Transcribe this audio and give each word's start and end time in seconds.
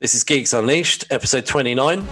This 0.00 0.14
is 0.14 0.24
Geeks 0.24 0.54
Unleashed, 0.54 1.04
episode 1.10 1.44
29. 1.44 2.08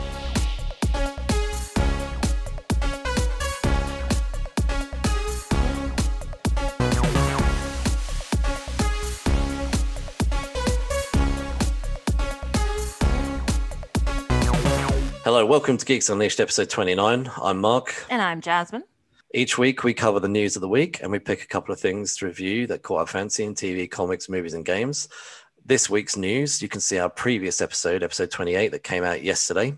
Hello, 15.25 15.47
welcome 15.47 15.79
to 15.79 15.87
Geeks 15.87 16.11
Unleashed, 16.11 16.41
episode 16.41 16.69
29. 16.69 17.31
I'm 17.43 17.59
Mark. 17.59 17.95
And 18.11 18.21
I'm 18.21 18.43
Jasmine. 18.43 18.85
Each 19.33 19.57
week, 19.57 19.83
we 19.83 19.95
cover 19.95 20.21
the 20.21 20.29
news 20.29 20.57
of 20.57 20.61
the 20.61 20.69
week 20.69 21.01
and 21.03 21.11
we 21.11 21.19
pick 21.19 21.43
a 21.43 21.47
couple 21.47 21.73
of 21.73 21.81
things 21.81 22.19
to 22.19 22.27
review 22.27 22.67
that 22.67 22.83
caught 22.83 23.01
our 23.01 23.07
fancy 23.07 23.45
in 23.45 23.55
TV, 23.55 23.91
comics, 23.91 24.29
movies, 24.29 24.53
and 24.53 24.67
games. 24.67 25.09
This 25.69 25.91
week's 25.91 26.17
news, 26.17 26.63
you 26.63 26.69
can 26.71 26.81
see 26.81 26.99
our 26.99 27.11
previous 27.11 27.61
episode, 27.61 28.03
episode 28.03 28.31
28, 28.31 28.69
that 28.69 28.83
came 28.83 29.05
out 29.05 29.23
yesterday 29.23 29.77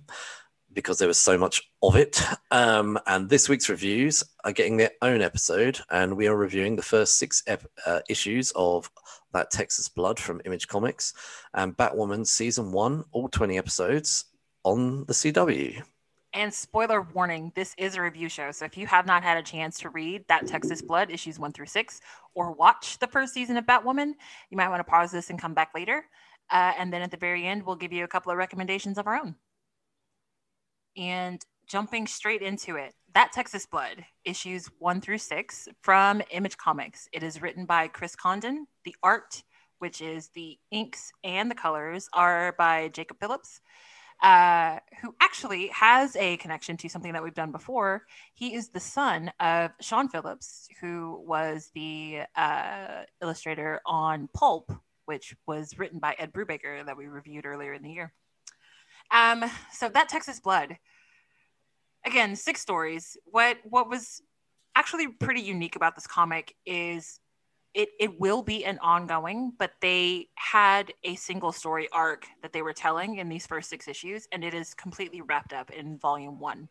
because 0.73 1.01
there 1.01 1.09
was 1.09 1.19
so 1.19 1.37
much 1.37 1.69
of 1.83 1.97
it. 1.97 2.23
Um, 2.53 2.97
and 3.09 3.29
this 3.29 3.49
week's 3.49 3.69
reviews 3.69 4.23
are 4.45 4.53
getting 4.53 4.77
their 4.77 4.93
own 5.03 5.21
episode, 5.21 5.81
and 5.91 6.17
we 6.17 6.29
are 6.29 6.37
reviewing 6.37 6.77
the 6.77 6.83
first 6.83 7.19
six 7.19 7.43
ep- 7.49 7.67
uh, 7.85 8.03
issues 8.09 8.53
of 8.55 8.89
that 9.33 9.51
Texas 9.51 9.89
Blood 9.89 10.21
from 10.21 10.41
Image 10.45 10.69
Comics 10.69 11.13
and 11.55 11.77
Batwoman 11.77 12.25
season 12.25 12.71
one, 12.71 13.03
all 13.11 13.29
20 13.29 13.59
episodes 13.59 14.27
on 14.63 15.07
the 15.07 15.13
CW. 15.13 15.83
And 16.33 16.55
spoiler 16.55 17.03
warning, 17.03 17.51
this 17.57 17.75
is 17.77 17.97
a 17.97 18.03
review 18.03 18.29
show. 18.29 18.53
So 18.53 18.65
if 18.65 18.77
you 18.77 18.87
have 18.87 19.05
not 19.05 19.25
had 19.25 19.37
a 19.37 19.43
chance 19.43 19.81
to 19.81 19.91
read 19.91 20.25
that 20.29 20.47
Texas 20.47 20.81
Blood 20.81 21.11
issues 21.11 21.41
one 21.41 21.53
through 21.53 21.67
six 21.67 22.01
or 22.35 22.53
watch 22.53 22.99
the 23.01 23.09
first 23.09 23.35
season 23.35 23.57
of 23.57 23.67
Batwoman, 23.67 24.13
you 24.49 24.57
might 24.57 24.69
want 24.69 24.79
to 24.79 24.85
pause 24.85 25.11
this 25.11 25.31
and 25.31 25.41
come 25.41 25.55
back 25.55 25.73
later. 25.75 26.05
Uh, 26.49 26.73
and 26.79 26.93
then 26.93 27.03
at 27.03 27.11
the 27.11 27.17
very 27.17 27.47
end, 27.47 27.65
we'll 27.65 27.75
give 27.75 27.93
you 27.93 28.05
a 28.05 28.09
couple 28.09 28.31
of 28.31 28.39
recommendations 28.39 28.97
of 28.97 29.09
our 29.09 29.17
own. 29.17 29.35
And 30.97 31.45
jumping 31.69 32.07
straight 32.07 32.43
into 32.43 32.77
it, 32.77 32.95
that 33.15 33.33
Texas 33.33 33.67
Blood 33.67 34.05
issues 34.25 34.69
one 34.79 35.01
through 35.01 35.19
six 35.19 35.67
from 35.83 36.23
Image 36.31 36.57
Comics. 36.57 37.09
It 37.13 37.25
is 37.25 37.43
written 37.43 37.65
by 37.67 37.89
Chris 37.89 38.15
Condon. 38.15 38.67
The 38.85 38.95
art, 39.03 39.43
which 39.81 40.01
is 40.01 40.29
the 40.29 40.59
inks 40.71 41.11
and 41.25 41.51
the 41.51 41.57
colors, 41.57 42.09
are 42.13 42.55
by 42.57 42.89
Jacob 42.89 43.19
Phillips 43.19 43.61
uh, 44.23 44.79
who 45.01 45.15
actually 45.21 45.69
has 45.69 46.15
a 46.17 46.37
connection 46.39 46.77
to 46.77 46.89
something 46.89 47.13
that 47.13 47.23
we've 47.23 47.35
done 47.35 47.53
before. 47.53 48.03
He 48.35 48.55
is 48.55 48.69
the 48.69 48.81
son 48.81 49.33
of 49.41 49.71
Sean 49.81 50.09
Phillips, 50.09 50.69
who 50.81 51.23
was 51.27 51.71
the 51.75 52.23
uh, 52.37 53.05
illustrator 53.23 53.81
on 53.87 54.29
Pulp, 54.35 54.73
which 55.07 55.35
was 55.47 55.79
written 55.79 55.99
by 55.99 56.15
Ed 56.19 56.33
Brubaker 56.33 56.85
that 56.85 56.97
we 56.97 57.07
reviewed 57.07 57.47
earlier 57.47 57.73
in 57.73 57.83
the 57.83 57.93
year. 57.93 58.13
Um, 59.11 59.45
so 59.73 59.89
that 59.89 60.09
Texas 60.09 60.39
Blood, 60.39 60.77
again, 62.05 62.37
six 62.37 62.61
stories. 62.61 63.17
What 63.25 63.59
what 63.65 63.89
was 63.89 64.23
actually 64.77 65.09
pretty 65.09 65.41
unique 65.41 65.77
about 65.77 65.95
this 65.95 66.07
comic 66.07 66.55
is 66.65 67.19
it 67.75 67.91
it 68.01 68.19
will 68.19 68.43
be 68.43 68.65
an 68.65 68.79
ongoing, 68.81 69.53
but 69.59 69.73
they 69.81 70.29
had 70.35 70.93
a 71.05 71.15
single 71.15 71.53
story 71.53 71.89
arc 71.93 72.27
that 72.43 72.53
they 72.53 72.63
were 72.63 72.73
telling 72.73 73.17
in 73.17 73.29
these 73.29 73.47
first 73.47 73.71
six 73.71 73.87
issues, 73.87 74.27
and 74.33 74.45
it 74.45 74.55
is 74.55 74.75
completely 74.75 75.21
wrapped 75.21 75.53
up 75.53 75.71
in 75.71 75.99
volume 75.99 76.39
one. 76.41 76.69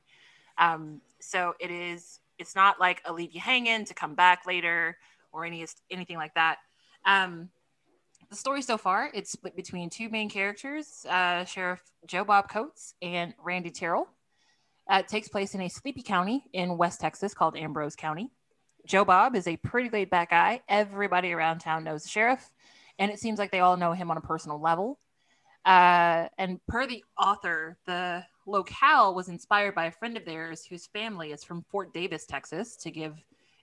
Um, 0.57 1.01
so 1.19 1.53
it 1.59 1.71
is 1.71 2.19
it's 2.37 2.55
not 2.55 2.79
like 2.79 3.01
a 3.05 3.13
leave 3.13 3.31
you 3.33 3.39
hanging 3.39 3.85
to 3.85 3.93
come 3.93 4.15
back 4.15 4.45
later 4.45 4.97
or 5.31 5.45
any 5.45 5.65
anything 5.89 6.17
like 6.17 6.33
that. 6.35 6.57
Um, 7.05 7.49
the 8.29 8.35
story 8.35 8.61
so 8.61 8.77
far 8.77 9.09
it's 9.13 9.31
split 9.31 9.55
between 9.55 9.89
two 9.89 10.09
main 10.09 10.29
characters, 10.29 11.05
uh, 11.09 11.45
Sheriff 11.45 11.81
Joe 12.07 12.25
Bob 12.25 12.49
Coates 12.49 12.93
and 13.01 13.33
Randy 13.41 13.71
Terrell. 13.71 14.09
Uh, 14.91 14.97
it 14.97 15.07
takes 15.07 15.27
place 15.27 15.53
in 15.55 15.61
a 15.61 15.69
sleepy 15.69 16.01
county 16.01 16.43
in 16.51 16.77
West 16.77 16.99
Texas 16.99 17.33
called 17.33 17.55
Ambrose 17.55 17.95
County. 17.95 18.31
Joe 18.85 19.05
Bob 19.05 19.35
is 19.35 19.47
a 19.47 19.57
pretty 19.57 19.89
laid 19.89 20.09
back 20.09 20.31
guy. 20.31 20.61
Everybody 20.67 21.31
around 21.31 21.59
town 21.59 21.83
knows 21.83 22.03
the 22.03 22.09
sheriff, 22.09 22.49
and 22.97 23.11
it 23.11 23.19
seems 23.19 23.39
like 23.39 23.51
they 23.51 23.59
all 23.59 23.77
know 23.77 23.93
him 23.93 24.09
on 24.11 24.17
a 24.17 24.21
personal 24.21 24.59
level. 24.59 24.99
Uh, 25.65 26.27
and 26.37 26.59
per 26.67 26.87
the 26.87 27.03
author, 27.17 27.77
the 27.85 28.23
locale 28.45 29.13
was 29.13 29.29
inspired 29.29 29.75
by 29.75 29.85
a 29.85 29.91
friend 29.91 30.17
of 30.17 30.25
theirs 30.25 30.65
whose 30.65 30.87
family 30.87 31.31
is 31.31 31.43
from 31.43 31.63
Fort 31.69 31.93
Davis, 31.93 32.25
Texas, 32.25 32.75
to 32.77 32.91
give 32.91 33.15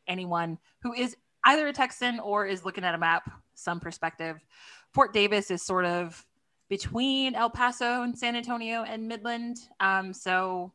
anyone 0.07 0.59
who 0.81 0.93
is 0.93 1.17
either 1.45 1.67
a 1.69 1.73
Texan 1.73 2.21
or 2.21 2.47
is 2.47 2.65
looking 2.65 2.85
at 2.85 2.95
a 2.95 2.99
map 2.99 3.31
some 3.55 3.81
perspective. 3.81 4.45
Fort 4.93 5.13
Davis 5.13 5.51
is 5.51 5.63
sort 5.63 5.85
of 5.85 6.25
between 6.69 7.35
El 7.35 7.51
Paso 7.51 8.03
and 8.03 8.17
San 8.19 8.37
Antonio 8.37 8.83
and 8.83 9.09
Midland. 9.09 9.57
Um, 9.81 10.13
so 10.13 10.73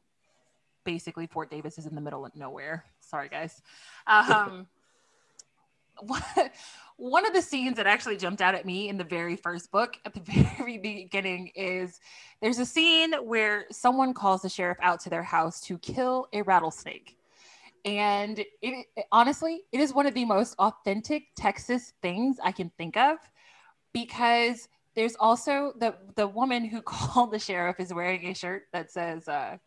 basically, 0.83 1.27
Fort 1.27 1.51
Davis 1.51 1.77
is 1.77 1.85
in 1.85 1.95
the 1.95 2.01
middle 2.01 2.25
of 2.25 2.35
nowhere. 2.35 2.85
Sorry, 3.11 3.27
guys. 3.27 3.61
Um, 4.07 4.67
one 6.95 7.25
of 7.25 7.33
the 7.33 7.41
scenes 7.41 7.75
that 7.75 7.85
actually 7.85 8.15
jumped 8.15 8.41
out 8.41 8.55
at 8.55 8.65
me 8.65 8.87
in 8.87 8.97
the 8.97 9.03
very 9.03 9.35
first 9.35 9.69
book 9.69 9.97
at 10.05 10.13
the 10.13 10.21
very 10.57 10.77
beginning 10.77 11.51
is 11.53 11.99
there's 12.41 12.57
a 12.57 12.65
scene 12.65 13.11
where 13.25 13.65
someone 13.69 14.13
calls 14.13 14.43
the 14.43 14.49
sheriff 14.49 14.77
out 14.81 15.01
to 15.01 15.09
their 15.09 15.23
house 15.23 15.59
to 15.59 15.77
kill 15.79 16.27
a 16.31 16.41
rattlesnake. 16.43 17.17
And 17.83 18.39
it, 18.39 18.47
it, 18.61 19.05
honestly, 19.11 19.63
it 19.73 19.81
is 19.81 19.93
one 19.93 20.05
of 20.05 20.13
the 20.13 20.23
most 20.23 20.55
authentic 20.57 21.23
Texas 21.35 21.91
things 22.01 22.37
I 22.41 22.53
can 22.53 22.71
think 22.77 22.95
of 22.95 23.17
because 23.91 24.69
there's 24.95 25.17
also 25.19 25.73
the 25.77 25.95
the 26.15 26.29
woman 26.29 26.63
who 26.63 26.81
called 26.85 27.31
the 27.31 27.39
sheriff 27.39 27.81
is 27.81 27.93
wearing 27.93 28.25
a 28.27 28.33
shirt 28.33 28.67
that 28.71 28.89
says 28.89 29.27
uh, 29.27 29.57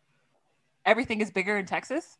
everything 0.83 1.21
is 1.21 1.29
bigger 1.29 1.59
in 1.59 1.67
Texas. 1.67 2.17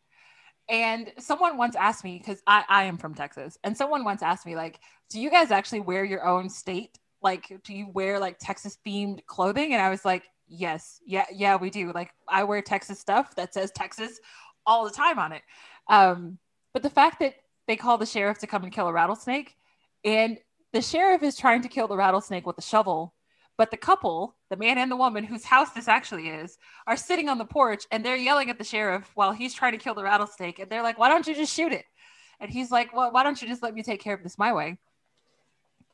And 0.67 1.11
someone 1.19 1.57
once 1.57 1.75
asked 1.75 2.03
me, 2.03 2.17
because 2.17 2.41
I, 2.47 2.63
I 2.67 2.83
am 2.85 2.97
from 2.97 3.13
Texas, 3.13 3.57
and 3.63 3.77
someone 3.77 4.03
once 4.03 4.23
asked 4.23 4.45
me, 4.45 4.55
like, 4.55 4.79
do 5.09 5.19
you 5.19 5.29
guys 5.29 5.51
actually 5.51 5.81
wear 5.81 6.03
your 6.03 6.25
own 6.25 6.49
state? 6.49 6.97
Like, 7.21 7.59
do 7.63 7.73
you 7.73 7.87
wear 7.93 8.19
like 8.19 8.37
Texas 8.39 8.77
themed 8.85 9.25
clothing? 9.25 9.73
And 9.73 9.81
I 9.81 9.89
was 9.89 10.03
like, 10.05 10.23
yes, 10.47 10.99
yeah, 11.05 11.25
yeah, 11.31 11.55
we 11.55 11.69
do. 11.69 11.91
Like, 11.91 12.11
I 12.27 12.43
wear 12.43 12.61
Texas 12.61 12.99
stuff 12.99 13.35
that 13.35 13.53
says 13.53 13.71
Texas 13.71 14.19
all 14.65 14.85
the 14.85 14.91
time 14.91 15.19
on 15.19 15.31
it. 15.31 15.41
Um, 15.87 16.39
but 16.73 16.83
the 16.83 16.89
fact 16.89 17.19
that 17.19 17.35
they 17.67 17.75
call 17.75 17.97
the 17.97 18.05
sheriff 18.05 18.39
to 18.39 18.47
come 18.47 18.63
and 18.63 18.71
kill 18.71 18.87
a 18.87 18.93
rattlesnake, 18.93 19.55
and 20.03 20.37
the 20.73 20.81
sheriff 20.81 21.23
is 21.23 21.37
trying 21.37 21.61
to 21.61 21.67
kill 21.67 21.87
the 21.87 21.97
rattlesnake 21.97 22.45
with 22.45 22.57
a 22.57 22.61
shovel, 22.61 23.13
but 23.57 23.71
the 23.71 23.77
couple, 23.77 24.35
the 24.49 24.57
man 24.57 24.77
and 24.77 24.91
the 24.91 24.95
woman 24.95 25.23
whose 25.23 25.45
house 25.45 25.71
this 25.71 25.87
actually 25.87 26.29
is, 26.29 26.57
are 26.87 26.97
sitting 26.97 27.29
on 27.29 27.37
the 27.37 27.45
porch 27.45 27.85
and 27.91 28.03
they're 28.03 28.17
yelling 28.17 28.49
at 28.49 28.57
the 28.57 28.63
sheriff 28.63 29.09
while 29.15 29.31
he's 29.31 29.53
trying 29.53 29.71
to 29.71 29.77
kill 29.77 29.93
the 29.93 30.03
rattlesnake. 30.03 30.59
And 30.59 30.69
they're 30.69 30.83
like, 30.83 30.97
why 30.97 31.09
don't 31.09 31.25
you 31.25 31.33
just 31.33 31.53
shoot 31.53 31.71
it? 31.71 31.85
And 32.39 32.51
he's 32.51 32.71
like, 32.71 32.93
well, 32.93 33.11
why 33.11 33.23
don't 33.23 33.41
you 33.41 33.47
just 33.47 33.63
let 33.63 33.73
me 33.73 33.81
take 33.81 34.01
care 34.01 34.13
of 34.13 34.23
this 34.23 34.37
my 34.37 34.51
way? 34.51 34.77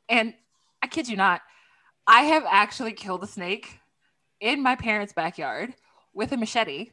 And 0.08 0.34
I 0.82 0.88
kid 0.88 1.08
you 1.08 1.16
not, 1.16 1.40
I 2.06 2.22
have 2.22 2.44
actually 2.50 2.92
killed 2.92 3.22
a 3.22 3.28
snake 3.28 3.78
in 4.40 4.60
my 4.60 4.74
parents' 4.74 5.12
backyard 5.12 5.74
with 6.12 6.32
a 6.32 6.36
machete. 6.36 6.90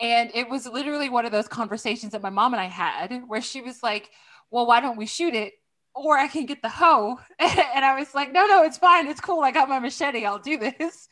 And 0.00 0.30
it 0.34 0.48
was 0.48 0.66
literally 0.66 1.10
one 1.10 1.26
of 1.26 1.32
those 1.32 1.48
conversations 1.48 2.12
that 2.12 2.22
my 2.22 2.30
mom 2.30 2.54
and 2.54 2.60
I 2.60 2.66
had 2.66 3.22
where 3.26 3.42
she 3.42 3.60
was 3.60 3.82
like, 3.82 4.10
well, 4.50 4.66
why 4.66 4.80
don't 4.80 4.96
we 4.96 5.06
shoot 5.06 5.34
it? 5.34 5.52
Or 5.94 6.18
I 6.18 6.28
can 6.28 6.46
get 6.46 6.62
the 6.62 6.68
hoe. 6.68 7.18
and 7.38 7.84
I 7.84 7.98
was 7.98 8.14
like, 8.14 8.32
no, 8.32 8.46
no, 8.46 8.62
it's 8.62 8.78
fine. 8.78 9.06
It's 9.06 9.20
cool. 9.20 9.40
I 9.40 9.50
got 9.50 9.68
my 9.68 9.78
machete. 9.78 10.24
I'll 10.24 10.38
do 10.38 10.58
this. 10.58 11.08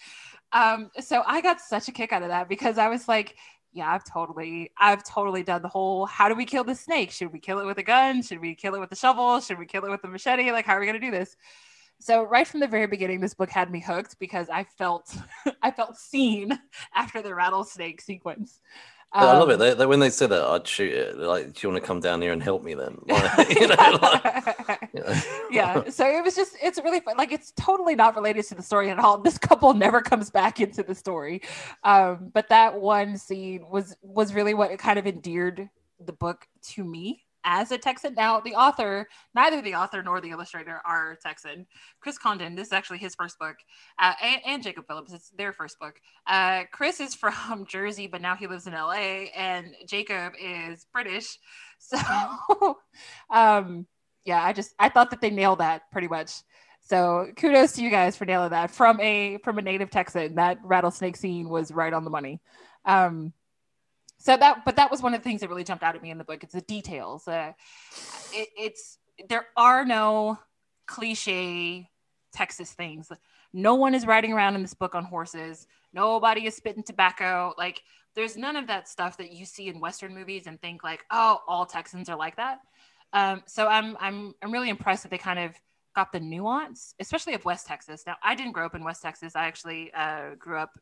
Um, 0.53 0.91
so 1.01 1.23
I 1.27 1.41
got 1.41 1.61
such 1.61 1.89
a 1.89 1.93
kick 1.93 2.13
out 2.13 2.23
of 2.23 2.29
that 2.29 2.49
because 2.49 2.79
I 2.79 2.89
was 2.89 3.07
like, 3.07 3.37
yeah, 3.73 3.89
I've 3.89 4.05
totally, 4.05 4.73
I've 4.79 5.05
totally 5.05 5.45
done 5.45 5.63
the 5.63 5.69
whole, 5.69 6.07
how 6.07 6.29
do 6.29 6.35
we 6.35 6.45
kill 6.45 6.65
the 6.65 6.75
snake? 6.75 7.13
Should 7.13 7.33
we 7.33 7.39
kill 7.39 7.61
it 7.61 7.67
with 7.67 7.79
a 7.79 7.85
gun? 7.85 8.21
Should 8.23 8.41
we 8.41 8.55
kill 8.55 8.75
it 8.75 8.81
with 8.81 8.91
a 8.91 8.97
shovel? 8.97 9.41
Should 9.41 9.59
we 9.59 9.67
kill 9.67 9.85
it 9.85 9.91
with 9.91 10.03
a 10.03 10.09
machete? 10.09 10.51
Like, 10.51 10.67
how 10.67 10.75
are 10.75 10.81
we 10.81 10.87
going 10.87 11.01
to 11.01 11.07
do 11.07 11.13
this? 11.13 11.37
So 12.01 12.23
right 12.23 12.49
from 12.49 12.61
the 12.61 12.67
very 12.67 12.87
beginning, 12.87 13.21
this 13.21 13.35
book 13.35 13.51
had 13.51 13.71
me 13.71 13.79
hooked 13.79 14.19
because 14.19 14.49
I 14.49 14.65
felt, 14.65 15.15
I 15.63 15.71
felt 15.71 15.97
seen 15.97 16.59
after 16.95 17.23
the 17.23 17.35
rattlesnake 17.35 18.01
sequence. 18.01 18.61
Um, 19.13 19.27
I 19.27 19.39
love 19.39 19.51
it. 19.51 19.55
Um, 19.55 19.59
they, 19.59 19.75
they, 19.75 19.87
when 19.87 19.99
they 19.99 20.11
said 20.11 20.31
that, 20.31 20.43
I'd 20.43 20.67
shoot 20.67 20.93
it. 20.93 21.19
Like, 21.19 21.53
do 21.53 21.61
you 21.63 21.69
want 21.73 21.83
to 21.83 21.87
come 21.87 22.01
down 22.01 22.23
here 22.23 22.33
and 22.33 22.43
help 22.43 22.63
me 22.63 22.75
then? 22.75 22.99
Like, 23.09 23.51
you 23.61 23.67
know, 23.67 23.99
like, 24.01 24.91
you 24.95 25.01
know. 25.01 25.21
yeah. 25.51 25.91
So 25.91 26.07
it 26.07 26.23
was 26.23 26.37
just, 26.37 26.57
it's 26.63 26.79
really 26.79 27.01
fun. 27.01 27.17
Like, 27.17 27.33
it's 27.33 27.53
totally 27.57 27.97
not 27.97 28.15
related 28.15 28.45
to 28.47 28.55
the 28.55 28.63
story 28.63 28.89
at 28.89 28.99
all. 28.99 29.19
This 29.19 29.37
couple 29.37 29.75
never 29.75 30.01
comes 30.01 30.31
back 30.31 30.61
into 30.61 30.83
the 30.85 30.95
story. 30.95 31.43
Um, 31.83 32.31
but 32.33 32.49
that 32.51 32.81
one 32.81 33.17
scene 33.17 33.67
was 33.69 33.97
was 34.03 34.33
really 34.33 34.55
what 34.55 34.77
kind 34.79 34.99
of 34.99 35.07
endeared 35.07 35.69
the 35.99 36.13
book 36.13 36.47
to 36.63 36.85
me 36.85 37.25
as 37.45 37.71
a 37.73 37.79
Texan. 37.79 38.15
Now, 38.15 38.41
the 38.41 38.55
author, 38.55 39.09
neither 39.35 39.63
the 39.63 39.75
author 39.75 40.03
nor 40.03 40.21
the 40.21 40.31
illustrator 40.31 40.81
are 40.85 41.17
Texan. 41.23 41.67
Chris 42.01 42.19
Condon, 42.19 42.55
this 42.55 42.69
is 42.69 42.73
actually 42.73 42.99
his 42.99 43.15
first 43.15 43.39
book, 43.39 43.57
uh, 43.99 44.13
and, 44.23 44.41
and, 44.47 44.63
Jacob 44.63 44.87
Phillips, 44.87 45.13
it's 45.13 45.31
their 45.31 45.53
first 45.53 45.79
book. 45.79 46.01
Uh, 46.27 46.65
Chris 46.73 47.01
is 47.01 47.15
from 47.21 47.67
Jersey, 47.67 48.07
but 48.07 48.21
now 48.21 48.37
he 48.37 48.47
lives 48.47 48.67
in 48.67 48.73
LA, 48.73 49.27
and 49.37 49.75
Jacob 49.87 50.35
is 50.41 50.87
British. 50.93 51.39
So, 51.83 52.77
um, 53.31 53.87
yeah, 54.27 54.45
I 54.45 54.53
just 54.53 54.75
I 54.79 54.91
thought 54.91 55.11
that 55.13 55.23
they 55.23 55.31
nailed 55.31 55.61
that 55.61 55.91
pretty 55.91 56.09
much. 56.09 56.33
So 56.83 57.29
kudos 57.37 57.73
to 57.73 57.83
you 57.83 57.91
guys 57.91 58.17
for 58.17 58.25
nailing 58.27 58.51
that 58.51 58.71
from 58.71 59.01
a 59.01 59.39
from 59.45 59.59
a 59.59 59.63
native 59.63 59.91
Texan. 59.91 60.35
That 60.35 60.59
rattlesnake 60.63 61.17
scene 61.17 61.49
was 61.49 61.73
right 61.73 61.93
on 61.93 62.05
the 62.05 62.11
money. 62.11 62.41
Um, 62.85 63.33
so 64.21 64.37
that 64.37 64.65
but 64.67 64.77
that 64.77 64.91
was 64.91 65.03
one 65.03 65.15
of 65.15 65.21
the 65.21 65.25
things 65.25 65.41
that 65.41 65.49
really 65.49 65.65
jumped 65.65 65.83
out 65.83 65.97
at 65.97 66.03
me 66.03 66.11
in 66.11 66.19
the 66.19 66.25
book. 66.25 66.45
It's 66.45 66.53
the 66.53 66.61
details. 66.61 67.27
Uh, 67.27 67.53
it, 68.33 68.49
it's 68.57 68.99
there 69.29 69.47
are 69.57 69.85
no 69.85 70.39
cliche 70.87 71.89
Texas 72.33 72.73
things. 72.73 73.11
No 73.53 73.75
one 73.75 73.95
is 73.95 74.07
riding 74.07 74.33
around 74.33 74.57
in 74.57 74.63
this 74.63 74.75
book 74.75 74.95
on 74.95 75.05
horses. 75.05 75.67
Nobody 75.95 76.47
is 76.47 76.55
spitting 76.55 76.83
tobacco. 76.83 77.55
Like 77.57 77.83
there's 78.15 78.37
none 78.37 78.57
of 78.57 78.67
that 78.67 78.89
stuff 78.89 79.17
that 79.17 79.33
you 79.33 79.47
see 79.47 79.69
in 79.69 79.81
Western 79.81 80.15
movies 80.15 80.47
and 80.47 80.61
think 80.61 80.85
like, 80.85 81.05
oh, 81.11 81.41
all 81.49 81.65
Texans 81.65 82.11
are 82.11 82.17
like 82.17 82.37
that. 82.37 82.61
Um, 83.15 83.43
so 83.47 83.69
I'm 83.69 83.97
I'm 84.01 84.35
I'm 84.43 84.53
really 84.53 84.69
impressed 84.69 85.03
that 85.05 85.11
they 85.11 85.19
kind 85.19 85.39
of 85.39 85.53
got 85.97 86.13
the 86.13 86.21
nuance, 86.21 86.95
especially 87.01 87.33
of 87.33 87.45
West 87.47 87.67
Texas. 87.67 88.05
Now 88.07 88.17
I 88.23 88.35
didn't 88.35 88.53
grow 88.53 88.67
up 88.67 88.75
in 88.75 88.85
West 88.85 89.01
Texas. 89.01 89.35
I 89.35 89.47
actually 89.47 89.93
uh, 89.95 90.35
grew 90.39 90.59
up 90.59 90.79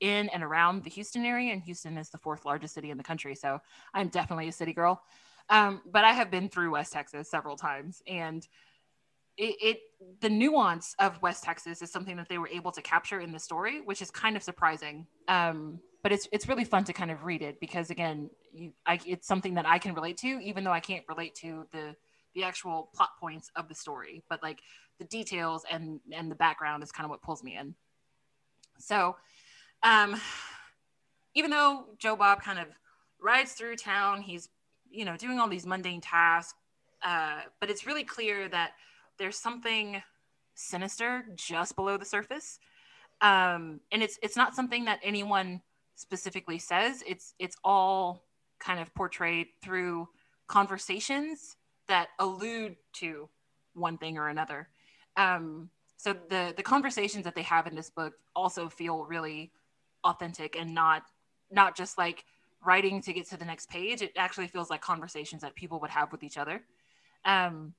in 0.00 0.28
and 0.30 0.42
around 0.42 0.84
the 0.84 0.90
Houston 0.90 1.24
area, 1.24 1.52
and 1.52 1.62
Houston 1.62 1.96
is 1.98 2.10
the 2.10 2.18
fourth 2.18 2.44
largest 2.44 2.74
city 2.74 2.90
in 2.90 2.96
the 2.96 3.04
country. 3.04 3.34
So 3.34 3.60
I'm 3.92 4.08
definitely 4.08 4.48
a 4.48 4.52
city 4.52 4.72
girl. 4.72 5.02
Um, 5.50 5.82
but 5.86 6.04
I 6.04 6.12
have 6.12 6.30
been 6.30 6.48
through 6.48 6.72
West 6.72 6.92
Texas 6.92 7.30
several 7.30 7.56
times, 7.56 8.02
and 8.06 8.46
it, 9.36 9.56
it, 9.60 9.78
the 10.20 10.30
nuance 10.30 10.94
of 10.98 11.20
West 11.20 11.44
Texas 11.44 11.82
is 11.82 11.90
something 11.90 12.16
that 12.16 12.28
they 12.28 12.38
were 12.38 12.48
able 12.48 12.72
to 12.72 12.80
capture 12.80 13.20
in 13.20 13.32
the 13.32 13.38
story, 13.38 13.80
which 13.80 14.00
is 14.00 14.10
kind 14.10 14.36
of 14.36 14.42
surprising. 14.42 15.06
Um, 15.28 15.80
but 16.02 16.12
it's 16.12 16.28
it's 16.32 16.48
really 16.48 16.64
fun 16.64 16.84
to 16.84 16.92
kind 16.92 17.10
of 17.10 17.24
read 17.24 17.42
it 17.42 17.58
because 17.60 17.90
again, 17.90 18.30
you, 18.52 18.72
I, 18.86 19.00
it's 19.06 19.26
something 19.26 19.54
that 19.54 19.66
I 19.66 19.78
can 19.78 19.94
relate 19.94 20.18
to, 20.18 20.28
even 20.28 20.62
though 20.62 20.70
I 20.70 20.80
can't 20.80 21.04
relate 21.08 21.34
to 21.36 21.66
the 21.72 21.96
the 22.34 22.44
actual 22.44 22.90
plot 22.94 23.10
points 23.18 23.50
of 23.56 23.68
the 23.68 23.74
story. 23.74 24.22
But 24.28 24.42
like 24.42 24.60
the 24.98 25.06
details 25.06 25.64
and 25.70 26.00
and 26.12 26.30
the 26.30 26.34
background 26.34 26.82
is 26.82 26.92
kind 26.92 27.06
of 27.06 27.10
what 27.10 27.22
pulls 27.22 27.42
me 27.42 27.56
in. 27.56 27.74
So, 28.78 29.16
um, 29.84 30.20
even 31.34 31.50
though 31.50 31.84
Joe 31.98 32.16
Bob 32.16 32.42
kind 32.42 32.58
of 32.58 32.66
rides 33.20 33.52
through 33.52 33.76
town, 33.76 34.22
he's 34.22 34.48
you 34.90 35.04
know 35.04 35.16
doing 35.16 35.38
all 35.38 35.48
these 35.48 35.66
mundane 35.66 36.00
tasks, 36.00 36.58
uh, 37.02 37.42
but 37.60 37.70
it's 37.70 37.86
really 37.86 38.04
clear 38.04 38.48
that 38.48 38.72
there's 39.18 39.36
something 39.36 40.02
sinister 40.54 41.24
just 41.36 41.76
below 41.76 41.96
the 41.96 42.04
surface. 42.04 42.58
Um, 43.20 43.80
and 43.92 44.02
it's 44.02 44.18
it's 44.22 44.36
not 44.36 44.54
something 44.54 44.84
that 44.86 45.00
anyone 45.02 45.60
specifically 45.96 46.58
says. 46.58 47.02
It's 47.06 47.34
it's 47.38 47.56
all 47.62 48.24
kind 48.58 48.80
of 48.80 48.92
portrayed 48.94 49.48
through 49.62 50.08
conversations 50.46 51.56
that 51.88 52.08
allude 52.18 52.76
to 52.94 53.28
one 53.74 53.98
thing 53.98 54.16
or 54.16 54.28
another. 54.28 54.68
Um, 55.16 55.68
so 55.96 56.14
the 56.28 56.54
the 56.56 56.62
conversations 56.62 57.24
that 57.24 57.34
they 57.34 57.42
have 57.42 57.66
in 57.66 57.74
this 57.74 57.90
book 57.90 58.14
also 58.34 58.68
feel 58.68 59.04
really 59.04 59.52
authentic 60.04 60.56
and 60.56 60.74
not 60.74 61.02
not 61.50 61.76
just 61.76 61.98
like 61.98 62.24
writing 62.64 63.00
to 63.02 63.12
get 63.12 63.28
to 63.28 63.36
the 63.36 63.44
next 63.44 63.68
page. 63.68 64.02
It 64.02 64.12
actually 64.16 64.48
feels 64.48 64.70
like 64.70 64.80
conversations 64.80 65.42
that 65.42 65.54
people 65.54 65.80
would 65.80 65.90
have 65.90 66.10
with 66.12 66.22
each 66.22 66.38
other. 66.38 66.62
Um, 67.24 67.74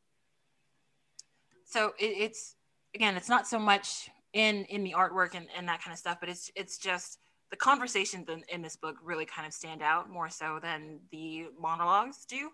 so 1.65 1.93
it, 1.99 2.13
it's 2.17 2.55
again 2.93 3.17
it's 3.17 3.29
not 3.29 3.47
so 3.47 3.59
much 3.59 4.09
in 4.33 4.65
in 4.65 4.83
the 4.83 4.93
artwork 4.97 5.35
and, 5.35 5.47
and 5.57 5.67
that 5.67 5.81
kind 5.81 5.93
of 5.93 5.99
stuff 5.99 6.17
but 6.19 6.29
it's 6.29 6.51
it's 6.55 6.77
just 6.77 7.19
the 7.51 7.55
conversations 7.55 8.27
in, 8.29 8.43
in 8.49 8.61
this 8.61 8.75
book 8.75 8.95
really 9.03 9.25
kind 9.25 9.47
of 9.47 9.53
stand 9.53 9.81
out 9.81 10.09
more 10.09 10.29
so 10.29 10.59
than 10.61 10.99
the 11.11 11.45
monologues 11.59 12.25
do. 12.25 12.49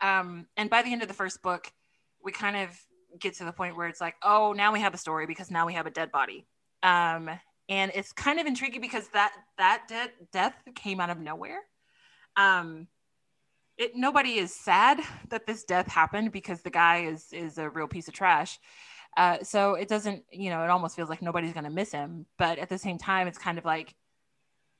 Um, 0.00 0.46
and 0.56 0.68
by 0.68 0.82
the 0.82 0.92
end 0.92 1.02
of 1.02 1.08
the 1.08 1.14
first 1.14 1.42
book 1.42 1.72
we 2.22 2.32
kind 2.32 2.56
of 2.56 2.70
get 3.18 3.34
to 3.36 3.44
the 3.44 3.52
point 3.52 3.76
where 3.76 3.88
it's 3.88 4.00
like 4.00 4.16
oh 4.22 4.52
now 4.52 4.72
we 4.72 4.80
have 4.80 4.94
a 4.94 4.98
story 4.98 5.26
because 5.26 5.50
now 5.50 5.66
we 5.66 5.74
have 5.74 5.86
a 5.86 5.90
dead 5.90 6.10
body. 6.10 6.46
Um, 6.82 7.30
and 7.68 7.92
it's 7.94 8.12
kind 8.12 8.38
of 8.38 8.46
intriguing 8.46 8.80
because 8.80 9.08
that 9.08 9.32
that 9.56 9.84
de- 9.88 10.26
death 10.32 10.54
came 10.74 11.00
out 11.00 11.10
of 11.10 11.18
nowhere 11.18 11.60
um, 12.36 12.86
it, 13.78 13.92
nobody 13.94 14.38
is 14.38 14.54
sad 14.54 15.00
that 15.28 15.46
this 15.46 15.64
death 15.64 15.86
happened 15.86 16.32
because 16.32 16.62
the 16.62 16.70
guy 16.70 17.04
is 17.04 17.32
is 17.32 17.58
a 17.58 17.70
real 17.70 17.86
piece 17.86 18.08
of 18.08 18.14
trash. 18.14 18.58
Uh, 19.16 19.42
so 19.42 19.74
it 19.74 19.88
doesn't, 19.88 20.24
you 20.30 20.50
know, 20.50 20.62
it 20.62 20.70
almost 20.70 20.94
feels 20.94 21.08
like 21.08 21.22
nobody's 21.22 21.52
gonna 21.52 21.70
miss 21.70 21.92
him. 21.92 22.26
But 22.38 22.58
at 22.58 22.68
the 22.68 22.78
same 22.78 22.98
time, 22.98 23.28
it's 23.28 23.38
kind 23.38 23.58
of 23.58 23.64
like 23.64 23.94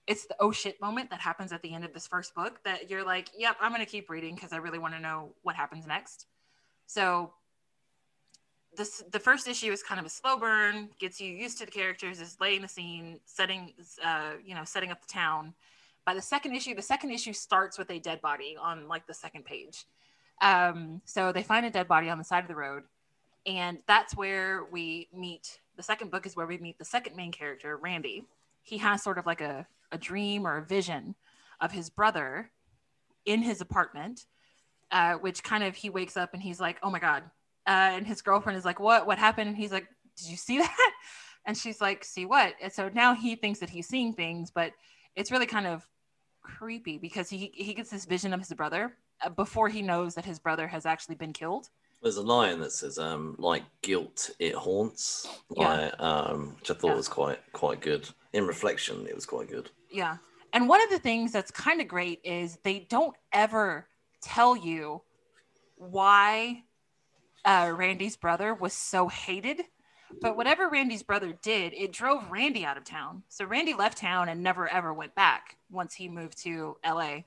it's 0.07 0.27
the 0.27 0.37
oh 0.41 0.53
shit 0.53 0.81
moment 0.81 1.11
that 1.11 1.21
happens 1.21 1.53
at 1.53 1.63
the 1.63 1.73
end 1.73 1.85
of 1.85 1.93
this 1.93 2.07
first 2.07 2.35
book 2.35 2.61
that 2.65 2.91
you're 2.91 3.05
like, 3.05 3.29
yep, 3.37 3.57
I'm 3.61 3.73
gonna 3.73 3.87
keep 3.87 4.11
reading 4.11 4.35
because 4.35 4.53
I 4.53 4.57
really 4.57 4.79
want 4.79 4.95
to 4.95 5.01
know 5.01 5.35
what 5.43 5.55
happens 5.55 5.87
next. 5.87 6.27
So 6.87 7.33
this 8.79 9.05
the 9.11 9.21
first 9.21 9.47
issue 9.47 9.71
is 9.71 9.83
kind 9.83 10.01
of 10.01 10.07
a 10.07 10.11
slow 10.11 10.39
burn, 10.39 10.89
gets 10.99 11.21
you 11.21 11.31
used 11.31 11.59
to 11.59 11.67
the 11.67 11.71
characters, 11.71 12.21
is 12.21 12.39
laying 12.41 12.63
the 12.63 12.69
scene, 12.69 13.21
setting 13.27 13.75
uh, 14.03 14.33
you 14.43 14.55
know, 14.55 14.65
setting 14.65 14.91
up 14.91 15.03
the 15.03 15.13
town 15.13 15.53
by 16.09 16.15
the 16.15 16.23
second 16.23 16.55
issue, 16.55 16.75
the 16.75 16.81
second 16.81 17.11
issue 17.11 17.35
starts 17.35 17.77
with 17.77 17.91
a 17.91 17.99
dead 17.99 18.23
body 18.23 18.57
on 18.59 18.89
like 18.89 19.07
the 19.07 19.13
second 19.13 19.45
page. 19.45 19.85
Um, 20.41 21.03
so 21.05 21.33
they 21.33 21.43
find 21.43 21.67
a 21.67 21.71
dead 21.71 21.87
body 21.87 22.09
on 22.09 22.17
the 22.17 22.25
side 22.25 22.45
of 22.45 22.49
the 22.49 22.55
road, 22.55 22.85
and 23.45 23.77
that's 23.87 24.17
where 24.17 24.65
we 24.71 25.09
meet. 25.13 25.61
The 25.77 25.83
second 25.83 26.11
book 26.11 26.25
is 26.25 26.35
where 26.35 26.47
we 26.47 26.57
meet 26.57 26.79
the 26.79 26.85
second 26.87 27.15
main 27.15 27.31
character, 27.31 27.77
Randy. 27.77 28.25
He 28.63 28.79
has 28.79 29.03
sort 29.03 29.19
of 29.19 29.27
like 29.27 29.43
a, 29.43 29.67
a 29.93 29.99
dream 29.99 30.47
or 30.47 30.57
a 30.57 30.65
vision 30.65 31.15
of 31.61 31.73
his 31.73 31.91
brother 31.91 32.53
in 33.27 33.43
his 33.43 33.61
apartment, 33.61 34.25
uh, 34.91 35.17
which 35.17 35.43
kind 35.43 35.63
of 35.63 35.77
he 35.77 35.91
wakes 35.91 36.17
up 36.17 36.33
and 36.33 36.43
he's 36.43 36.59
like, 36.59 36.79
"Oh 36.83 36.89
my 36.89 37.01
god!" 37.01 37.25
Uh, 37.69 37.93
and 37.97 38.07
his 38.07 38.23
girlfriend 38.23 38.59
is 38.59 38.65
like, 38.65 38.81
"What? 38.81 39.07
What 39.07 39.19
happened?" 39.19 39.49
And 39.49 39.57
he's 39.57 39.73
like, 39.73 39.87
"Did 40.17 40.29
you 40.29 40.37
see 40.37 40.59
that?" 40.63 40.93
And 41.45 41.57
she's 41.57 41.81
like, 41.81 42.03
"See 42.03 42.25
what?" 42.25 42.55
And 42.63 42.73
so 42.73 42.89
now 42.89 43.15
he 43.15 43.37
thinks 43.37 43.59
that 43.61 43.69
he's 43.71 43.87
seeing 43.87 44.15
things, 44.15 44.51
but 44.51 44.73
it's 45.15 45.31
really 45.31 45.47
kind 45.47 45.67
of 45.67 45.87
creepy 46.43 46.97
because 46.97 47.29
he 47.29 47.53
he 47.55 47.75
gets 47.75 47.91
this 47.91 48.07
vision 48.07 48.33
of 48.33 48.41
his 48.41 48.53
brother 48.55 48.95
uh, 49.23 49.29
before 49.29 49.69
he 49.69 49.83
knows 49.83 50.15
that 50.15 50.25
his 50.25 50.39
brother 50.39 50.67
has 50.67 50.87
actually 50.87 51.17
been 51.17 51.33
killed. 51.33 51.69
There's 52.03 52.17
a 52.17 52.23
line 52.23 52.61
that 52.61 52.73
says, 52.73 52.97
um, 52.99 53.35
like 53.39 53.65
guilt, 53.83 54.31
it 54.39 54.55
haunts. 54.55 55.29
Yeah. 55.57 55.91
um, 55.99 56.55
which 56.61 56.71
I 56.71 56.75
thought 56.75 56.91
yeah. 56.91 56.95
was 56.95 57.09
quite 57.09 57.39
quite 57.53 57.81
good. 57.81 58.09
In 58.33 58.47
reflection, 58.47 59.07
it 59.07 59.15
was 59.15 59.27
quite 59.27 59.51
good. 59.51 59.71
Yeah. 59.91 60.17
And 60.55 60.69
one 60.69 60.83
of 60.83 60.89
the 60.89 60.99
things 60.99 61.33
that's 61.33 61.51
kind 61.51 61.81
of 61.81 61.89
great 61.89 62.21
is 62.25 62.59
they 62.63 62.87
don't 62.89 63.15
ever 63.33 63.87
tell 64.23 64.57
you 64.57 65.03
why 65.77 66.65
uh, 67.49 67.73
Randy's 67.75 68.17
brother 68.17 68.55
was 68.55 68.73
so 68.73 69.09
hated 69.09 69.63
but 70.21 70.37
whatever 70.37 70.69
Randy's 70.69 71.03
brother 71.03 71.33
did, 71.43 71.75
it 71.75 71.93
drove 71.93 72.31
Randy 72.31 72.65
out 72.65 72.77
of 72.77 72.85
town. 72.85 73.23
So 73.29 73.45
Randy 73.45 73.75
left 73.75 73.99
town 73.99 74.29
and 74.29 74.43
never 74.43 74.69
ever 74.69 74.93
went 74.93 75.15
back 75.15 75.57
once 75.71 75.95
he 75.95 76.09
moved 76.09 76.39
to 76.45 76.77
LA. 76.85 77.21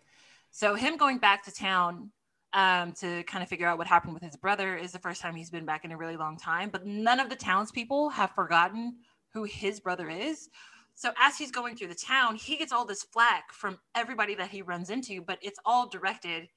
So 0.49 0.75
him 0.75 0.97
going 0.97 1.19
back 1.19 1.45
to 1.45 1.53
town 1.53 2.11
um, 2.53 2.91
to 2.93 3.23
kind 3.23 3.43
of 3.43 3.49
figure 3.49 3.67
out 3.67 3.77
what 3.77 3.87
happened 3.87 4.13
with 4.13 4.23
his 4.23 4.35
brother 4.35 4.75
is 4.75 4.91
the 4.91 4.99
first 4.99 5.21
time 5.21 5.35
he's 5.35 5.49
been 5.49 5.65
back 5.65 5.85
in 5.85 5.91
a 5.91 5.97
really 5.97 6.17
long 6.17 6.37
time. 6.37 6.69
But 6.69 6.85
none 6.85 7.19
of 7.19 7.29
the 7.29 7.35
townspeople 7.35 8.09
have 8.09 8.31
forgotten 8.31 8.97
who 9.33 9.43
his 9.43 9.79
brother 9.79 10.09
is. 10.09 10.49
So 10.95 11.11
as 11.17 11.37
he's 11.37 11.51
going 11.51 11.77
through 11.77 11.87
the 11.87 11.95
town, 11.95 12.35
he 12.35 12.57
gets 12.57 12.73
all 12.73 12.85
this 12.85 13.03
flack 13.03 13.53
from 13.53 13.79
everybody 13.95 14.35
that 14.35 14.49
he 14.49 14.61
runs 14.61 14.89
into, 14.89 15.21
but 15.21 15.39
it's 15.41 15.59
all 15.65 15.87
directed 15.87 16.49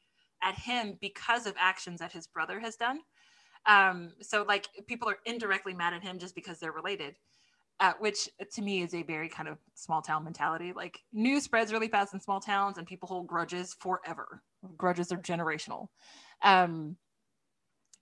at 0.43 0.57
him 0.57 0.99
because 1.01 1.47
of 1.47 1.55
actions 1.59 2.01
that 2.01 2.13
his 2.13 2.27
brother 2.27 2.59
has 2.59 2.75
done. 2.75 3.01
Um, 3.67 4.13
so 4.21 4.45
like 4.47 4.69
people 4.87 5.09
are 5.09 5.19
indirectly 5.25 5.75
mad 5.75 5.95
at 5.95 6.03
him 6.03 6.19
just 6.19 6.35
because 6.35 6.59
they're 6.59 6.73
related. 6.73 7.17
Uh, 7.81 7.93
which 7.99 8.29
to 8.53 8.63
me 8.63 8.83
is 8.83 8.95
a 8.95 9.03
very 9.03 9.29
kind 9.29 9.49
of 9.49 9.59
small 9.75 10.01
town 10.01 10.23
mentality. 10.23 10.73
Like 10.73 11.01
news 11.13 11.43
spreads 11.43 11.73
really 11.73 11.89
fast 11.89 12.15
in 12.15 12.21
small 12.21 12.41
towns, 12.41 12.79
and 12.79 12.87
people 12.87 13.09
hold 13.09 13.27
grudges 13.27 13.75
forever. 13.81 14.43
Grudges 14.77 15.11
are 15.11 15.19
generational. 15.19 15.89
Um, 16.43 16.97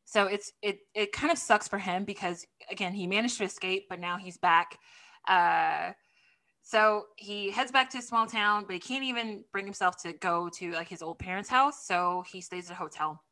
so 0.04 0.26
it's 0.26 0.52
it 0.60 0.80
it 0.94 1.12
kind 1.12 1.32
of 1.32 1.38
sucks 1.38 1.68
for 1.68 1.78
him 1.78 2.04
because 2.04 2.44
again 2.70 2.92
he 2.92 3.06
managed 3.06 3.38
to 3.38 3.44
escape, 3.44 3.86
but 3.88 3.98
now 3.98 4.18
he's 4.18 4.36
back. 4.36 4.78
Uh, 5.26 5.92
so 6.62 7.04
he 7.16 7.50
heads 7.50 7.72
back 7.72 7.88
to 7.90 7.98
a 7.98 8.02
small 8.02 8.26
town, 8.26 8.64
but 8.66 8.74
he 8.74 8.78
can't 8.78 9.04
even 9.04 9.42
bring 9.52 9.64
himself 9.64 10.00
to 10.02 10.12
go 10.12 10.50
to 10.50 10.72
like 10.72 10.88
his 10.88 11.00
old 11.00 11.18
parents' 11.18 11.48
house. 11.48 11.86
So 11.86 12.24
he 12.30 12.42
stays 12.42 12.70
at 12.70 12.74
a 12.74 12.78
hotel. 12.78 13.22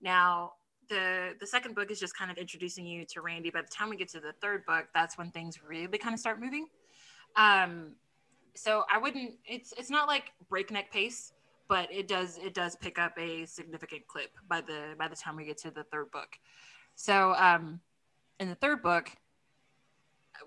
Now 0.00 0.52
the 0.92 1.34
the 1.40 1.46
second 1.46 1.74
book 1.74 1.90
is 1.90 1.98
just 1.98 2.16
kind 2.16 2.30
of 2.30 2.36
introducing 2.36 2.86
you 2.86 3.04
to 3.06 3.20
Randy. 3.22 3.50
By 3.50 3.62
the 3.62 3.68
time 3.68 3.88
we 3.88 3.96
get 3.96 4.08
to 4.10 4.20
the 4.20 4.32
third 4.42 4.66
book, 4.66 4.86
that's 4.94 5.16
when 5.16 5.30
things 5.30 5.58
really 5.66 5.98
kind 5.98 6.12
of 6.12 6.20
start 6.20 6.40
moving. 6.40 6.66
Um, 7.36 7.92
so 8.54 8.84
I 8.92 8.98
wouldn't. 8.98 9.34
It's 9.46 9.72
it's 9.78 9.90
not 9.90 10.06
like 10.06 10.32
breakneck 10.48 10.92
pace, 10.92 11.32
but 11.68 11.90
it 11.90 12.08
does 12.08 12.38
it 12.38 12.52
does 12.52 12.76
pick 12.76 12.98
up 12.98 13.14
a 13.18 13.46
significant 13.46 14.06
clip 14.06 14.30
by 14.48 14.60
the 14.60 14.94
by 14.98 15.08
the 15.08 15.16
time 15.16 15.36
we 15.36 15.44
get 15.44 15.58
to 15.58 15.70
the 15.70 15.84
third 15.84 16.10
book. 16.10 16.38
So 16.94 17.34
um, 17.34 17.80
in 18.38 18.48
the 18.48 18.54
third 18.54 18.82
book, 18.82 19.10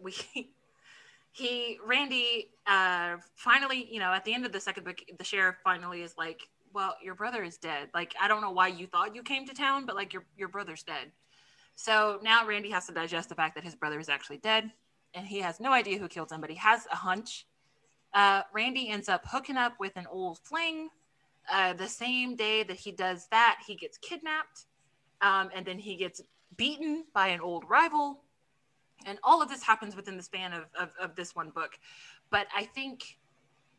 we 0.02 0.14
he 1.32 1.80
Randy 1.84 2.52
uh, 2.68 3.18
finally, 3.34 3.88
you 3.92 4.00
know, 4.00 4.14
at 4.14 4.24
the 4.26 4.34
end 4.34 4.46
of 4.46 4.52
the 4.52 4.60
second 4.60 4.84
book, 4.84 5.00
the 5.18 5.24
sheriff 5.24 5.56
finally 5.64 6.02
is 6.02 6.16
like, 6.18 6.50
well, 6.76 6.98
your 7.02 7.16
brother 7.16 7.42
is 7.42 7.58
dead. 7.58 7.88
Like, 7.94 8.14
I 8.22 8.28
don't 8.28 8.42
know 8.42 8.52
why 8.52 8.68
you 8.68 8.86
thought 8.86 9.16
you 9.16 9.24
came 9.24 9.48
to 9.48 9.54
town, 9.54 9.86
but 9.86 9.96
like 9.96 10.14
your 10.14 10.26
your 10.38 10.50
brother's 10.50 10.84
dead. 10.84 11.12
So 11.76 12.20
now 12.22 12.46
Randy 12.46 12.70
has 12.70 12.86
to 12.88 12.94
digest 12.94 13.30
the 13.30 13.36
fact 13.36 13.56
that 13.56 13.64
his 13.64 13.76
brother 13.76 14.00
is 14.00 14.10
actually 14.10 14.38
dead 14.38 14.72
and 15.14 15.26
he 15.26 15.40
has 15.40 15.60
no 15.60 15.72
idea 15.72 15.98
who 15.98 16.08
killed 16.08 16.32
him, 16.32 16.42
but 16.42 16.50
he 16.50 16.56
has 16.58 16.86
a 16.92 16.96
hunch. 16.96 17.46
Uh, 18.14 18.44
Randy 18.54 18.90
ends 18.90 19.10
up 19.10 19.24
hooking 19.26 19.58
up 19.58 19.74
with 19.80 19.96
an 19.96 20.06
old 20.10 20.40
fling. 20.40 20.90
Uh, 21.52 21.74
the 21.74 21.88
same 21.88 22.36
day 22.36 22.64
that 22.64 22.78
he 22.78 22.92
does 22.92 23.28
that, 23.32 23.60
he 23.66 23.76
gets 23.76 23.98
kidnapped 23.98 24.66
um, 25.22 25.50
and 25.54 25.66
then 25.66 25.80
he 25.80 25.96
gets 25.96 26.22
beaten 26.58 27.06
by 27.14 27.28
an 27.28 27.40
old 27.40 27.64
rival. 27.70 28.22
And 29.06 29.20
all 29.24 29.42
of 29.42 29.50
this 29.50 29.64
happens 29.64 29.96
within 29.96 30.18
the 30.18 30.24
span 30.24 30.54
of, 30.54 30.64
of, 30.80 30.90
of 31.00 31.16
this 31.16 31.36
one 31.36 31.50
book. 31.50 31.78
But 32.30 32.48
I 32.56 32.64
think 32.64 33.18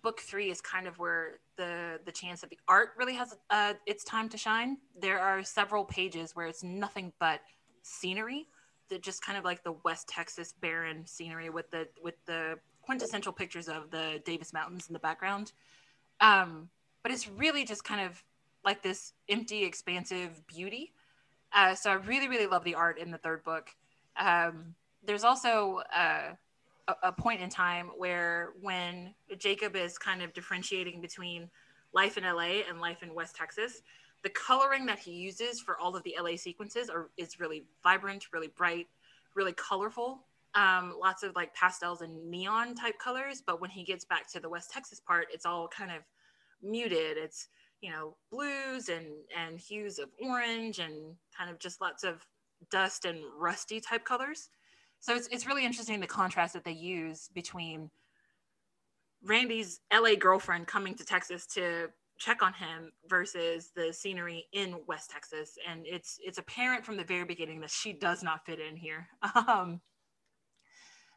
book 0.07 0.21
three 0.21 0.53
is 0.53 0.61
kind 0.61 0.87
of 0.87 1.01
where 1.01 1.41
the 1.57 1.99
the 2.05 2.13
chance 2.13 2.41
that 2.43 2.51
the 2.51 2.59
art 2.69 2.91
really 2.97 3.15
has 3.15 3.35
uh, 3.51 3.75
its 3.87 4.05
time 4.05 4.29
to 4.29 4.39
shine. 4.39 4.77
There 5.01 5.19
are 5.19 5.43
several 5.43 5.85
pages 5.85 6.37
where 6.37 6.47
it's 6.47 6.63
nothing 6.63 7.13
but 7.19 7.41
scenery, 7.83 8.47
that 8.89 9.03
just 9.03 9.21
kind 9.27 9.37
of 9.37 9.45
like 9.45 9.65
the 9.65 9.75
West 9.85 10.09
Texas 10.09 10.55
barren 10.61 11.05
scenery 11.07 11.51
with 11.51 11.69
the 11.73 11.89
with 12.01 12.15
the 12.25 12.57
quintessential 12.83 13.33
pictures 13.33 13.69
of 13.69 13.91
the 13.91 14.23
Davis 14.25 14.53
Mountains 14.53 14.87
in 14.89 14.93
the 14.93 15.01
background. 15.01 15.51
Um, 16.21 16.69
but 17.03 17.11
it's 17.11 17.29
really 17.29 17.65
just 17.65 17.83
kind 17.83 18.07
of 18.07 18.23
like 18.65 18.85
this 18.85 19.13
empty, 19.29 19.65
expansive 19.65 20.47
beauty. 20.47 20.93
Uh, 21.53 21.75
so 21.75 21.91
I 21.91 21.95
really, 21.95 22.29
really 22.29 22.47
love 22.47 22.63
the 22.63 22.77
art 22.77 22.99
in 23.01 23.11
the 23.11 23.19
third 23.19 23.43
book. 23.43 23.71
Um, 24.17 24.77
there's 25.05 25.25
also 25.25 25.83
uh, 25.93 26.35
a, 26.89 26.95
a 27.05 27.13
point 27.13 27.41
in 27.41 27.49
time 27.51 27.91
where 27.97 28.53
when 28.61 29.15
Jacob 29.39 29.77
is 29.77 29.99
kind 29.99 30.23
of 30.23 30.33
differentiating 30.33 31.01
between 31.01 31.51
life 31.93 32.17
in 32.19 32.25
LA 32.25 32.63
and 32.69 32.81
life 32.81 33.03
in 33.03 33.15
West 33.15 33.37
Texas, 33.37 33.83
the 34.23 34.31
coloring 34.31 34.87
that 34.87 34.99
he 34.99 35.13
uses 35.13 35.61
for 35.61 35.79
all 35.79 35.95
of 35.95 36.03
the 36.03 36.17
LA 36.21 36.37
sequences 36.37 36.91
are 36.91 37.11
is 37.17 37.39
really 37.39 37.65
vibrant, 37.83 38.27
really 38.33 38.49
bright, 38.49 38.89
really 39.35 39.53
colorful. 39.53 40.25
Um, 40.55 40.95
lots 40.99 41.23
of 41.23 41.37
like 41.37 41.55
pastels 41.55 42.01
and 42.01 42.31
neon 42.31 42.75
type 42.75 42.99
colors. 42.99 43.43
But 43.47 43.61
when 43.61 43.71
he 43.71 43.85
gets 43.85 44.05
back 44.05 44.31
to 44.33 44.41
the 44.41 44.49
West 44.49 44.71
Texas 44.71 45.01
part, 45.01 45.27
it's 45.33 45.45
all 45.45 45.69
kind 45.69 45.91
of 45.91 46.03
muted. 46.63 47.19
It's 47.19 47.49
you 47.83 47.91
know 47.91 48.17
blues 48.31 48.89
and 48.89 49.07
and 49.37 49.61
hues 49.61 49.99
of 49.99 50.09
orange 50.21 50.79
and 50.79 51.15
kind 51.37 51.51
of 51.51 51.59
just 51.59 51.81
lots 51.81 52.05
of 52.05 52.27
dust 52.71 53.05
and 53.05 53.19
rusty 53.39 53.81
type 53.81 54.05
colors. 54.05 54.49
So 55.01 55.15
it's 55.15 55.29
it's 55.29 55.47
really 55.47 55.65
interesting 55.65 56.01
the 56.01 56.07
contrast 56.07 56.55
that 56.55 56.65
they 56.65 56.73
use 56.73 57.29
between 57.35 57.91
Randy's 59.23 59.81
LA 59.93 60.15
girlfriend 60.15 60.67
coming 60.67 60.95
to 60.95 61.05
Texas 61.05 61.47
to 61.49 61.89
check 62.19 62.43
on 62.43 62.53
him 62.55 62.93
versus 63.09 63.71
the 63.77 63.93
scenery 63.93 64.47
in 64.53 64.77
West 64.87 65.11
Texas. 65.11 65.57
And 65.69 65.87
it's 65.87 66.19
it's 66.23 66.39
apparent 66.39 66.85
from 66.85 66.97
the 66.97 67.05
very 67.05 67.25
beginning 67.25 67.61
that 67.61 67.71
she 67.71 67.93
does 67.93 68.23
not 68.23 68.45
fit 68.45 68.61
in 68.61 68.77
here. 68.77 69.07
Um, 69.35 69.81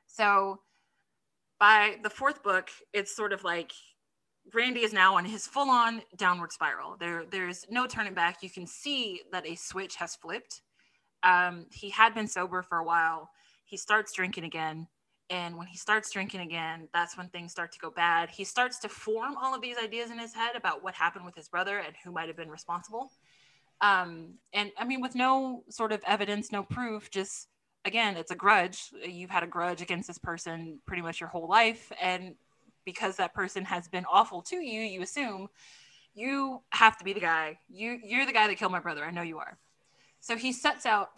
so 0.07 0.59
by 1.59 1.97
the 2.03 2.09
fourth 2.09 2.41
book, 2.41 2.69
it's 2.93 3.15
sort 3.15 3.31
of 3.31 3.43
like 3.43 3.71
Randy 4.53 4.81
is 4.81 4.93
now 4.93 5.15
on 5.15 5.25
his 5.25 5.45
full-on 5.45 6.01
downward 6.17 6.51
spiral. 6.51 6.95
There, 6.99 7.25
there's 7.29 7.65
no 7.69 7.85
turning 7.85 8.13
back. 8.13 8.41
You 8.41 8.49
can 8.49 8.65
see 8.65 9.21
that 9.31 9.47
a 9.47 9.55
switch 9.55 9.95
has 9.95 10.15
flipped. 10.15 10.61
Um, 11.23 11.65
he 11.71 11.89
had 11.89 12.15
been 12.15 12.27
sober 12.27 12.63
for 12.63 12.79
a 12.79 12.83
while. 12.83 13.29
He 13.69 13.77
starts 13.77 14.13
drinking 14.13 14.43
again 14.43 14.87
and 15.29 15.57
when 15.57 15.67
he 15.67 15.77
starts 15.77 16.11
drinking 16.11 16.41
again, 16.41 16.87
that's 16.91 17.15
when 17.15 17.27
things 17.29 17.51
start 17.51 17.71
to 17.73 17.79
go 17.79 17.91
bad. 17.91 18.29
He 18.29 18.43
starts 18.43 18.79
to 18.79 18.89
form 18.89 19.35
all 19.37 19.53
of 19.53 19.61
these 19.61 19.77
ideas 19.77 20.09
in 20.09 20.17
his 20.17 20.33
head 20.33 20.55
about 20.55 20.83
what 20.83 20.95
happened 20.95 21.23
with 21.23 21.35
his 21.35 21.47
brother 21.47 21.77
and 21.77 21.93
who 22.03 22.11
might 22.11 22.27
have 22.27 22.37
been 22.37 22.49
responsible. 22.49 23.11
Um, 23.81 24.33
and 24.53 24.71
I 24.77 24.85
mean, 24.85 25.01
with 25.01 25.13
no 25.13 25.63
sort 25.69 25.91
of 25.91 26.01
evidence, 26.07 26.51
no 26.51 26.63
proof, 26.63 27.11
just 27.11 27.47
again, 27.85 28.17
it's 28.17 28.31
a 28.31 28.35
grudge. 28.35 28.89
You've 29.07 29.29
had 29.29 29.43
a 29.43 29.47
grudge 29.47 29.81
against 29.81 30.07
this 30.07 30.17
person 30.17 30.79
pretty 30.87 31.03
much 31.03 31.19
your 31.19 31.29
whole 31.29 31.47
life. 31.47 31.91
And 32.01 32.33
because 32.83 33.17
that 33.17 33.35
person 33.35 33.65
has 33.65 33.87
been 33.87 34.05
awful 34.11 34.41
to 34.43 34.55
you, 34.55 34.81
you 34.81 35.03
assume 35.03 35.47
you 36.15 36.63
have 36.71 36.97
to 36.97 37.03
be 37.03 37.13
the 37.13 37.19
guy. 37.19 37.59
You, 37.69 37.99
you're 38.03 38.25
the 38.25 38.33
guy 38.33 38.47
that 38.47 38.57
killed 38.57 38.71
my 38.71 38.79
brother. 38.79 39.05
I 39.05 39.11
know 39.11 39.21
you 39.21 39.37
are. 39.37 39.59
So 40.21 40.35
he 40.35 40.53
sets 40.53 40.87
out 40.87 41.11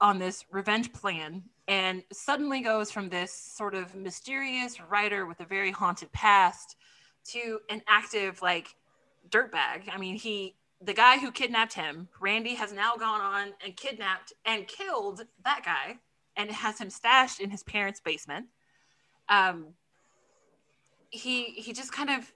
on 0.00 0.18
this 0.18 0.44
revenge 0.50 0.92
plan 0.92 1.42
and 1.66 2.02
suddenly 2.12 2.60
goes 2.60 2.90
from 2.90 3.08
this 3.08 3.32
sort 3.32 3.74
of 3.74 3.94
mysterious 3.94 4.80
writer 4.80 5.26
with 5.26 5.40
a 5.40 5.44
very 5.44 5.70
haunted 5.70 6.10
past 6.12 6.76
to 7.24 7.60
an 7.68 7.82
active 7.88 8.40
like 8.40 8.74
dirtbag. 9.28 9.92
I 9.92 9.98
mean, 9.98 10.16
he 10.16 10.54
the 10.80 10.94
guy 10.94 11.18
who 11.18 11.32
kidnapped 11.32 11.74
him, 11.74 12.08
Randy, 12.20 12.54
has 12.54 12.72
now 12.72 12.94
gone 12.96 13.20
on 13.20 13.52
and 13.64 13.76
kidnapped 13.76 14.32
and 14.44 14.66
killed 14.68 15.22
that 15.44 15.62
guy 15.64 15.98
and 16.36 16.50
has 16.50 16.78
him 16.78 16.88
stashed 16.88 17.40
in 17.40 17.50
his 17.50 17.64
parents' 17.64 18.00
basement. 18.00 18.46
Um, 19.28 19.74
he 21.10 21.46
he 21.46 21.72
just 21.72 21.92
kind 21.92 22.10
of 22.10 22.32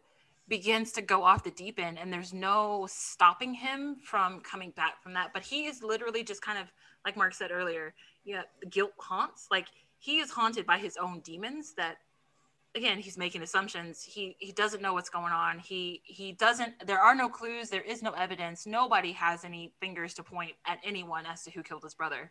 begins 0.49 0.93
to 0.93 1.03
go 1.03 1.23
off 1.23 1.45
the 1.45 1.51
deep 1.51 1.79
end 1.79 1.99
and 1.99 2.13
there's 2.13 2.33
no 2.33 2.87
stopping 2.91 3.55
him 3.55 3.97
from 4.03 4.41
coming 4.41 4.71
back 4.73 5.03
from 5.03 5.15
that. 5.15 5.31
But 5.33 5.43
he 5.43 5.67
is 5.67 5.83
literally 5.83 6.25
just 6.25 6.43
kind 6.43 6.59
of 6.59 6.67
like 7.05 7.17
mark 7.17 7.35
said 7.35 7.51
earlier 7.51 7.95
yeah, 8.25 8.43
guilt 8.71 8.93
haunts. 8.99 9.49
Like 9.51 9.67
he 9.99 10.19
is 10.19 10.31
haunted 10.31 10.67
by 10.67 10.79
his 10.79 10.97
own 10.97 11.21
demons 11.21 11.75
that 11.77 11.97
again 12.75 12.99
he's 12.99 13.19
making 13.19 13.43
assumptions. 13.43 14.03
He 14.03 14.37
he 14.39 14.53
doesn't 14.53 14.83
know 14.83 14.93
what's 14.95 15.11
going 15.11 15.33
on. 15.33 15.59
He 15.59 16.03
he 16.05 16.33
doesn't 16.33 16.87
there 16.87 17.01
are 17.01 17.15
no 17.15 17.29
clues. 17.29 17.69
There 17.69 17.83
is 17.83 18.03
no 18.03 18.13
evidence. 18.13 18.67
Nobody 18.67 19.13
has 19.13 19.45
any 19.45 19.73
fingers 19.81 20.15
to 20.15 20.23
point 20.23 20.53
at 20.67 20.79
anyone 20.85 21.27
as 21.27 21.43
to 21.45 21.51
who 21.51 21.63
killed 21.63 21.83
his 21.83 21.95
brother. 21.95 22.31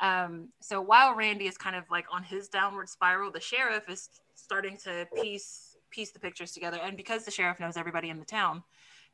Um, 0.00 0.50
so 0.60 0.80
while 0.82 1.14
randy 1.14 1.46
is 1.46 1.56
kind 1.56 1.74
of 1.74 1.84
like 1.90 2.04
on 2.12 2.22
his 2.22 2.48
downward 2.48 2.90
spiral 2.90 3.30
the 3.30 3.40
sheriff 3.40 3.84
is 3.88 4.10
starting 4.34 4.76
to 4.84 5.08
piece 5.22 5.65
piece 5.96 6.12
the 6.12 6.20
pictures 6.20 6.52
together 6.52 6.78
and 6.82 6.96
because 6.96 7.24
the 7.24 7.30
sheriff 7.30 7.58
knows 7.58 7.76
everybody 7.76 8.10
in 8.10 8.18
the 8.18 8.24
town 8.24 8.62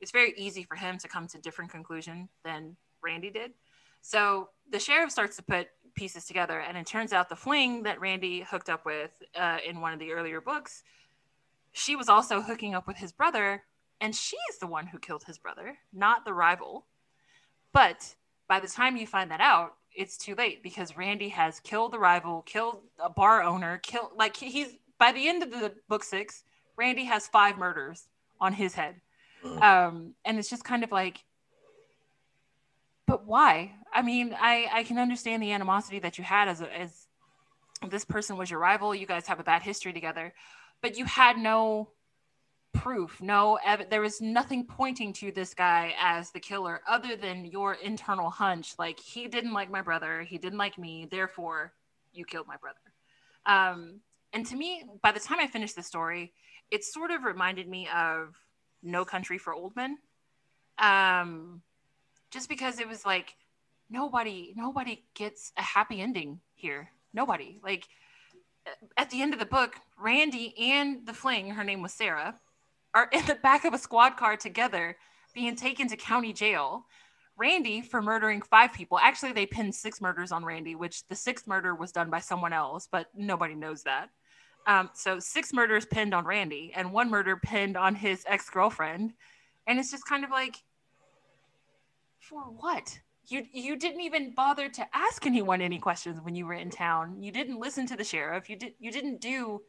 it's 0.01 0.11
very 0.11 0.35
easy 0.37 0.65
for 0.65 0.75
him 0.75 0.99
to 0.99 1.09
come 1.09 1.27
to 1.27 1.39
a 1.39 1.41
different 1.41 1.71
conclusion 1.71 2.29
than 2.45 2.77
randy 3.03 3.31
did 3.31 3.53
so 4.03 4.49
the 4.71 4.81
sheriff 4.81 5.11
starts 5.11 5.37
to 5.37 5.43
put 5.43 5.69
pieces 5.95 6.25
together. 6.25 6.61
And 6.61 6.77
it 6.77 6.87
turns 6.87 7.13
out 7.13 7.29
the 7.29 7.37
fling 7.37 7.83
that 7.85 8.01
Randy 8.01 8.41
hooked 8.41 8.69
up 8.69 8.85
with 8.85 9.11
uh, 9.39 9.59
in 9.67 9.81
one 9.81 9.93
of 9.93 9.99
the 9.99 10.13
earlier 10.13 10.41
books, 10.41 10.83
she 11.73 11.97
was 11.97 12.09
also 12.09 12.43
hooking 12.43 12.75
up 12.75 12.87
with 12.87 12.97
his 12.97 13.13
brother, 13.13 13.63
and 14.01 14.15
she 14.15 14.37
is 14.51 14.59
the 14.59 14.67
one 14.67 14.87
who 14.87 14.99
killed 14.99 15.25
his 15.25 15.39
brother, 15.39 15.79
not 15.93 16.25
the 16.25 16.35
rival. 16.35 16.87
But 17.73 18.15
by 18.49 18.61
the 18.61 18.69
time 18.69 18.97
you 18.97 19.07
find 19.07 19.31
that 19.31 19.41
out, 19.41 19.75
it's 19.95 20.17
too 20.17 20.35
late 20.35 20.63
because 20.63 20.97
Randy 20.97 21.29
has 21.31 21.61
killed 21.61 21.93
the 21.93 21.99
rival, 21.99 22.43
killed 22.43 22.81
a 22.99 23.09
bar 23.09 23.43
owner, 23.43 23.79
killed 23.79 24.11
like 24.17 24.37
he's 24.37 24.77
by 24.99 25.13
the 25.13 25.29
end 25.29 25.43
of 25.43 25.51
the 25.51 25.73
book 25.89 26.05
six, 26.05 26.45
Randy 26.77 27.05
has 27.05 27.29
five 27.29 27.59
murders 27.59 28.09
on 28.41 28.53
his 28.53 28.75
head. 28.75 29.01
Um, 29.61 30.15
and 30.25 30.39
it's 30.39 30.49
just 30.49 30.65
kind 30.65 30.85
of 30.85 30.93
like 30.93 31.25
but 33.07 33.27
why? 33.27 33.73
I 33.93 34.03
mean, 34.03 34.35
I 34.41 34.69
I 34.73 34.85
can 34.85 34.99
understand 34.99 35.43
the 35.43 35.53
animosity 35.53 35.99
that 35.99 36.19
you 36.19 36.25
had 36.25 36.49
as 36.49 36.61
a, 36.61 36.79
as 36.79 37.09
this 37.89 38.05
person 38.05 38.37
was 38.37 38.51
your 38.51 38.61
rival. 38.61 38.95
You 38.95 39.07
guys 39.07 39.27
have 39.27 39.41
a 39.41 39.45
bad 39.45 39.63
history 39.63 39.93
together, 39.93 40.33
but 40.81 40.97
you 40.97 41.05
had 41.05 41.37
no 41.37 41.91
proof, 42.73 43.21
no 43.21 43.59
ev- 43.65 43.91
there 43.91 44.01
was 44.01 44.21
nothing 44.21 44.67
pointing 44.67 45.13
to 45.13 45.31
this 45.31 45.53
guy 45.53 45.95
as 46.01 46.31
the 46.31 46.41
killer 46.41 46.81
other 46.89 47.17
than 47.17 47.45
your 47.45 47.75
internal 47.75 48.31
hunch. 48.31 48.75
Like 48.79 48.99
he 48.99 49.29
didn't 49.29 49.53
like 49.53 49.71
my 49.71 49.83
brother, 49.83 50.23
he 50.23 50.39
didn't 50.39 50.59
like 50.59 50.79
me, 50.79 51.07
therefore 51.11 51.75
you 52.13 52.25
killed 52.25 52.47
my 52.47 52.57
brother. 52.57 52.79
Um, 53.45 54.01
and 54.33 54.47
to 54.47 54.57
me, 54.57 54.85
by 55.03 55.13
the 55.13 55.21
time 55.21 55.39
I 55.41 55.47
finished 55.47 55.77
the 55.77 55.83
story, 55.83 56.33
it 56.73 56.85
sort 56.85 57.11
of 57.11 57.23
reminded 57.23 57.69
me 57.69 57.87
of 57.95 58.35
No 58.83 59.05
Country 59.05 59.39
for 59.39 59.53
Old 59.53 59.77
Men. 59.77 59.99
Um, 60.79 61.61
just 62.31 62.49
because 62.49 62.81
it 62.81 62.89
was 62.89 63.05
like 63.05 63.37
nobody 63.91 64.55
nobody 64.57 65.05
gets 65.15 65.53
a 65.59 65.63
happy 65.63 66.01
ending 66.01 66.41
here. 66.55 66.89
Nobody. 67.13 67.61
Like 67.63 67.87
at 68.97 69.11
the 69.11 69.21
end 69.21 69.35
of 69.35 69.41
the 69.41 69.47
book 69.47 69.75
randy 69.99 70.55
and 70.57 71.05
the 71.05 71.13
fling 71.13 71.51
her 71.51 71.65
name 71.65 71.83
was 71.83 71.93
sarah 71.93 72.37
are 72.95 73.09
in 73.13 73.27
the 73.27 73.35
back 73.35 73.65
of 73.65 73.75
a 73.75 73.79
squad 73.79 74.17
car 74.17 74.37
together 74.37 74.97
being 75.35 75.57
taken 75.57 75.89
to 75.89 75.97
county 75.97 76.33
jail. 76.33 76.87
Randy 77.37 77.81
for 77.81 78.03
murdering 78.03 78.43
five 78.43 78.73
people. 78.73 78.99
Actually 78.99 79.33
they 79.33 79.47
pinned 79.47 79.75
six 79.75 80.01
murders 80.01 80.33
on 80.33 80.45
randy 80.45 80.75
which 80.75 81.07
the 81.09 81.15
sixth 81.15 81.47
murder 81.47 81.75
was 81.75 81.93
done 81.93 82.09
by 82.09 82.21
someone 82.21 82.53
else 82.53 82.89
but 82.91 83.09
nobody 83.15 83.55
knows 83.55 83.83
that 83.83 84.09
um, 84.67 84.91
so 84.95 85.19
six 85.19 85.53
murders 85.53 85.85
pinned 85.85 86.15
on 86.15 86.25
randy 86.25 86.73
and 86.75 86.93
one 86.93 87.11
murder 87.11 87.37
pinned 87.37 87.77
on 87.77 87.95
his 87.95 88.25
ex-girlfriend 88.27 89.13
and 89.67 89.79
it's 89.79 89.91
just 89.91 90.07
kind 90.07 90.25
of 90.25 90.31
like 90.31 90.57
for 92.19 92.43
what? 92.43 92.99
You 93.27 93.47
you 93.53 93.77
didn't 93.77 94.01
even 94.01 94.35
bother 94.35 94.69
to 94.69 94.87
ask 94.95 95.27
anyone 95.27 95.61
any 95.61 95.79
questions 95.79 96.21
when 96.21 96.35
you 96.35 96.47
were 96.47 96.55
in 96.55 96.71
town. 96.71 97.23
You 97.23 97.31
didn't 97.31 97.61
listen 97.61 97.87
to 97.89 97.97
the 97.97 98.05
sheriff. 98.05 98.49
You 98.49 98.57
did 98.57 98.75
you 98.79 98.91
didn't 98.91 99.21
do 99.21 99.63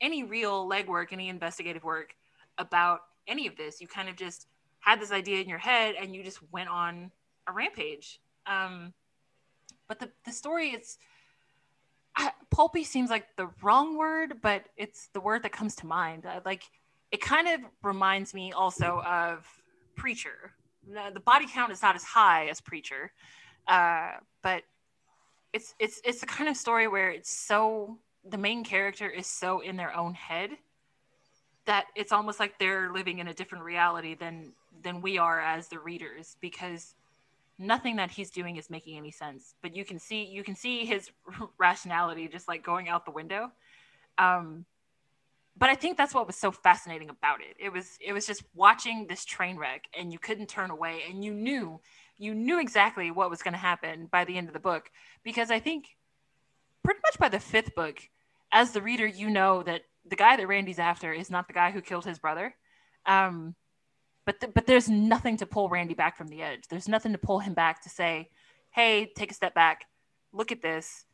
any 0.00 0.22
real 0.22 0.68
legwork, 0.68 1.12
any 1.12 1.28
investigative 1.28 1.84
work 1.84 2.14
about 2.58 3.00
any 3.26 3.46
of 3.46 3.56
this. 3.56 3.80
You 3.80 3.88
kind 3.88 4.08
of 4.08 4.16
just 4.16 4.46
had 4.80 5.00
this 5.00 5.12
idea 5.12 5.40
in 5.40 5.48
your 5.48 5.58
head 5.58 5.94
and 6.00 6.14
you 6.14 6.22
just 6.22 6.40
went 6.52 6.68
on 6.68 7.10
a 7.46 7.52
rampage. 7.52 8.20
Um, 8.46 8.92
but 9.88 9.98
the 9.98 10.10
the 10.24 10.32
story 10.32 10.70
it's 10.70 10.98
I, 12.16 12.32
pulpy 12.50 12.84
seems 12.84 13.10
like 13.10 13.26
the 13.36 13.48
wrong 13.62 13.96
word, 13.96 14.40
but 14.42 14.64
it's 14.76 15.08
the 15.12 15.20
word 15.20 15.42
that 15.44 15.52
comes 15.52 15.74
to 15.76 15.86
mind. 15.86 16.26
Uh, 16.26 16.40
like 16.44 16.64
it 17.10 17.20
kind 17.20 17.48
of 17.48 17.60
reminds 17.82 18.34
me 18.34 18.52
also 18.52 19.02
of 19.06 19.46
Preacher. 19.96 20.52
The, 20.86 21.10
the 21.14 21.20
body 21.20 21.46
count 21.46 21.72
is 21.72 21.82
not 21.82 21.94
as 21.94 22.02
high 22.02 22.48
as 22.48 22.60
Preacher, 22.60 23.12
uh, 23.68 24.12
but 24.42 24.62
it's 25.52 25.74
it's 25.78 26.00
it's 26.04 26.20
the 26.20 26.26
kind 26.26 26.48
of 26.48 26.56
story 26.56 26.88
where 26.88 27.10
it's 27.10 27.30
so 27.30 27.98
the 28.24 28.38
main 28.38 28.64
character 28.64 29.08
is 29.08 29.26
so 29.26 29.60
in 29.60 29.76
their 29.76 29.94
own 29.94 30.14
head 30.14 30.50
that 31.64 31.86
it's 31.94 32.12
almost 32.12 32.40
like 32.40 32.58
they're 32.58 32.92
living 32.92 33.18
in 33.18 33.28
a 33.28 33.34
different 33.34 33.64
reality 33.64 34.14
than 34.14 34.52
than 34.82 35.00
we 35.00 35.18
are 35.18 35.40
as 35.40 35.68
the 35.68 35.78
readers 35.78 36.36
because 36.40 36.94
nothing 37.62 37.96
that 37.96 38.10
he's 38.10 38.30
doing 38.30 38.56
is 38.56 38.68
making 38.68 38.96
any 38.96 39.10
sense 39.10 39.54
but 39.62 39.74
you 39.74 39.84
can 39.84 39.98
see 39.98 40.24
you 40.24 40.42
can 40.42 40.54
see 40.54 40.84
his 40.84 41.10
rationality 41.58 42.28
just 42.28 42.48
like 42.48 42.64
going 42.64 42.88
out 42.88 43.04
the 43.04 43.10
window. 43.10 43.50
Um 44.18 44.64
but 45.54 45.68
i 45.68 45.74
think 45.74 45.98
that's 45.98 46.14
what 46.14 46.26
was 46.26 46.36
so 46.36 46.50
fascinating 46.50 47.10
about 47.10 47.40
it. 47.40 47.56
It 47.58 47.72
was 47.72 47.98
it 48.00 48.12
was 48.12 48.26
just 48.26 48.42
watching 48.54 49.06
this 49.06 49.24
train 49.24 49.56
wreck 49.56 49.84
and 49.98 50.12
you 50.12 50.18
couldn't 50.18 50.48
turn 50.48 50.70
away 50.70 51.02
and 51.08 51.24
you 51.24 51.32
knew 51.32 51.80
you 52.18 52.34
knew 52.34 52.60
exactly 52.60 53.10
what 53.10 53.30
was 53.30 53.42
going 53.42 53.52
to 53.52 53.58
happen 53.58 54.06
by 54.10 54.24
the 54.24 54.36
end 54.36 54.48
of 54.48 54.54
the 54.54 54.60
book. 54.60 54.90
Because 55.22 55.50
i 55.50 55.60
think 55.60 55.96
pretty 56.84 57.00
much 57.04 57.18
by 57.18 57.28
the 57.28 57.40
fifth 57.40 57.74
book 57.74 57.98
as 58.50 58.72
the 58.72 58.82
reader 58.82 59.06
you 59.06 59.30
know 59.30 59.62
that 59.62 59.82
the 60.04 60.16
guy 60.16 60.36
that 60.36 60.48
randy's 60.48 60.78
after 60.80 61.12
is 61.12 61.30
not 61.30 61.46
the 61.46 61.54
guy 61.54 61.70
who 61.70 61.80
killed 61.80 62.04
his 62.04 62.18
brother. 62.18 62.54
Um 63.06 63.54
but 64.24 64.40
th- 64.40 64.54
but 64.54 64.66
there's 64.66 64.88
nothing 64.88 65.36
to 65.38 65.46
pull 65.46 65.68
Randy 65.68 65.94
back 65.94 66.16
from 66.16 66.28
the 66.28 66.42
edge. 66.42 66.68
There's 66.68 66.88
nothing 66.88 67.12
to 67.12 67.18
pull 67.18 67.40
him 67.40 67.54
back 67.54 67.82
to 67.82 67.88
say, 67.88 68.30
"Hey, 68.70 69.12
take 69.16 69.30
a 69.30 69.34
step 69.34 69.54
back, 69.54 69.86
look 70.32 70.52
at 70.52 70.62
this 70.62 71.06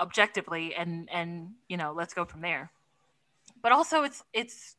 objectively, 0.00 0.74
and 0.74 1.08
and 1.10 1.54
you 1.68 1.76
know, 1.76 1.92
let's 1.92 2.14
go 2.14 2.24
from 2.24 2.40
there." 2.40 2.72
But 3.62 3.72
also, 3.72 4.02
it's 4.02 4.22
it's 4.32 4.76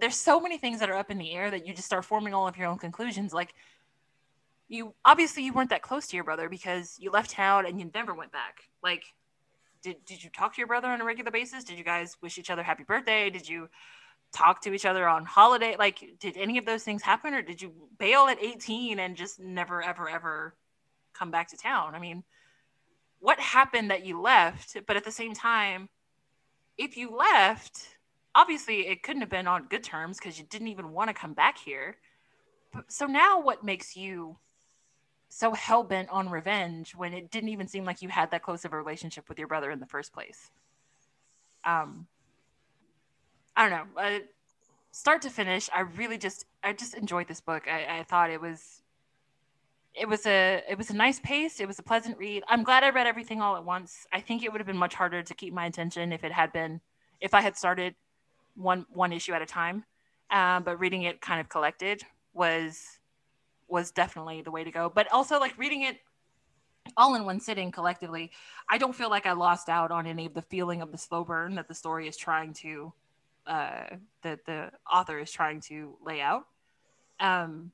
there's 0.00 0.16
so 0.16 0.40
many 0.40 0.58
things 0.58 0.80
that 0.80 0.90
are 0.90 0.96
up 0.96 1.10
in 1.10 1.18
the 1.18 1.32
air 1.32 1.50
that 1.50 1.66
you 1.66 1.74
just 1.74 1.86
start 1.86 2.04
forming 2.04 2.34
all 2.34 2.48
of 2.48 2.56
your 2.56 2.68
own 2.68 2.78
conclusions. 2.78 3.32
Like 3.32 3.54
you 4.68 4.94
obviously 5.04 5.42
you 5.42 5.52
weren't 5.52 5.70
that 5.70 5.82
close 5.82 6.06
to 6.06 6.16
your 6.16 6.24
brother 6.24 6.48
because 6.48 6.96
you 6.98 7.10
left 7.10 7.30
town 7.30 7.66
and 7.66 7.78
you 7.78 7.90
never 7.94 8.14
went 8.14 8.32
back. 8.32 8.68
Like, 8.82 9.04
did 9.82 9.96
did 10.04 10.22
you 10.22 10.30
talk 10.30 10.54
to 10.54 10.58
your 10.58 10.68
brother 10.68 10.88
on 10.88 11.00
a 11.00 11.04
regular 11.04 11.30
basis? 11.30 11.64
Did 11.64 11.76
you 11.76 11.84
guys 11.84 12.16
wish 12.22 12.38
each 12.38 12.50
other 12.50 12.62
happy 12.62 12.84
birthday? 12.84 13.30
Did 13.30 13.48
you 13.48 13.68
talk 14.32 14.62
to 14.62 14.72
each 14.72 14.86
other 14.86 15.08
on 15.08 15.24
holiday? 15.24 15.76
Like, 15.78 16.16
did 16.18 16.36
any 16.36 16.58
of 16.58 16.64
those 16.64 16.82
things 16.82 17.02
happen, 17.02 17.34
or 17.34 17.42
did 17.42 17.60
you 17.60 17.72
bail 17.98 18.26
at 18.26 18.42
18 18.42 18.98
and 18.98 19.16
just 19.16 19.40
never, 19.40 19.82
ever, 19.82 20.08
ever 20.08 20.54
come 21.12 21.30
back 21.30 21.48
to 21.48 21.56
town? 21.56 21.94
I 21.94 21.98
mean, 21.98 22.24
what 23.18 23.38
happened 23.38 23.90
that 23.90 24.04
you 24.04 24.20
left? 24.20 24.76
But 24.86 24.96
at 24.96 25.04
the 25.04 25.12
same 25.12 25.34
time, 25.34 25.88
if 26.78 26.96
you 26.96 27.14
left, 27.14 27.96
obviously 28.34 28.86
it 28.86 29.02
couldn't 29.02 29.20
have 29.20 29.30
been 29.30 29.46
on 29.46 29.66
good 29.68 29.84
terms 29.84 30.18
because 30.18 30.38
you 30.38 30.44
didn't 30.48 30.68
even 30.68 30.92
want 30.92 31.08
to 31.08 31.14
come 31.14 31.34
back 31.34 31.58
here. 31.58 31.96
So 32.88 33.06
now, 33.06 33.40
what 33.40 33.64
makes 33.64 33.96
you 33.96 34.38
so 35.28 35.52
hell 35.52 35.84
bent 35.84 36.08
on 36.10 36.28
revenge 36.28 36.94
when 36.94 37.12
it 37.12 37.30
didn't 37.30 37.50
even 37.50 37.68
seem 37.68 37.84
like 37.84 38.02
you 38.02 38.08
had 38.08 38.30
that 38.30 38.42
close 38.42 38.64
of 38.64 38.72
a 38.72 38.76
relationship 38.76 39.28
with 39.28 39.38
your 39.38 39.48
brother 39.48 39.70
in 39.70 39.80
the 39.80 39.86
first 39.86 40.12
place? 40.12 40.50
Um, 41.64 42.06
I 43.56 43.68
don't 43.68 43.94
know. 43.94 44.00
Uh, 44.00 44.18
start 44.92 45.22
to 45.22 45.30
finish, 45.30 45.68
I 45.74 45.80
really 45.80 46.18
just 46.18 46.46
I 46.62 46.72
just 46.72 46.94
enjoyed 46.94 47.28
this 47.28 47.40
book. 47.40 47.68
I, 47.68 48.00
I 48.00 48.02
thought 48.04 48.30
it 48.30 48.40
was 48.40 48.82
it 49.94 50.08
was 50.08 50.26
a 50.26 50.62
it 50.68 50.78
was 50.78 50.90
a 50.90 50.96
nice 50.96 51.20
pace. 51.20 51.60
It 51.60 51.66
was 51.66 51.78
a 51.78 51.82
pleasant 51.82 52.18
read. 52.18 52.42
I'm 52.48 52.62
glad 52.62 52.84
I 52.84 52.90
read 52.90 53.06
everything 53.06 53.40
all 53.40 53.56
at 53.56 53.64
once. 53.64 54.06
I 54.12 54.20
think 54.20 54.42
it 54.42 54.52
would 54.52 54.60
have 54.60 54.66
been 54.66 54.76
much 54.76 54.94
harder 54.94 55.22
to 55.22 55.34
keep 55.34 55.52
my 55.52 55.66
attention 55.66 56.12
if 56.12 56.24
it 56.24 56.32
had 56.32 56.52
been 56.52 56.80
if 57.20 57.34
I 57.34 57.40
had 57.40 57.56
started 57.56 57.94
one 58.54 58.86
one 58.92 59.12
issue 59.12 59.32
at 59.32 59.42
a 59.42 59.46
time. 59.46 59.84
Um, 60.30 60.62
but 60.62 60.78
reading 60.78 61.02
it 61.02 61.20
kind 61.20 61.40
of 61.40 61.48
collected 61.48 62.02
was 62.32 62.98
was 63.68 63.90
definitely 63.90 64.42
the 64.42 64.50
way 64.50 64.64
to 64.64 64.70
go. 64.70 64.90
But 64.92 65.10
also 65.12 65.38
like 65.38 65.56
reading 65.58 65.82
it 65.82 65.98
all 66.96 67.14
in 67.14 67.24
one 67.24 67.40
sitting 67.40 67.70
collectively, 67.70 68.30
I 68.68 68.78
don't 68.78 68.94
feel 68.94 69.10
like 69.10 69.26
I 69.26 69.32
lost 69.32 69.68
out 69.68 69.90
on 69.90 70.06
any 70.06 70.26
of 70.26 70.34
the 70.34 70.42
feeling 70.42 70.82
of 70.82 70.92
the 70.92 70.98
slow 70.98 71.24
burn 71.24 71.54
that 71.56 71.68
the 71.68 71.74
story 71.74 72.08
is 72.08 72.16
trying 72.16 72.52
to 72.54 72.92
uh, 73.50 73.96
that 74.22 74.46
the 74.46 74.70
author 74.90 75.18
is 75.18 75.30
trying 75.30 75.60
to 75.60 75.96
lay 76.04 76.20
out. 76.20 76.44
Um, 77.18 77.72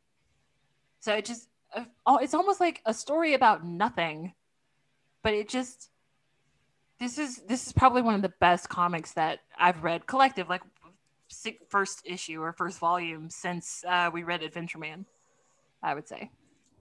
so 1.00 1.14
it 1.14 1.26
just 1.26 1.48
uh, 1.74 1.84
it's 2.20 2.34
almost 2.34 2.60
like 2.60 2.80
a 2.86 2.94
story 2.94 3.34
about 3.34 3.64
nothing, 3.64 4.32
but 5.22 5.34
it 5.34 5.48
just 5.48 5.90
this 6.98 7.18
is 7.18 7.42
this 7.46 7.66
is 7.66 7.72
probably 7.72 8.00
one 8.00 8.14
of 8.14 8.22
the 8.22 8.32
best 8.40 8.70
comics 8.70 9.12
that 9.12 9.40
I've 9.58 9.84
read 9.84 10.06
collective, 10.06 10.48
like 10.48 10.62
first 11.68 12.02
issue 12.06 12.40
or 12.40 12.52
first 12.52 12.78
volume 12.78 13.28
since 13.28 13.84
uh, 13.86 14.10
we 14.12 14.22
read 14.22 14.42
Adventure 14.42 14.78
Man. 14.78 15.04
I 15.82 15.94
would 15.94 16.08
say. 16.08 16.30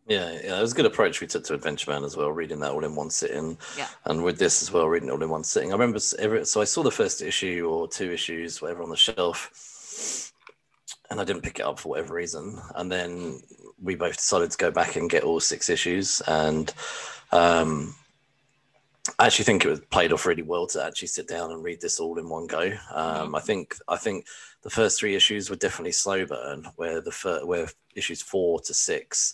Yeah, 0.07 0.31
yeah, 0.33 0.59
it 0.59 0.61
was 0.61 0.73
a 0.73 0.75
good 0.75 0.85
approach 0.85 1.19
we 1.19 1.25
took 1.25 1.43
to 1.45 1.55
Adventure 1.55 1.89
Man 1.89 2.03
as 2.03 2.15
well, 2.15 2.31
reading 2.31 2.59
that 2.59 2.71
all 2.71 2.85
in 2.85 2.95
one 2.95 3.09
sitting. 3.09 3.57
Yeah. 3.75 3.87
And 4.05 4.23
with 4.23 4.37
this 4.37 4.61
as 4.61 4.71
well, 4.71 4.87
reading 4.87 5.09
it 5.09 5.11
all 5.11 5.23
in 5.23 5.29
one 5.29 5.43
sitting. 5.43 5.71
I 5.71 5.73
remember, 5.73 5.99
every, 6.19 6.45
so 6.45 6.61
I 6.61 6.65
saw 6.65 6.83
the 6.83 6.91
first 6.91 7.23
issue 7.23 7.67
or 7.67 7.87
two 7.87 8.11
issues, 8.11 8.61
whatever, 8.61 8.83
on 8.83 8.91
the 8.91 8.95
shelf, 8.95 10.31
and 11.09 11.19
I 11.19 11.23
didn't 11.23 11.41
pick 11.41 11.59
it 11.59 11.65
up 11.65 11.79
for 11.79 11.89
whatever 11.89 12.13
reason. 12.13 12.59
And 12.75 12.91
then 12.91 13.41
we 13.81 13.95
both 13.95 14.17
decided 14.17 14.51
to 14.51 14.57
go 14.57 14.69
back 14.69 14.95
and 14.95 15.09
get 15.09 15.23
all 15.23 15.39
six 15.39 15.69
issues. 15.69 16.21
And 16.27 16.71
um, 17.31 17.95
I 19.17 19.25
actually 19.25 19.45
think 19.45 19.65
it 19.65 19.69
was 19.69 19.79
played 19.89 20.13
off 20.13 20.27
really 20.27 20.43
well 20.43 20.67
to 20.67 20.83
actually 20.83 21.07
sit 21.07 21.27
down 21.27 21.51
and 21.51 21.63
read 21.63 21.81
this 21.81 21.99
all 21.99 22.19
in 22.19 22.29
one 22.29 22.45
go. 22.45 22.61
Um, 22.61 23.27
mm-hmm. 23.27 23.35
I 23.35 23.39
think 23.39 23.75
I 23.87 23.97
think 23.97 24.27
the 24.61 24.69
first 24.69 24.99
three 24.99 25.15
issues 25.15 25.49
were 25.49 25.55
definitely 25.55 25.93
slow 25.93 26.27
burn, 26.27 26.67
where 26.75 27.01
the 27.01 27.11
fir- 27.11 27.45
where 27.45 27.69
issues 27.95 28.21
four 28.21 28.59
to 28.61 28.73
six 28.73 29.33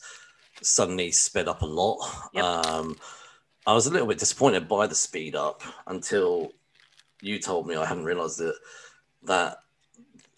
suddenly 0.62 1.12
sped 1.12 1.48
up 1.48 1.62
a 1.62 1.66
lot. 1.66 2.30
Yep. 2.34 2.44
Um, 2.44 2.96
I 3.66 3.74
was 3.74 3.88
a 3.88 3.92
little 3.92 4.08
bit 4.08 4.20
disappointed 4.20 4.68
by 4.68 4.88
the 4.88 4.96
speed 4.96 5.36
up 5.36 5.62
until 5.88 6.52
you 7.22 7.40
told 7.40 7.68
me 7.68 7.76
I 7.76 7.86
hadn't 7.86 8.06
realized 8.06 8.40
that 8.40 8.56
that 9.24 9.58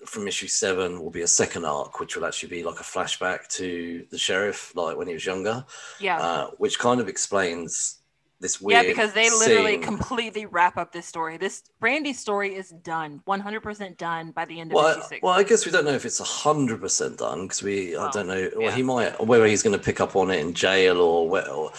from 0.05 0.27
issue 0.27 0.47
seven 0.47 1.01
will 1.01 1.09
be 1.09 1.21
a 1.21 1.27
second 1.27 1.65
arc, 1.65 1.99
which 1.99 2.15
will 2.15 2.25
actually 2.25 2.49
be 2.49 2.63
like 2.63 2.79
a 2.79 2.83
flashback 2.83 3.47
to 3.47 4.05
the 4.09 4.17
sheriff, 4.17 4.75
like 4.75 4.97
when 4.97 5.07
he 5.07 5.13
was 5.13 5.25
younger. 5.25 5.65
Yeah. 5.99 6.19
Uh, 6.19 6.47
which 6.57 6.79
kind 6.79 6.99
of 6.99 7.07
explains 7.07 7.99
this 8.43 8.61
weird. 8.61 8.83
Yeah, 8.83 8.87
because 8.87 9.13
they 9.13 9.31
literally 9.31 9.73
scene. 9.73 9.81
completely 9.81 10.45
wrap 10.45 10.77
up 10.77 10.91
this 10.91 11.07
story. 11.07 11.37
This 11.37 11.63
Randy's 11.79 12.19
story 12.19 12.53
is 12.53 12.69
done, 12.69 13.21
one 13.25 13.39
hundred 13.39 13.61
percent 13.61 13.97
done 13.97 14.29
by 14.31 14.45
the 14.45 14.59
end 14.59 14.71
of 14.71 14.75
well, 14.75 14.91
issue 14.91 15.07
six. 15.07 15.23
Well, 15.23 15.33
I 15.33 15.41
guess 15.41 15.65
we 15.65 15.71
don't 15.71 15.85
know 15.85 15.93
if 15.93 16.05
it's 16.05 16.19
hundred 16.19 16.81
percent 16.81 17.17
done 17.17 17.43
because 17.43 17.63
we 17.63 17.97
I 17.97 18.11
don't 18.11 18.27
know. 18.27 18.51
Well, 18.55 18.65
yeah. 18.65 18.75
he 18.75 18.83
might 18.83 19.25
whether 19.25 19.47
he's 19.47 19.63
going 19.63 19.75
to 19.75 19.83
pick 19.83 19.99
up 19.99 20.15
on 20.15 20.29
it 20.29 20.39
in 20.39 20.53
jail 20.53 21.01
or 21.01 21.27
well. 21.27 21.73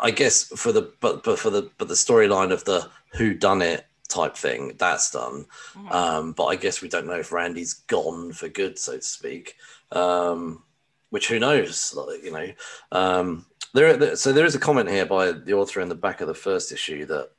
I 0.00 0.10
guess 0.10 0.44
for 0.44 0.72
the 0.72 0.90
but 1.00 1.22
but 1.22 1.38
for 1.38 1.50
the 1.50 1.70
but 1.76 1.88
the 1.88 1.94
storyline 1.94 2.52
of 2.52 2.64
the 2.64 2.88
who 3.12 3.34
done 3.34 3.60
it 3.60 3.84
type 4.08 4.36
thing 4.36 4.72
that's 4.78 5.10
done. 5.10 5.46
Mm-hmm. 5.74 5.92
Um, 5.92 6.32
but 6.32 6.46
I 6.46 6.56
guess 6.56 6.80
we 6.80 6.88
don't 6.88 7.06
know 7.06 7.18
if 7.18 7.32
Randy's 7.32 7.74
gone 7.74 8.32
for 8.32 8.48
good, 8.48 8.78
so 8.78 8.96
to 8.96 9.02
speak. 9.02 9.56
Um, 9.92 10.62
which 11.10 11.28
who 11.28 11.38
knows? 11.38 11.94
Like 11.94 12.22
you 12.24 12.32
know. 12.32 12.48
Um, 12.92 13.46
there, 13.72 14.16
so 14.16 14.32
there 14.32 14.46
is 14.46 14.54
a 14.54 14.60
comment 14.60 14.88
here 14.88 15.06
by 15.06 15.32
the 15.32 15.54
author 15.54 15.80
in 15.80 15.88
the 15.88 15.94
back 15.94 16.20
of 16.20 16.28
the 16.28 16.34
first 16.34 16.72
issue 16.72 17.06
that 17.06 17.30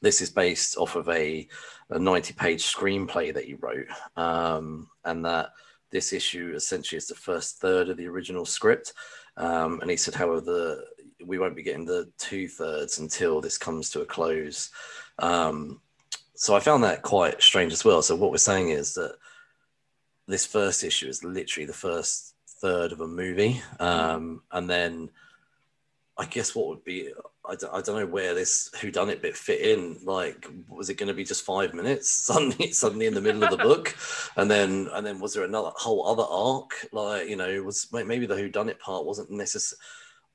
this 0.00 0.20
is 0.20 0.30
based 0.30 0.76
off 0.76 0.96
of 0.96 1.08
a, 1.08 1.48
a 1.90 1.98
90 1.98 2.34
page 2.34 2.62
screenplay 2.62 3.32
that 3.32 3.44
he 3.44 3.54
wrote, 3.54 3.86
um, 4.16 4.88
and 5.04 5.24
that 5.24 5.50
this 5.90 6.12
issue 6.12 6.52
essentially 6.54 6.96
is 6.96 7.06
the 7.06 7.14
first 7.14 7.58
third 7.60 7.88
of 7.88 7.96
the 7.96 8.06
original 8.06 8.44
script. 8.44 8.92
Um, 9.36 9.80
and 9.80 9.90
he 9.90 9.96
said, 9.96 10.14
however, 10.14 10.40
the, 10.40 10.84
we 11.24 11.38
won't 11.38 11.56
be 11.56 11.62
getting 11.62 11.84
the 11.84 12.10
two 12.18 12.48
thirds 12.48 12.98
until 12.98 13.40
this 13.40 13.58
comes 13.58 13.90
to 13.90 14.02
a 14.02 14.06
close. 14.06 14.70
Um, 15.18 15.80
so 16.34 16.54
I 16.54 16.60
found 16.60 16.84
that 16.84 17.02
quite 17.02 17.42
strange 17.42 17.72
as 17.72 17.84
well. 17.84 18.02
So 18.02 18.14
what 18.14 18.30
we're 18.30 18.38
saying 18.38 18.70
is 18.70 18.94
that 18.94 19.16
this 20.26 20.44
first 20.44 20.84
issue 20.84 21.08
is 21.08 21.24
literally 21.24 21.66
the 21.66 21.72
first 21.72 22.34
third 22.66 22.90
of 22.90 23.00
a 23.00 23.06
movie, 23.06 23.62
um, 23.78 24.42
and 24.50 24.68
then 24.68 25.08
I 26.18 26.24
guess 26.24 26.54
what 26.54 26.66
would 26.68 26.84
be 26.84 27.12
I 27.48 27.54
don't, 27.54 27.72
I 27.72 27.80
don't 27.80 28.00
know 28.00 28.06
where 28.06 28.34
this 28.34 28.70
who 28.80 28.90
done 28.90 29.08
it 29.08 29.22
bit 29.22 29.36
fit 29.36 29.60
in. 29.60 29.98
Like, 30.02 30.48
was 30.68 30.90
it 30.90 30.94
going 30.94 31.06
to 31.06 31.14
be 31.14 31.22
just 31.22 31.44
five 31.44 31.74
minutes 31.74 32.10
suddenly, 32.26 32.72
suddenly 32.72 33.06
in 33.06 33.14
the 33.14 33.20
middle 33.20 33.44
of 33.44 33.50
the 33.50 33.56
book, 33.70 33.96
and 34.36 34.50
then 34.50 34.88
and 34.92 35.06
then 35.06 35.20
was 35.20 35.34
there 35.34 35.44
another 35.44 35.70
whole 35.76 36.08
other 36.08 36.24
arc? 36.28 36.88
Like, 36.92 37.28
you 37.28 37.36
know, 37.36 37.62
was 37.62 37.88
maybe 37.92 38.26
the 38.26 38.36
who 38.36 38.48
done 38.48 38.68
it 38.68 38.80
part 38.80 39.04
wasn't 39.04 39.30
necessary. 39.30 39.78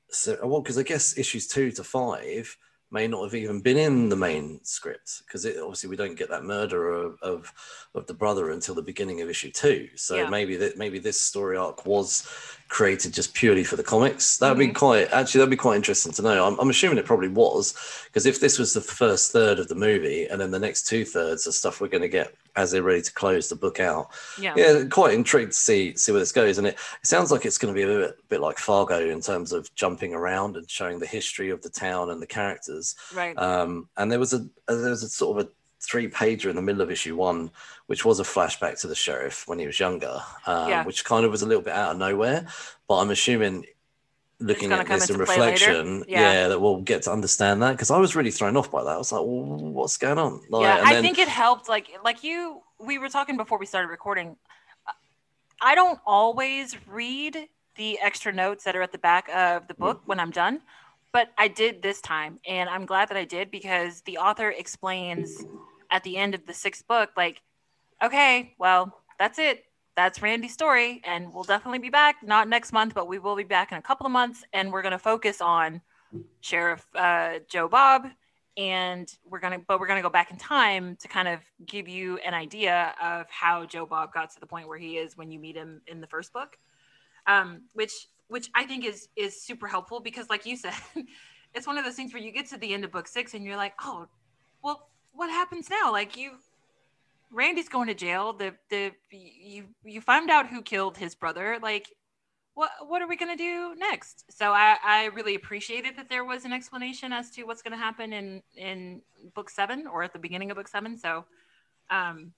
So, 0.08 0.38
well, 0.42 0.62
because 0.62 0.78
I 0.78 0.82
guess 0.82 1.18
issues 1.18 1.46
two 1.46 1.70
to 1.72 1.84
five 1.84 2.56
may 2.92 3.06
not 3.08 3.24
have 3.24 3.34
even 3.34 3.60
been 3.60 3.78
in 3.78 4.08
the 4.08 4.16
main 4.16 4.60
script 4.62 5.22
because 5.26 5.46
obviously 5.46 5.88
we 5.88 5.96
don't 5.96 6.18
get 6.18 6.28
that 6.30 6.44
murder 6.44 6.90
of, 6.92 7.18
of, 7.22 7.52
of 7.94 8.06
the 8.06 8.14
brother 8.14 8.50
until 8.50 8.74
the 8.74 8.82
beginning 8.82 9.20
of 9.22 9.28
issue 9.30 9.50
two. 9.50 9.88
So 9.96 10.16
Yeah. 10.16 10.28
maybe 10.28 10.56
that 10.56 10.76
maybe 10.76 10.98
this 10.98 11.20
story 11.20 11.56
arc 11.56 11.86
was 11.86 12.28
created 12.68 13.12
just 13.12 13.34
purely 13.34 13.64
for 13.64 13.76
the 13.76 13.82
comics. 13.82 14.38
That'd 14.38 14.58
be 14.58 14.68
Mhm. 14.68 14.74
quite 14.74 15.12
actually 15.12 15.40
that'd 15.40 15.50
be 15.50 15.56
quite 15.56 15.76
interesting 15.76 16.12
to 16.12 16.22
know. 16.22 16.46
I'm, 16.46 16.58
I'm 16.58 16.70
assuming 16.70 16.98
it 16.98 17.04
probably 17.04 17.28
was 17.28 17.74
because 18.06 18.26
if 18.26 18.40
this 18.40 18.58
was 18.58 18.72
the 18.72 18.80
first 18.80 19.32
third 19.32 19.58
of 19.58 19.68
the 19.68 19.74
movie 19.74 20.26
and 20.26 20.40
then 20.40 20.50
the 20.50 20.58
next 20.58 20.86
two 20.86 21.04
thirds 21.04 21.46
are 21.46 21.52
stuff 21.52 21.80
we're 21.80 21.88
going 21.88 22.02
to 22.02 22.08
get 22.08 22.34
as 22.56 22.70
they're 22.70 22.82
ready 22.82 23.00
to 23.00 23.12
close 23.14 23.48
the 23.48 23.56
book 23.56 23.80
out. 23.80 24.10
Yeah. 24.38 24.52
Yeah, 24.56 24.84
quite 24.84 25.14
intrigued 25.14 25.52
to 25.52 25.58
see 25.58 25.94
see 25.96 26.12
where 26.12 26.20
this 26.20 26.32
goes, 26.32 26.58
and 26.58 26.66
it, 26.66 26.74
it 27.00 27.06
sounds 27.06 27.30
like 27.30 27.44
it's 27.46 27.58
going 27.58 27.74
to 27.74 27.78
be 27.78 27.82
a 27.84 27.86
bit, 28.06 28.16
bit 28.28 28.40
like 28.40 28.58
Fargo 28.58 29.08
in 29.08 29.20
terms 29.20 29.52
of 29.52 29.74
jumping 29.74 30.12
around 30.14 30.56
and 30.56 30.70
showing 30.70 30.98
the 30.98 31.06
history 31.06 31.50
of 31.50 31.62
the 31.62 31.70
town 31.70 32.10
and 32.10 32.20
the 32.20 32.26
characters. 32.26 32.94
Right. 33.14 33.36
Um, 33.38 33.88
and 33.96 34.10
there 34.12 34.18
was 34.18 34.32
a 34.34 34.46
there 34.68 34.90
was 34.90 35.02
a 35.02 35.08
sort 35.08 35.38
of 35.38 35.46
a 35.46 35.50
three 35.82 36.08
pager 36.08 36.48
in 36.48 36.56
the 36.56 36.62
middle 36.62 36.80
of 36.80 36.90
issue 36.90 37.16
one, 37.16 37.50
which 37.86 38.04
was 38.04 38.20
a 38.20 38.22
flashback 38.22 38.80
to 38.80 38.86
the 38.86 38.94
sheriff 38.94 39.46
when 39.48 39.58
he 39.58 39.66
was 39.66 39.78
younger, 39.80 40.22
um, 40.46 40.68
Yeah. 40.68 40.84
which 40.84 41.04
kind 41.04 41.24
of 41.24 41.30
was 41.30 41.42
a 41.42 41.46
little 41.46 41.62
bit 41.62 41.74
out 41.74 41.92
of 41.92 41.98
nowhere. 41.98 42.46
But 42.88 42.98
I'm 42.98 43.10
assuming. 43.10 43.66
Looking 44.40 44.72
at 44.72 44.88
this 44.88 45.08
in 45.08 45.14
into 45.14 45.24
play 45.26 45.38
later? 45.38 45.52
reflection, 45.52 46.04
Yeah. 46.08 46.20
yeah. 46.32 46.48
that 46.48 46.60
we'll 46.60 46.80
get 46.80 47.02
to 47.02 47.12
understand 47.12 47.62
that 47.62 47.72
because 47.72 47.92
I 47.92 47.98
was 47.98 48.16
really 48.16 48.32
thrown 48.32 48.56
off 48.56 48.72
by 48.72 48.82
that. 48.82 48.90
I 48.90 48.96
was 48.96 49.12
like, 49.12 49.20
well, 49.20 49.26
"What's 49.70 49.96
going 49.98 50.18
on?" 50.18 50.42
Like, 50.48 50.62
yeah, 50.64 50.78
and 50.78 50.88
I 50.88 50.94
then- 50.94 51.02
think 51.04 51.18
it 51.18 51.28
helped. 51.28 51.68
Like, 51.68 51.86
like 52.02 52.24
you, 52.24 52.60
we 52.80 52.98
were 52.98 53.08
talking 53.08 53.36
before 53.36 53.56
we 53.58 53.66
started 53.66 53.86
recording. 53.88 54.36
I 55.60 55.76
don't 55.76 56.00
always 56.04 56.76
read 56.88 57.48
the 57.76 58.00
extra 58.00 58.32
notes 58.32 58.64
that 58.64 58.74
are 58.74 58.82
at 58.82 58.90
the 58.90 58.98
back 58.98 59.28
of 59.28 59.68
the 59.68 59.74
book 59.74 60.02
when 60.06 60.18
I'm 60.18 60.32
done, 60.32 60.60
but 61.12 61.28
I 61.38 61.46
did 61.46 61.80
this 61.80 62.00
time, 62.00 62.40
and 62.44 62.68
I'm 62.68 62.84
glad 62.84 63.10
that 63.10 63.16
I 63.16 63.24
did 63.24 63.48
because 63.52 64.00
the 64.00 64.18
author 64.18 64.50
explains 64.50 65.44
at 65.92 66.02
the 66.02 66.16
end 66.16 66.34
of 66.34 66.46
the 66.46 66.54
sixth 66.54 66.88
book, 66.88 67.10
like, 67.16 67.40
okay, 68.02 68.54
well, 68.58 68.98
that's 69.18 69.38
it. 69.38 69.64
That's 69.94 70.20
Randy's 70.20 70.54
story, 70.54 71.02
and 71.04 71.32
we'll 71.32 71.44
definitely 71.44 71.78
be 71.78 71.90
back. 71.90 72.16
Not 72.24 72.48
next 72.48 72.72
month, 72.72 72.94
but 72.94 73.06
we 73.06 73.20
will 73.20 73.36
be 73.36 73.44
back 73.44 73.70
in 73.70 73.78
a 73.78 73.82
couple 73.82 74.06
of 74.06 74.12
months, 74.12 74.42
and 74.52 74.72
we're 74.72 74.82
going 74.82 74.92
to 74.92 74.98
focus 74.98 75.40
on 75.40 75.82
Sheriff 76.40 76.84
uh, 76.96 77.40
Joe 77.48 77.68
Bob 77.68 78.06
and 78.56 79.16
we're 79.28 79.40
gonna 79.40 79.58
but 79.66 79.80
we're 79.80 79.86
gonna 79.86 80.02
go 80.02 80.10
back 80.10 80.30
in 80.30 80.36
time 80.36 80.96
to 80.96 81.08
kind 81.08 81.26
of 81.26 81.40
give 81.66 81.88
you 81.88 82.18
an 82.18 82.34
idea 82.34 82.94
of 83.02 83.26
how 83.30 83.64
joe 83.64 83.86
bob 83.86 84.12
got 84.12 84.30
to 84.30 84.40
the 84.40 84.46
point 84.46 84.68
where 84.68 84.78
he 84.78 84.98
is 84.98 85.16
when 85.16 85.30
you 85.30 85.38
meet 85.38 85.56
him 85.56 85.80
in 85.86 86.00
the 86.00 86.06
first 86.06 86.32
book 86.32 86.58
um, 87.26 87.62
which 87.72 88.08
which 88.28 88.50
i 88.54 88.64
think 88.64 88.84
is 88.84 89.08
is 89.16 89.42
super 89.42 89.66
helpful 89.66 90.00
because 90.00 90.28
like 90.28 90.44
you 90.44 90.56
said 90.56 90.74
it's 91.54 91.66
one 91.66 91.78
of 91.78 91.84
those 91.84 91.94
things 91.94 92.12
where 92.12 92.22
you 92.22 92.30
get 92.30 92.46
to 92.46 92.58
the 92.58 92.74
end 92.74 92.84
of 92.84 92.92
book 92.92 93.08
six 93.08 93.32
and 93.34 93.44
you're 93.44 93.56
like 93.56 93.72
oh 93.80 94.06
well 94.62 94.90
what 95.12 95.30
happens 95.30 95.68
now? 95.70 95.92
Like 95.92 96.16
you 96.16 96.32
randy's 97.30 97.68
going 97.68 97.88
to 97.88 97.94
jail. 97.94 98.32
The 98.32 98.54
the 98.70 98.92
you 99.10 99.64
you 99.84 100.00
found 100.00 100.30
out 100.30 100.46
who 100.48 100.62
killed 100.62 100.96
his 100.96 101.14
brother. 101.14 101.58
Like 101.60 101.88
what 102.54 102.70
what 102.86 103.02
are 103.02 103.08
we 103.08 103.16
going 103.16 103.36
to 103.36 103.42
do 103.42 103.74
next? 103.76 104.24
So 104.30 104.52
i 104.52 104.76
i 104.84 105.06
really 105.06 105.34
appreciated 105.34 105.96
that 105.96 106.08
there 106.08 106.24
was 106.24 106.44
an 106.44 106.52
explanation 106.52 107.12
as 107.12 107.30
to 107.32 107.44
what's 107.44 107.62
going 107.62 107.72
to 107.72 107.78
happen 107.78 108.12
in 108.12 108.42
in 108.56 109.02
book 109.34 109.50
seven 109.50 109.86
or 109.86 110.02
at 110.02 110.12
the 110.12 110.18
beginning 110.18 110.50
of 110.50 110.56
book 110.56 110.68
seven. 110.68 110.98
So 110.98 111.24
um 111.90 112.32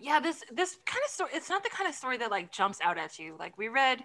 yeah 0.00 0.20
this 0.20 0.42
this 0.52 0.76
kind 0.86 1.02
of 1.04 1.10
story 1.10 1.30
it's 1.32 1.48
not 1.48 1.62
the 1.62 1.70
kind 1.70 1.88
of 1.88 1.94
story 1.94 2.18
that 2.18 2.30
like 2.30 2.52
jumps 2.52 2.78
out 2.82 2.98
at 2.98 3.18
you. 3.18 3.36
Like 3.38 3.56
we 3.58 3.68
read 3.68 4.04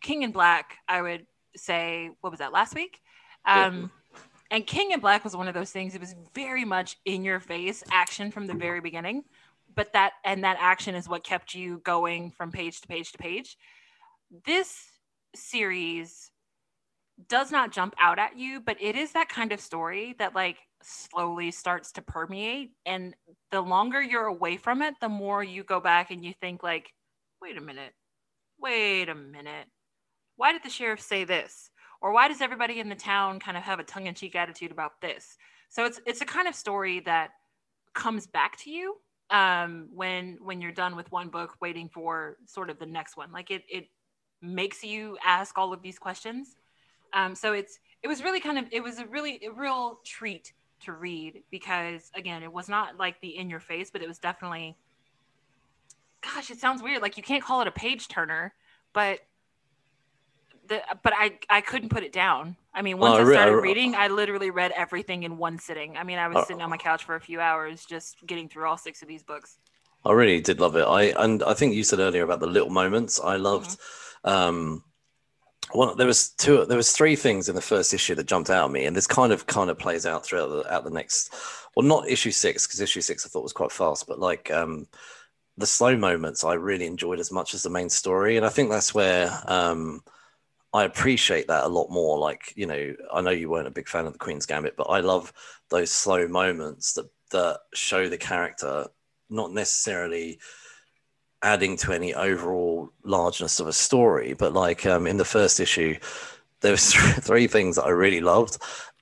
king 0.00 0.22
in 0.22 0.32
black 0.32 0.78
i 0.88 1.00
would 1.00 1.24
say 1.54 2.10
what 2.20 2.30
was 2.30 2.38
that 2.38 2.52
last 2.52 2.74
week? 2.74 3.00
Um 3.44 3.90
and 4.52 4.66
king 4.66 4.92
in 4.92 5.00
black 5.00 5.24
was 5.24 5.36
one 5.36 5.48
of 5.48 5.54
those 5.54 5.72
things 5.72 5.94
it 5.94 6.00
was 6.00 6.14
very 6.34 6.64
much 6.64 6.96
in 7.04 7.24
your 7.24 7.40
face 7.40 7.82
action 7.90 8.30
from 8.30 8.46
the 8.46 8.54
very 8.54 8.80
beginning 8.80 9.24
but 9.74 9.92
that 9.92 10.12
and 10.24 10.44
that 10.44 10.56
action 10.60 10.94
is 10.94 11.08
what 11.08 11.24
kept 11.24 11.54
you 11.54 11.78
going 11.84 12.30
from 12.30 12.52
page 12.52 12.80
to 12.80 12.86
page 12.86 13.10
to 13.10 13.18
page 13.18 13.56
this 14.44 14.86
series 15.34 16.30
does 17.28 17.50
not 17.50 17.72
jump 17.72 17.94
out 18.00 18.18
at 18.18 18.38
you, 18.38 18.60
but 18.60 18.76
it 18.80 18.96
is 18.96 19.12
that 19.12 19.28
kind 19.28 19.52
of 19.52 19.60
story 19.60 20.14
that 20.18 20.34
like 20.34 20.58
slowly 20.82 21.50
starts 21.50 21.92
to 21.92 22.02
permeate. 22.02 22.72
And 22.86 23.14
the 23.50 23.60
longer 23.60 24.02
you're 24.02 24.26
away 24.26 24.56
from 24.56 24.82
it, 24.82 24.94
the 25.00 25.08
more 25.08 25.42
you 25.42 25.62
go 25.64 25.80
back 25.80 26.10
and 26.10 26.24
you 26.24 26.32
think 26.40 26.62
like, 26.62 26.92
wait 27.40 27.56
a 27.56 27.60
minute, 27.60 27.92
wait 28.58 29.08
a 29.08 29.14
minute. 29.14 29.66
Why 30.36 30.52
did 30.52 30.62
the 30.62 30.70
sheriff 30.70 31.00
say 31.00 31.24
this? 31.24 31.70
Or 32.02 32.12
why 32.12 32.28
does 32.28 32.40
everybody 32.40 32.80
in 32.80 32.88
the 32.88 32.96
town 32.96 33.38
kind 33.38 33.56
of 33.56 33.62
have 33.62 33.78
a 33.78 33.84
tongue-in-cheek 33.84 34.34
attitude 34.34 34.72
about 34.72 35.00
this? 35.00 35.38
So 35.68 35.86
it's 35.86 36.00
it's 36.04 36.20
a 36.20 36.26
kind 36.26 36.48
of 36.48 36.54
story 36.54 37.00
that 37.00 37.30
comes 37.94 38.26
back 38.26 38.58
to 38.58 38.70
you 38.70 38.96
um, 39.30 39.88
when 39.94 40.36
when 40.42 40.60
you're 40.60 40.72
done 40.72 40.96
with 40.96 41.10
one 41.12 41.28
book, 41.28 41.56
waiting 41.60 41.88
for 41.88 42.36
sort 42.46 42.68
of 42.68 42.78
the 42.78 42.86
next 42.86 43.16
one. 43.16 43.32
Like 43.32 43.50
it 43.50 43.62
it 43.68 43.88
makes 44.42 44.82
you 44.82 45.16
ask 45.24 45.56
all 45.56 45.72
of 45.72 45.80
these 45.80 45.98
questions. 45.98 46.56
Um, 47.14 47.34
so 47.34 47.52
it's 47.52 47.78
it 48.02 48.08
was 48.08 48.22
really 48.22 48.40
kind 48.40 48.58
of 48.58 48.66
it 48.72 48.82
was 48.82 48.98
a 48.98 49.06
really 49.06 49.40
a 49.44 49.52
real 49.52 50.00
treat 50.04 50.52
to 50.80 50.92
read 50.92 51.44
because 51.52 52.10
again 52.16 52.42
it 52.42 52.52
was 52.52 52.68
not 52.68 52.98
like 52.98 53.20
the 53.20 53.36
in 53.36 53.48
your 53.48 53.60
face, 53.60 53.90
but 53.90 54.02
it 54.02 54.08
was 54.08 54.18
definitely 54.18 54.76
gosh, 56.22 56.50
it 56.50 56.58
sounds 56.58 56.82
weird. 56.82 57.00
Like 57.00 57.16
you 57.16 57.22
can't 57.22 57.42
call 57.42 57.60
it 57.62 57.68
a 57.68 57.72
page 57.72 58.08
turner, 58.08 58.54
but 58.92 59.20
the 60.68 60.82
but 61.02 61.12
I 61.16 61.38
I 61.50 61.60
couldn't 61.60 61.88
put 61.90 62.02
it 62.02 62.12
down. 62.12 62.56
I 62.74 62.82
mean, 62.82 62.98
once 62.98 63.14
Oh, 63.14 63.16
I 63.16 63.20
I 63.20 63.22
re- 63.22 63.34
started 63.34 63.56
re- 63.56 63.62
reading, 63.62 63.94
I 63.94 64.08
literally 64.08 64.50
read 64.50 64.72
everything 64.76 65.24
in 65.24 65.36
one 65.38 65.58
sitting. 65.58 65.96
I 65.96 66.04
mean, 66.04 66.18
I 66.18 66.28
was 66.28 66.38
Oh. 66.38 66.44
sitting 66.44 66.62
on 66.62 66.70
my 66.70 66.78
couch 66.78 67.04
for 67.04 67.16
a 67.16 67.20
few 67.20 67.40
hours 67.40 67.84
just 67.84 68.16
getting 68.26 68.48
through 68.48 68.66
all 68.66 68.76
six 68.78 69.02
of 69.02 69.08
these 69.08 69.22
books. 69.22 69.58
I 70.04 70.12
really 70.12 70.40
did 70.40 70.60
love 70.60 70.76
it. 70.76 70.84
I 70.84 71.02
and 71.22 71.42
I 71.42 71.54
think 71.54 71.74
you 71.74 71.84
said 71.84 71.98
earlier 72.00 72.24
about 72.24 72.40
the 72.40 72.46
little 72.46 72.70
moments. 72.70 73.20
I 73.20 73.36
loved. 73.36 73.76
Um, 74.24 74.84
one 75.72 75.96
there 75.96 76.06
was 76.06 76.30
two. 76.30 76.64
There 76.66 76.76
was 76.76 76.92
three 76.92 77.16
things 77.16 77.48
in 77.48 77.54
the 77.54 77.62
first 77.62 77.94
issue 77.94 78.14
that 78.16 78.26
jumped 78.26 78.50
out 78.50 78.66
at 78.66 78.72
me, 78.72 78.84
and 78.84 78.96
this 78.96 79.06
kind 79.06 79.32
of 79.32 79.46
kind 79.46 79.70
of 79.70 79.78
plays 79.78 80.04
out 80.06 80.24
throughout 80.24 80.48
the 80.48 80.72
out 80.72 80.84
the 80.84 80.90
next. 80.90 81.32
Well, 81.74 81.86
not 81.86 82.08
issue 82.08 82.30
six 82.32 82.66
because 82.66 82.80
issue 82.80 83.00
six 83.00 83.24
I 83.24 83.28
thought 83.28 83.42
was 83.44 83.52
quite 83.54 83.72
fast, 83.72 84.06
but 84.06 84.18
like 84.18 84.50
um, 84.50 84.86
the 85.56 85.66
slow 85.66 85.96
moments 85.96 86.44
I 86.44 86.54
really 86.54 86.86
enjoyed 86.86 87.20
as 87.20 87.32
much 87.32 87.54
as 87.54 87.62
the 87.62 87.70
main 87.70 87.88
story, 87.88 88.36
and 88.36 88.44
I 88.44 88.50
think 88.50 88.70
that's 88.70 88.92
where 88.92 89.30
um, 89.46 90.02
I 90.74 90.84
appreciate 90.84 91.48
that 91.48 91.64
a 91.64 91.68
lot 91.68 91.90
more. 91.90 92.18
Like 92.18 92.52
you 92.56 92.66
know, 92.66 92.94
I 93.12 93.20
know 93.20 93.30
you 93.30 93.50
weren't 93.50 93.68
a 93.68 93.72
big 93.72 93.88
fan 93.88 94.06
of 94.06 94.12
the 94.14 94.18
Queen's 94.18 94.46
Gambit, 94.46 94.76
but 94.76 94.84
I 94.84 95.00
love 95.00 95.32
those 95.70 95.90
slow 95.90 96.26
moments 96.28 96.92
that 96.94 97.06
that 97.30 97.60
show 97.74 98.08
the 98.08 98.18
character 98.18 98.86
not 99.30 99.52
necessarily 99.52 100.38
adding 101.42 101.76
to 101.76 101.92
any 101.92 102.14
overall 102.14 102.90
largeness 103.04 103.58
of 103.58 103.66
a 103.66 103.72
story 103.72 104.32
but 104.34 104.52
like 104.52 104.86
um, 104.86 105.06
in 105.06 105.16
the 105.16 105.24
first 105.24 105.58
issue 105.58 105.96
there 106.60 106.70
was 106.72 106.94
three 107.20 107.46
things 107.48 107.76
that 107.76 107.84
i 107.84 107.88
really 107.88 108.20
loved 108.20 108.58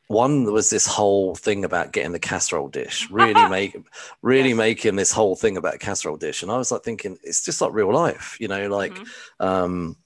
one 0.06 0.44
was 0.50 0.70
this 0.70 0.87
whole 0.87 1.35
thing 1.35 1.64
about 1.64 1.92
getting 1.92 2.12
the 2.12 2.18
casserole 2.18 2.68
dish 2.68 3.11
really 3.11 3.44
make 3.50 3.76
really 4.22 4.48
Yes. 4.50 4.56
making 4.56 4.96
this 4.96 5.12
whole 5.12 5.37
thing 5.37 5.56
about 5.59 5.80
casserole 5.80 6.16
dish 6.16 6.42
and 6.42 6.50
i 6.50 6.56
was 6.56 6.72
like 6.72 6.83
thinking 6.83 7.18
it's 7.22 7.44
just 7.44 7.61
like 7.61 7.72
real 7.74 7.92
life 7.92 8.38
you 8.40 8.48
know 8.48 8.68
like 8.68 8.92
Mhm. 8.92 9.06
um 9.40 9.96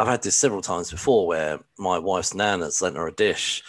i've 0.00 0.08
had 0.08 0.22
this 0.22 0.34
several 0.36 0.62
times 0.62 0.90
before 0.90 1.26
where 1.26 1.60
my 1.78 1.98
wife's 1.98 2.34
nan 2.34 2.60
has 2.62 2.82
lent 2.82 2.96
her 2.96 3.06
a 3.06 3.12
dish 3.12 3.62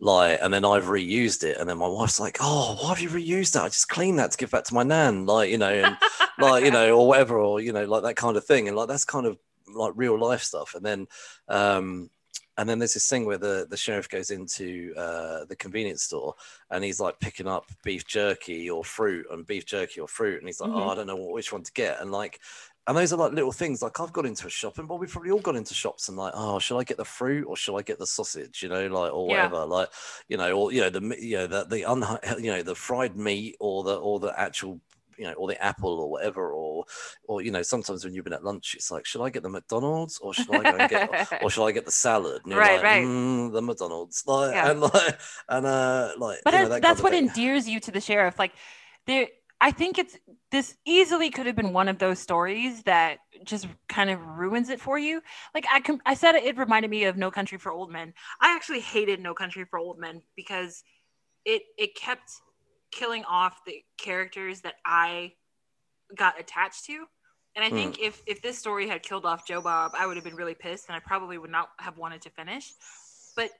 like 0.00 0.38
and 0.42 0.52
then 0.54 0.64
i've 0.64 0.86
reused 0.86 1.44
it 1.44 1.58
and 1.58 1.68
then 1.68 1.78
my 1.78 1.86
wife's 1.86 2.18
like 2.18 2.38
oh 2.40 2.76
why 2.80 2.88
have 2.88 3.00
you 3.00 3.10
reused 3.10 3.52
that 3.52 3.64
i 3.64 3.68
just 3.68 3.88
cleaned 3.88 4.18
that 4.18 4.30
to 4.30 4.36
give 4.38 4.50
back 4.50 4.64
to 4.64 4.74
my 4.74 4.82
nan 4.82 5.26
like 5.26 5.50
you 5.50 5.58
know 5.58 5.68
and 5.72 5.96
like 6.38 6.64
you 6.64 6.70
know 6.70 6.96
or 6.98 7.06
whatever 7.06 7.38
or 7.38 7.60
you 7.60 7.72
know 7.72 7.84
like 7.84 8.02
that 8.02 8.16
kind 8.16 8.36
of 8.36 8.44
thing 8.44 8.66
and 8.68 8.76
like 8.76 8.88
that's 8.88 9.04
kind 9.04 9.26
of 9.26 9.36
like 9.74 9.92
real 9.94 10.18
life 10.18 10.42
stuff 10.42 10.74
and 10.74 10.84
then 10.84 11.06
um 11.48 12.10
and 12.58 12.68
then 12.68 12.78
there's 12.78 12.92
this 12.94 13.08
thing 13.08 13.24
where 13.24 13.38
the 13.38 13.66
the 13.70 13.76
sheriff 13.76 14.08
goes 14.08 14.30
into 14.30 14.92
uh 14.96 15.44
the 15.46 15.56
convenience 15.56 16.02
store 16.02 16.34
and 16.70 16.84
he's 16.84 17.00
like 17.00 17.18
picking 17.20 17.46
up 17.48 17.64
beef 17.84 18.04
jerky 18.06 18.68
or 18.68 18.84
fruit 18.84 19.24
and 19.30 19.46
beef 19.46 19.64
jerky 19.64 20.00
or 20.00 20.08
fruit 20.08 20.38
and 20.38 20.48
he's 20.48 20.60
like 20.60 20.70
oh 20.70 20.74
Mhm. 20.80 20.92
i 20.92 20.94
don't 20.94 21.06
know 21.06 21.16
which 21.16 21.52
one 21.52 21.62
to 21.62 21.72
get 21.72 22.00
and 22.00 22.10
like 22.12 22.40
and 22.86 22.96
those 22.96 23.12
are 23.12 23.16
like 23.16 23.32
little 23.32 23.52
things 23.52 23.80
like 23.82 24.00
i've 24.00 24.12
got 24.12 24.26
into 24.26 24.46
a 24.46 24.50
shop 24.50 24.78
and 24.78 24.88
well 24.88 24.98
we've 24.98 25.10
probably 25.12 25.30
all 25.30 25.38
got 25.40 25.54
into 25.56 25.72
shops 25.74 26.08
and 26.08 26.16
like 26.18 26.32
oh 26.34 26.58
should 26.58 26.78
i 26.78 26.84
get 26.84 26.96
the 26.96 27.04
fruit 27.04 27.44
or 27.46 27.56
should 27.56 27.76
i 27.76 27.82
get 27.82 27.98
the 27.98 28.06
sausage 28.06 28.62
you 28.62 28.68
know 28.68 28.86
like 28.88 29.12
or 29.12 29.28
Yeah. 29.30 29.46
whatever 29.46 29.64
like 29.66 29.88
you 30.28 30.36
know 30.36 30.50
or 30.52 30.72
you 30.72 30.80
know 30.80 30.90
the 30.90 31.16
you 31.20 31.36
know 31.38 31.46
the 31.46 31.64
the 31.64 31.84
un, 31.84 32.04
you 32.38 32.50
know 32.50 32.62
the 32.62 32.74
fried 32.74 33.16
meat 33.16 33.56
or 33.60 33.84
the 33.84 33.94
or 33.94 34.18
the 34.20 34.38
actual 34.38 34.80
you 35.18 35.24
know 35.24 35.34
or 35.34 35.46
the 35.46 35.62
apple 35.62 36.00
or 36.00 36.10
whatever 36.10 36.50
or 36.52 36.84
or 37.28 37.42
you 37.42 37.50
know 37.52 37.62
sometimes 37.62 38.02
when 38.04 38.14
you've 38.14 38.24
been 38.24 38.32
at 38.32 38.42
lunch 38.42 38.74
it's 38.74 38.90
like 38.90 39.04
should 39.04 39.22
i 39.22 39.28
get 39.30 39.42
the 39.42 39.48
mcdonald's 39.48 40.18
or 40.18 40.32
should 40.34 40.50
i 40.54 40.62
go 40.62 40.74
and 40.76 40.88
get 40.90 41.08
or 41.42 41.50
should 41.50 41.64
I 41.66 41.70
get 41.72 41.84
the 41.84 41.92
salad? 41.92 42.40
And 42.44 42.52
you're 42.52 42.60
Right, 42.60 42.76
like, 42.76 42.82
right. 42.82 43.04
"Mm, 43.06 43.52
the 43.52 43.62
McDonald's, 43.62 44.24
like, 44.26 44.54
Yeah. 44.54 44.70
and 44.70 44.80
like, 44.80 45.20
and 45.48 45.66
uh, 45.66 46.12
like, 46.18 46.40
but 46.44 46.54
you 46.54 46.58
know, 46.60 46.64
that- 46.64 46.70
that 46.70 46.82
that's 46.82 47.02
what 47.02 47.12
thing. 47.12 47.28
endears 47.28 47.68
you 47.68 47.78
to 47.80 47.90
the 47.92 48.00
sheriff 48.00 48.38
like 48.38 48.52
there 49.06 49.28
I 49.62 49.70
think 49.70 49.96
it's 49.96 50.18
this 50.50 50.76
easily 50.84 51.30
could 51.30 51.46
have 51.46 51.54
been 51.54 51.72
one 51.72 51.86
of 51.86 51.98
those 51.98 52.18
stories 52.18 52.82
that 52.82 53.18
just 53.44 53.68
kind 53.88 54.10
of 54.10 54.20
ruins 54.20 54.70
it 54.70 54.80
for 54.80 54.98
you. 54.98 55.22
Like 55.54 55.64
I 55.72 55.78
com- 55.78 56.02
I 56.04 56.14
said 56.14 56.34
it, 56.34 56.42
it 56.42 56.58
reminded 56.58 56.90
me 56.90 57.04
of 57.04 57.16
No 57.16 57.30
Country 57.30 57.58
for 57.58 57.70
Old 57.70 57.88
Men. 57.88 58.12
I 58.40 58.56
actually 58.56 58.80
hated 58.80 59.20
No 59.20 59.34
Country 59.34 59.64
for 59.64 59.78
Old 59.78 60.00
Men 60.00 60.20
because 60.34 60.82
it 61.44 61.62
it 61.78 61.94
kept 61.94 62.32
killing 62.90 63.22
off 63.24 63.60
the 63.64 63.84
characters 63.98 64.62
that 64.62 64.74
I 64.84 65.34
got 66.16 66.40
attached 66.40 66.86
to. 66.86 67.04
And 67.54 67.64
I 67.64 67.68
hmm. 67.68 67.76
think 67.76 68.00
if 68.00 68.20
if 68.26 68.42
this 68.42 68.58
story 68.58 68.88
had 68.88 69.04
killed 69.04 69.24
off 69.24 69.46
Joe 69.46 69.60
Bob, 69.60 69.92
I 69.96 70.08
would 70.08 70.16
have 70.16 70.24
been 70.24 70.34
really 70.34 70.56
pissed 70.56 70.88
and 70.88 70.96
I 70.96 70.98
probably 70.98 71.38
would 71.38 71.52
not 71.52 71.68
have 71.78 71.98
wanted 71.98 72.22
to 72.22 72.30
finish. 72.30 72.72
But 73.36 73.50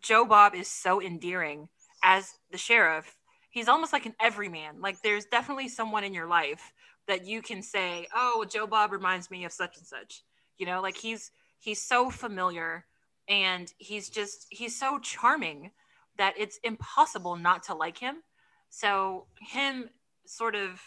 Joe 0.00 0.24
Bob 0.24 0.54
is 0.54 0.68
so 0.68 1.02
endearing 1.02 1.68
as 2.04 2.34
the 2.52 2.58
sheriff 2.58 3.16
he's 3.50 3.68
almost 3.68 3.92
like 3.92 4.06
an 4.06 4.14
everyman. 4.20 4.80
Like 4.80 5.02
there's 5.02 5.26
definitely 5.26 5.68
someone 5.68 6.04
in 6.04 6.14
your 6.14 6.26
life 6.26 6.72
that 7.06 7.26
you 7.26 7.42
can 7.42 7.62
say, 7.62 8.06
"Oh, 8.14 8.44
Joe 8.48 8.66
Bob 8.66 8.92
reminds 8.92 9.30
me 9.30 9.44
of 9.44 9.52
such 9.52 9.76
and 9.76 9.86
such." 9.86 10.22
You 10.58 10.66
know, 10.66 10.80
like 10.80 10.96
he's 10.96 11.30
he's 11.58 11.82
so 11.82 12.10
familiar 12.10 12.86
and 13.28 13.72
he's 13.78 14.08
just 14.08 14.46
he's 14.50 14.78
so 14.78 14.98
charming 14.98 15.70
that 16.16 16.34
it's 16.36 16.58
impossible 16.64 17.36
not 17.36 17.62
to 17.64 17.74
like 17.74 17.98
him. 17.98 18.22
So 18.70 19.26
him 19.40 19.90
sort 20.26 20.54
of 20.54 20.80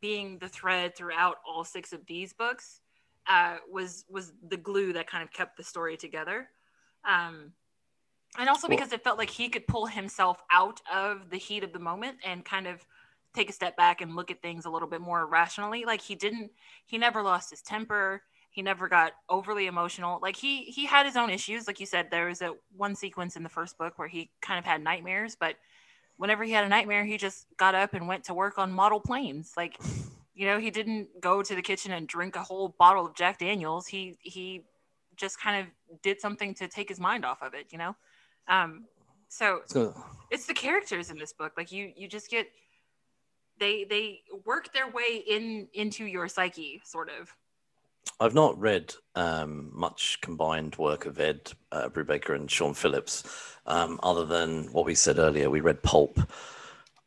being 0.00 0.38
the 0.38 0.48
thread 0.48 0.96
throughout 0.96 1.36
all 1.46 1.64
six 1.64 1.92
of 1.92 2.04
these 2.06 2.32
books 2.32 2.80
uh, 3.26 3.56
was 3.70 4.04
was 4.08 4.32
the 4.48 4.56
glue 4.56 4.92
that 4.94 5.06
kind 5.06 5.22
of 5.22 5.32
kept 5.32 5.56
the 5.56 5.64
story 5.64 5.96
together. 5.96 6.48
Um, 7.08 7.52
and 8.38 8.48
also 8.48 8.68
because 8.68 8.92
it 8.92 9.02
felt 9.02 9.18
like 9.18 9.30
he 9.30 9.48
could 9.48 9.66
pull 9.66 9.86
himself 9.86 10.40
out 10.50 10.80
of 10.92 11.28
the 11.30 11.36
heat 11.36 11.64
of 11.64 11.72
the 11.72 11.78
moment 11.78 12.18
and 12.24 12.44
kind 12.44 12.66
of 12.66 12.86
take 13.34 13.50
a 13.50 13.52
step 13.52 13.76
back 13.76 14.00
and 14.00 14.16
look 14.16 14.30
at 14.30 14.40
things 14.40 14.64
a 14.64 14.70
little 14.70 14.88
bit 14.88 15.00
more 15.00 15.26
rationally. 15.26 15.84
Like 15.84 16.00
he 16.00 16.14
didn't 16.14 16.52
he 16.86 16.98
never 16.98 17.22
lost 17.22 17.50
his 17.50 17.60
temper. 17.60 18.22
He 18.50 18.62
never 18.62 18.88
got 18.88 19.12
overly 19.28 19.66
emotional. 19.66 20.20
Like 20.22 20.36
he 20.36 20.64
he 20.64 20.86
had 20.86 21.04
his 21.04 21.16
own 21.16 21.30
issues. 21.30 21.66
Like 21.66 21.80
you 21.80 21.86
said 21.86 22.10
there 22.10 22.26
was 22.26 22.40
a 22.40 22.54
one 22.76 22.94
sequence 22.94 23.36
in 23.36 23.42
the 23.42 23.48
first 23.48 23.76
book 23.76 23.98
where 23.98 24.08
he 24.08 24.30
kind 24.40 24.58
of 24.58 24.64
had 24.64 24.82
nightmares 24.82 25.36
but 25.38 25.56
whenever 26.16 26.42
he 26.44 26.52
had 26.52 26.64
a 26.64 26.68
nightmare 26.68 27.04
he 27.04 27.16
just 27.16 27.46
got 27.56 27.74
up 27.74 27.94
and 27.94 28.08
went 28.08 28.24
to 28.24 28.34
work 28.34 28.56
on 28.56 28.72
model 28.72 29.00
planes. 29.00 29.54
Like 29.56 29.76
you 30.34 30.46
know 30.46 30.60
he 30.60 30.70
didn't 30.70 31.20
go 31.20 31.42
to 31.42 31.54
the 31.56 31.62
kitchen 31.62 31.90
and 31.90 32.06
drink 32.06 32.36
a 32.36 32.42
whole 32.42 32.76
bottle 32.78 33.06
of 33.06 33.16
jack 33.16 33.38
daniels. 33.38 33.88
He 33.88 34.16
he 34.20 34.62
just 35.16 35.40
kind 35.40 35.66
of 35.66 36.00
did 36.02 36.20
something 36.20 36.54
to 36.54 36.68
take 36.68 36.88
his 36.88 37.00
mind 37.00 37.24
off 37.24 37.42
of 37.42 37.52
it 37.52 37.66
you 37.72 37.76
know 37.78 37.96
um, 38.48 38.84
so, 39.28 39.60
so 39.66 39.94
it's 40.30 40.46
the 40.46 40.54
characters 40.54 41.10
in 41.10 41.18
this 41.18 41.32
book. 41.32 41.52
Like 41.56 41.70
you, 41.70 41.92
you 41.96 42.08
just 42.08 42.30
get 42.30 42.48
they 43.58 43.84
they 43.84 44.20
work 44.44 44.72
their 44.72 44.88
way 44.88 45.22
in 45.26 45.68
into 45.74 46.04
your 46.04 46.28
psyche, 46.28 46.80
sort 46.84 47.10
of. 47.20 47.34
I've 48.20 48.34
not 48.34 48.58
read 48.58 48.94
um, 49.14 49.70
much 49.72 50.20
combined 50.22 50.76
work 50.76 51.06
of 51.06 51.20
Ed 51.20 51.52
uh, 51.70 51.88
Brubaker 51.88 52.34
and 52.34 52.50
Sean 52.50 52.74
Phillips, 52.74 53.22
um, 53.66 54.00
other 54.02 54.24
than 54.24 54.72
what 54.72 54.86
we 54.86 54.94
said 54.94 55.18
earlier. 55.18 55.50
We 55.50 55.60
read 55.60 55.82
Pulp. 55.82 56.18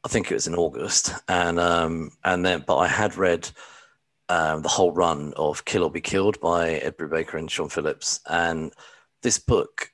I 0.03 0.07
think 0.07 0.31
it 0.31 0.35
was 0.35 0.47
in 0.47 0.55
August, 0.55 1.13
and 1.27 1.59
um, 1.59 2.11
and 2.23 2.45
then, 2.45 2.63
but 2.65 2.77
I 2.77 2.87
had 2.87 3.17
read 3.17 3.49
um, 4.29 4.61
the 4.61 4.69
whole 4.69 4.91
run 4.91 5.33
of 5.35 5.65
Kill 5.65 5.83
or 5.83 5.91
Be 5.91 6.01
Killed 6.01 6.39
by 6.39 6.75
Ed 6.75 6.97
Brubaker 6.97 7.37
and 7.37 7.51
Sean 7.51 7.69
Phillips, 7.69 8.19
and 8.29 8.73
this 9.21 9.37
book 9.37 9.90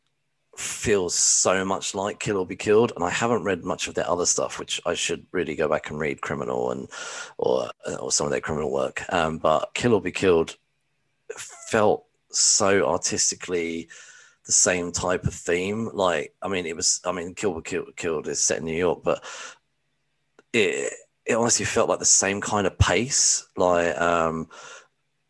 feels 0.57 1.13
so 1.13 1.63
much 1.63 1.93
like 1.93 2.19
Kill 2.19 2.37
or 2.37 2.45
Be 2.45 2.55
Killed, 2.55 2.91
and 2.95 3.03
I 3.03 3.09
haven't 3.09 3.43
read 3.43 3.63
much 3.63 3.87
of 3.87 3.93
their 3.93 4.09
other 4.09 4.25
stuff, 4.25 4.59
which 4.59 4.81
I 4.85 4.95
should 4.95 5.25
really 5.31 5.55
go 5.55 5.67
back 5.67 5.89
and 5.89 5.99
read 5.99 6.21
Criminal 6.21 6.71
and 6.71 6.87
or 7.37 7.69
uh, 7.85 7.95
or 7.95 8.11
some 8.11 8.25
of 8.25 8.31
their 8.31 8.41
criminal 8.41 8.71
work. 8.71 9.03
Um, 9.13 9.37
but 9.37 9.73
Kill 9.73 9.93
or 9.93 10.01
Be 10.01 10.11
Killed 10.11 10.57
felt 11.35 12.05
so 12.29 12.87
artistically 12.87 13.87
the 14.45 14.51
same 14.51 14.91
type 14.91 15.25
of 15.25 15.33
theme. 15.33 15.89
Like, 15.93 16.33
I 16.41 16.47
mean, 16.47 16.65
it 16.65 16.75
was. 16.75 17.01
I 17.05 17.11
mean, 17.11 17.35
Kill 17.35 17.51
or 17.53 17.61
Be 17.61 17.79
Killed, 17.95 18.27
is 18.27 18.41
set 18.41 18.59
in 18.59 18.65
New 18.65 18.73
York, 18.75 19.01
but 19.03 19.23
it 20.53 20.93
it 21.25 21.35
honestly 21.35 21.65
felt 21.65 21.89
like 21.89 21.99
the 21.99 22.05
same 22.05 22.41
kind 22.41 22.65
of 22.65 22.79
pace. 22.79 23.47
Like, 23.55 23.95
um, 23.99 24.49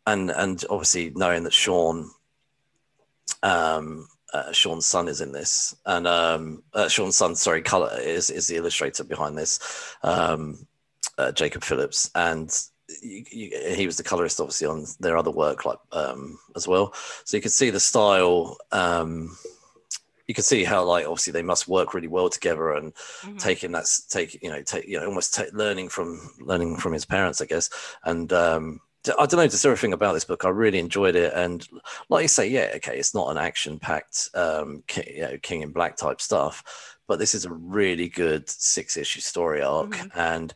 and 0.06 0.30
and 0.30 0.64
obviously 0.70 1.12
knowing 1.14 1.44
that 1.44 1.52
Sean 1.52 2.10
um 3.42 4.08
uh, 4.32 4.52
Sean's 4.52 4.86
son 4.86 5.08
is 5.08 5.20
in 5.20 5.32
this, 5.32 5.74
and 5.86 6.06
um, 6.06 6.62
uh, 6.74 6.88
Sean's 6.88 7.16
son, 7.16 7.34
sorry, 7.34 7.62
color 7.62 7.98
is 8.00 8.30
is 8.30 8.46
the 8.46 8.56
illustrator 8.56 9.04
behind 9.04 9.36
this, 9.36 9.58
um, 10.02 10.66
uh, 11.16 11.32
Jacob 11.32 11.64
Phillips, 11.64 12.10
and 12.14 12.54
you, 13.02 13.24
you, 13.30 13.74
he 13.74 13.86
was 13.86 13.96
the 13.96 14.02
colorist, 14.02 14.40
obviously, 14.40 14.66
on 14.66 14.84
their 15.00 15.16
other 15.16 15.30
work, 15.30 15.64
like 15.64 15.78
um, 15.92 16.38
as 16.56 16.66
well. 16.68 16.92
So 17.24 17.36
you 17.36 17.40
can 17.40 17.50
see 17.50 17.70
the 17.70 17.80
style. 17.80 18.56
Um, 18.72 19.36
you 20.26 20.34
can 20.34 20.44
see 20.44 20.62
how, 20.62 20.84
like, 20.84 21.06
obviously, 21.06 21.32
they 21.32 21.42
must 21.42 21.68
work 21.68 21.94
really 21.94 22.08
well 22.08 22.28
together, 22.28 22.74
and 22.74 22.94
mm-hmm. 22.94 23.36
taking 23.38 23.72
that's 23.72 24.04
take 24.06 24.42
you 24.42 24.50
know, 24.50 24.62
take 24.62 24.86
you 24.86 25.00
know, 25.00 25.06
almost 25.06 25.34
take, 25.34 25.52
learning 25.54 25.88
from 25.88 26.34
learning 26.38 26.76
from 26.76 26.92
his 26.92 27.06
parents, 27.06 27.40
I 27.40 27.46
guess, 27.46 27.70
and 28.04 28.30
um, 28.32 28.80
I 29.06 29.26
don't 29.26 29.36
know 29.36 29.46
just 29.46 29.64
everything 29.64 29.92
about 29.92 30.12
this 30.12 30.24
book. 30.24 30.44
I 30.44 30.48
really 30.48 30.78
enjoyed 30.78 31.16
it, 31.16 31.32
and 31.34 31.66
like 32.08 32.22
you 32.22 32.28
say, 32.28 32.48
yeah, 32.48 32.72
okay, 32.76 32.98
it's 32.98 33.14
not 33.14 33.30
an 33.30 33.38
action-packed, 33.38 34.30
um, 34.34 34.82
king, 34.86 35.04
you 35.16 35.22
know, 35.22 35.38
King 35.38 35.62
in 35.62 35.72
Black 35.72 35.96
type 35.96 36.20
stuff, 36.20 36.96
but 37.06 37.18
this 37.18 37.34
is 37.34 37.44
a 37.44 37.52
really 37.52 38.08
good 38.08 38.48
six-issue 38.48 39.20
story 39.20 39.62
arc. 39.62 39.90
Mm-hmm. 39.90 40.18
And 40.18 40.54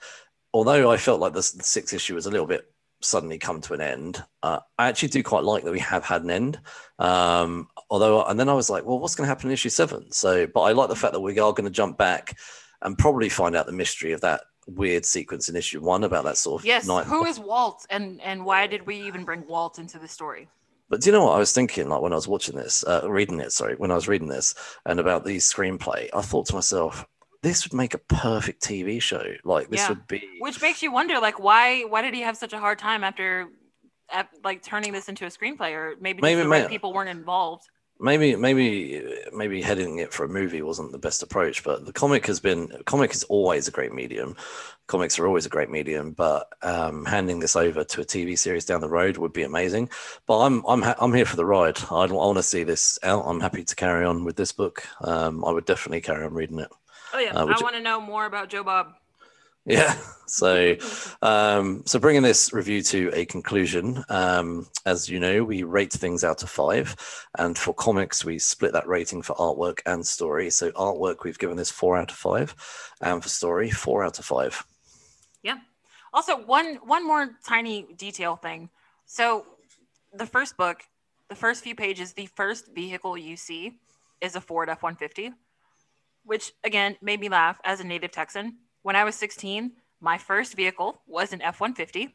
although 0.52 0.90
I 0.90 0.96
felt 0.96 1.20
like 1.20 1.32
the, 1.32 1.38
the 1.56 1.62
six 1.62 1.92
issue 1.92 2.14
was 2.14 2.26
a 2.26 2.30
little 2.30 2.46
bit 2.46 2.66
suddenly 3.00 3.38
come 3.38 3.60
to 3.62 3.74
an 3.74 3.80
end, 3.80 4.22
uh, 4.42 4.60
I 4.78 4.88
actually 4.88 5.08
do 5.08 5.22
quite 5.22 5.44
like 5.44 5.64
that 5.64 5.72
we 5.72 5.80
have 5.80 6.04
had 6.04 6.22
an 6.22 6.30
end. 6.30 6.60
Um, 6.98 7.68
although, 7.88 8.24
and 8.24 8.38
then 8.38 8.48
I 8.48 8.54
was 8.54 8.68
like, 8.68 8.84
well, 8.84 8.98
what's 8.98 9.14
going 9.14 9.26
to 9.26 9.28
happen 9.28 9.48
in 9.48 9.54
issue 9.54 9.70
seven? 9.70 10.12
So, 10.12 10.46
but 10.46 10.60
I 10.60 10.72
like 10.72 10.88
the 10.88 10.96
fact 10.96 11.14
that 11.14 11.20
we 11.20 11.32
are 11.38 11.52
going 11.52 11.64
to 11.64 11.70
jump 11.70 11.96
back 11.96 12.36
and 12.82 12.98
probably 12.98 13.28
find 13.28 13.56
out 13.56 13.66
the 13.66 13.72
mystery 13.72 14.12
of 14.12 14.20
that 14.20 14.42
weird 14.66 15.04
sequence 15.04 15.48
in 15.48 15.56
issue 15.56 15.80
one 15.80 16.04
about 16.04 16.24
that 16.24 16.36
sort 16.36 16.62
of 16.62 16.66
yes. 16.66 16.86
Night. 16.86 17.06
Who 17.06 17.24
is 17.24 17.38
Walt, 17.38 17.86
and 17.90 18.20
and 18.20 18.44
why 18.44 18.66
did 18.66 18.86
we 18.86 18.96
even 19.02 19.24
bring 19.24 19.46
Walt 19.46 19.78
into 19.78 19.98
the 19.98 20.08
story? 20.08 20.48
But 20.88 21.00
do 21.00 21.08
you 21.08 21.12
know 21.12 21.24
what 21.24 21.36
I 21.36 21.38
was 21.38 21.52
thinking? 21.52 21.88
Like 21.88 22.02
when 22.02 22.12
I 22.12 22.16
was 22.16 22.28
watching 22.28 22.56
this, 22.56 22.84
uh, 22.84 23.08
reading 23.08 23.40
it, 23.40 23.52
sorry, 23.52 23.74
when 23.76 23.90
I 23.90 23.94
was 23.94 24.08
reading 24.08 24.28
this, 24.28 24.54
and 24.84 25.00
about 25.00 25.24
the 25.24 25.38
screenplay, 25.38 26.08
I 26.12 26.20
thought 26.20 26.46
to 26.46 26.54
myself, 26.54 27.06
this 27.42 27.64
would 27.64 27.74
make 27.76 27.94
a 27.94 27.98
perfect 27.98 28.62
TV 28.62 29.00
show. 29.00 29.24
Like 29.44 29.70
this 29.70 29.80
yeah. 29.80 29.88
would 29.90 30.06
be, 30.06 30.22
which 30.40 30.60
makes 30.60 30.82
you 30.82 30.92
wonder, 30.92 31.18
like 31.18 31.38
why 31.38 31.82
why 31.82 32.02
did 32.02 32.14
he 32.14 32.20
have 32.20 32.36
such 32.36 32.52
a 32.52 32.58
hard 32.58 32.78
time 32.78 33.04
after, 33.04 33.48
like 34.44 34.62
turning 34.62 34.92
this 34.92 35.08
into 35.08 35.24
a 35.24 35.28
screenplay, 35.28 35.72
or 35.72 35.94
maybe, 36.00 36.20
maybe 36.20 36.42
the 36.42 36.48
right 36.48 36.68
people 36.68 36.92
weren't 36.92 37.10
involved 37.10 37.64
maybe 38.02 38.36
maybe 38.36 39.02
maybe 39.32 39.62
heading 39.62 39.98
it 39.98 40.12
for 40.12 40.24
a 40.24 40.28
movie 40.28 40.60
wasn't 40.60 40.92
the 40.92 40.98
best 40.98 41.22
approach 41.22 41.62
but 41.62 41.86
the 41.86 41.92
comic 41.92 42.26
has 42.26 42.40
been 42.40 42.68
comic 42.84 43.14
is 43.14 43.24
always 43.24 43.68
a 43.68 43.70
great 43.70 43.92
medium. 43.92 44.36
Comics 44.88 45.18
are 45.18 45.26
always 45.26 45.46
a 45.46 45.48
great 45.48 45.70
medium 45.70 46.12
but 46.12 46.48
um, 46.62 47.04
handing 47.06 47.38
this 47.38 47.56
over 47.56 47.84
to 47.84 48.00
a 48.00 48.04
tv 48.04 48.36
series 48.36 48.64
down 48.64 48.80
the 48.80 48.88
road 48.88 49.16
would 49.16 49.32
be 49.32 49.44
amazing. 49.44 49.88
But 50.26 50.40
i'm 50.40 50.64
i'm 50.66 50.82
ha- 50.82 50.96
i'm 51.00 51.14
here 51.14 51.24
for 51.24 51.36
the 51.36 51.46
ride. 51.46 51.78
I, 51.90 52.04
I 52.04 52.06
want 52.06 52.38
to 52.38 52.42
see 52.42 52.64
this 52.64 52.98
out. 53.02 53.24
I'm 53.26 53.40
happy 53.40 53.64
to 53.64 53.76
carry 53.76 54.04
on 54.04 54.24
with 54.24 54.36
this 54.36 54.52
book. 54.52 54.86
Um, 55.02 55.44
i 55.44 55.52
would 55.52 55.64
definitely 55.64 56.00
carry 56.00 56.24
on 56.24 56.34
reading 56.34 56.58
it. 56.58 56.70
Oh 57.14 57.18
yeah. 57.18 57.30
Uh, 57.30 57.46
i 57.46 57.62
want 57.62 57.76
to 57.76 57.80
know 57.80 58.00
more 58.00 58.26
about 58.26 58.48
joe 58.48 58.64
bob 58.64 58.94
yeah. 59.66 59.96
So, 60.32 60.76
um, 61.20 61.82
so 61.84 61.98
bringing 61.98 62.22
this 62.22 62.54
review 62.54 62.80
to 62.84 63.10
a 63.12 63.26
conclusion, 63.26 64.02
um, 64.08 64.66
as 64.86 65.06
you 65.06 65.20
know, 65.20 65.44
we 65.44 65.62
rate 65.62 65.92
things 65.92 66.24
out 66.24 66.42
of 66.42 66.48
five, 66.48 66.96
and 67.36 67.58
for 67.58 67.74
comics, 67.74 68.24
we 68.24 68.38
split 68.38 68.72
that 68.72 68.88
rating 68.88 69.20
for 69.20 69.36
artwork 69.36 69.80
and 69.84 70.06
story. 70.06 70.48
So, 70.48 70.70
artwork 70.70 71.24
we've 71.24 71.38
given 71.38 71.58
this 71.58 71.70
four 71.70 71.98
out 71.98 72.10
of 72.10 72.16
five, 72.16 72.54
and 73.02 73.22
for 73.22 73.28
story, 73.28 73.70
four 73.70 74.04
out 74.04 74.18
of 74.18 74.24
five. 74.24 74.64
Yeah. 75.42 75.58
Also, 76.14 76.38
one 76.38 76.76
one 76.76 77.06
more 77.06 77.28
tiny 77.44 77.82
detail 77.98 78.36
thing. 78.36 78.70
So, 79.04 79.44
the 80.14 80.24
first 80.24 80.56
book, 80.56 80.82
the 81.28 81.36
first 81.36 81.62
few 81.62 81.74
pages, 81.74 82.14
the 82.14 82.26
first 82.26 82.74
vehicle 82.74 83.18
you 83.18 83.36
see 83.36 83.80
is 84.22 84.34
a 84.34 84.40
Ford 84.40 84.70
F 84.70 84.82
one 84.82 84.96
fifty, 84.96 85.30
which 86.24 86.52
again 86.64 86.96
made 87.02 87.20
me 87.20 87.28
laugh 87.28 87.60
as 87.64 87.80
a 87.80 87.84
native 87.84 88.12
Texan 88.12 88.56
when 88.82 88.96
I 88.96 89.04
was 89.04 89.14
16, 89.16 89.72
my 90.00 90.18
first 90.18 90.54
vehicle 90.54 91.00
was 91.06 91.32
an 91.32 91.42
F 91.42 91.60
150. 91.60 92.14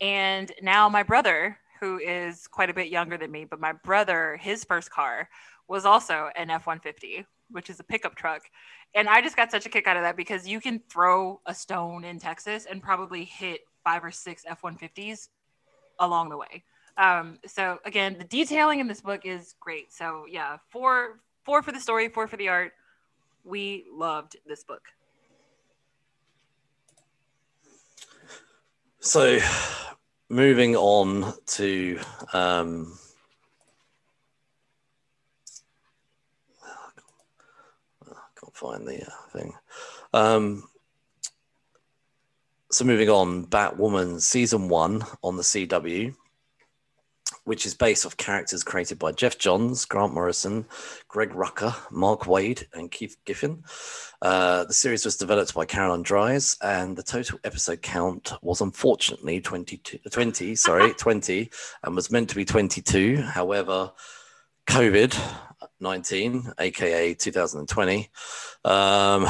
And 0.00 0.52
now 0.62 0.88
my 0.88 1.02
brother, 1.02 1.58
who 1.80 1.98
is 1.98 2.46
quite 2.46 2.70
a 2.70 2.74
bit 2.74 2.88
younger 2.88 3.16
than 3.16 3.30
me, 3.30 3.44
but 3.44 3.60
my 3.60 3.72
brother, 3.72 4.36
his 4.36 4.64
first 4.64 4.90
car 4.90 5.28
was 5.68 5.84
also 5.84 6.30
an 6.36 6.50
F 6.50 6.66
150, 6.66 7.24
which 7.50 7.70
is 7.70 7.80
a 7.80 7.84
pickup 7.84 8.14
truck. 8.14 8.42
And 8.94 9.08
I 9.08 9.20
just 9.20 9.36
got 9.36 9.50
such 9.50 9.66
a 9.66 9.68
kick 9.68 9.86
out 9.86 9.96
of 9.96 10.02
that 10.02 10.16
because 10.16 10.46
you 10.46 10.60
can 10.60 10.80
throw 10.90 11.40
a 11.46 11.54
stone 11.54 12.04
in 12.04 12.18
Texas 12.18 12.66
and 12.70 12.82
probably 12.82 13.24
hit 13.24 13.60
five 13.84 14.04
or 14.04 14.10
six 14.10 14.44
F 14.46 14.62
150s 14.62 15.28
along 15.98 16.28
the 16.28 16.36
way. 16.36 16.64
Um, 16.98 17.38
so 17.46 17.78
again, 17.84 18.16
the 18.18 18.24
detailing 18.24 18.80
in 18.80 18.88
this 18.88 19.00
book 19.00 19.22
is 19.24 19.54
great. 19.60 19.92
So 19.92 20.24
yeah, 20.30 20.56
four 20.70 21.20
four 21.44 21.62
for 21.62 21.72
the 21.72 21.80
story, 21.80 22.08
four 22.08 22.26
for 22.26 22.36
the 22.36 22.48
art. 22.48 22.72
We 23.44 23.84
loved 23.92 24.36
this 24.46 24.64
book. 24.64 24.82
So, 29.06 29.38
moving 30.28 30.74
on 30.74 31.32
to 31.46 32.00
um, 32.32 32.98
I 38.04 38.14
can't 38.40 38.56
find 38.56 38.84
the 38.84 39.06
uh, 39.06 39.28
thing. 39.30 39.54
Um, 40.12 40.64
so 42.72 42.84
moving 42.84 43.08
on, 43.08 43.46
Batwoman 43.46 44.20
season 44.20 44.68
one 44.68 45.04
on 45.22 45.36
the 45.36 45.44
CW, 45.44 46.12
which 47.46 47.64
is 47.64 47.74
based 47.74 48.04
off 48.04 48.16
characters 48.16 48.64
created 48.64 48.98
by 48.98 49.12
Geoff 49.12 49.38
Johns, 49.38 49.84
Grant 49.84 50.12
Morrison, 50.12 50.66
Greg 51.06 51.30
Rucka, 51.30 51.74
Mark 51.92 52.22
Waid, 52.22 52.64
and 52.74 52.90
Keith 52.90 53.16
Giffen. 53.24 53.62
Uh, 54.20 54.64
the 54.64 54.74
series 54.74 55.04
was 55.04 55.16
developed 55.16 55.54
by 55.54 55.64
Caroline 55.64 56.02
Dries, 56.02 56.56
and 56.60 56.96
the 56.96 57.04
total 57.04 57.38
episode 57.44 57.82
count 57.82 58.32
was 58.42 58.60
unfortunately 58.60 59.40
22, 59.40 59.98
20, 60.10 60.56
sorry, 60.56 60.92
20, 60.98 61.48
and 61.84 61.94
was 61.94 62.10
meant 62.10 62.28
to 62.30 62.34
be 62.34 62.44
22. 62.44 63.22
However, 63.22 63.92
COVID 64.66 65.16
19, 65.80 66.52
aka 66.58 67.14
2020, 67.14 68.08
um, 68.64 69.26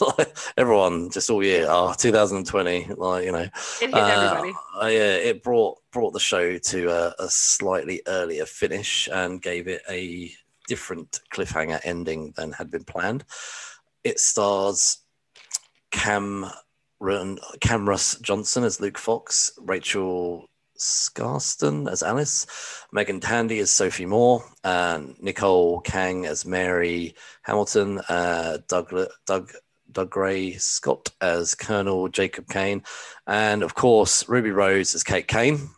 everyone 0.56 1.10
just 1.10 1.30
all 1.30 1.42
year, 1.42 1.66
oh, 1.68 1.94
2020, 1.98 2.94
like 2.96 3.24
you 3.24 3.32
know, 3.32 3.38
It 3.40 3.50
hit 3.80 3.94
uh, 3.94 4.06
everybody. 4.06 4.54
uh, 4.80 4.86
yeah, 4.86 5.14
it 5.16 5.42
brought 5.42 5.78
brought 5.96 6.12
the 6.12 6.20
show 6.20 6.58
to 6.58 6.90
a, 6.90 7.14
a 7.18 7.30
slightly 7.30 8.02
earlier 8.06 8.44
finish 8.44 9.08
and 9.10 9.40
gave 9.40 9.66
it 9.66 9.80
a 9.88 10.30
different 10.68 11.20
cliffhanger 11.32 11.80
ending 11.84 12.34
than 12.36 12.52
had 12.52 12.70
been 12.70 12.84
planned. 12.84 13.24
It 14.04 14.20
stars 14.20 14.98
Cameron 15.90 16.50
Camrus 17.60 18.20
Johnson 18.20 18.62
as 18.62 18.78
Luke 18.78 18.98
Fox, 18.98 19.52
Rachel 19.58 20.50
Skarsten 20.78 21.90
as 21.90 22.02
Alice, 22.02 22.46
Meagan 22.92 23.22
Tandy 23.22 23.60
as 23.60 23.70
Sophie 23.70 24.04
Moore, 24.04 24.44
and 24.64 25.16
Nicole 25.22 25.80
Kang 25.80 26.26
as 26.26 26.44
Mary 26.44 27.14
Hamilton, 27.40 28.00
uh, 28.10 28.58
Doug 28.68 28.94
Doug 29.24 29.50
Dougray 29.90 30.60
Scott 30.60 31.08
as 31.22 31.54
Colonel 31.54 32.08
Jacob 32.08 32.50
Kane, 32.50 32.82
and 33.26 33.62
of 33.62 33.74
course 33.74 34.28
Ruby 34.28 34.50
Rose 34.50 34.94
as 34.94 35.02
Kate 35.02 35.26
Kane. 35.26 35.70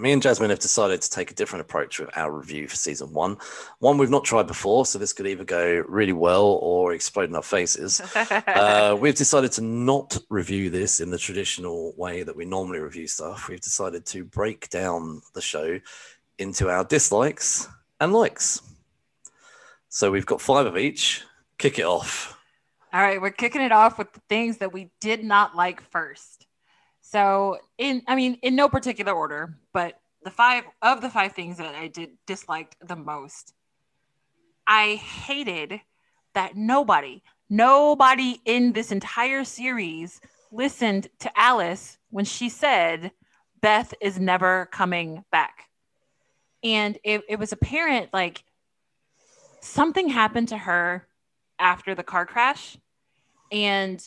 Me 0.00 0.12
and 0.12 0.22
Jasmine 0.22 0.48
have 0.48 0.58
decided 0.58 1.02
to 1.02 1.10
take 1.10 1.30
a 1.30 1.34
different 1.34 1.60
approach 1.60 2.00
with 2.00 2.08
our 2.16 2.32
review 2.32 2.66
for 2.66 2.74
season 2.74 3.12
one. 3.12 3.36
One 3.80 3.98
we've 3.98 4.08
not 4.08 4.24
tried 4.24 4.46
before, 4.46 4.86
so 4.86 4.98
this 4.98 5.12
could 5.12 5.26
either 5.26 5.44
go 5.44 5.84
really 5.86 6.14
well 6.14 6.58
or 6.62 6.94
explode 6.94 7.28
in 7.28 7.36
our 7.36 7.42
faces. 7.42 8.00
Uh, 8.60 8.96
we've 8.98 9.14
decided 9.14 9.52
to 9.52 9.60
not 9.60 10.16
review 10.28 10.70
this 10.70 11.00
in 11.00 11.10
the 11.10 11.18
traditional 11.18 11.92
way 11.96 12.22
that 12.22 12.34
we 12.34 12.44
normally 12.44 12.78
review 12.78 13.06
stuff. 13.06 13.48
We've 13.48 13.60
decided 13.60 14.04
to 14.06 14.24
break 14.24 14.68
down 14.70 15.22
the 15.34 15.40
show 15.40 15.80
into 16.38 16.68
our 16.68 16.84
dislikes 16.84 17.68
and 18.00 18.12
likes. 18.12 18.60
So 19.88 20.10
we've 20.10 20.26
got 20.26 20.40
five 20.40 20.66
of 20.66 20.76
each. 20.76 21.22
Kick 21.58 21.78
it 21.78 21.84
off. 21.84 22.38
All 22.92 23.00
right, 23.00 23.20
we're 23.20 23.30
kicking 23.30 23.62
it 23.62 23.72
off 23.72 23.98
with 23.98 24.12
the 24.12 24.20
things 24.28 24.58
that 24.58 24.72
we 24.72 24.90
did 25.00 25.24
not 25.24 25.54
like 25.54 25.80
first. 25.90 26.39
So, 27.10 27.58
in 27.76 28.02
I 28.06 28.14
mean, 28.14 28.34
in 28.42 28.54
no 28.54 28.68
particular 28.68 29.12
order, 29.12 29.56
but 29.72 30.00
the 30.22 30.30
five 30.30 30.62
of 30.80 31.00
the 31.00 31.10
five 31.10 31.32
things 31.32 31.56
that 31.56 31.74
I 31.74 31.88
did 31.88 32.10
disliked 32.24 32.76
the 32.86 32.94
most. 32.94 33.52
I 34.64 34.94
hated 34.94 35.80
that 36.34 36.54
nobody, 36.54 37.22
nobody 37.48 38.40
in 38.44 38.72
this 38.72 38.92
entire 38.92 39.42
series 39.42 40.20
listened 40.52 41.08
to 41.18 41.32
Alice 41.36 41.98
when 42.10 42.24
she 42.24 42.48
said 42.48 43.10
Beth 43.60 43.92
is 44.00 44.20
never 44.20 44.66
coming 44.66 45.24
back. 45.32 45.64
And 46.62 46.96
it, 47.02 47.22
it 47.28 47.40
was 47.40 47.50
apparent 47.50 48.12
like 48.12 48.44
something 49.60 50.08
happened 50.10 50.48
to 50.48 50.58
her 50.58 51.08
after 51.58 51.96
the 51.96 52.04
car 52.04 52.24
crash 52.24 52.76
and 53.50 54.00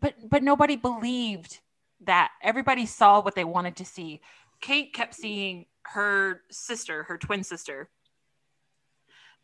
but 0.00 0.14
but 0.28 0.42
nobody 0.42 0.76
believed 0.76 1.60
that. 2.04 2.30
Everybody 2.42 2.86
saw 2.86 3.20
what 3.20 3.34
they 3.34 3.44
wanted 3.44 3.76
to 3.76 3.84
see. 3.84 4.20
Kate 4.60 4.92
kept 4.92 5.14
seeing 5.14 5.66
her 5.92 6.42
sister 6.50 7.04
her 7.04 7.18
twin 7.18 7.44
sister. 7.44 7.88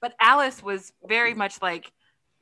But 0.00 0.14
alice 0.20 0.62
was 0.62 0.92
very 1.06 1.34
much 1.34 1.62
like 1.62 1.92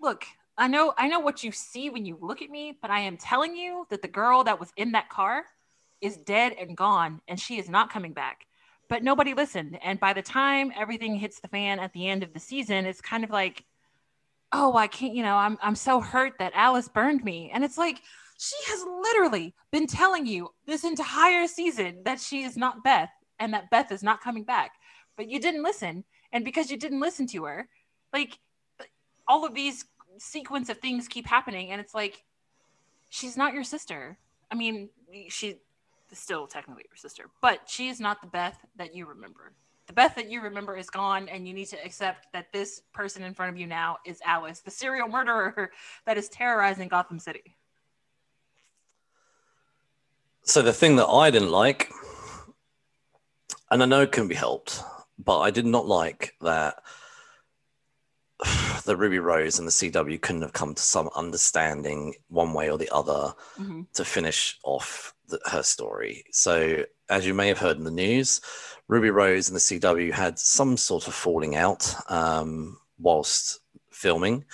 look 0.00 0.24
i 0.56 0.66
know 0.66 0.94
i 0.96 1.06
know 1.06 1.20
what 1.20 1.44
you 1.44 1.52
see 1.52 1.90
when 1.90 2.06
you 2.06 2.16
look 2.20 2.40
at 2.40 2.48
me 2.48 2.76
but 2.80 2.90
i 2.90 3.00
am 3.00 3.18
telling 3.18 3.54
you 3.54 3.86
that 3.90 4.00
the 4.00 4.08
girl 4.08 4.42
that 4.44 4.58
was 4.58 4.72
in 4.76 4.92
that 4.92 5.10
car 5.10 5.44
is 6.00 6.16
dead 6.16 6.54
and 6.58 6.76
gone 6.76 7.20
and 7.28 7.38
she 7.38 7.58
is 7.58 7.68
not 7.68 7.92
coming 7.92 8.12
back. 8.12 8.46
But 8.88 9.04
nobody 9.04 9.34
listened. 9.34 9.78
And 9.84 10.00
by 10.00 10.14
the 10.14 10.22
time 10.22 10.72
everything 10.74 11.14
hits 11.14 11.40
the 11.40 11.48
fan 11.48 11.78
at 11.78 11.92
the 11.92 12.08
end 12.08 12.22
of 12.22 12.32
the 12.32 12.40
season 12.40 12.86
it's 12.86 13.00
kind 13.00 13.24
of 13.24 13.30
like 13.30 13.64
oh 14.52 14.76
i 14.76 14.86
can't 14.86 15.14
you 15.14 15.22
know 15.22 15.36
i'm 15.36 15.56
i'm 15.62 15.76
so 15.76 16.00
hurt 16.00 16.34
that 16.38 16.52
alice 16.54 16.88
burned 16.88 17.24
me. 17.24 17.50
And 17.52 17.64
it's 17.64 17.78
like 17.78 18.00
she 18.38 18.56
has 18.68 18.82
literally 19.02 19.54
been 19.70 19.86
telling 19.86 20.26
you 20.26 20.50
this 20.66 20.84
entire 20.84 21.46
season 21.46 22.02
that 22.04 22.20
she 22.20 22.42
is 22.42 22.56
not 22.56 22.82
beth 22.82 23.10
and 23.38 23.52
that 23.52 23.70
beth 23.70 23.92
is 23.92 24.02
not 24.02 24.22
coming 24.22 24.44
back. 24.44 24.72
But 25.16 25.28
you 25.28 25.38
didn't 25.38 25.62
listen. 25.62 26.04
And 26.32 26.44
because 26.44 26.70
you 26.70 26.78
didn't 26.78 27.00
listen 27.00 27.26
to 27.28 27.44
her 27.44 27.68
like 28.12 28.38
all 29.28 29.44
of 29.44 29.54
these 29.54 29.84
sequence 30.18 30.68
of 30.68 30.78
things 30.78 31.06
keep 31.06 31.26
happening. 31.26 31.70
And 31.70 31.80
it's 31.80 31.94
like 31.94 32.24
she's 33.10 33.36
not 33.36 33.52
your 33.52 33.64
sister. 33.64 34.18
I 34.50 34.54
mean 34.54 34.88
she's 35.28 35.56
still 36.12 36.48
technically 36.48 36.84
your 36.88 36.96
sister 36.96 37.30
but 37.40 37.60
she 37.68 37.88
is 37.88 38.00
not 38.00 38.20
the 38.20 38.26
beth 38.26 38.58
that 38.74 38.96
you 38.96 39.06
remember 39.06 39.52
the 39.90 39.94
Beth 39.94 40.14
that 40.14 40.30
you 40.30 40.40
remember 40.40 40.76
is 40.76 40.88
gone, 40.88 41.28
and 41.28 41.48
you 41.48 41.52
need 41.52 41.66
to 41.66 41.84
accept 41.84 42.28
that 42.32 42.52
this 42.52 42.82
person 42.92 43.24
in 43.24 43.34
front 43.34 43.52
of 43.52 43.58
you 43.58 43.66
now 43.66 43.98
is 44.06 44.20
Alice, 44.24 44.60
the 44.60 44.70
serial 44.70 45.08
murderer 45.08 45.72
that 46.06 46.16
is 46.16 46.28
terrorizing 46.28 46.86
Gotham 46.86 47.18
City. 47.18 47.56
So 50.42 50.62
the 50.62 50.72
thing 50.72 50.94
that 50.94 51.08
I 51.08 51.32
didn't 51.32 51.50
like, 51.50 51.90
and 53.72 53.82
I 53.82 53.86
know 53.86 54.02
it 54.02 54.12
can 54.12 54.28
be 54.28 54.36
helped, 54.36 54.80
but 55.18 55.40
I 55.40 55.50
did 55.50 55.66
not 55.66 55.88
like 55.88 56.36
that 56.40 56.76
the 58.84 58.96
Ruby 58.96 59.18
Rose 59.18 59.58
and 59.58 59.66
the 59.66 59.72
CW 59.72 60.22
couldn't 60.22 60.42
have 60.42 60.52
come 60.52 60.72
to 60.72 60.82
some 60.82 61.10
understanding 61.16 62.14
one 62.28 62.52
way 62.52 62.70
or 62.70 62.78
the 62.78 62.90
other 62.94 63.34
Mhm. 63.58 63.86
to 63.94 64.04
finish 64.04 64.56
off 64.62 65.14
the, 65.26 65.40
her 65.46 65.64
story. 65.64 66.22
So, 66.30 66.84
as 67.10 67.26
you 67.26 67.34
may 67.34 67.48
have 67.48 67.58
heard 67.58 67.76
in 67.76 67.84
the 67.84 67.90
news, 67.90 68.40
Ruby 68.88 69.10
Rose 69.10 69.48
and 69.48 69.56
the 69.56 69.60
CW 69.60 70.12
had 70.12 70.38
some 70.38 70.76
sort 70.76 71.06
of 71.06 71.14
falling 71.14 71.56
out 71.56 71.94
um, 72.10 72.78
whilst 72.98 73.60
filming 73.90 74.44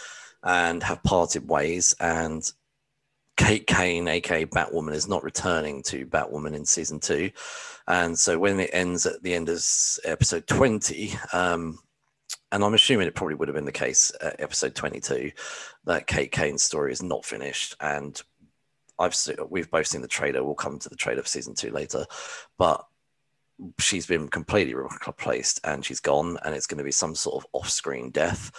and 0.43 0.83
have 0.83 1.03
parted 1.03 1.49
ways. 1.49 1.95
And 2.01 2.43
Kate 3.37 3.67
Kane, 3.67 4.09
aka 4.09 4.47
Batwoman, 4.47 4.95
is 4.95 5.07
not 5.07 5.23
returning 5.23 5.83
to 5.85 6.07
Batwoman 6.07 6.55
in 6.55 6.65
season 6.65 6.99
two. 6.99 7.31
And 7.87 8.19
so, 8.19 8.39
when 8.39 8.59
it 8.59 8.71
ends 8.73 9.07
at 9.07 9.23
the 9.23 9.35
end 9.35 9.49
of 9.49 9.63
episode 10.05 10.47
20, 10.47 11.15
um, 11.33 11.79
and 12.53 12.65
I'm 12.65 12.75
assuming 12.75 13.07
it 13.07 13.15
probably 13.15 13.35
would 13.35 13.49
have 13.49 13.55
been 13.55 13.65
the 13.65 13.73
case 13.73 14.13
at 14.21 14.41
episode 14.41 14.75
22 14.75 15.33
that 15.85 16.07
Kate 16.07 16.33
Kane's 16.33 16.63
story 16.63 16.93
is 16.93 17.03
not 17.03 17.25
finished. 17.25 17.77
And 17.81 18.21
I've 18.99 19.15
se- 19.15 19.37
we've 19.49 19.71
both 19.71 19.87
seen 19.87 20.03
the 20.03 20.09
trailer. 20.09 20.43
We'll 20.43 20.55
come 20.55 20.79
to 20.79 20.89
the 20.89 20.97
trailer 20.97 21.23
for 21.23 21.29
season 21.29 21.55
two 21.55 21.71
later, 21.71 22.05
but 22.59 22.85
she's 23.81 24.07
been 24.07 24.29
completely 24.29 24.75
replaced 24.75 25.61
and 25.65 25.85
she's 25.85 26.01
gone, 26.01 26.39
and 26.45 26.55
it's 26.55 26.67
going 26.67 26.79
to 26.79 26.85
be 26.85 26.93
some 26.93 27.15
sort 27.15 27.43
of 27.43 27.49
off-screen 27.53 28.11
death. 28.11 28.51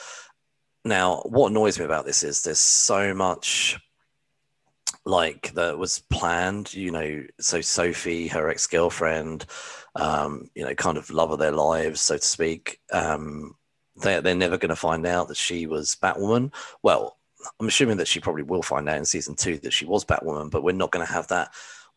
Now, 0.86 1.22
what 1.26 1.52
annoys 1.52 1.78
me 1.78 1.86
about 1.86 2.06
this 2.06 2.24
is 2.24 2.42
there's 2.42 2.60
so 2.60 3.14
much 3.14 3.78
like 5.06 5.54
that 5.54 5.78
was 5.78 6.00
planned, 6.10 6.74
you 6.74 6.92
know. 6.92 7.24
So 7.40 7.62
Sophie, 7.62 8.28
her 8.28 8.50
ex-girlfriend, 8.50 9.46
um, 9.96 10.50
you 10.56 10.64
know, 10.64 10.74
kind 10.76 10.98
of 10.98 11.10
love 11.10 11.32
of 11.32 11.40
their 11.40 11.52
lives, 11.52 12.02
so 12.02 12.18
to 12.18 12.26
speak. 12.26 12.80
Um, 12.92 13.56
they're 13.98 14.22
they're 14.22 14.36
never 14.36 14.58
going 14.58 14.70
to 14.70 14.76
find 14.76 15.06
out 15.06 15.28
that 15.28 15.38
she 15.38 15.68
was 15.68 15.98
Batwoman. 16.02 16.54
Well, 16.84 17.17
I'm 17.60 17.68
assuming 17.68 17.98
that 17.98 18.08
she 18.08 18.20
probably 18.20 18.44
will 18.44 18.64
find 18.64 18.88
out 18.88 18.98
in 18.98 19.06
season 19.06 19.36
two 19.36 19.58
that 19.60 19.74
she 19.74 19.86
was 19.86 20.06
Batwoman, 20.06 20.52
but 20.52 20.64
we're 20.64 20.72
not 20.72 20.92
going 20.92 21.06
to 21.06 21.12
have 21.12 21.28
that 21.28 21.54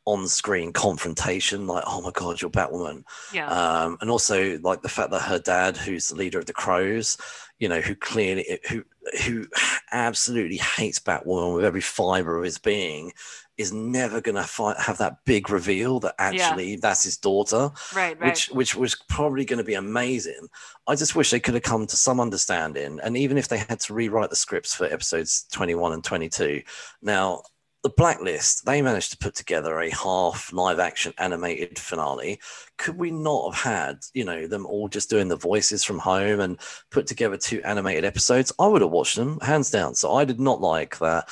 on-screen 0.06 0.72
confrontation 0.72 1.66
like, 1.66 1.84
oh 1.86 2.00
my 2.00 2.10
god, 2.12 2.40
you're 2.40 2.50
Batwoman. 2.50 3.04
Yeah. 3.32 3.48
Um, 3.48 3.98
and 4.00 4.10
also 4.10 4.58
like 4.60 4.82
the 4.82 4.88
fact 4.88 5.10
that 5.10 5.22
her 5.22 5.38
dad, 5.38 5.76
who's 5.76 6.08
the 6.08 6.16
leader 6.16 6.38
of 6.38 6.46
the 6.46 6.52
Crows, 6.52 7.18
you 7.58 7.68
know, 7.68 7.80
who 7.80 7.94
clearly 7.94 8.58
who 8.68 8.84
who 9.24 9.46
absolutely 9.92 10.56
hates 10.56 10.98
Batwoman 10.98 11.54
with 11.54 11.64
every 11.64 11.80
fiber 11.80 12.38
of 12.38 12.44
his 12.44 12.58
being, 12.58 13.12
is 13.60 13.72
never 13.72 14.20
going 14.20 14.34
to 14.36 14.74
have 14.78 14.98
that 14.98 15.18
big 15.24 15.50
reveal 15.50 16.00
that 16.00 16.14
Yeah. 16.18 16.26
actually 16.26 16.76
that's 16.76 17.04
his 17.04 17.16
daughter 17.18 17.70
right, 17.94 18.18
right. 18.18 18.20
which 18.20 18.48
which 18.50 18.74
was 18.74 18.94
probably 19.08 19.44
going 19.44 19.58
to 19.58 19.64
be 19.64 19.74
amazing. 19.74 20.48
I 20.86 20.94
just 20.96 21.14
wish 21.14 21.30
they 21.30 21.40
could 21.40 21.54
have 21.54 21.62
come 21.62 21.86
to 21.86 21.96
some 21.96 22.20
understanding, 22.20 22.98
and 23.02 23.16
even 23.16 23.38
if 23.38 23.48
they 23.48 23.58
had 23.58 23.80
to 23.80 23.94
rewrite 23.94 24.30
the 24.30 24.36
scripts 24.36 24.74
for 24.74 24.86
episodes 24.86 25.46
21 25.52 25.92
and 25.92 26.02
22. 26.04 26.62
Now, 27.02 27.42
the 27.82 27.90
Blacklist, 27.90 28.66
they 28.66 28.82
managed 28.82 29.10
to 29.12 29.18
put 29.18 29.34
together 29.34 29.78
a 29.80 29.90
half 29.90 30.52
live 30.52 30.78
action 30.78 31.14
animated 31.16 31.78
finale. 31.78 32.38
Could 32.76 32.98
we 32.98 33.10
not 33.10 33.54
have 33.54 33.62
had, 33.72 33.96
you 34.12 34.24
know, 34.24 34.46
them 34.46 34.66
all 34.66 34.88
just 34.88 35.08
doing 35.08 35.28
the 35.28 35.36
voices 35.36 35.82
from 35.82 35.98
home 35.98 36.40
and 36.40 36.58
put 36.90 37.06
together 37.06 37.38
two 37.38 37.62
animated 37.62 38.04
episodes? 38.04 38.52
I 38.58 38.66
would 38.66 38.82
have 38.82 38.90
watched 38.90 39.16
them 39.16 39.38
hands 39.40 39.70
down. 39.70 39.94
So 39.94 40.12
I 40.14 40.24
did 40.26 40.40
not 40.40 40.60
like 40.60 40.98
that. 40.98 41.30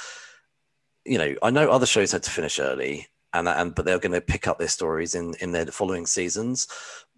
You 1.08 1.18
know, 1.18 1.34
I 1.42 1.50
know 1.50 1.70
other 1.70 1.86
shows 1.86 2.12
had 2.12 2.22
to 2.24 2.30
finish 2.30 2.58
early 2.58 3.08
and 3.32 3.48
and 3.48 3.74
but 3.74 3.84
they're 3.84 3.98
going 3.98 4.12
to 4.12 4.20
pick 4.20 4.46
up 4.46 4.58
their 4.58 4.68
stories 4.68 5.14
in 5.14 5.34
in 5.40 5.52
their 5.52 5.66
following 5.66 6.06
seasons. 6.06 6.66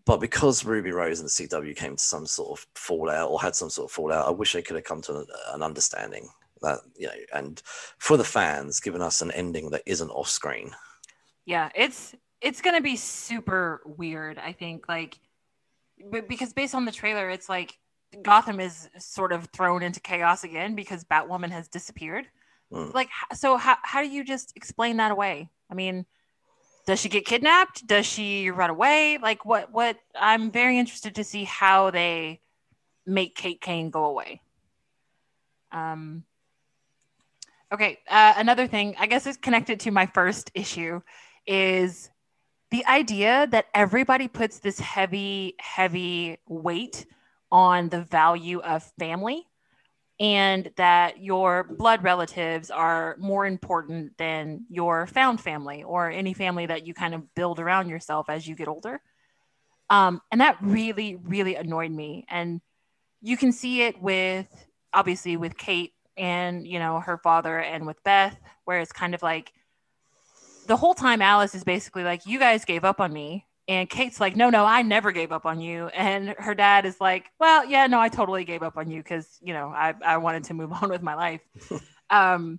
But 0.07 0.19
because 0.19 0.65
Ruby 0.65 0.93
Rose 0.93 1.21
and 1.21 1.29
the 1.29 1.49
CW 1.49 1.77
came 1.77 1.97
to 1.97 2.03
some 2.03 2.27
sort 2.27 2.59
of 2.59 2.67
fallout 2.75 3.31
or 3.31 3.41
had 3.41 3.55
some 3.55 3.71
sort 3.71 3.91
of 3.91 3.93
fallout, 3.93 4.27
I 4.27 4.31
wish 4.31 4.55
they 4.55 4.63
could 4.63 4.77
have 4.77 4.85
come 4.85 5.03
to 5.03 5.19
an, 5.19 5.27
an 5.53 5.63
understanding 5.63 6.29
that 6.63 6.81
you 6.97 7.07
know 7.07 7.13
and 7.33 7.63
for 7.99 8.17
the 8.17 8.25
fans 8.25 8.81
giving 8.81 9.03
us 9.03 9.23
an 9.23 9.31
ending 9.33 9.71
that 9.71 9.83
isn't 9.87 10.11
off 10.11 10.29
screen 10.29 10.71
yeah 11.47 11.71
it's 11.75 12.15
it's 12.41 12.61
gonna 12.61 12.81
be 12.81 12.97
super 12.97 13.81
weird 13.85 14.39
i 14.39 14.53
think 14.53 14.89
like 14.89 15.19
because 16.29 16.53
based 16.53 16.75
on 16.75 16.85
the 16.85 16.93
trailer 16.93 17.31
it's 17.31 17.49
like 17.49 17.79
gotham 18.23 18.61
is 18.61 18.89
sort 18.99 19.33
of 19.33 19.47
thrown 19.47 19.83
into 19.83 20.01
chaos 20.01 20.45
again 20.45 20.75
because 20.75 21.05
batwoman 21.05 21.51
has 21.51 21.69
disappeared 21.69 22.27
mm. 22.73 22.93
like 22.95 23.09
so 23.35 23.57
how, 23.57 23.77
how 23.83 24.03
do 24.03 24.09
you 24.09 24.25
just 24.25 24.53
explain 24.57 24.97
that 24.99 25.11
away 25.11 25.49
i 25.71 25.75
mean 25.75 26.05
does 26.87 27.01
she 27.01 27.09
get 27.09 27.25
kidnapped 27.25 27.87
does 27.87 28.07
she 28.07 28.51
run 28.51 28.71
away 28.71 29.19
like 29.21 29.45
what 29.45 29.73
what 29.73 29.97
i'm 30.19 30.51
very 30.51 30.79
interested 30.79 31.15
to 31.15 31.25
see 31.25 31.45
how 31.45 31.91
they 31.91 32.41
make 33.07 33.35
kate 33.35 33.61
kane 33.61 33.91
go 33.91 34.05
away 34.05 34.41
um 35.73 36.25
Okay. 37.73 37.99
Uh, 38.09 38.35
another 38.37 38.67
thing, 38.67 38.97
I 38.99 39.07
guess, 39.07 39.27
is 39.27 39.37
connected 39.37 39.81
to 39.81 39.91
my 39.91 40.07
first 40.07 40.51
issue, 40.55 41.01
is 41.47 42.11
the 42.71 42.85
idea 42.87 43.47
that 43.51 43.67
everybody 43.75 44.29
puts 44.29 44.59
this 44.59 44.79
heavy, 44.81 45.55
heavy 45.61 46.39
weight 46.49 47.07
on 47.53 47.89
the 47.89 48.03
value 48.03 48.61
of 48.61 48.83
family 48.99 49.47
and 50.21 50.71
that 50.77 51.23
your 51.23 51.65
blood 51.65 52.05
relatives 52.05 52.71
are 52.71 53.17
more 53.19 53.47
important 53.47 54.17
than 54.19 54.67
your 54.69 55.07
found 55.07 55.41
family 55.41 55.83
or 55.83 56.11
any 56.11 56.35
family 56.35 56.67
that 56.67 56.87
you 56.87 56.93
kind 56.93 57.15
of 57.15 57.35
build 57.35 57.59
around 57.59 57.89
yourself 57.89 58.29
as 58.29 58.47
you 58.47 58.55
get 58.55 58.69
older. 58.69 59.01
Um, 59.89 60.21
and 60.31 60.43
that 60.43 60.59
really, 60.61 61.17
really 61.17 61.55
annoyed 61.55 61.91
me. 61.91 62.27
And 62.29 62.61
you 63.23 63.39
can 63.39 63.51
see 63.51 63.83
it 63.83 64.01
with 64.01 64.47
obviously 64.93 65.37
with 65.37 65.57
Kate 65.57 65.95
and 66.17 66.67
you 66.67 66.79
know 66.79 67.01
her 67.01 67.19
father 67.19 67.59
and 67.59 67.87
with 67.87 68.03
Beth 68.05 68.39
where 68.65 68.81
it's 68.81 68.93
kind 68.93 69.15
of 69.15 69.23
like 69.23 69.53
the 70.67 70.77
whole 70.77 70.95
time 70.95 71.23
Alice 71.23 71.55
is 71.55 71.65
basically 71.65 72.05
like 72.05 72.27
you 72.27 72.39
guys 72.39 72.65
gave 72.65 72.85
up 72.85 73.01
on 73.01 73.13
me 73.13 73.47
and 73.71 73.89
Kate's 73.89 74.19
like 74.21 74.35
no 74.35 74.51
no 74.51 74.65
I 74.65 74.83
never 74.83 75.13
gave 75.13 75.31
up 75.31 75.47
on 75.47 75.61
you. 75.61 75.87
And 75.89 76.35
her 76.39 76.55
dad 76.57 76.85
is 76.85 77.01
like 77.01 77.27
well 77.39 77.65
yeah 77.65 77.87
no 77.87 78.01
I 78.01 78.09
totally 78.09 78.45
gave 78.45 78.65
up 78.65 78.77
on 78.77 78.91
you 78.91 79.01
cuz 79.03 79.39
you 79.41 79.55
know 79.55 79.69
I 79.69 79.95
I 80.05 80.17
wanted 80.17 80.45
to 80.45 80.55
move 80.55 80.73
on 80.83 80.91
with 80.91 81.03
my 81.03 81.15
life. 81.15 81.41
Um 82.13 82.59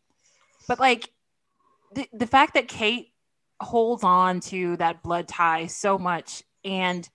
but 0.70 0.80
like 0.80 1.10
the, 1.94 2.08
the 2.14 2.26
fact 2.26 2.54
that 2.54 2.70
Kate 2.70 3.12
holds 3.60 4.02
on 4.02 4.40
to 4.40 4.78
that 4.78 5.04
blood 5.04 5.28
tie 5.28 5.68
so 5.68 5.98
much 5.98 6.42
and 6.64 7.10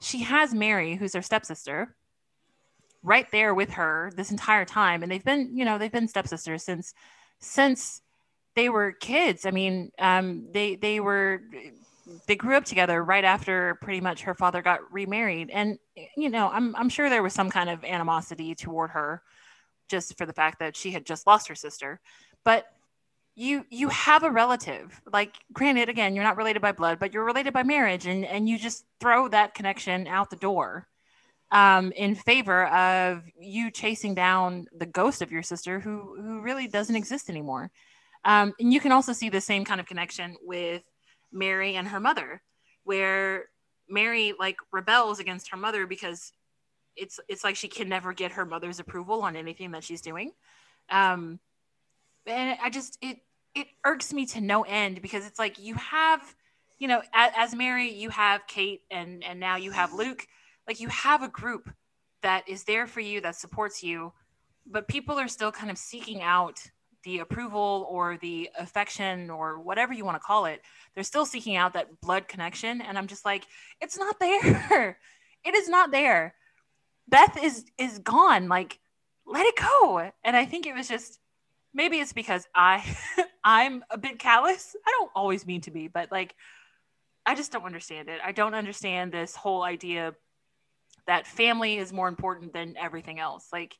she 0.00 0.22
has 0.22 0.52
Mary 0.52 0.96
who's 0.96 1.14
her 1.14 1.22
stepsister 1.22 1.94
right 3.04 3.30
there 3.30 3.54
with 3.54 3.70
her 3.70 4.10
this 4.16 4.32
entire 4.32 4.64
time. 4.64 5.04
And 5.04 5.12
they've 5.12 5.24
been 5.24 5.56
you 5.56 5.64
know 5.64 5.78
they've 5.78 5.92
been 5.92 6.08
stepsisters 6.08 6.64
since 6.64 6.92
since 7.38 8.02
they 8.56 8.68
were 8.68 8.90
kids. 8.90 9.46
I 9.46 9.52
mean 9.52 9.92
um, 10.00 10.48
they 10.50 10.74
they 10.74 10.98
were 10.98 11.42
they 12.26 12.36
grew 12.36 12.56
up 12.56 12.64
together 12.64 13.02
right 13.02 13.24
after 13.24 13.76
pretty 13.82 14.00
much 14.00 14.22
her 14.22 14.34
father 14.34 14.62
got 14.62 14.80
remarried. 14.92 15.50
And 15.50 15.78
you 16.16 16.30
know 16.30 16.48
i'm 16.52 16.74
i'm 16.76 16.88
sure 16.88 17.10
there 17.10 17.22
was 17.22 17.34
some 17.34 17.50
kind 17.50 17.68
of 17.68 17.84
animosity 17.84 18.54
toward 18.54 18.90
her 18.90 19.22
just 19.88 20.16
for 20.16 20.26
the 20.26 20.32
fact 20.32 20.60
that 20.60 20.76
she 20.76 20.90
had 20.90 21.06
just 21.06 21.26
lost 21.26 21.48
her 21.48 21.54
sister. 21.54 22.00
But 22.44 22.66
you 23.34 23.64
you 23.70 23.88
have 23.88 24.22
a 24.24 24.30
relative. 24.30 25.00
Like 25.12 25.34
granted 25.52 25.88
again 25.88 26.14
you're 26.14 26.24
not 26.24 26.36
related 26.36 26.62
by 26.62 26.72
blood 26.72 26.98
but 26.98 27.12
you're 27.12 27.24
related 27.24 27.52
by 27.52 27.62
marriage 27.62 28.06
and 28.06 28.24
and 28.24 28.48
you 28.48 28.58
just 28.58 28.84
throw 29.00 29.28
that 29.28 29.54
connection 29.54 30.06
out 30.06 30.30
the 30.30 30.36
door 30.36 30.88
um, 31.50 31.92
in 31.92 32.14
favor 32.14 32.66
of 32.66 33.22
you 33.38 33.70
chasing 33.70 34.14
down 34.14 34.66
the 34.76 34.86
ghost 34.86 35.22
of 35.22 35.32
your 35.32 35.42
sister 35.42 35.80
who 35.80 36.16
who 36.20 36.40
really 36.40 36.66
doesn't 36.68 36.96
exist 36.96 37.30
anymore. 37.30 37.70
Um, 38.24 38.52
and 38.58 38.72
you 38.72 38.80
can 38.80 38.92
also 38.92 39.12
see 39.12 39.28
the 39.28 39.40
same 39.40 39.64
kind 39.64 39.80
of 39.80 39.86
connection 39.86 40.36
with 40.42 40.82
Mary 41.32 41.74
and 41.76 41.88
her 41.88 42.00
mother, 42.00 42.42
where 42.84 43.46
Mary 43.88 44.34
like 44.38 44.56
rebels 44.72 45.18
against 45.18 45.50
her 45.50 45.56
mother 45.56 45.86
because 45.86 46.32
it's 46.96 47.20
it's 47.28 47.44
like 47.44 47.56
she 47.56 47.68
can 47.68 47.88
never 47.88 48.12
get 48.12 48.32
her 48.32 48.44
mother's 48.44 48.80
approval 48.80 49.22
on 49.22 49.36
anything 49.36 49.70
that 49.72 49.84
she's 49.84 50.00
doing. 50.00 50.32
Um, 50.90 51.38
and 52.26 52.58
I 52.62 52.70
just 52.70 52.98
it 53.00 53.18
it 53.54 53.68
irks 53.84 54.12
me 54.12 54.26
to 54.26 54.40
no 54.40 54.62
end 54.62 55.00
because 55.02 55.26
it's 55.26 55.38
like 55.38 55.58
you 55.58 55.74
have 55.74 56.20
you 56.78 56.88
know 56.88 57.02
as, 57.14 57.32
as 57.36 57.54
Mary 57.54 57.92
you 57.92 58.10
have 58.10 58.46
Kate 58.46 58.82
and 58.90 59.24
and 59.24 59.40
now 59.40 59.56
you 59.56 59.70
have 59.70 59.92
Luke 59.92 60.26
like 60.66 60.80
you 60.80 60.88
have 60.88 61.22
a 61.22 61.28
group 61.28 61.70
that 62.22 62.48
is 62.48 62.64
there 62.64 62.86
for 62.86 63.00
you 63.00 63.20
that 63.20 63.36
supports 63.36 63.82
you 63.82 64.12
but 64.66 64.88
people 64.88 65.18
are 65.18 65.28
still 65.28 65.50
kind 65.50 65.70
of 65.70 65.78
seeking 65.78 66.20
out 66.20 66.60
the 67.08 67.20
approval 67.20 67.86
or 67.90 68.18
the 68.20 68.50
affection 68.58 69.30
or 69.30 69.58
whatever 69.58 69.94
you 69.94 70.04
want 70.04 70.14
to 70.14 70.26
call 70.26 70.44
it 70.44 70.60
they're 70.94 71.02
still 71.02 71.24
seeking 71.24 71.56
out 71.56 71.72
that 71.72 72.00
blood 72.02 72.28
connection 72.28 72.82
and 72.82 72.98
i'm 72.98 73.06
just 73.06 73.24
like 73.24 73.46
it's 73.80 73.98
not 73.98 74.18
there. 74.20 74.98
It 75.44 75.54
is 75.54 75.68
not 75.68 75.90
there. 75.90 76.34
Beth 77.08 77.42
is 77.42 77.64
is 77.78 77.98
gone. 78.00 78.48
Like 78.48 78.78
let 79.26 79.46
it 79.46 79.56
go. 79.56 80.10
And 80.24 80.36
i 80.36 80.44
think 80.44 80.66
it 80.66 80.74
was 80.74 80.88
just 80.88 81.18
maybe 81.74 81.98
it's 81.98 82.12
because 82.12 82.46
i 82.54 82.84
i'm 83.44 83.84
a 83.90 83.98
bit 83.98 84.18
callous. 84.18 84.76
I 84.86 84.90
don't 84.98 85.10
always 85.14 85.46
mean 85.46 85.60
to 85.62 85.70
be 85.70 85.88
but 85.88 86.10
like 86.10 86.34
i 87.24 87.34
just 87.34 87.52
don't 87.52 87.64
understand 87.64 88.08
it. 88.08 88.20
I 88.24 88.32
don't 88.32 88.54
understand 88.54 89.12
this 89.12 89.34
whole 89.34 89.62
idea 89.62 90.14
that 91.06 91.26
family 91.26 91.78
is 91.78 91.92
more 91.92 92.08
important 92.08 92.52
than 92.52 92.76
everything 92.76 93.18
else. 93.18 93.48
Like 93.52 93.74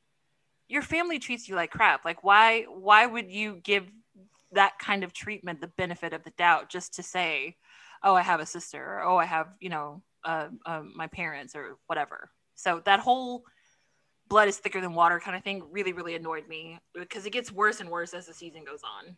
your 0.69 0.83
family 0.83 1.19
treats 1.19 1.49
you 1.49 1.57
like 1.57 1.71
crap. 1.71 2.05
Like 2.05 2.23
why 2.23 2.63
why 2.65 3.07
would 3.07 3.31
you 3.31 3.61
give 3.63 3.91
that 4.53 4.79
kind 4.79 5.05
of 5.05 5.13
treatment 5.13 5.61
the 5.61 5.69
benefit 5.69 6.13
of 6.13 6.25
the 6.25 6.33
doubt 6.39 6.69
just 6.69 6.95
to 6.95 7.03
say, 7.03 7.57
oh, 8.03 8.15
I 8.15 8.23
have 8.23 8.41
a 8.41 8.47
sister, 8.47 8.83
or 8.83 9.03
oh, 9.03 9.17
I 9.17 9.25
have 9.25 9.49
you 9.61 9.71
know 9.71 10.03
uh, 10.25 10.49
uh, 10.67 10.83
my 10.95 11.07
parents 11.07 11.55
or 11.55 11.79
whatever. 11.87 12.31
So 12.55 12.83
that 12.85 13.01
whole 13.01 13.45
blood 14.29 14.49
is 14.49 14.59
thicker 14.59 14.81
than 14.81 14.93
water 14.93 15.19
kind 15.21 15.37
of 15.37 15.43
thing 15.43 15.63
really 15.71 15.95
really 15.95 16.15
annoyed 16.15 16.47
me 16.49 16.79
because 16.95 17.25
it 17.25 17.31
gets 17.31 17.51
worse 17.51 17.81
and 17.81 17.89
worse 17.89 18.13
as 18.13 18.27
the 18.27 18.35
season 18.35 18.65
goes 18.65 18.83
on. 18.85 19.17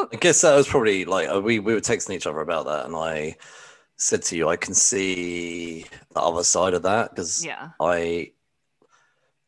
I 0.12 0.16
guess 0.16 0.40
that 0.42 0.54
was 0.54 0.68
probably 0.68 1.04
like 1.04 1.28
uh, 1.28 1.40
we 1.40 1.58
we 1.58 1.74
were 1.74 1.80
texting 1.80 2.14
each 2.14 2.26
other 2.26 2.40
about 2.40 2.66
that, 2.66 2.86
and 2.86 2.94
I 2.94 3.36
said 3.96 4.22
to 4.22 4.36
you, 4.36 4.48
I 4.48 4.56
can 4.56 4.74
see 4.74 5.84
the 6.14 6.20
other 6.20 6.44
side 6.44 6.74
of 6.74 6.82
that 6.82 7.10
because 7.10 7.44
yeah. 7.44 7.70
I 7.80 8.32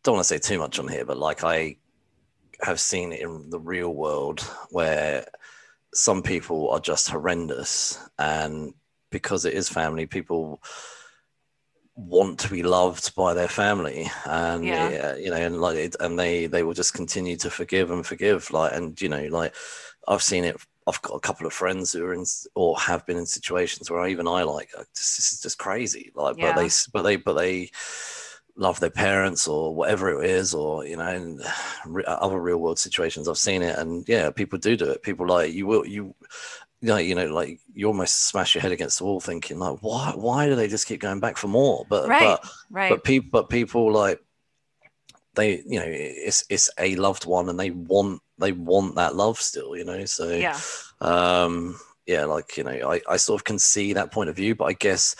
don't 0.02 0.14
want 0.14 0.26
to 0.26 0.28
say 0.28 0.38
too 0.38 0.58
much 0.58 0.78
on 0.78 0.88
here, 0.88 1.04
but 1.04 1.18
like 1.18 1.44
I 1.44 1.76
have 2.62 2.80
seen 2.80 3.12
it 3.12 3.20
in 3.20 3.50
the 3.50 3.60
real 3.60 3.94
world 3.94 4.40
where 4.70 5.26
some 5.94 6.22
people 6.22 6.70
are 6.70 6.80
just 6.80 7.10
horrendous, 7.10 7.98
and 8.18 8.74
because 9.10 9.44
it 9.44 9.54
is 9.54 9.68
family, 9.68 10.06
people 10.06 10.62
want 11.96 12.38
to 12.38 12.48
be 12.48 12.62
loved 12.62 13.14
by 13.14 13.34
their 13.34 13.48
family 13.48 14.10
and 14.24 14.64
yeah. 14.64 15.12
Uh, 15.12 15.16
you 15.16 15.28
know 15.28 15.36
and 15.36 15.60
like 15.60 15.76
it, 15.76 15.96
and 16.00 16.18
they 16.18 16.46
they 16.46 16.62
will 16.62 16.72
just 16.72 16.94
continue 16.94 17.36
to 17.36 17.50
forgive 17.50 17.90
and 17.90 18.06
forgive 18.06 18.50
like 18.52 18.72
and 18.72 18.98
you 19.02 19.08
know 19.08 19.26
like 19.30 19.54
i've 20.08 20.22
seen 20.22 20.44
it 20.44 20.56
I've 20.90 21.02
got 21.02 21.14
a 21.14 21.20
couple 21.20 21.46
of 21.46 21.52
friends 21.52 21.92
who 21.92 22.04
are 22.04 22.14
in 22.14 22.24
or 22.54 22.78
have 22.78 23.06
been 23.06 23.16
in 23.16 23.26
situations 23.26 23.90
where 23.90 24.06
even 24.08 24.26
I 24.26 24.42
like 24.42 24.70
this, 24.72 25.16
this 25.16 25.32
is 25.32 25.40
just 25.40 25.58
crazy. 25.58 26.10
Like, 26.14 26.36
yeah. 26.36 26.52
but 26.52 26.62
they, 26.62 26.70
but 26.92 27.02
they, 27.02 27.16
but 27.16 27.32
they 27.34 27.70
love 28.56 28.80
their 28.80 28.90
parents 28.90 29.48
or 29.48 29.74
whatever 29.74 30.22
it 30.22 30.30
is, 30.30 30.54
or 30.54 30.84
you 30.84 30.96
know, 30.96 31.08
in 31.08 31.40
other 32.06 32.40
real 32.40 32.58
world 32.58 32.78
situations. 32.78 33.28
I've 33.28 33.38
seen 33.38 33.62
it, 33.62 33.78
and 33.78 34.08
yeah, 34.08 34.30
people 34.30 34.58
do 34.58 34.76
do 34.76 34.90
it. 34.90 35.02
People 35.02 35.26
like 35.26 35.52
you 35.52 35.66
will 35.66 35.86
you. 35.86 36.14
You 36.82 36.88
know, 36.88 36.96
you 36.96 37.14
know, 37.14 37.26
like 37.26 37.60
you 37.74 37.88
almost 37.88 38.28
smash 38.28 38.54
your 38.54 38.62
head 38.62 38.72
against 38.72 38.98
the 38.98 39.04
wall, 39.04 39.20
thinking 39.20 39.58
like, 39.58 39.82
why? 39.82 40.14
Why 40.16 40.46
do 40.46 40.54
they 40.54 40.66
just 40.66 40.86
keep 40.86 40.98
going 40.98 41.20
back 41.20 41.36
for 41.36 41.46
more? 41.46 41.84
But 41.90 42.08
right, 42.08 42.38
but 42.40 42.50
right. 42.70 42.88
but 42.88 43.04
people, 43.04 43.28
but 43.30 43.50
people 43.50 43.92
like 43.92 44.18
they, 45.34 45.62
you 45.66 45.78
know, 45.78 45.84
it's 45.86 46.44
it's 46.48 46.70
a 46.78 46.96
loved 46.96 47.26
one, 47.26 47.48
and 47.48 47.60
they 47.60 47.70
want 47.70 48.22
they 48.38 48.52
want 48.52 48.94
that 48.96 49.14
love 49.14 49.40
still, 49.40 49.76
you 49.76 49.84
know. 49.84 50.04
So 50.06 50.30
yeah, 50.30 50.58
um, 51.00 51.78
yeah, 52.06 52.24
like 52.24 52.56
you 52.56 52.64
know, 52.64 52.90
I, 52.90 53.00
I 53.08 53.16
sort 53.16 53.40
of 53.40 53.44
can 53.44 53.58
see 53.58 53.92
that 53.92 54.10
point 54.10 54.30
of 54.30 54.36
view, 54.36 54.54
but 54.54 54.64
I 54.64 54.72
guess 54.72 55.14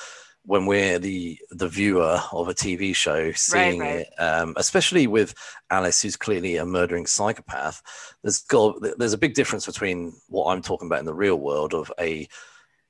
when 0.45 0.67
we're 0.67 0.99
the 0.99 1.39
the 1.51 1.69
viewer 1.69 2.21
of 2.33 2.49
a 2.49 2.55
TV 2.55 2.95
show, 2.95 3.31
seeing 3.33 3.81
right. 3.81 4.01
it, 4.01 4.09
um, 4.21 4.55
especially 4.57 5.07
with 5.07 5.35
Alice, 5.71 6.03
who's 6.03 6.17
clearly 6.17 6.57
a 6.57 6.65
murdering 6.65 7.07
psychopath. 7.07 7.83
There's 8.23 8.43
got 8.43 8.77
there's 8.99 9.13
a 9.13 9.19
big 9.19 9.35
difference 9.35 9.67
between 9.67 10.13
what 10.29 10.51
I'm 10.53 10.63
talking 10.63 10.87
about 10.87 11.01
in 11.01 11.07
the 11.07 11.15
real 11.15 11.37
world 11.37 11.75
of 11.75 11.93
a 12.01 12.29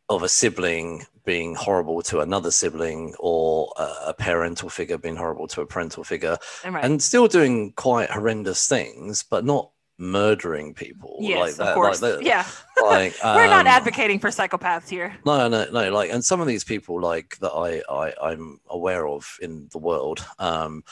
of 0.09 0.23
a 0.23 0.29
sibling 0.29 1.05
being 1.25 1.55
horrible 1.55 2.03
to 2.03 2.21
another 2.21 2.51
sibling 2.51 3.15
or 3.21 3.73
a, 3.79 3.95
a 4.09 4.15
parental 4.15 4.69
figure 4.69 4.99
being 4.99 5.17
horrible 5.17 5.47
to 5.47 5.61
a 5.61 5.67
parental 5.67 6.03
figure 6.03 6.37
Right. 6.65 6.85
and 6.85 7.01
still 7.01 7.29
doing 7.29 7.73
quite 7.77 8.11
horrendous 8.11 8.67
things 8.67 9.23
but 9.23 9.45
not 9.45 9.71
murdering 10.01 10.73
people 10.75 11.19
yes, 11.21 11.39
like 11.39 11.55
that 11.57 11.69
of 11.69 11.75
course. 11.75 12.01
like, 12.03 12.15
that- 12.15 12.23
yeah. 12.25 12.47
like 12.83 13.15
We're 13.25 13.47
not 13.47 13.61
um, 13.61 13.67
advocating 13.67 14.19
for 14.19 14.31
psychopaths 14.31 14.89
here. 14.89 15.15
no 15.27 15.47
no 15.49 15.67
no 15.71 15.93
like 15.93 16.11
and 16.11 16.25
some 16.25 16.41
of 16.41 16.47
these 16.47 16.65
people 16.65 17.01
like 17.01 17.37
that 17.41 17.53
i, 17.53 17.83
I 17.93 18.15
i'm 18.31 18.59
aware 18.71 19.07
of 19.07 19.37
in 19.43 19.69
the 19.73 19.79
world 19.79 20.25
um 20.39 20.83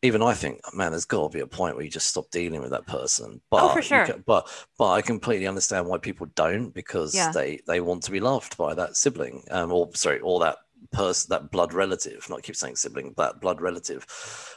even 0.00 0.22
I 0.22 0.32
think, 0.32 0.60
man, 0.72 0.92
there's 0.92 1.04
got 1.06 1.32
to 1.32 1.36
be 1.36 1.42
a 1.42 1.46
point 1.48 1.74
where 1.74 1.84
you 1.84 1.90
just 1.90 2.06
stop 2.06 2.30
dealing 2.30 2.60
with 2.60 2.70
that 2.70 2.86
person. 2.86 3.40
But 3.50 3.64
Oh, 3.64 3.68
for 3.70 3.82
sure. 3.82 4.06
ca- 4.06 4.18
but 4.24 4.48
but 4.78 4.90
I 4.92 5.02
completely 5.02 5.48
understand 5.48 5.88
why 5.88 5.98
people 5.98 6.28
don't 6.36 6.70
because 6.72 7.16
Yeah. 7.16 7.32
they 7.32 7.58
they 7.66 7.80
want 7.80 8.04
to 8.04 8.12
be 8.12 8.20
loved 8.20 8.56
by 8.56 8.74
that 8.74 8.96
sibling, 8.96 9.42
um, 9.50 9.72
or 9.72 9.90
sorry, 9.96 10.20
or 10.20 10.38
that 10.38 10.58
person, 10.92 11.28
that 11.30 11.50
blood 11.50 11.72
relative. 11.72 12.26
Not 12.30 12.42
keep 12.42 12.56
saying 12.56 12.76
sibling, 12.76 13.14
that 13.16 13.40
blood 13.40 13.60
relative. 13.60 14.06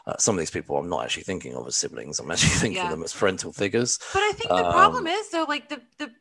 Uh, 0.05 0.15
some 0.17 0.35
of 0.35 0.39
these 0.39 0.51
people 0.51 0.77
I'm 0.77 0.89
not 0.89 1.03
actually 1.03 1.23
thinking 1.23 1.55
of 1.55 1.67
as 1.67 1.75
siblings. 1.75 2.19
I'm 2.19 2.31
actually 2.31 2.49
thinking 2.63 2.77
Yeah. 2.77 2.85
of 2.85 2.91
them 2.91 3.03
as 3.03 3.13
parental 3.13 3.51
figures. 3.53 3.99
But 4.13 4.21
I 4.23 4.31
think 4.33 4.49
the 4.49 4.71
problem 4.71 5.07
Um, 5.07 5.13
is 5.13 5.29
though, 5.29 5.45
like 5.47 5.69
the 5.69 5.81
the 5.97 6.11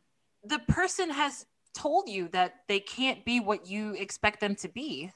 the 0.45 0.59
person 0.61 1.11
has 1.11 1.47
told 1.75 2.09
you 2.09 2.29
that 2.29 2.55
they 2.69 2.81
can't 2.81 3.25
be 3.25 3.41
what 3.41 3.67
you 3.67 3.93
expect 3.95 4.41
them 4.41 4.57
to 4.57 4.69
be. 4.69 5.11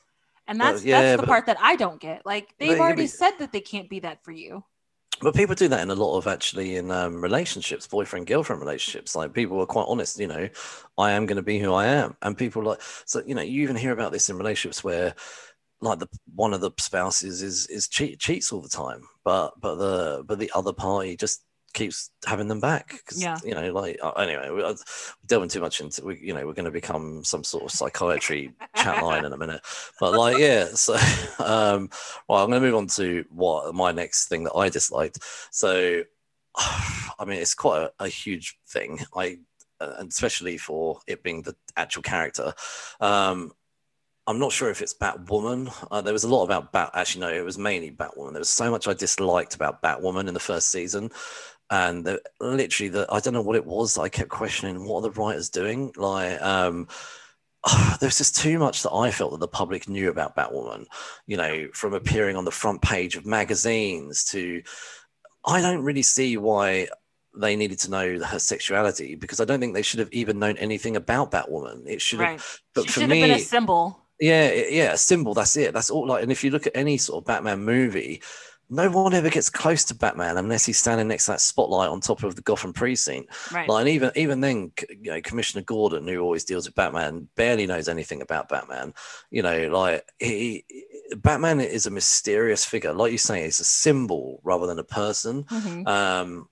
And 0.46 0.58
Well, 0.58 0.72
that's 0.72 0.84
yeah, 0.84 1.00
that's 1.00 1.20
the 1.20 1.26
but- 1.26 1.28
part 1.28 1.46
that 1.46 1.56
I 1.60 1.76
don't 1.76 2.00
get. 2.00 2.24
Like 2.26 2.54
they've 2.58 2.78
already 2.78 3.04
but- 3.04 3.10
said 3.10 3.32
that 3.38 3.50
they 3.52 3.60
can't 3.62 3.88
be 3.88 4.00
that 4.00 4.22
for 4.24 4.32
you. 4.32 4.62
But 5.20 5.34
people 5.34 5.54
do 5.54 5.68
that 5.68 5.80
in 5.80 5.90
a 5.90 5.94
lot 5.94 6.16
of 6.16 6.26
actually 6.26 6.76
in 6.76 6.90
um, 6.90 7.20
relationships, 7.20 7.86
boyfriend 7.86 8.26
girlfriend 8.26 8.60
relationships. 8.60 9.14
Like 9.14 9.32
people 9.32 9.60
are 9.60 9.66
quite 9.66 9.86
honest, 9.88 10.18
you 10.18 10.26
know, 10.26 10.48
I 10.98 11.12
am 11.12 11.26
going 11.26 11.36
to 11.36 11.42
be 11.42 11.58
who 11.58 11.72
I 11.72 11.86
am, 11.86 12.16
and 12.22 12.36
people 12.36 12.62
like 12.62 12.80
so. 13.06 13.22
You 13.26 13.34
know, 13.34 13.42
you 13.42 13.62
even 13.62 13.76
hear 13.76 13.92
about 13.92 14.12
this 14.12 14.28
in 14.28 14.36
relationships 14.36 14.82
where, 14.84 15.14
like 15.80 15.98
the 15.98 16.08
one 16.34 16.52
of 16.52 16.60
the 16.60 16.72
spouses 16.78 17.42
is 17.42 17.66
is 17.68 17.88
cheat, 17.88 18.18
cheats 18.18 18.52
all 18.52 18.60
the 18.60 18.68
time, 18.68 19.02
but 19.24 19.58
but 19.60 19.76
the 19.76 20.24
but 20.26 20.38
the 20.38 20.50
other 20.54 20.72
party 20.72 21.16
just 21.16 21.42
keeps 21.74 22.10
having 22.26 22.48
them 22.48 22.60
back 22.60 22.92
because 22.92 23.20
Yeah. 23.22 23.36
you 23.44 23.54
know 23.54 23.72
like 23.72 23.98
uh, 24.02 24.12
anyway 24.12 24.48
we, 24.50 24.62
uh, 24.62 24.74
delving 25.26 25.48
too 25.50 25.60
much 25.60 25.80
into 25.80 26.04
we, 26.04 26.18
you 26.18 26.32
know 26.32 26.46
we're 26.46 26.54
going 26.54 26.64
to 26.64 26.70
become 26.70 27.22
some 27.24 27.44
sort 27.44 27.64
of 27.64 27.70
psychiatry 27.70 28.52
chat 28.76 29.02
line 29.02 29.24
in 29.24 29.32
a 29.32 29.36
minute 29.36 29.60
but 30.00 30.14
like 30.14 30.38
yeah 30.38 30.66
so 30.66 30.94
um 31.44 31.90
well 32.28 32.42
i'm 32.42 32.50
going 32.50 32.62
to 32.62 32.66
move 32.66 32.76
on 32.76 32.86
to 32.86 33.24
what 33.30 33.74
my 33.74 33.92
next 33.92 34.28
thing 34.28 34.44
that 34.44 34.54
i 34.54 34.68
disliked 34.68 35.18
so 35.50 36.02
i 36.56 37.24
mean 37.26 37.38
it's 37.38 37.54
quite 37.54 37.82
a, 37.82 37.92
a 38.04 38.08
huge 38.08 38.56
thing 38.68 38.98
i 39.16 39.36
uh, 39.80 39.94
and 39.98 40.08
especially 40.10 40.56
for 40.56 41.00
it 41.06 41.22
being 41.22 41.42
the 41.42 41.54
actual 41.76 42.02
character 42.02 42.54
um 43.00 43.52
I'm 44.26 44.38
not 44.38 44.52
sure 44.52 44.70
if 44.70 44.80
it's 44.80 44.94
Batwoman. 44.94 45.70
Uh, 45.90 46.00
there 46.00 46.14
was 46.14 46.24
a 46.24 46.28
lot 46.28 46.44
about 46.44 46.72
Bat. 46.72 46.92
Actually, 46.94 47.20
no, 47.26 47.32
it 47.34 47.44
was 47.44 47.58
mainly 47.58 47.90
Batwoman. 47.90 48.32
There 48.32 48.38
was 48.38 48.48
so 48.48 48.70
much 48.70 48.88
I 48.88 48.94
disliked 48.94 49.54
about 49.54 49.82
Batwoman 49.82 50.28
in 50.28 50.32
the 50.32 50.40
first 50.40 50.70
season, 50.70 51.10
and 51.70 52.04
the, 52.04 52.20
literally, 52.40 52.88
the 52.90 53.06
I 53.10 53.20
don't 53.20 53.34
know 53.34 53.42
what 53.42 53.56
it 53.56 53.66
was. 53.66 53.98
I 53.98 54.08
kept 54.08 54.28
questioning 54.30 54.84
what 54.86 54.98
are 54.98 55.02
the 55.02 55.10
writers 55.20 55.50
doing. 55.50 55.92
Like, 55.96 56.40
um, 56.42 56.88
there's 58.00 58.18
just 58.18 58.36
too 58.36 58.58
much 58.58 58.82
that 58.82 58.92
I 58.92 59.10
felt 59.10 59.32
that 59.32 59.40
the 59.40 59.48
public 59.48 59.88
knew 59.88 60.10
about 60.10 60.36
Batwoman. 60.36 60.84
You 61.26 61.36
know, 61.36 61.68
from 61.72 61.94
appearing 61.94 62.36
on 62.36 62.44
the 62.44 62.50
front 62.50 62.82
page 62.82 63.16
of 63.16 63.26
magazines 63.26 64.24
to, 64.26 64.62
I 65.46 65.60
don't 65.60 65.82
really 65.82 66.02
see 66.02 66.36
why 66.36 66.88
they 67.36 67.56
needed 67.56 67.78
to 67.80 67.90
know 67.90 68.18
her 68.20 68.38
sexuality 68.38 69.16
because 69.16 69.40
I 69.40 69.44
don't 69.44 69.58
think 69.58 69.74
they 69.74 69.82
should 69.82 69.98
have 69.98 70.12
even 70.12 70.38
known 70.38 70.56
anything 70.58 70.94
about 70.96 71.32
Batwoman. 71.32 71.82
It 71.86 72.00
should 72.00 72.20
have, 72.20 72.28
Right. 72.28 72.60
but 72.74 72.88
she 72.88 73.00
for 73.00 73.06
me, 73.08 73.22
been 73.22 73.32
a 73.32 73.38
symbol. 73.40 73.98
yeah, 74.20 74.52
yeah, 74.52 74.92
a 74.92 74.96
symbol. 74.96 75.34
That's 75.34 75.56
it. 75.56 75.74
That's 75.74 75.90
all. 75.90 76.06
Like, 76.06 76.22
and 76.22 76.30
if 76.30 76.44
you 76.44 76.50
look 76.50 76.66
at 76.68 76.76
any 76.76 76.96
sort 76.96 77.22
of 77.22 77.26
Batman 77.26 77.64
movie, 77.64 78.22
no 78.70 78.90
one 78.90 79.14
ever 79.14 79.30
gets 79.30 79.50
close 79.50 79.84
to 79.84 79.94
Batman 79.94 80.38
unless 80.38 80.64
he's 80.64 80.78
standing 80.78 81.08
next 81.08 81.26
to 81.26 81.32
that 81.32 81.40
spotlight 81.40 81.90
on 81.90 82.00
top 82.00 82.22
of 82.22 82.34
the 82.34 82.42
Gotham 82.42 82.72
precinct. 82.72 83.30
Right. 83.52 83.68
Like, 83.68 83.80
and 83.80 83.88
even 83.88 84.10
even 84.16 84.40
then, 84.40 84.72
you 84.88 85.12
know, 85.12 85.20
Commissioner 85.20 85.62
Gordon, 85.62 86.06
who 86.06 86.20
always 86.20 86.44
deals 86.44 86.66
with 86.66 86.74
Batman, 86.74 87.28
barely 87.36 87.66
knows 87.66 87.88
anything 87.88 88.22
about 88.22 88.48
Batman. 88.48 88.94
You 89.30 89.42
know, 89.42 89.68
like 89.68 90.04
he, 90.18 90.64
Batman 91.16 91.60
is 91.60 91.86
a 91.86 91.90
mysterious 91.90 92.64
figure. 92.64 92.92
Like 92.92 93.12
you 93.12 93.18
say, 93.18 93.44
it's 93.44 93.60
a 93.60 93.64
symbol 93.64 94.40
rather 94.42 94.66
than 94.66 94.78
a 94.78 94.84
person. 94.84 95.44
Mhm. 95.44 95.86
Um, 95.86 96.48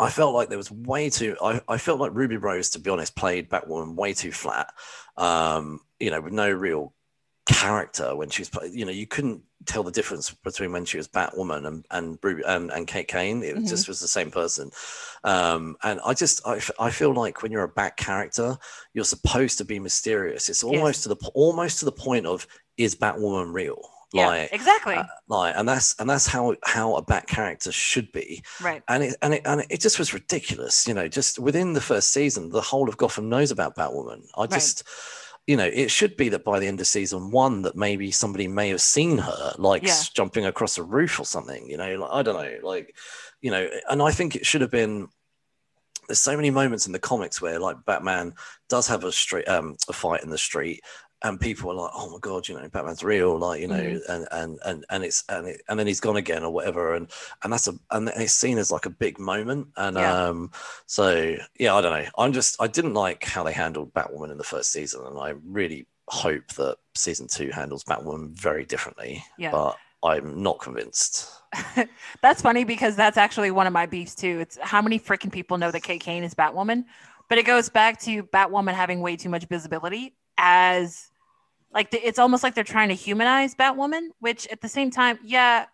I 0.00 0.10
felt 0.10 0.34
like 0.34 0.48
there 0.48 0.58
was 0.58 0.70
way 0.70 1.10
too. 1.10 1.36
I, 1.42 1.60
I 1.68 1.78
felt 1.78 2.00
like 2.00 2.14
Ruby 2.14 2.36
Rose, 2.36 2.70
to 2.70 2.78
be 2.78 2.90
honest, 2.90 3.16
played 3.16 3.50
Batwoman 3.50 3.94
way 3.94 4.14
too 4.14 4.32
flat. 4.32 4.72
Um, 5.16 5.80
you 6.00 6.10
know, 6.10 6.20
with 6.20 6.32
no 6.32 6.50
real 6.50 6.94
character 7.46 8.16
when 8.16 8.30
she 8.30 8.42
was. 8.42 8.74
You 8.74 8.86
know, 8.86 8.92
you 8.92 9.06
couldn't 9.06 9.42
tell 9.66 9.82
the 9.82 9.90
difference 9.90 10.30
between 10.30 10.72
when 10.72 10.84
she 10.84 10.96
was 10.96 11.08
Batwoman 11.08 11.66
and 11.66 11.84
and 11.90 12.18
and, 12.46 12.70
and 12.70 12.86
Kate 12.86 13.08
Kane. 13.08 13.42
It 13.42 13.56
Mhm. 13.56 13.68
just 13.68 13.88
was 13.88 14.00
the 14.00 14.08
same 14.08 14.30
person. 14.30 14.70
Um, 15.24 15.76
and 15.82 16.00
I 16.04 16.14
just 16.14 16.46
I, 16.46 16.60
I 16.78 16.90
feel 16.90 17.12
like 17.14 17.42
when 17.42 17.52
you're 17.52 17.64
a 17.64 17.68
Bat 17.68 17.96
character, 17.96 18.58
you're 18.92 19.04
supposed 19.04 19.58
to 19.58 19.64
be 19.64 19.78
mysterious. 19.78 20.48
It's 20.48 20.62
almost 20.64 21.02
to 21.04 21.08
the 21.08 21.16
almost 21.34 21.78
to 21.80 21.84
the 21.84 21.92
point 21.92 22.26
of 22.26 22.46
is 22.76 22.94
Batwoman 22.94 23.52
real? 23.54 23.80
yeah. 24.12 24.26
Like, 24.28 24.52
exactly. 24.52 24.94
uh, 24.94 25.04
like, 25.28 25.54
and 25.56 25.68
that's 25.68 25.94
and 25.98 26.08
that's 26.08 26.26
how 26.26 26.54
how 26.64 26.94
a 26.96 27.02
Bat 27.02 27.26
character 27.26 27.72
should 27.72 28.12
be 28.12 28.42
right. 28.62 28.82
and 28.88 29.02
it 29.02 29.16
and 29.22 29.34
it 29.34 29.42
and 29.44 29.64
it 29.70 29.80
just 29.80 29.98
was 29.98 30.14
ridiculous. 30.14 30.86
You 30.86 30.94
know, 30.94 31.08
just 31.08 31.38
within 31.38 31.72
the 31.72 31.80
first 31.80 32.12
season, 32.12 32.50
the 32.50 32.60
whole 32.60 32.88
of 32.88 32.96
Gotham 32.96 33.28
knows 33.28 33.50
about 33.50 33.74
Batwoman. 33.76 34.26
I 34.36 34.46
just, 34.46 34.84
you 35.46 35.56
know, 35.56 35.66
it 35.66 35.90
should 35.90 36.16
be 36.16 36.30
that 36.30 36.44
by 36.44 36.58
the 36.58 36.66
end 36.66 36.80
of 36.80 36.86
season 36.86 37.30
one, 37.30 37.62
that 37.62 37.76
maybe 37.76 38.10
somebody 38.10 38.48
may 38.48 38.70
have 38.70 38.80
seen 38.80 39.18
her, 39.18 39.54
like 39.58 39.82
Yeah. 39.82 40.00
jumping 40.14 40.46
across 40.46 40.78
a 40.78 40.82
roof 40.82 41.20
or 41.20 41.26
something. 41.26 41.68
You 41.68 41.76
know, 41.76 41.96
like, 41.96 42.10
I 42.12 42.22
don't 42.22 42.42
know, 42.42 42.58
like, 42.66 42.96
you 43.42 43.50
know, 43.50 43.68
and 43.90 44.00
I 44.02 44.10
think 44.10 44.36
it 44.36 44.46
should 44.46 44.62
have 44.62 44.70
been. 44.70 45.08
There's 46.06 46.20
so 46.20 46.36
many 46.36 46.50
moments 46.50 46.86
in 46.86 46.92
the 46.92 46.98
comics 46.98 47.40
where 47.40 47.58
like 47.58 47.76
Batman 47.86 48.34
does 48.68 48.86
have 48.88 49.04
a 49.04 49.12
street 49.12 49.48
um 49.48 49.76
a 49.88 49.92
fight 49.94 50.22
in 50.22 50.28
the 50.28 50.36
street 50.36 50.82
and 51.24 51.40
people 51.40 51.70
are 51.70 51.74
like, 51.74 51.90
"Oh 51.94 52.10
my 52.10 52.18
god, 52.20 52.46
you 52.46 52.54
know, 52.54 52.68
Batman's 52.68 53.02
real," 53.02 53.36
like 53.38 53.60
you 53.60 53.66
know, 53.66 53.74
Mhm. 53.82 54.00
and 54.08 54.28
and 54.30 54.58
and 54.64 54.84
and 54.90 55.04
it's 55.04 55.24
and 55.28 55.48
it, 55.48 55.62
and 55.68 55.78
then 55.78 55.86
he's 55.88 55.98
gone 56.00 56.16
again 56.16 56.44
or 56.44 56.50
whatever, 56.52 56.94
and 56.94 57.10
and 57.42 57.52
that's 57.52 57.66
a 57.66 57.74
and 57.90 58.08
it's 58.10 58.32
seen 58.34 58.58
as 58.58 58.70
like 58.70 58.86
a 58.86 58.90
big 58.90 59.18
moment, 59.18 59.68
and 59.76 59.96
Yeah. 59.96 60.26
um, 60.28 60.52
so 60.86 61.34
yeah, 61.58 61.74
I 61.74 61.80
don't 61.80 61.98
know. 61.98 62.08
I'm 62.16 62.32
just 62.32 62.60
I 62.60 62.68
didn't 62.68 62.94
like 62.94 63.24
how 63.24 63.42
they 63.42 63.52
handled 63.52 63.92
Batwoman 63.94 64.30
in 64.30 64.38
the 64.38 64.44
first 64.44 64.70
season, 64.70 65.04
and 65.06 65.18
I 65.18 65.30
really 65.44 65.86
hope 66.08 66.46
that 66.54 66.76
season 66.94 67.26
two 67.26 67.50
handles 67.50 67.82
Batwoman 67.84 68.30
very 68.30 68.64
differently. 68.64 69.24
Yeah. 69.38 69.50
but 69.50 69.76
I'm 70.02 70.42
not 70.42 70.60
convinced. 70.60 71.30
that's 72.20 72.42
funny 72.42 72.64
because 72.64 72.94
that's 72.94 73.16
actually 73.16 73.50
one 73.50 73.66
of 73.66 73.72
my 73.72 73.86
beefs 73.86 74.14
too. 74.14 74.40
It's 74.40 74.58
how 74.60 74.82
many 74.82 75.00
freaking 75.00 75.32
people 75.32 75.56
know 75.56 75.70
that 75.70 75.80
Kate 75.82 76.02
Kane 76.02 76.22
is 76.22 76.34
Batwoman, 76.34 76.84
but 77.30 77.38
it 77.38 77.46
goes 77.46 77.70
back 77.70 77.98
to 78.02 78.22
Batwoman 78.24 78.74
having 78.74 79.00
way 79.00 79.16
too 79.16 79.30
much 79.30 79.46
visibility 79.46 80.14
as 80.36 81.10
like 81.74 81.90
the, 81.90 82.06
it's 82.06 82.20
almost 82.20 82.44
like 82.44 82.54
they're 82.54 82.64
trying 82.64 82.88
to 82.88 82.94
humanize 82.94 83.54
Batwoman, 83.54 84.08
which 84.20 84.46
at 84.46 84.60
the 84.60 84.68
same 84.68 84.90
time, 84.90 85.18
yeah, 85.24 85.66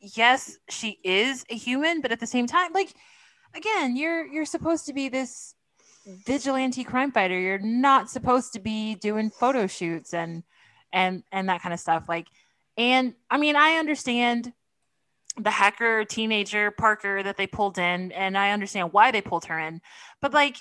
yes, 0.00 0.58
she 0.68 0.98
is 1.02 1.44
a 1.48 1.56
human, 1.56 2.02
but 2.02 2.12
at 2.12 2.20
the 2.20 2.26
same 2.26 2.46
time, 2.46 2.72
like 2.74 2.92
again, 3.54 3.96
you're 3.96 4.26
you're 4.26 4.44
supposed 4.44 4.86
to 4.86 4.92
be 4.92 5.08
this 5.08 5.54
vigilante 6.26 6.84
crime 6.84 7.10
fighter. 7.10 7.38
You're 7.38 7.58
not 7.58 8.10
supposed 8.10 8.52
to 8.52 8.60
be 8.60 8.94
doing 8.96 9.30
photo 9.30 9.66
shoots 9.66 10.12
and 10.12 10.42
and 10.92 11.24
and 11.32 11.48
that 11.48 11.62
kind 11.62 11.72
of 11.72 11.80
stuff. 11.80 12.08
Like, 12.08 12.26
and 12.76 13.14
I 13.30 13.38
mean, 13.38 13.56
I 13.56 13.76
understand 13.76 14.52
the 15.40 15.50
hacker 15.50 16.04
teenager 16.04 16.70
Parker 16.70 17.22
that 17.22 17.36
they 17.38 17.46
pulled 17.46 17.78
in, 17.78 18.12
and 18.12 18.36
I 18.36 18.50
understand 18.50 18.92
why 18.92 19.10
they 19.10 19.22
pulled 19.22 19.46
her 19.46 19.58
in, 19.58 19.80
but 20.20 20.34
like. 20.34 20.58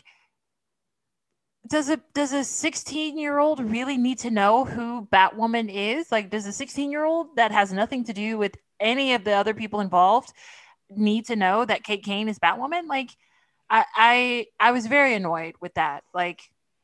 Does 1.68 1.89
a 1.89 1.97
does 2.13 2.34
a 2.34 2.43
16 2.43 3.18
year 3.18 3.39
old 3.39 3.59
really 3.59 3.97
need 3.97 4.20
to 4.20 4.32
know 4.32 4.65
who 4.65 5.07
Batwoman 5.11 5.70
is? 5.74 6.11
Like, 6.11 6.30
does 6.30 6.45
a 6.45 6.51
16 6.51 6.91
year 6.91 7.03
old 7.03 7.36
that 7.36 7.51
has 7.51 7.74
nothing 7.74 8.03
to 8.05 8.13
do 8.13 8.38
with 8.38 8.55
any 8.80 9.13
of 9.13 9.24
the 9.24 9.34
other 9.34 9.53
people 9.53 9.80
involved 9.80 10.32
need 10.89 11.26
to 11.26 11.36
know 11.36 11.65
that 11.65 11.84
Kate 11.84 12.03
Kane 12.03 12.30
is 12.30 12.39
Batwoman? 12.39 12.88
Like, 12.88 13.09
I 13.70 13.86
I 13.95 14.45
I 14.59 14.72
was 14.72 14.88
very 14.88 15.13
annoyed 15.13 15.55
with 15.59 15.74
that. 15.74 16.03
Like, 16.13 16.41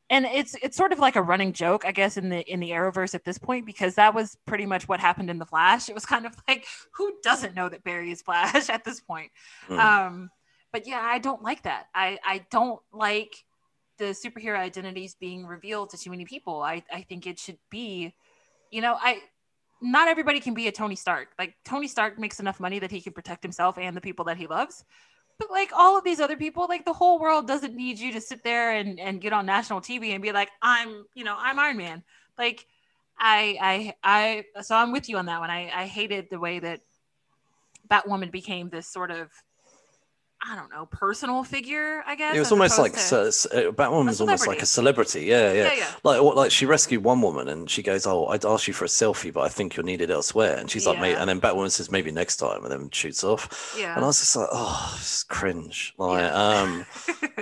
and 0.09 0.25
it's 0.25 0.55
it's 0.61 0.77
sort 0.77 0.91
of 0.91 0.99
like 0.99 1.15
a 1.15 1.21
running 1.21 1.53
joke, 1.53 1.85
I 1.85 1.91
guess, 1.91 2.17
in 2.17 2.29
the 2.29 2.41
in 2.51 2.59
the 2.59 2.71
Arrowverse 2.71 3.15
at 3.15 3.23
this 3.23 3.37
point 3.37 3.65
because 3.65 3.95
that 3.95 4.13
was 4.13 4.37
pretty 4.45 4.65
much 4.65 4.87
what 4.87 4.99
happened 4.99 5.29
in 5.29 5.39
the 5.39 5.45
Flash. 5.45 5.89
It 5.89 5.95
was 5.95 6.05
kind 6.05 6.25
of 6.25 6.35
like 6.47 6.65
who 6.93 7.13
doesn't 7.23 7.55
know 7.55 7.69
that 7.69 7.83
Barry 7.83 8.11
is 8.11 8.21
Flash 8.21 8.69
at 8.69 8.83
this 8.83 8.99
point. 8.99 9.31
Hmm. 9.67 9.79
Um, 9.79 10.29
but 10.71 10.87
yeah, 10.87 11.01
I 11.01 11.19
don't 11.19 11.41
like 11.41 11.63
that. 11.63 11.87
I 11.95 12.19
I 12.25 12.45
don't 12.51 12.81
like 12.91 13.43
the 13.97 14.05
superhero 14.05 14.57
identities 14.57 15.15
being 15.19 15.45
revealed 15.45 15.91
to 15.91 15.97
too 15.97 16.09
many 16.09 16.25
people. 16.25 16.61
I 16.61 16.83
I 16.91 17.01
think 17.01 17.27
it 17.27 17.39
should 17.39 17.59
be 17.69 18.13
you 18.73 18.81
know, 18.81 18.97
I 18.99 19.21
not 19.81 20.07
everybody 20.07 20.39
can 20.39 20.55
be 20.55 20.67
a 20.67 20.71
Tony 20.71 20.95
Stark. 20.95 21.29
Like 21.37 21.55
Tony 21.63 21.87
Stark 21.87 22.17
makes 22.17 22.39
enough 22.39 22.59
money 22.59 22.79
that 22.79 22.89
he 22.89 23.01
can 23.01 23.13
protect 23.13 23.43
himself 23.43 23.77
and 23.77 23.95
the 23.95 24.01
people 24.01 24.25
that 24.25 24.37
he 24.37 24.47
loves. 24.47 24.83
But 25.37 25.51
like 25.51 25.71
all 25.75 25.97
of 25.97 26.03
these 26.03 26.19
other 26.19 26.37
people, 26.37 26.65
like 26.67 26.85
the 26.85 26.93
whole 26.93 27.19
world 27.19 27.47
doesn't 27.47 27.75
need 27.75 27.99
you 27.99 28.13
to 28.13 28.21
sit 28.21 28.43
there 28.43 28.71
and, 28.71 28.99
and 28.99 29.21
get 29.21 29.33
on 29.33 29.45
national 29.45 29.81
TV 29.81 30.13
and 30.13 30.21
be 30.21 30.31
like, 30.31 30.49
I'm, 30.61 31.05
you 31.13 31.23
know, 31.23 31.35
I'm 31.37 31.59
Iron 31.59 31.77
Man. 31.77 32.03
Like 32.37 32.65
I 33.19 33.93
I 34.03 34.45
I 34.55 34.61
so 34.63 34.75
I'm 34.75 34.91
with 34.91 35.07
you 35.09 35.17
on 35.17 35.27
that 35.27 35.39
one. 35.39 35.51
I, 35.51 35.69
I 35.73 35.85
hated 35.85 36.27
the 36.31 36.39
way 36.39 36.59
that 36.59 36.81
Batwoman 37.89 38.31
became 38.31 38.69
this 38.69 38.87
sort 38.87 39.11
of 39.11 39.29
I 40.45 40.55
don't 40.55 40.69
know, 40.71 40.85
personal 40.87 41.43
figure, 41.43 42.03
I 42.05 42.15
guess. 42.15 42.35
It 42.35 42.39
was 42.39 42.51
almost 42.51 42.77
like 42.77 42.93
to, 42.93 42.97
uh, 42.97 43.71
Batwoman 43.71 44.07
was 44.07 44.19
almost 44.19 44.45
like 44.45 44.61
a 44.61 44.65
celebrity. 44.65 45.21
Yeah, 45.21 45.53
yeah, 45.53 45.63
yeah, 45.63 45.73
yeah. 45.77 45.91
Like 46.03 46.21
what? 46.21 46.35
Like 46.35 46.51
she 46.51 46.65
rescued 46.65 47.03
one 47.03 47.21
woman, 47.21 47.47
and 47.47 47.69
she 47.69 47.81
goes, 47.81 48.05
"Oh, 48.05 48.27
I'd 48.27 48.43
ask 48.43 48.67
you 48.67 48.73
for 48.73 48.83
a 48.83 48.89
selfie, 48.89 49.31
but 49.31 49.41
I 49.41 49.49
think 49.49 49.75
you're 49.75 49.85
needed 49.85 50.11
elsewhere." 50.11 50.57
And 50.57 50.69
she's 50.69 50.83
yeah. 50.85 50.91
like, 50.91 51.01
"Mate," 51.01 51.15
and 51.15 51.29
then 51.29 51.39
Batwoman 51.39 51.71
says, 51.71 51.89
"Maybe 51.89 52.11
next 52.11 52.37
time," 52.37 52.63
and 52.63 52.71
then 52.71 52.89
shoots 52.89 53.23
off. 53.23 53.75
Yeah. 53.77 53.95
And 53.95 54.03
I 54.03 54.07
was 54.07 54.19
just 54.19 54.35
like, 54.35 54.49
"Oh, 54.51 54.93
it's 54.97 55.23
cringe." 55.23 55.93
Like, 55.97 56.31
um. 56.33 56.85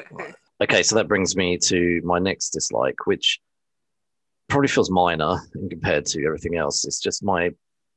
okay, 0.61 0.83
so 0.83 0.95
that 0.95 1.07
brings 1.07 1.35
me 1.35 1.57
to 1.57 2.01
my 2.03 2.19
next 2.19 2.51
dislike, 2.51 3.07
which 3.07 3.39
probably 4.47 4.67
feels 4.67 4.91
minor 4.91 5.39
in 5.55 5.69
compared 5.69 6.05
to 6.05 6.23
everything 6.25 6.55
else. 6.55 6.85
It's 6.85 6.99
just 6.99 7.23
my 7.23 7.49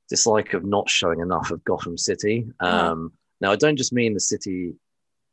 dislike 0.08 0.54
of 0.54 0.64
not 0.64 0.88
showing 0.88 1.20
enough 1.20 1.50
of 1.50 1.62
Gotham 1.64 1.98
City. 1.98 2.46
Um, 2.60 3.12
now, 3.40 3.52
I 3.52 3.56
don't 3.56 3.76
just 3.76 3.92
mean 3.92 4.14
the 4.14 4.20
city 4.20 4.72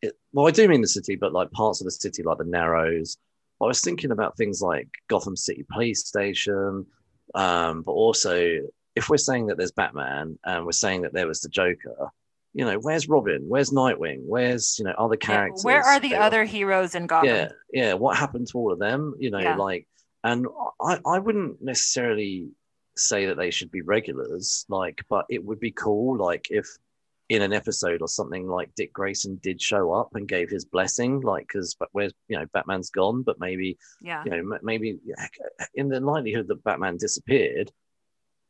it, 0.02 0.14
well, 0.34 0.48
I 0.48 0.52
do 0.52 0.68
mean 0.68 0.82
the 0.82 0.88
city, 0.88 1.16
but 1.16 1.34
like 1.34 1.52
parts 1.52 1.82
of 1.82 1.86
the 1.86 1.92
city, 1.92 2.24
like 2.24 2.38
the 2.38 2.44
Narrows. 2.46 3.18
I 3.62 3.66
was 3.66 3.82
thinking 3.82 4.12
about 4.12 4.38
things 4.38 4.62
like 4.62 4.88
Gotham 5.08 5.36
City 5.36 5.64
Police 5.72 6.06
Station, 6.06 6.86
um, 7.36 7.84
but 7.84 7.92
also 7.92 8.62
if 8.96 9.10
we're 9.10 9.18
saying 9.18 9.48
that 9.48 9.58
there's 9.58 9.72
Batman 9.72 10.38
and 10.44 10.66
we're 10.66 10.72
saying 10.72 11.04
that 11.04 11.14
there 11.14 11.28
was 11.28 11.42
the 11.42 11.50
Joker, 11.50 12.10
you 12.54 12.66
know, 12.66 12.78
where's 12.80 13.08
Robin? 13.08 13.44
Where's 13.48 13.70
Nightwing? 13.70 14.22
Where's 14.26 14.78
you 14.80 14.86
know 14.86 14.94
other 14.98 15.16
characters? 15.16 15.64
Yeah, 15.64 15.66
where 15.66 15.84
are 15.84 16.00
the 16.00 16.16
other 16.16 16.44
heroes 16.44 16.96
in 16.96 17.08
Gotham? 17.08 17.30
Yeah, 17.30 17.50
yeah. 17.72 17.94
What 17.94 18.18
happened 18.18 18.48
to 18.48 18.58
all 18.58 18.74
of 18.74 18.80
them? 18.80 19.16
You 19.20 19.32
know, 19.32 19.40
yeah. 19.40 19.56
like, 19.56 19.88
and 20.24 20.48
I, 20.82 21.00
I 21.06 21.20
wouldn't 21.20 21.62
necessarily 21.62 22.50
say 22.98 23.28
that 23.28 23.38
they 23.38 23.52
should 23.52 23.72
be 23.72 23.82
regulars, 23.82 24.66
like, 24.68 25.02
but 25.10 25.26
it 25.30 25.44
would 25.44 25.60
be 25.60 25.72
cool, 25.72 26.18
like, 26.18 26.48
if 26.50 26.68
in 27.32 27.42
an 27.42 27.54
episode 27.54 28.02
or 28.02 28.10
something 28.10 28.46
like 28.46 28.76
Dick 28.76 28.92
Grayson 28.92 29.40
did 29.42 29.62
show 29.62 29.94
up 29.94 30.16
and 30.16 30.28
gave 30.28 30.50
his 30.50 30.66
blessing, 30.66 31.22
like 31.22 31.48
because 31.48 31.76
but 31.80 31.88
where's 31.94 32.12
you 32.28 32.38
know 32.38 32.46
Batman's 32.54 32.90
gone, 32.90 33.24
but 33.24 33.40
maybe 33.40 33.78
yeah 34.02 34.22
you 34.26 34.32
know 34.32 34.60
maybe 34.62 35.00
in 35.74 35.88
the 35.88 36.02
likelihood 36.02 36.50
that 36.50 36.62
Batman 36.66 36.98
disappeared, 36.98 37.72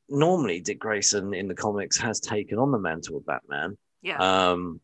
normally 0.09 0.61
Dick 0.61 0.79
Grayson 0.79 1.35
in 1.35 1.47
the 1.47 1.53
comics 1.53 1.95
has 1.97 2.19
taken 2.19 2.57
on 2.57 2.71
the 2.71 2.79
mantle 2.79 3.17
of 3.17 3.25
Batman. 3.27 3.77
Yeah. 4.01 4.17
Um. 4.17 4.81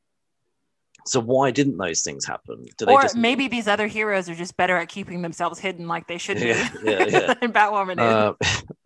So 1.07 1.19
why 1.19 1.49
didn't 1.49 1.77
those 1.77 2.01
things 2.01 2.23
happen? 2.23 2.67
Do 2.77 2.85
or 2.85 3.01
just... 3.01 3.15
maybe 3.15 3.47
these 3.47 3.67
other 3.67 3.87
heroes 3.87 4.29
are 4.29 4.35
just 4.35 4.57
better 4.57 4.77
at 4.77 4.89
keeping 4.89 5.23
themselves 5.23 5.57
hidden, 5.57 5.87
like 5.87 6.05
they 6.05 6.19
should 6.19 6.37
be. 6.37 6.49
Yeah, 6.49 6.69
yeah, 6.83 7.05
yeah. 7.07 7.33
Batwoman 7.41 7.97
uh, 7.97 8.33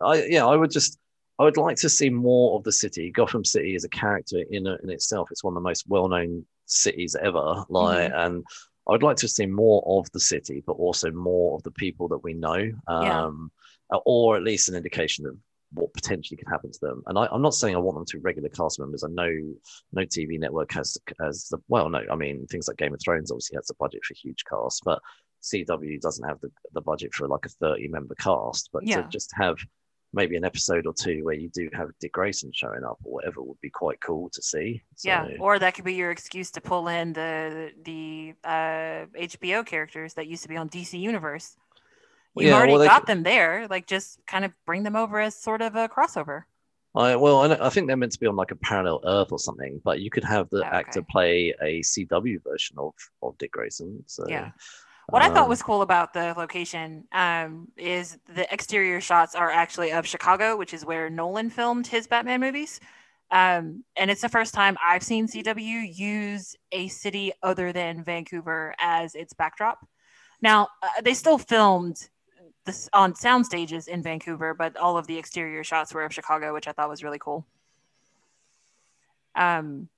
I 0.00 0.24
yeah, 0.24 0.46
I 0.46 0.56
would 0.56 0.70
just 0.70 0.98
I 1.42 1.44
would 1.44 1.56
like 1.56 1.76
to 1.78 1.88
see 1.88 2.08
more 2.08 2.56
of 2.56 2.62
the 2.62 2.70
city. 2.70 3.10
Gotham 3.10 3.44
City 3.44 3.74
is 3.74 3.82
a 3.82 3.88
character 3.88 4.44
in 4.50 4.64
in 4.64 4.90
itself. 4.90 5.28
It's 5.32 5.42
one 5.42 5.52
of 5.52 5.56
the 5.56 5.68
most 5.68 5.88
well 5.88 6.06
known 6.06 6.46
cities 6.66 7.16
ever. 7.20 7.64
Like, 7.68 8.12
mm-hmm. 8.12 8.16
and 8.16 8.44
I 8.88 8.92
would 8.92 9.02
like 9.02 9.16
to 9.18 9.28
see 9.28 9.46
more 9.46 9.82
of 9.84 10.08
the 10.12 10.20
city, 10.20 10.62
but 10.64 10.74
also 10.74 11.10
more 11.10 11.56
of 11.56 11.64
the 11.64 11.72
people 11.72 12.06
that 12.08 12.22
we 12.22 12.34
know, 12.34 12.70
um, 12.86 13.50
yeah. 13.92 13.98
or 14.06 14.36
at 14.36 14.44
least 14.44 14.68
an 14.68 14.76
indication 14.76 15.26
of 15.26 15.36
what 15.72 15.92
potentially 15.94 16.36
could 16.36 16.48
happen 16.48 16.70
to 16.70 16.78
them. 16.80 17.02
And 17.06 17.18
I, 17.18 17.26
am 17.32 17.42
not 17.42 17.54
saying 17.54 17.74
I 17.74 17.80
want 17.80 17.96
them 17.96 18.06
to 18.06 18.18
be 18.18 18.22
regular 18.22 18.48
cast 18.48 18.78
members. 18.78 19.02
I 19.02 19.08
know 19.08 19.32
no 19.92 20.02
TV 20.02 20.38
network 20.38 20.72
has 20.74 20.96
has 21.20 21.48
the 21.50 21.58
well, 21.66 21.90
no, 21.90 22.04
I 22.08 22.14
mean 22.14 22.46
things 22.46 22.68
like 22.68 22.76
Game 22.76 22.94
of 22.94 23.00
Thrones 23.02 23.32
obviously 23.32 23.56
has 23.56 23.66
the 23.66 23.74
budget 23.80 24.04
for 24.04 24.14
huge 24.14 24.44
casts, 24.48 24.80
but 24.84 25.00
CW 25.42 26.00
doesn't 26.00 26.28
have 26.28 26.40
the, 26.40 26.52
the 26.72 26.80
budget 26.80 27.12
for 27.12 27.26
like 27.26 27.46
a 27.46 27.48
30 27.48 27.88
member 27.88 28.14
cast. 28.14 28.70
But 28.72 28.86
yeah. 28.86 29.02
to 29.02 29.08
just 29.08 29.32
have 29.34 29.56
maybe 30.12 30.36
an 30.36 30.44
episode 30.44 30.86
or 30.86 30.92
two 30.92 31.24
where 31.24 31.34
you 31.34 31.48
do 31.48 31.68
have 31.72 31.90
Dick 32.00 32.12
Grayson 32.12 32.52
showing 32.52 32.84
up 32.84 32.98
or 33.04 33.12
whatever 33.14 33.42
would 33.42 33.60
be 33.60 33.70
quite 33.70 34.00
cool 34.00 34.28
to 34.30 34.42
see. 34.42 34.82
So, 34.96 35.08
yeah, 35.08 35.28
or 35.40 35.58
that 35.58 35.74
could 35.74 35.84
be 35.84 35.94
your 35.94 36.10
excuse 36.10 36.50
to 36.52 36.60
pull 36.60 36.88
in 36.88 37.12
the 37.12 37.70
the 37.84 38.34
uh, 38.44 39.06
HBO 39.18 39.64
characters 39.64 40.14
that 40.14 40.26
used 40.26 40.42
to 40.42 40.48
be 40.48 40.56
on 40.56 40.68
DC 40.68 40.98
Universe. 40.98 41.56
You 42.34 42.48
yeah, 42.48 42.56
already 42.56 42.72
well, 42.72 42.86
got 42.86 43.06
them 43.06 43.22
there. 43.22 43.66
Like, 43.68 43.86
just 43.86 44.18
kind 44.26 44.44
of 44.44 44.52
bring 44.64 44.84
them 44.84 44.96
over 44.96 45.20
as 45.20 45.34
sort 45.34 45.60
of 45.60 45.76
a 45.76 45.88
crossover. 45.88 46.44
I 46.94 47.16
well, 47.16 47.40
I, 47.40 47.66
I, 47.66 47.70
think 47.70 47.86
they're 47.86 47.96
meant 47.96 48.12
to 48.12 48.20
be 48.20 48.26
on 48.26 48.36
like 48.36 48.50
a 48.50 48.56
parallel 48.56 49.00
Earth 49.04 49.32
or 49.32 49.38
something, 49.38 49.80
but 49.82 50.00
you 50.00 50.10
could 50.10 50.24
have 50.24 50.48
the 50.50 50.58
oh, 50.58 50.66
okay. 50.66 50.76
actor 50.76 51.02
play 51.02 51.54
a 51.62 51.80
CW 51.80 52.42
version 52.42 52.76
of 52.78 52.92
of 53.22 53.36
Dick 53.38 53.52
Grayson. 53.52 54.04
So 54.06 54.24
yeah, 54.28 54.50
what 55.08 55.22
um, 55.22 55.30
I 55.30 55.34
thought 55.34 55.48
was 55.48 55.62
cool 55.62 55.82
about 55.82 56.12
the 56.12 56.34
location 56.36 57.04
um, 57.12 57.68
is 57.76 58.18
the 58.34 58.52
exterior 58.52 59.00
shots 59.00 59.34
are 59.34 59.50
actually 59.50 59.92
of 59.92 60.06
Chicago, 60.06 60.56
which 60.56 60.74
is 60.74 60.84
where 60.84 61.10
Nolan 61.10 61.50
filmed 61.50 61.86
his 61.86 62.06
Batman 62.06 62.40
movies. 62.40 62.80
Um, 63.30 63.82
and 63.96 64.10
it's 64.10 64.20
the 64.20 64.28
first 64.28 64.52
time 64.52 64.76
I've 64.86 65.02
seen 65.02 65.26
CW 65.26 65.96
use 65.96 66.54
a 66.70 66.88
city 66.88 67.32
other 67.42 67.72
than 67.72 68.04
Vancouver 68.04 68.74
as 68.78 69.14
its 69.14 69.32
backdrop. 69.32 69.86
Now, 70.42 70.68
uh, 70.82 71.00
they 71.02 71.14
still 71.14 71.38
filmed 71.38 72.08
this 72.66 72.88
on 72.92 73.14
sound 73.14 73.46
stages 73.46 73.88
in 73.88 74.02
Vancouver, 74.02 74.54
but 74.54 74.76
all 74.76 74.98
of 74.98 75.06
the 75.06 75.16
exterior 75.16 75.64
shots 75.64 75.94
were 75.94 76.04
of 76.04 76.12
Chicago, 76.12 76.52
which 76.52 76.68
I 76.68 76.72
thought 76.72 76.90
was 76.90 77.02
really 77.02 77.18
cool. 77.18 77.46
Um, 79.34 79.88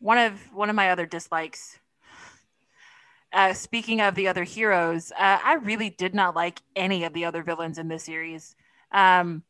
one 0.00 0.18
of 0.18 0.52
one 0.52 0.68
of 0.68 0.76
my 0.76 0.90
other 0.90 1.06
dislikes 1.06 1.78
uh, 3.32 3.52
speaking 3.52 4.00
of 4.00 4.14
the 4.14 4.28
other 4.28 4.44
heroes, 4.44 5.12
uh, 5.12 5.38
I 5.44 5.54
really 5.54 5.90
did 5.90 6.14
not 6.14 6.34
like 6.34 6.60
any 6.74 7.04
of 7.04 7.12
the 7.12 7.24
other 7.24 7.42
villains 7.42 7.78
in 7.78 7.88
this 7.88 8.04
series. 8.04 8.56
Um, 8.92 9.42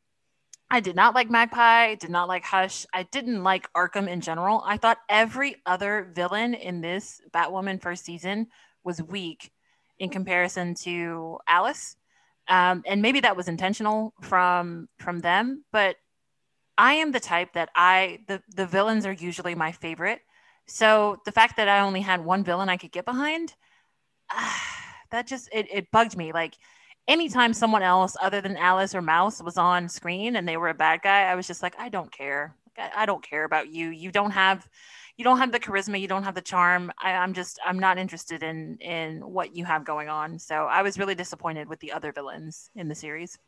I 0.71 0.81
did 0.81 0.97
not 0.97 1.15
like 1.15 1.31
Magpie, 1.31 1.95
did 1.95 2.11
not 2.11 2.29
like 2.29 2.45
Hush. 2.45 2.85
I 2.93 3.05
didn't 3.05 3.43
like 3.43 3.73
Arkham 3.73 4.09
in 4.09 4.21
general. 4.21 4.63
I 4.67 4.77
thought 4.77 4.99
every 5.09 5.57
other 5.65 6.11
villain 6.15 6.55
in 6.55 6.81
this 6.81 7.23
Batwoman 7.33 7.81
first 7.81 8.05
season 8.05 8.49
was 8.85 9.01
weak 9.03 9.51
in 9.99 10.11
comparison 10.11 10.75
to 10.83 11.39
Alice. 11.49 11.97
Um, 12.49 12.83
and 12.87 13.01
maybe 13.03 13.21
that 13.21 13.37
was 13.37 13.49
intentional 13.49 14.15
from 14.23 14.89
from 14.99 15.21
them, 15.21 15.65
but 15.71 15.97
I 16.79 16.95
am 16.95 17.13
the 17.13 17.21
type 17.21 17.53
that 17.55 17.71
I 17.75 18.21
the 18.27 18.43
the 18.55 18.67
villains 18.67 19.05
are 19.05 19.13
usually 19.13 19.55
my 19.55 19.73
favorite. 19.73 20.21
So 20.67 21.21
the 21.25 21.33
fact 21.33 21.57
that 21.57 21.69
I 21.69 21.81
only 21.81 22.01
had 22.01 22.25
one 22.25 22.45
villain 22.45 22.69
I 22.69 22.77
could 22.77 22.93
get 22.93 23.05
behind, 23.05 23.55
that 25.11 25.27
just 25.27 25.49
it, 25.53 25.67
it 25.73 25.91
bugged 25.91 26.17
me. 26.17 26.33
Like 26.33 26.55
anytime 27.07 27.53
someone 27.55 27.83
else 27.83 28.17
other 28.21 28.41
than 28.41 28.57
Alice 28.57 28.95
or 28.95 29.03
Mouse 29.03 29.43
was 29.43 29.57
on 29.57 29.89
screen 29.89 30.37
and 30.37 30.47
they 30.47 30.57
were 30.57 30.69
a 30.69 30.75
bad 30.75 31.03
guy, 31.03 31.23
I 31.23 31.35
was 31.35 31.47
just 31.47 31.63
like, 31.63 31.75
I 31.79 31.89
don't 31.89 32.13
care. 32.13 32.55
I, 32.77 32.91
I 32.99 33.07
don't 33.07 33.23
care 33.23 33.45
about 33.45 33.69
you. 33.69 33.89
You 33.89 34.11
don't 34.13 34.33
have 34.33 34.69
you 35.17 35.25
don't 35.25 35.39
have 35.39 35.51
the 35.51 35.59
charisma, 35.59 36.01
you 36.01 36.07
don't 36.07 36.23
have 36.23 36.37
the 36.37 36.41
charm. 36.41 36.93
I, 36.97 37.13
I'm 37.13 37.35
just 37.35 37.59
I'm 37.65 37.79
not 37.79 37.99
interested 37.99 38.43
in 38.43 38.79
in 38.81 39.21
what 39.21 39.57
you 39.57 39.65
have 39.65 39.85
going 39.85 40.09
on. 40.09 40.39
So 40.39 40.67
I 40.67 40.83
was 40.83 40.99
really 40.99 41.17
disappointed 41.17 41.69
with 41.69 41.81
the 41.81 41.93
other 41.93 42.13
villains 42.13 42.71
in 42.77 42.89
the 42.89 42.95
series. 42.95 43.39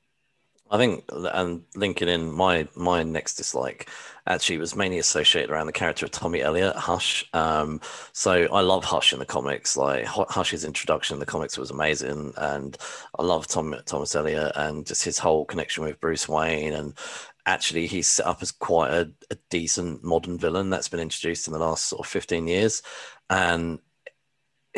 I 0.71 0.79
think, 0.79 1.05
and 1.11 1.65
linking 1.75 2.09
in 2.09 2.31
my 2.31 2.69
my 2.77 3.03
next 3.03 3.35
dislike 3.35 3.91
actually 4.27 4.59
was 4.59 4.77
mainly 4.77 4.99
associated 4.99 5.51
around 5.51 5.67
the 5.67 5.73
character 5.73 6.07
of 6.07 6.13
Tommy 6.13 6.41
Elliot, 6.43 6.77
Hush. 6.77 7.25
Um, 7.33 7.81
so 8.13 8.47
I 8.53 8.61
love 8.61 8.85
Hush 8.85 9.13
in 9.13 9.19
the 9.19 9.27
comics. 9.27 9.77
Like 9.77 10.05
Hush's 10.07 10.65
introduction 10.65 11.15
in 11.15 11.21
the 11.21 11.27
comics 11.27 11.59
was 11.59 11.73
amazing, 11.73 12.33
and 12.37 12.77
I 13.19 13.23
love 13.23 13.49
Tom 13.49 13.75
Thomas 13.85 14.15
Elliot 14.15 14.53
and 14.55 14.87
just 14.87 15.03
his 15.05 15.19
whole 15.19 15.45
connection 15.45 15.83
with 15.83 16.01
Bruce 16.01 16.29
Wayne. 16.29 16.73
And 16.73 16.95
actually, 17.47 17.89
he's 17.89 18.07
set 18.07 18.27
up 18.27 18.41
as 18.41 18.53
quite 18.53 18.93
a, 18.93 19.11
a 19.33 19.37
decent 19.51 20.05
modern 20.05 20.39
villain 20.39 20.71
that's 20.71 20.89
been 20.89 21.01
introduced 21.01 21.49
in 21.49 21.53
the 21.53 21.59
last 21.59 21.87
sort 21.87 22.01
of 22.01 22.07
fifteen 22.07 22.47
years, 22.47 22.83
and 23.29 23.81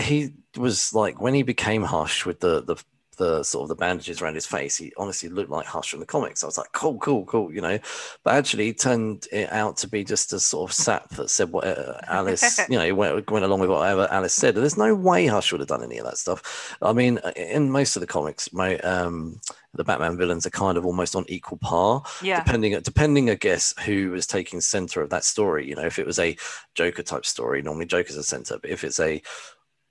he 0.00 0.32
was 0.56 0.94
like 0.94 1.20
when 1.20 1.34
he 1.34 1.42
became 1.42 1.82
Hush 1.82 2.24
with 2.24 2.40
the 2.40 2.62
the 2.62 2.82
the 3.16 3.42
sort 3.42 3.64
of 3.64 3.68
the 3.68 3.74
bandages 3.74 4.20
around 4.20 4.34
his 4.34 4.46
face, 4.46 4.76
he 4.76 4.92
honestly 4.96 5.28
looked 5.28 5.50
like 5.50 5.66
Hush 5.66 5.90
from 5.90 6.00
the 6.00 6.06
comics. 6.06 6.42
I 6.42 6.46
was 6.46 6.58
like, 6.58 6.72
cool, 6.72 6.98
cool, 6.98 7.24
cool, 7.24 7.52
you 7.52 7.60
know. 7.60 7.78
But 8.24 8.34
actually, 8.34 8.66
he 8.66 8.72
turned 8.72 9.26
it 9.32 9.52
out 9.52 9.76
to 9.78 9.88
be 9.88 10.04
just 10.04 10.32
a 10.32 10.40
sort 10.40 10.70
of 10.70 10.74
sap 10.74 11.10
that 11.10 11.30
said 11.30 11.50
what 11.50 11.66
uh, 11.66 11.98
Alice, 12.08 12.60
you 12.68 12.78
know, 12.78 12.94
went, 12.94 13.30
went 13.30 13.44
along 13.44 13.60
with 13.60 13.70
whatever 13.70 14.08
Alice 14.10 14.34
said. 14.34 14.54
There's 14.54 14.78
no 14.78 14.94
way 14.94 15.26
Hush 15.26 15.52
would 15.52 15.60
have 15.60 15.68
done 15.68 15.82
any 15.82 15.98
of 15.98 16.06
that 16.06 16.18
stuff. 16.18 16.76
I 16.80 16.92
mean, 16.92 17.18
in 17.36 17.70
most 17.70 17.96
of 17.96 18.00
the 18.00 18.06
comics, 18.06 18.52
my 18.52 18.78
um, 18.78 19.40
the 19.74 19.84
Batman 19.84 20.16
villains 20.16 20.46
are 20.46 20.50
kind 20.50 20.76
of 20.76 20.84
almost 20.84 21.16
on 21.16 21.24
equal 21.28 21.58
par. 21.58 22.02
Yeah. 22.22 22.42
Depending, 22.42 22.78
depending, 22.80 23.30
I 23.30 23.34
guess, 23.34 23.74
who 23.84 24.10
was 24.10 24.26
taking 24.26 24.60
center 24.60 25.00
of 25.00 25.10
that 25.10 25.24
story. 25.24 25.66
You 25.66 25.76
know, 25.76 25.86
if 25.86 25.98
it 25.98 26.06
was 26.06 26.18
a 26.18 26.36
Joker 26.74 27.02
type 27.02 27.24
story, 27.24 27.62
normally 27.62 27.86
Joker's 27.86 28.16
a 28.16 28.22
center. 28.22 28.58
But 28.58 28.70
if 28.70 28.84
it's 28.84 29.00
a 29.00 29.22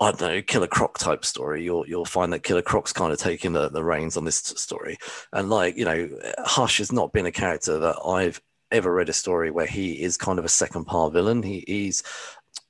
I 0.02 0.12
don't 0.12 0.22
know, 0.22 0.42
Killer 0.42 0.68
Croc 0.68 0.98
type 0.98 1.24
story, 1.24 1.64
you'll 1.64 1.88
you'll 1.88 2.06
find 2.06 2.34
that 2.34 2.44
Killer 2.44 2.64
Croc's 2.64 2.92
kind 2.92 3.14
of 3.14 3.20
taking 3.20 3.54
the, 3.54 3.70
the 3.70 3.84
reins 3.84 4.18
on 4.18 4.26
this 4.26 4.38
story. 4.38 4.98
And 5.32 5.50
like, 5.50 5.78
you 5.78 5.86
know, 5.86 6.10
Hush 6.40 6.80
has 6.80 6.92
not 6.92 7.14
been 7.14 7.28
a 7.28 7.32
character 7.32 7.78
that 7.80 7.98
I've 8.04 8.42
ever 8.72 8.92
read 8.92 9.10
a 9.10 9.14
story 9.14 9.52
where 9.52 9.68
he 9.68 10.02
is 10.02 10.18
kind 10.18 10.40
of 10.40 10.46
a 10.46 10.50
second 10.50 10.86
par 10.86 11.12
villain. 11.12 11.44
He, 11.44 11.64
he's 11.68 12.04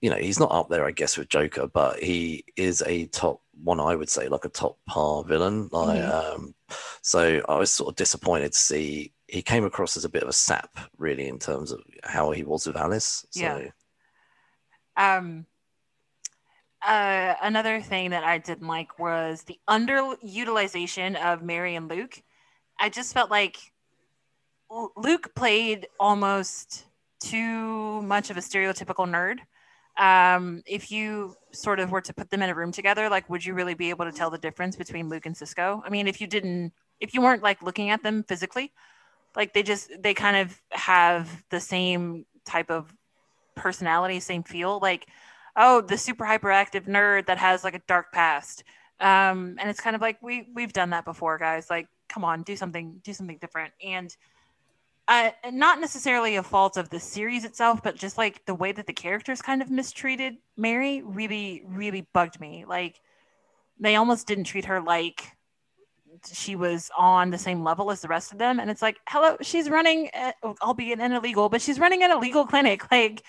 you 0.01 0.09
know, 0.09 0.17
he's 0.17 0.39
not 0.39 0.51
up 0.51 0.69
there, 0.69 0.85
I 0.85 0.91
guess, 0.91 1.17
with 1.17 1.29
Joker, 1.29 1.67
but 1.67 2.01
he 2.01 2.43
is 2.57 2.83
a 2.85 3.05
top 3.07 3.41
one, 3.63 3.79
I 3.79 3.95
would 3.95 4.09
say, 4.09 4.27
like 4.27 4.45
a 4.45 4.49
top 4.49 4.77
par 4.87 5.23
villain. 5.23 5.69
Like, 5.71 5.99
mm-hmm. 5.99 6.35
um, 6.35 6.55
so 7.01 7.41
I 7.47 7.57
was 7.57 7.71
sort 7.71 7.89
of 7.89 7.95
disappointed 7.95 8.51
to 8.53 8.57
see 8.57 9.13
he 9.27 9.41
came 9.41 9.63
across 9.63 9.95
as 9.95 10.03
a 10.03 10.09
bit 10.09 10.23
of 10.23 10.29
a 10.29 10.33
sap, 10.33 10.77
really, 10.97 11.27
in 11.27 11.39
terms 11.39 11.71
of 11.71 11.81
how 12.03 12.31
he 12.31 12.43
was 12.43 12.67
with 12.67 12.75
Alice. 12.75 13.25
So. 13.29 13.41
Yeah. 14.97 15.17
Um. 15.17 15.45
Uh, 16.85 17.35
another 17.41 17.79
thing 17.81 18.09
that 18.09 18.23
I 18.23 18.37
didn't 18.39 18.67
like 18.67 18.97
was 18.97 19.43
the 19.43 19.59
underutilization 19.69 21.15
of 21.15 21.43
Mary 21.43 21.75
and 21.75 21.87
Luke. 21.87 22.21
I 22.79 22.89
just 22.89 23.13
felt 23.13 23.29
like 23.29 23.57
Luke 24.95 25.35
played 25.35 25.87
almost 25.99 26.85
too 27.19 28.01
much 28.01 28.29
of 28.31 28.37
a 28.37 28.39
stereotypical 28.39 29.07
nerd 29.07 29.39
um, 29.97 30.63
if 30.65 30.91
you 30.91 31.35
sort 31.51 31.79
of 31.79 31.91
were 31.91 32.01
to 32.01 32.13
put 32.13 32.29
them 32.29 32.41
in 32.41 32.49
a 32.49 32.55
room 32.55 32.71
together, 32.71 33.09
like, 33.09 33.29
would 33.29 33.45
you 33.45 33.53
really 33.53 33.73
be 33.73 33.89
able 33.89 34.05
to 34.05 34.11
tell 34.11 34.29
the 34.29 34.37
difference 34.37 34.75
between 34.75 35.09
Luke 35.09 35.25
and 35.25 35.35
Cisco? 35.35 35.83
I 35.85 35.89
mean, 35.89 36.07
if 36.07 36.21
you 36.21 36.27
didn't, 36.27 36.73
if 36.99 37.13
you 37.13 37.21
weren't 37.21 37.43
like 37.43 37.61
looking 37.61 37.89
at 37.89 38.03
them 38.03 38.23
physically, 38.23 38.71
like 39.35 39.53
they 39.53 39.63
just, 39.63 39.91
they 39.99 40.13
kind 40.13 40.37
of 40.37 40.59
have 40.71 41.43
the 41.49 41.59
same 41.59 42.25
type 42.45 42.71
of 42.71 42.93
personality, 43.55 44.19
same 44.19 44.43
feel. 44.43 44.79
Like, 44.81 45.07
oh, 45.55 45.81
the 45.81 45.97
super 45.97 46.25
hyperactive 46.25 46.87
nerd 46.87 47.27
that 47.27 47.37
has 47.37 47.63
like 47.63 47.75
a 47.75 47.81
dark 47.87 48.11
past. 48.11 48.63
Um, 48.99 49.55
and 49.59 49.69
it's 49.69 49.79
kind 49.79 49.95
of 49.95 50.01
like 50.01 50.21
we 50.21 50.47
we've 50.53 50.73
done 50.73 50.91
that 50.91 51.05
before, 51.05 51.37
guys. 51.37 51.69
Like, 51.69 51.87
come 52.07 52.23
on, 52.23 52.43
do 52.43 52.55
something, 52.55 53.01
do 53.03 53.13
something 53.13 53.37
different. 53.39 53.73
And 53.83 54.15
uh, 55.07 55.31
not 55.51 55.81
necessarily 55.81 56.35
a 56.35 56.43
fault 56.43 56.77
of 56.77 56.89
the 56.89 56.99
series 56.99 57.43
itself, 57.43 57.81
but 57.83 57.95
just 57.95 58.17
like 58.17 58.45
the 58.45 58.55
way 58.55 58.71
that 58.71 58.87
the 58.87 58.93
characters 58.93 59.41
kind 59.41 59.61
of 59.61 59.69
mistreated 59.69 60.35
Mary 60.55 61.01
really, 61.01 61.63
really 61.67 62.07
bugged 62.13 62.39
me. 62.39 62.63
Like 62.67 63.01
they 63.79 63.95
almost 63.95 64.27
didn't 64.27 64.45
treat 64.45 64.65
her 64.65 64.79
like 64.79 65.25
she 66.31 66.55
was 66.55 66.89
on 66.97 67.29
the 67.29 67.37
same 67.37 67.63
level 67.63 67.91
as 67.91 68.01
the 68.01 68.07
rest 68.07 68.31
of 68.31 68.37
them. 68.37 68.59
And 68.59 68.69
it's 68.69 68.81
like, 68.81 68.99
hello, 69.09 69.37
she's 69.41 69.69
running, 69.69 70.09
at, 70.13 70.35
albeit 70.61 70.99
an 70.99 71.11
illegal, 71.11 71.49
but 71.49 71.61
she's 71.61 71.79
running 71.79 72.03
an 72.03 72.11
illegal 72.11 72.45
clinic. 72.45 72.83
Like, 72.91 73.23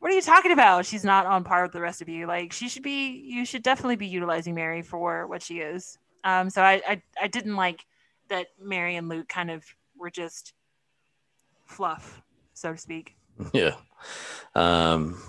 what 0.00 0.10
are 0.10 0.14
you 0.14 0.22
talking 0.22 0.52
about? 0.52 0.86
She's 0.86 1.04
not 1.04 1.26
on 1.26 1.44
par 1.44 1.62
with 1.62 1.72
the 1.72 1.80
rest 1.80 2.02
of 2.02 2.08
you. 2.08 2.26
Like, 2.26 2.52
she 2.52 2.68
should 2.68 2.82
be, 2.82 3.08
you 3.08 3.44
should 3.44 3.62
definitely 3.62 3.96
be 3.96 4.06
utilizing 4.06 4.54
Mary 4.54 4.82
for 4.82 5.26
what 5.26 5.42
she 5.42 5.60
is. 5.60 5.98
Um, 6.24 6.50
so 6.50 6.62
I, 6.62 6.82
I, 6.86 7.02
I 7.22 7.28
didn't 7.28 7.56
like 7.56 7.84
that 8.28 8.48
Mary 8.60 8.96
and 8.96 9.08
Luke 9.08 9.28
kind 9.28 9.50
of 9.50 9.64
were 9.96 10.10
just 10.10 10.54
fluff, 11.66 12.22
so 12.54 12.72
to 12.72 12.78
speak. 12.78 13.16
Yeah. 13.54 13.76
Um, 14.54 15.22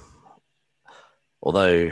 although 1.41 1.91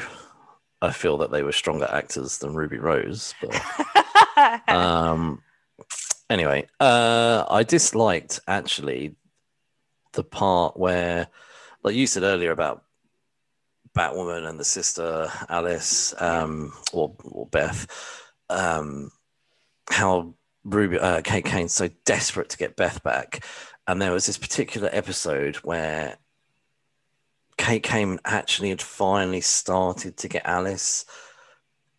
I 0.81 0.91
feel 0.91 1.17
that 1.19 1.31
they 1.31 1.43
were 1.43 1.53
stronger 1.53 1.87
actors 1.89 2.39
than 2.39 2.53
Ruby 2.53 2.77
Rose, 2.77 3.33
but 3.41 4.67
um, 4.67 5.41
anyway, 6.29 6.67
uh, 6.79 7.45
I 7.49 7.63
disliked 7.63 8.41
actually 8.47 9.15
the 10.13 10.23
part 10.23 10.77
where, 10.77 11.27
like 11.83 11.95
you 11.95 12.07
said 12.07 12.23
earlier 12.23 12.51
about 12.51 12.83
Batwoman 13.95 14.47
and 14.47 14.59
the 14.59 14.65
sister 14.65 15.31
Alice 15.47 16.13
um, 16.21 16.73
or, 16.93 17.15
or 17.23 17.47
Beth, 17.47 17.87
um, 18.49 19.11
how 19.89 20.33
Ruby 20.63 20.99
uh, 20.99 21.21
Kate 21.21 21.45
Kane's 21.45 21.73
so 21.73 21.89
desperate 22.05 22.49
to 22.49 22.57
get 22.57 22.75
Beth 22.75 23.01
back, 23.03 23.43
and 23.87 24.01
there 24.01 24.11
was 24.11 24.25
this 24.25 24.37
particular 24.37 24.89
episode 24.91 25.57
where 25.57 26.17
Kate 27.57 27.83
Kane 27.83 28.19
actually 28.25 28.69
had 28.69 28.81
finally 28.81 29.41
started 29.41 30.17
to 30.17 30.27
get 30.27 30.45
Alice 30.45 31.05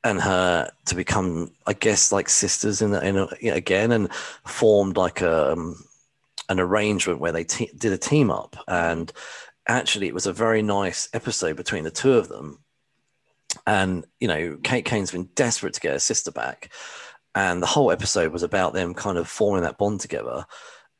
and 0.03 0.21
her 0.21 0.71
to 0.87 0.95
become, 0.95 1.53
I 1.67 1.75
guess, 1.75 2.13
like 2.13 2.29
sisters 2.29 2.81
in, 2.81 2.95
in 2.95 3.17
know, 3.17 3.29
again, 3.43 3.93
and 3.93 4.11
formed 4.47 4.97
like 4.97 5.21
a, 5.21 5.53
um, 5.53 5.85
an 6.49 6.59
arrangement 6.59 7.21
where 7.21 7.33
they 7.33 7.45
te- 7.45 7.71
did 7.77 7.93
a 7.93 7.99
team 7.99 8.31
up. 8.31 8.57
And 8.67 9.13
actually, 9.71 10.09
it 10.09 10.15
was 10.15 10.27
a 10.27 10.33
very 10.33 10.63
nice 10.63 11.09
episode 11.13 11.57
between 11.57 11.85
the 11.85 11.91
two 11.91 12.15
of 12.15 12.29
them. 12.29 12.65
And 13.67 14.05
you 14.21 14.29
know, 14.29 14.59
Kate 14.63 14.85
Kane's 14.85 15.13
been 15.13 15.31
desperate 15.35 15.75
to 15.75 15.81
get 15.81 15.93
her 15.93 15.99
sister 15.99 16.31
back, 16.31 16.73
and 17.35 17.63
the 17.63 17.67
whole 17.67 17.91
episode 17.91 18.33
was 18.33 18.43
about 18.43 18.73
them 18.73 18.95
kind 18.95 19.19
of 19.19 19.29
forming 19.29 19.63
that 19.63 19.79
bond 19.79 20.01
together 20.01 20.47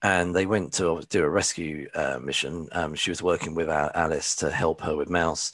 and 0.03 0.35
they 0.35 0.47
went 0.47 0.73
to 0.75 1.03
do 1.09 1.25
a 1.25 1.29
rescue 1.29 1.89
uh, 1.95 2.19
mission. 2.23 2.69
Um, 2.73 2.95
she 2.95 3.11
was 3.11 3.23
working 3.23 3.55
with 3.55 3.69
Alice 3.69 4.35
to 4.37 4.51
help 4.51 4.81
her 4.83 4.97
with 4.97 5.11
Mouse, 5.11 5.53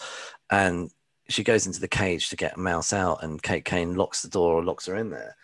and 0.51 0.91
she 1.29 1.43
goes 1.43 1.67
into 1.67 1.81
the 1.81 1.89
cage 1.89 2.29
to 2.29 2.37
get 2.37 2.57
Mouse 2.57 2.93
out, 2.93 3.23
and 3.23 3.43
Kate 3.43 3.65
Kane 3.65 3.95
locks 3.95 4.23
the 4.23 4.29
door 4.29 4.55
or 4.55 4.65
locks 4.65 4.87
her 4.87 4.97
in 4.97 5.11
there. 5.11 5.37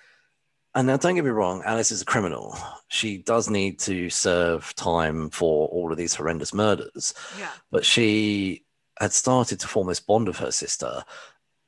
And 0.74 0.86
now, 0.86 0.96
don't 0.96 1.14
get 1.14 1.24
me 1.24 1.30
wrong, 1.30 1.62
Alice 1.66 1.92
is 1.92 2.02
a 2.02 2.06
criminal. 2.06 2.56
She 2.88 3.18
does 3.18 3.50
need 3.50 3.78
to 3.80 4.08
serve 4.08 4.74
time 4.74 5.28
for 5.28 5.68
all 5.68 5.92
of 5.92 5.98
these 5.98 6.14
horrendous 6.14 6.54
murders. 6.54 7.12
Yeah. 7.38 7.50
But 7.70 7.84
she 7.84 8.64
had 8.98 9.12
started 9.12 9.60
to 9.60 9.68
form 9.68 9.88
this 9.88 10.00
bond 10.00 10.28
with 10.28 10.38
her 10.38 10.50
sister. 10.50 11.04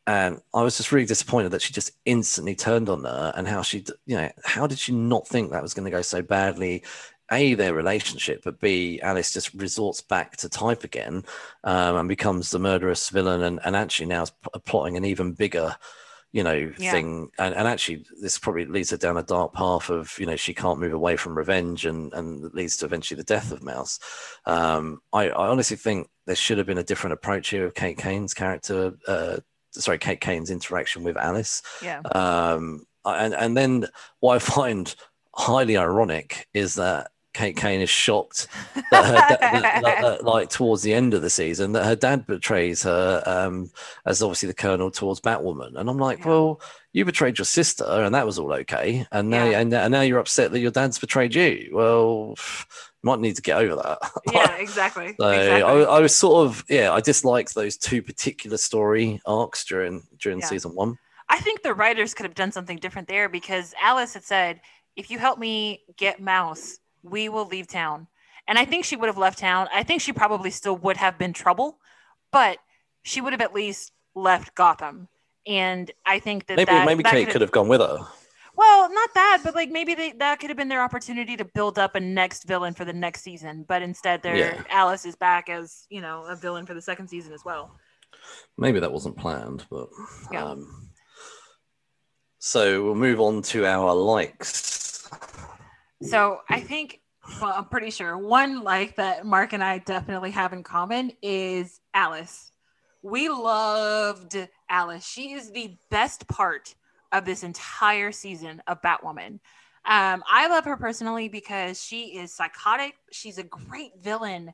And 0.06 0.40
I 0.54 0.62
was 0.62 0.76
just 0.76 0.92
really 0.92 1.06
disappointed 1.06 1.50
that 1.50 1.62
she 1.62 1.72
just 1.72 1.92
instantly 2.04 2.54
turned 2.54 2.88
on 2.88 3.04
her 3.04 3.32
and 3.36 3.48
how 3.48 3.62
she, 3.62 3.84
you 4.06 4.16
know, 4.16 4.30
how 4.44 4.66
did 4.66 4.78
she 4.78 4.92
not 4.92 5.26
think 5.26 5.50
that 5.50 5.62
was 5.62 5.74
going 5.74 5.86
to 5.86 5.90
go 5.90 6.02
so 6.02 6.22
badly? 6.22 6.82
a 7.32 7.54
their 7.54 7.74
relationship, 7.74 8.42
but 8.44 8.60
b 8.60 9.00
Alice 9.00 9.32
just 9.32 9.54
resorts 9.54 10.00
back 10.00 10.36
to 10.36 10.48
type 10.48 10.84
again 10.84 11.24
um, 11.64 11.96
and 11.96 12.08
becomes 12.08 12.50
the 12.50 12.58
murderous 12.58 13.08
villain, 13.08 13.42
and, 13.42 13.60
and 13.64 13.74
actually 13.74 14.06
now 14.06 14.22
is 14.22 14.32
plotting 14.66 14.96
an 14.96 15.04
even 15.04 15.32
bigger, 15.32 15.74
you 16.34 16.42
know, 16.42 16.72
yeah. 16.78 16.90
thing. 16.90 17.30
And, 17.38 17.54
and 17.54 17.68
actually, 17.68 18.04
this 18.20 18.38
probably 18.38 18.66
leads 18.66 18.90
her 18.90 18.96
down 18.96 19.16
a 19.16 19.22
dark 19.22 19.54
path 19.54 19.88
of 19.88 20.12
you 20.18 20.26
know 20.26 20.34
she 20.34 20.52
can't 20.52 20.80
move 20.80 20.92
away 20.92 21.16
from 21.16 21.38
revenge, 21.38 21.86
and 21.86 22.12
and 22.12 22.52
leads 22.52 22.76
to 22.78 22.86
eventually 22.86 23.16
the 23.16 23.24
death 23.24 23.52
of 23.52 23.62
Mouse. 23.62 24.00
Um, 24.44 25.00
I, 25.12 25.28
I 25.28 25.46
honestly 25.46 25.76
think 25.76 26.08
there 26.26 26.34
should 26.34 26.58
have 26.58 26.66
been 26.66 26.78
a 26.78 26.82
different 26.82 27.14
approach 27.14 27.50
here 27.50 27.64
of 27.64 27.74
Kate 27.74 27.96
Kane's 27.96 28.34
character. 28.34 28.94
Uh, 29.06 29.36
sorry, 29.70 29.98
Kate 29.98 30.20
Kane's 30.20 30.50
interaction 30.50 31.04
with 31.04 31.16
Alice. 31.16 31.62
Yeah. 31.80 32.00
Um, 32.00 32.84
and 33.04 33.32
and 33.32 33.56
then 33.56 33.86
what 34.18 34.34
I 34.34 34.38
find 34.54 34.92
highly 35.36 35.76
ironic 35.76 36.48
is 36.52 36.74
that 36.74 37.12
Kate 37.34 37.56
Kane 37.56 37.80
is 37.80 37.90
shocked 37.90 38.46
that 38.90 39.04
her 39.04 39.36
da- 39.36 39.80
that, 39.80 40.24
like 40.24 40.48
towards 40.48 40.82
the 40.82 40.94
end 40.94 41.12
of 41.12 41.20
the 41.20 41.28
season 41.28 41.72
that 41.72 41.84
her 41.84 41.96
dad 41.96 42.26
betrays 42.26 42.84
her 42.84 43.22
um, 43.26 43.70
as 44.06 44.22
obviously 44.22 44.46
the 44.46 44.54
colonel 44.54 44.90
towards 44.90 45.20
Batwoman, 45.20 45.76
and 45.76 45.90
I'm 45.90 45.98
like, 45.98 46.20
yeah. 46.20 46.28
well, 46.28 46.60
you 46.92 47.04
betrayed 47.04 47.36
your 47.38 47.44
sister, 47.44 47.84
and 47.84 48.14
that 48.14 48.24
was 48.24 48.38
all 48.38 48.52
okay, 48.52 49.06
and 49.12 49.28
now 49.28 49.44
yeah. 49.44 49.58
and, 49.58 49.74
and, 49.74 49.92
now 49.92 50.02
you're 50.02 50.20
upset 50.20 50.52
that 50.52 50.60
your 50.60 50.70
dad's 50.70 50.98
betrayed 50.98 51.34
you. 51.34 51.70
Well, 51.72 52.36
might 53.02 53.20
need 53.20 53.36
to 53.36 53.42
get 53.42 53.58
over 53.58 53.76
that. 53.76 53.98
Yeah, 54.32 54.56
exactly. 54.58 55.14
so 55.18 55.28
exactly. 55.28 55.62
I, 55.62 55.82
I, 55.82 56.00
was 56.00 56.16
sort 56.16 56.46
of 56.46 56.64
yeah, 56.68 56.92
I 56.92 57.00
disliked 57.00 57.54
those 57.54 57.76
two 57.76 58.02
particular 58.02 58.56
story 58.56 59.20
arcs 59.26 59.64
during 59.64 60.02
during 60.18 60.40
yeah. 60.40 60.46
season 60.46 60.74
one. 60.74 60.98
I 61.28 61.38
think 61.38 61.62
the 61.62 61.74
writers 61.74 62.14
could 62.14 62.24
have 62.24 62.34
done 62.34 62.52
something 62.52 62.78
different 62.78 63.08
there 63.08 63.28
because 63.28 63.74
Alice 63.80 64.14
had 64.14 64.24
said, 64.24 64.60
"If 64.96 65.10
you 65.10 65.18
help 65.18 65.38
me 65.38 65.82
get 65.96 66.20
Mouse." 66.20 66.78
We 67.04 67.28
will 67.28 67.46
leave 67.46 67.68
town. 67.68 68.08
And 68.48 68.58
I 68.58 68.64
think 68.64 68.84
she 68.84 68.96
would 68.96 69.06
have 69.06 69.18
left 69.18 69.38
town. 69.38 69.68
I 69.72 69.82
think 69.82 70.00
she 70.00 70.12
probably 70.12 70.50
still 70.50 70.76
would 70.78 70.96
have 70.96 71.18
been 71.18 71.32
trouble, 71.32 71.78
but 72.32 72.58
she 73.02 73.20
would 73.20 73.32
have 73.32 73.40
at 73.40 73.54
least 73.54 73.92
left 74.14 74.54
Gotham. 74.54 75.08
And 75.46 75.90
I 76.04 76.18
think 76.18 76.46
that 76.46 76.56
maybe 76.56 76.70
that, 76.70 76.86
maybe 76.86 77.02
that 77.02 77.12
Kate 77.12 77.28
could 77.28 77.40
have 77.40 77.52
gone 77.52 77.68
with 77.68 77.80
her. 77.80 77.98
Well, 78.56 78.92
not 78.92 79.10
that, 79.14 79.40
but 79.42 79.54
like 79.54 79.70
maybe 79.70 79.94
they, 79.94 80.12
that 80.12 80.38
could 80.38 80.48
have 80.48 80.56
been 80.56 80.68
their 80.68 80.82
opportunity 80.82 81.36
to 81.36 81.44
build 81.44 81.78
up 81.78 81.96
a 81.96 82.00
next 82.00 82.44
villain 82.44 82.72
for 82.72 82.84
the 82.84 82.92
next 82.92 83.22
season. 83.22 83.64
But 83.66 83.82
instead, 83.82 84.22
their 84.22 84.36
yeah. 84.36 84.62
Alice 84.70 85.04
is 85.04 85.16
back 85.16 85.48
as 85.48 85.86
you 85.90 86.00
know 86.00 86.24
a 86.26 86.36
villain 86.36 86.64
for 86.64 86.74
the 86.74 86.82
second 86.82 87.08
season 87.08 87.32
as 87.32 87.44
well. 87.44 87.72
Maybe 88.56 88.78
that 88.78 88.92
wasn't 88.92 89.16
planned, 89.16 89.66
but 89.70 89.88
yeah. 90.30 90.44
Um, 90.44 90.90
so 92.38 92.84
we'll 92.84 92.94
move 92.94 93.20
on 93.20 93.42
to 93.42 93.66
our 93.66 93.92
likes. 93.92 94.83
So 96.02 96.40
I 96.48 96.60
think, 96.60 97.00
well, 97.40 97.54
I'm 97.56 97.66
pretty 97.66 97.90
sure 97.90 98.16
one 98.18 98.62
like 98.62 98.96
that 98.96 99.24
Mark 99.24 99.52
and 99.52 99.62
I 99.62 99.78
definitely 99.78 100.32
have 100.32 100.52
in 100.52 100.62
common 100.62 101.12
is 101.22 101.80
Alice. 101.94 102.52
We 103.02 103.28
loved 103.28 104.36
Alice. 104.68 105.06
She 105.06 105.32
is 105.32 105.50
the 105.50 105.76
best 105.90 106.26
part 106.28 106.74
of 107.12 107.24
this 107.24 107.42
entire 107.42 108.12
season 108.12 108.62
of 108.66 108.82
Batwoman. 108.82 109.40
Um, 109.86 110.24
I 110.30 110.48
love 110.48 110.64
her 110.64 110.76
personally 110.76 111.28
because 111.28 111.82
she 111.82 112.16
is 112.16 112.34
psychotic. 112.34 112.94
She's 113.12 113.38
a 113.38 113.44
great 113.44 113.92
villain. 114.00 114.52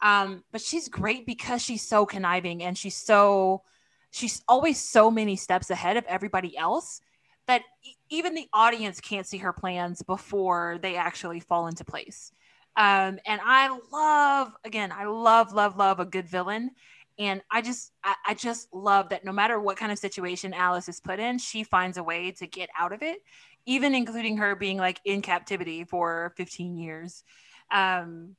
Um, 0.00 0.44
but 0.52 0.60
she's 0.60 0.88
great 0.88 1.26
because 1.26 1.60
she's 1.60 1.86
so 1.86 2.06
conniving 2.06 2.62
and 2.62 2.78
she's 2.78 2.96
so 2.96 3.62
she's 4.10 4.42
always 4.48 4.80
so 4.80 5.10
many 5.10 5.36
steps 5.36 5.70
ahead 5.70 5.96
of 5.96 6.04
everybody 6.06 6.56
else 6.56 7.00
that 7.46 7.62
even 8.10 8.34
the 8.34 8.48
audience 8.52 9.00
can't 9.00 9.26
see 9.26 9.38
her 9.38 9.52
plans 9.52 10.02
before 10.02 10.78
they 10.82 10.96
actually 10.96 11.40
fall 11.40 11.66
into 11.66 11.84
place. 11.84 12.32
Um, 12.76 13.18
and 13.26 13.40
I 13.44 13.76
love, 13.92 14.52
again, 14.64 14.92
I 14.92 15.04
love, 15.06 15.52
love, 15.52 15.76
love 15.76 16.00
a 16.00 16.04
good 16.04 16.28
villain. 16.28 16.70
And 17.18 17.42
I 17.50 17.60
just, 17.60 17.92
I, 18.04 18.14
I 18.28 18.34
just 18.34 18.72
love 18.72 19.08
that 19.08 19.24
no 19.24 19.32
matter 19.32 19.60
what 19.60 19.76
kind 19.76 19.90
of 19.90 19.98
situation 19.98 20.54
Alice 20.54 20.88
is 20.88 21.00
put 21.00 21.18
in, 21.18 21.38
she 21.38 21.64
finds 21.64 21.96
a 21.98 22.02
way 22.04 22.30
to 22.32 22.46
get 22.46 22.70
out 22.78 22.92
of 22.92 23.02
it, 23.02 23.18
even 23.66 23.94
including 23.94 24.36
her 24.36 24.54
being 24.54 24.76
like 24.76 25.00
in 25.04 25.20
captivity 25.20 25.82
for 25.84 26.32
15 26.36 26.76
years. 26.76 27.24
Um, 27.72 28.36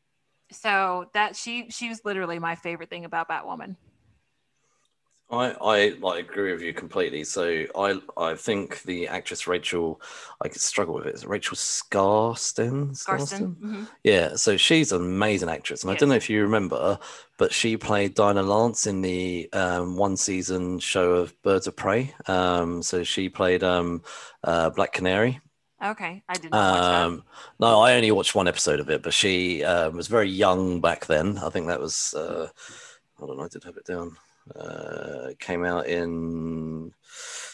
so 0.51 1.09
that 1.13 1.35
she, 1.35 1.69
she 1.69 1.89
was 1.89 2.05
literally 2.05 2.39
my 2.39 2.55
favorite 2.55 2.89
thing 2.89 3.03
about 3.05 3.27
Batwoman. 3.27 3.75
I, 5.31 5.51
I 5.61 5.89
like 5.99 6.27
agree 6.27 6.51
with 6.53 6.61
you 6.61 6.73
completely. 6.73 7.23
So 7.23 7.65
I 7.75 8.01
I 8.17 8.33
think 8.33 8.81
the 8.83 9.07
actress 9.07 9.45
Rachel, 9.45 10.01
I 10.41 10.47
could 10.47 10.61
struggle 10.61 10.95
with 10.95 11.05
it. 11.05 11.13
Is 11.13 11.23
it 11.23 11.29
Rachel 11.29 11.55
Skarsten? 11.55 12.97
Skarsten. 12.97 13.55
Mm-hmm. 13.57 13.83
Yeah. 14.03 14.35
So 14.35 14.57
she's 14.57 14.91
an 14.91 15.01
amazing 15.01 15.49
actress, 15.49 15.83
and 15.83 15.91
I 15.91 15.95
don't 15.95 16.09
know 16.09 16.15
if 16.15 16.31
you 16.31 16.41
remember, 16.41 16.97
but 17.37 17.53
she 17.53 17.77
played 17.77 18.15
Dinah 18.15 18.41
Lance 18.41 18.87
in 18.87 19.01
the 19.01 19.49
um, 19.53 19.97
one 19.97 20.17
season 20.17 20.79
show 20.79 21.11
of 21.11 21.39
Birds 21.43 21.67
of 21.67 21.75
Prey. 21.75 22.13
Um, 22.25 22.81
so 22.81 23.03
she 23.03 23.29
played 23.29 23.63
um, 23.63 24.01
uh, 24.43 24.71
Black 24.71 24.93
Canary. 24.93 25.39
Okay, 25.83 26.23
I 26.27 26.33
didn't 26.33 26.51
watch 26.51 26.81
that. 26.81 27.05
Um, 27.05 27.23
no, 27.59 27.79
I 27.79 27.93
only 27.93 28.11
watched 28.11 28.33
one 28.33 28.47
episode 28.47 28.79
of 28.79 28.89
it, 28.89 29.03
but 29.03 29.13
she 29.13 29.63
uh, 29.63 29.91
was 29.91 30.07
very 30.07 30.29
young 30.29 30.81
back 30.81 31.05
then. 31.05 31.37
I 31.37 31.49
think 31.49 31.67
that 31.67 31.79
was. 31.79 32.15
Uh, 32.15 32.47
hold 33.17 33.31
on, 33.31 33.45
I 33.45 33.47
did 33.47 33.63
have 33.63 33.77
it 33.77 33.85
down. 33.85 34.17
Uh, 34.55 35.29
came 35.39 35.63
out 35.65 35.87
in 35.87 36.91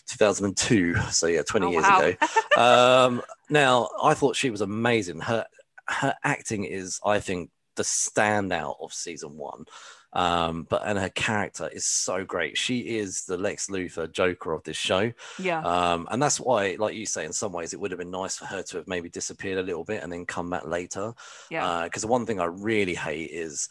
2002, 0.08 0.96
so 1.12 1.28
yeah, 1.28 1.44
20 1.44 1.68
Oh, 1.68 1.72
years 1.72 1.84
wow. 1.84 2.00
ago. 2.00 2.16
um, 2.62 3.22
now, 3.50 3.90
I 4.02 4.14
thought 4.14 4.36
she 4.36 4.50
was 4.50 4.62
amazing. 4.62 5.22
Her 5.22 5.46
her 5.88 6.16
acting 6.24 6.64
is, 6.66 7.00
I 7.06 7.20
think, 7.20 7.52
the 7.76 7.84
standout 7.84 8.76
of 8.82 8.94
season 8.94 9.38
one. 9.38 9.66
Um, 10.14 10.66
but 10.70 10.82
and 10.86 10.98
her 10.98 11.10
character 11.10 11.68
is 11.74 11.86
so 11.86 12.24
great. 12.24 12.58
She 12.58 12.80
is 12.98 13.26
the 13.26 13.38
Lex 13.38 13.68
Luthor 13.68 14.10
Joker 14.10 14.54
of 14.54 14.64
this 14.64 14.78
show. 14.78 15.12
Yeah, 15.38 15.60
Um, 15.62 16.08
and 16.10 16.24
that's 16.24 16.40
why, 16.40 16.78
like 16.80 16.96
you 16.96 17.06
say, 17.06 17.26
in 17.26 17.34
some 17.34 17.52
ways, 17.52 17.74
it 17.74 17.80
would 17.82 17.92
have 17.92 17.98
been 18.00 18.12
nice 18.12 18.38
for 18.38 18.46
her 18.46 18.64
to 18.64 18.78
have 18.78 18.88
maybe 18.88 19.10
disappeared 19.10 19.58
a 19.58 19.64
little 19.64 19.84
bit 19.84 20.02
and 20.04 20.12
then 20.12 20.26
come 20.26 20.50
back 20.50 20.66
later. 20.66 21.14
yeah, 21.50 21.84
Because 21.84 22.02
the 22.04 22.08
one 22.08 22.26
thing 22.26 22.40
I 22.40 22.46
really 22.46 22.96
hate 22.96 23.30
is 23.32 23.68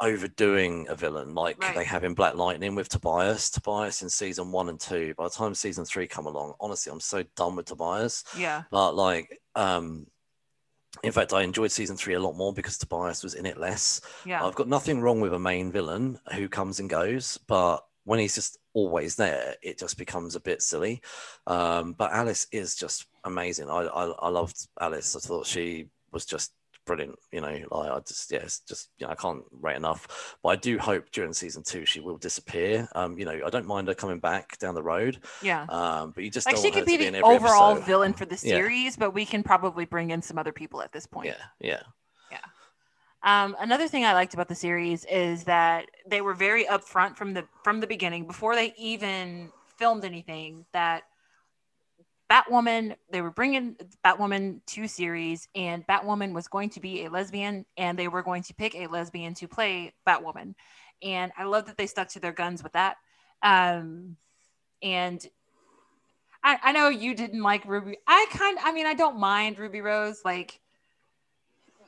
overdoing 0.00 0.86
a 0.88 0.94
villain 0.94 1.34
like 1.34 1.60
Right. 1.62 1.74
they 1.74 1.84
have 1.84 2.04
in 2.04 2.14
Black 2.14 2.34
Lightning 2.34 2.74
with 2.74 2.88
Tobias. 2.88 3.50
Tobias 3.50 4.02
in 4.02 4.10
season 4.10 4.52
one 4.52 4.68
and 4.68 4.78
two. 4.80 5.14
By 5.16 5.24
the 5.24 5.30
time 5.30 5.54
season 5.54 5.84
three 5.84 6.06
come 6.06 6.26
along, 6.26 6.54
honestly, 6.60 6.92
I'm 6.92 7.00
so 7.00 7.22
done 7.36 7.56
with 7.56 7.66
Tobias. 7.66 8.24
yeah, 8.36 8.64
But 8.70 8.92
like, 8.94 9.40
um, 9.54 10.06
in 11.02 11.12
fact, 11.12 11.32
I 11.32 11.42
enjoyed 11.42 11.70
season 11.72 11.96
three 11.96 12.14
a 12.14 12.20
lot 12.20 12.36
more 12.36 12.52
because 12.52 12.78
Tobias 12.78 13.22
was 13.22 13.34
in 13.34 13.46
it 13.46 13.58
less. 13.58 14.00
yeah. 14.24 14.44
I've 14.44 14.54
got 14.54 14.68
nothing 14.68 15.00
wrong 15.00 15.20
with 15.20 15.34
a 15.34 15.38
main 15.38 15.70
villain 15.72 16.18
who 16.34 16.48
comes 16.48 16.80
and 16.80 16.88
goes, 16.88 17.38
but 17.46 17.84
when 18.04 18.18
he's 18.18 18.34
just 18.34 18.56
always 18.72 19.16
there, 19.16 19.56
it 19.62 19.78
just 19.78 19.98
becomes 19.98 20.36
a 20.36 20.40
bit 20.40 20.62
silly. 20.62 21.02
Um, 21.46 21.92
but 21.92 22.12
Alice 22.12 22.46
is 22.52 22.76
just 22.76 23.06
amazing. 23.24 23.68
I, 23.68 23.80
I 23.82 24.04
I 24.06 24.28
loved 24.28 24.68
Alice. 24.80 25.16
I 25.16 25.18
thought 25.20 25.44
she 25.46 25.88
was 26.12 26.24
just 26.24 26.52
brilliant. 26.86 27.16
You 27.32 27.40
know, 27.42 27.58
like 27.70 27.90
I 27.90 27.98
just 28.00 28.30
yeah, 28.32 28.38
it's 28.38 28.60
just 28.60 28.88
you 28.98 29.06
know, 29.06 29.12
I 29.12 29.16
can't 29.16 29.42
rate 29.52 29.76
enough. 29.76 30.36
But 30.42 30.48
I 30.50 30.56
do 30.56 30.78
hope 30.78 31.10
during 31.10 31.32
season 31.34 31.62
two 31.62 31.84
she 31.84 32.00
will 32.00 32.16
disappear. 32.16 32.88
Um, 32.94 33.18
you 33.18 33.24
know, 33.26 33.38
I 33.44 33.50
don't 33.50 33.66
mind 33.66 33.88
her 33.88 33.94
coming 33.94 34.18
back 34.20 34.56
down 34.58 34.74
the 34.74 34.82
road. 34.82 35.20
yeah. 35.42 35.66
Um, 35.68 36.12
but 36.14 36.24
you 36.24 36.30
just 36.30 36.46
Like 36.46 36.54
don't 36.54 36.64
she 36.64 36.70
could 36.70 36.86
be 36.86 36.96
to 36.96 37.04
be 37.04 37.10
the 37.10 37.20
overall 37.20 37.72
episode. 37.72 37.86
villain 37.86 38.12
for 38.14 38.24
the 38.24 38.34
Yeah. 38.42 38.56
series, 38.56 38.96
but 38.96 39.10
we 39.12 39.26
can 39.26 39.42
probably 39.42 39.84
bring 39.84 40.10
in 40.10 40.22
some 40.22 40.38
other 40.38 40.52
people 40.52 40.80
at 40.80 40.92
this 40.92 41.06
point. 41.06 41.26
Yeah. 41.26 41.42
Yeah, 41.60 41.82
yeah. 42.30 42.38
Um, 43.22 43.56
another 43.58 43.88
thing 43.88 44.04
I 44.04 44.12
liked 44.12 44.34
about 44.34 44.48
the 44.48 44.54
series 44.54 45.04
is 45.06 45.44
that 45.44 45.86
they 46.08 46.20
were 46.20 46.34
very 46.34 46.64
upfront 46.64 47.16
from 47.16 47.34
the 47.34 47.44
from 47.64 47.80
the 47.80 47.86
beginning 47.86 48.26
before 48.26 48.54
they 48.54 48.72
even 48.78 49.50
filmed 49.78 50.04
anything. 50.04 50.64
That 50.72 51.02
Batwoman, 52.30 52.96
they 53.10 53.22
were 53.22 53.30
bringing 53.30 53.76
Batwoman 54.04 54.60
to 54.66 54.88
series, 54.88 55.48
and 55.54 55.86
Batwoman 55.86 56.32
was 56.32 56.48
going 56.48 56.70
to 56.70 56.80
be 56.80 57.04
a 57.04 57.10
lesbian, 57.10 57.64
and 57.76 57.98
they 57.98 58.08
were 58.08 58.22
going 58.22 58.42
to 58.44 58.54
pick 58.54 58.74
a 58.74 58.88
lesbian 58.88 59.34
to 59.34 59.46
play 59.46 59.92
Batwoman. 60.06 60.54
And 61.02 61.30
I 61.36 61.44
love 61.44 61.66
that 61.66 61.76
they 61.76 61.86
stuck 61.86 62.08
to 62.10 62.20
their 62.20 62.32
guns 62.32 62.62
with 62.62 62.72
that. 62.72 62.96
Um, 63.42 64.16
and 64.82 65.24
I, 66.42 66.58
I 66.62 66.72
know 66.72 66.88
you 66.88 67.14
didn't 67.14 67.42
like 67.42 67.64
Ruby. 67.64 67.98
I 68.06 68.26
kind, 68.30 68.58
I 68.62 68.72
mean, 68.72 68.86
I 68.86 68.94
don't 68.94 69.20
mind 69.20 69.58
Ruby 69.58 69.80
Rose. 69.80 70.22
Like, 70.24 70.60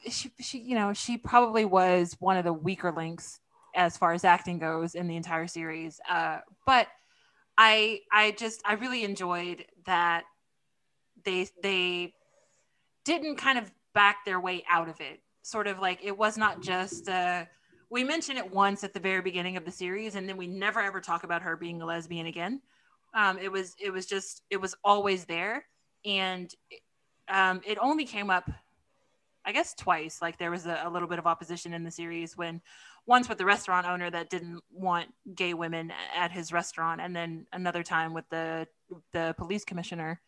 she, 0.08 0.30
she, 0.40 0.58
you 0.58 0.74
know, 0.76 0.92
she 0.92 1.16
probably 1.16 1.64
was 1.64 2.16
one 2.20 2.36
of 2.36 2.44
the 2.44 2.52
weaker 2.52 2.92
links 2.92 3.40
as 3.74 3.96
far 3.96 4.12
as 4.12 4.24
acting 4.24 4.58
goes 4.58 4.94
in 4.94 5.08
the 5.08 5.16
entire 5.16 5.46
series. 5.46 6.00
Uh, 6.08 6.38
but 6.66 6.86
I, 7.58 8.00
I 8.10 8.30
just, 8.30 8.62
I 8.64 8.74
really 8.74 9.04
enjoyed 9.04 9.66
that 9.84 10.24
they, 11.24 11.48
they 11.62 12.14
didn't 13.04 13.36
kind 13.36 13.58
of 13.58 13.70
back 13.92 14.24
their 14.24 14.40
way 14.40 14.64
out 14.70 14.88
of 14.88 15.00
it. 15.00 15.20
Sort 15.42 15.66
of 15.66 15.78
like 15.78 15.98
it 16.02 16.16
was 16.16 16.38
not 16.38 16.62
just. 16.62 17.08
Uh, 17.08 17.44
we 17.90 18.04
mentioned 18.04 18.38
it 18.38 18.52
once 18.52 18.84
at 18.84 18.94
the 18.94 19.00
very 19.00 19.22
beginning 19.22 19.56
of 19.56 19.64
the 19.64 19.70
series, 19.70 20.14
and 20.14 20.28
then 20.28 20.36
we 20.36 20.46
never 20.46 20.78
ever 20.80 21.00
talk 21.00 21.24
about 21.24 21.42
her 21.42 21.56
being 21.56 21.82
a 21.82 21.86
lesbian 21.86 22.26
again. 22.26 22.60
Um, 23.14 23.38
it 23.38 23.50
was, 23.50 23.74
it 23.82 23.90
was 23.90 24.06
just, 24.06 24.42
it 24.50 24.58
was 24.58 24.74
always 24.84 25.24
there, 25.24 25.64
and 26.04 26.54
um, 27.28 27.60
it 27.66 27.78
only 27.80 28.04
came 28.04 28.30
up 28.30 28.50
I 29.48 29.52
guess 29.52 29.72
twice. 29.72 30.20
Like 30.20 30.36
there 30.36 30.50
was 30.50 30.66
a, 30.66 30.82
a 30.84 30.90
little 30.90 31.08
bit 31.08 31.18
of 31.18 31.26
opposition 31.26 31.72
in 31.72 31.82
the 31.82 31.90
series 31.90 32.36
when 32.36 32.60
once 33.08 33.26
with 33.26 33.38
the 33.38 33.44
restaurant 33.44 33.86
owner 33.86 34.10
that 34.10 34.28
didn't 34.28 34.60
want 34.70 35.08
gay 35.34 35.54
women 35.54 35.90
at 36.14 36.30
his 36.30 36.52
restaurant, 36.52 37.00
and 37.00 37.16
then 37.16 37.46
another 37.52 37.82
time 37.82 38.12
with 38.12 38.28
the 38.28 38.68
the 39.12 39.34
police 39.38 39.64
commissioner 39.64 40.20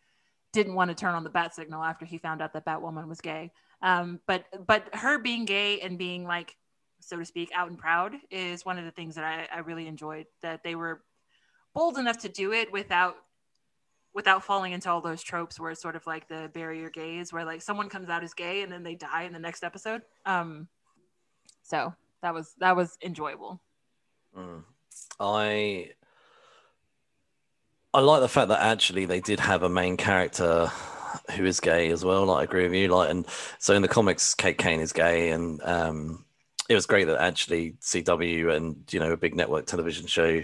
didn't 0.53 0.75
want 0.75 0.91
to 0.91 0.95
turn 0.95 1.15
on 1.15 1.23
the 1.23 1.31
bat 1.31 1.55
signal 1.55 1.85
after 1.85 2.05
he 2.05 2.19
found 2.19 2.43
out 2.43 2.55
that 2.55 2.65
Batwoman 2.65 3.07
was 3.07 3.21
gay. 3.21 3.53
Um, 3.83 4.19
but 4.27 4.47
but 4.67 4.89
her 4.95 5.19
being 5.19 5.45
gay 5.45 5.81
and 5.81 5.99
being 5.99 6.25
like 6.25 6.57
so 7.01 7.19
to 7.19 7.25
speak 7.25 7.51
out 7.55 7.69
and 7.69 7.79
proud 7.79 8.15
is 8.31 8.65
one 8.65 8.79
of 8.79 8.85
the 8.87 8.91
things 8.91 9.15
that 9.15 9.25
I, 9.25 9.57
I 9.57 9.61
really 9.61 9.87
enjoyed 9.87 10.27
that 10.43 10.63
they 10.65 10.75
were 10.75 11.03
bold 11.75 11.99
enough 11.99 12.19
to 12.19 12.29
do 12.29 12.53
it 12.53 12.73
without 12.73 13.17
without 14.15 14.43
falling 14.43 14.73
into 14.73 14.91
all 14.91 15.01
those 15.01 15.23
tropes 15.23 15.61
where 15.61 15.71
it's 15.71 15.81
sort 15.81 15.97
of 15.97 16.07
like 16.07 16.29
the 16.29 16.51
bury 16.53 16.81
your 16.81 16.91
gays 16.91 17.33
where 17.33 17.45
like 17.45 17.63
someone 17.63 17.89
comes 17.89 18.09
out 18.09 18.25
as 18.25 18.35
gay 18.35 18.63
and 18.63 18.73
then 18.73 18.83
they 18.83 18.95
die 18.95 19.23
in 19.23 19.33
the 19.33 19.39
next 19.39 19.63
episode 19.63 20.03
um 20.27 20.67
so 21.63 21.95
that 22.23 22.35
was 22.35 22.55
that 22.59 22.77
was 22.77 22.97
enjoyable 23.03 23.61
Mm. 24.37 24.63
I 25.19 25.91
I 27.93 28.01
like 28.01 28.21
the 28.21 28.29
fact 28.29 28.49
that 28.49 28.61
actually 28.61 29.05
they 29.05 29.21
did 29.21 29.41
have 29.41 29.63
a 29.65 29.69
main 29.69 29.97
character 29.97 30.71
who 31.35 31.45
is 31.45 31.59
gay 31.59 31.91
as 31.91 32.05
well. 32.05 32.27
Like 32.27 32.41
I 32.41 32.45
agree 32.45 32.63
with 32.65 32.75
you. 32.75 32.89
Like 32.89 33.11
and 33.11 33.27
so 33.59 33.75
in 33.75 33.83
the 33.83 33.89
comics, 33.89 34.35
Kate 34.35 34.57
Kane 34.57 34.81
is 34.81 34.93
gay, 34.93 35.31
and 35.31 35.61
um, 35.65 36.25
it 36.69 36.77
was 36.77 36.87
great 36.87 37.07
that 37.07 37.21
actually 37.21 37.73
CW 37.81 38.55
and 38.55 38.77
you 38.93 39.01
know 39.01 39.11
a 39.11 39.17
big 39.17 39.35
network 39.35 39.67
television 39.67 40.07
show 40.07 40.43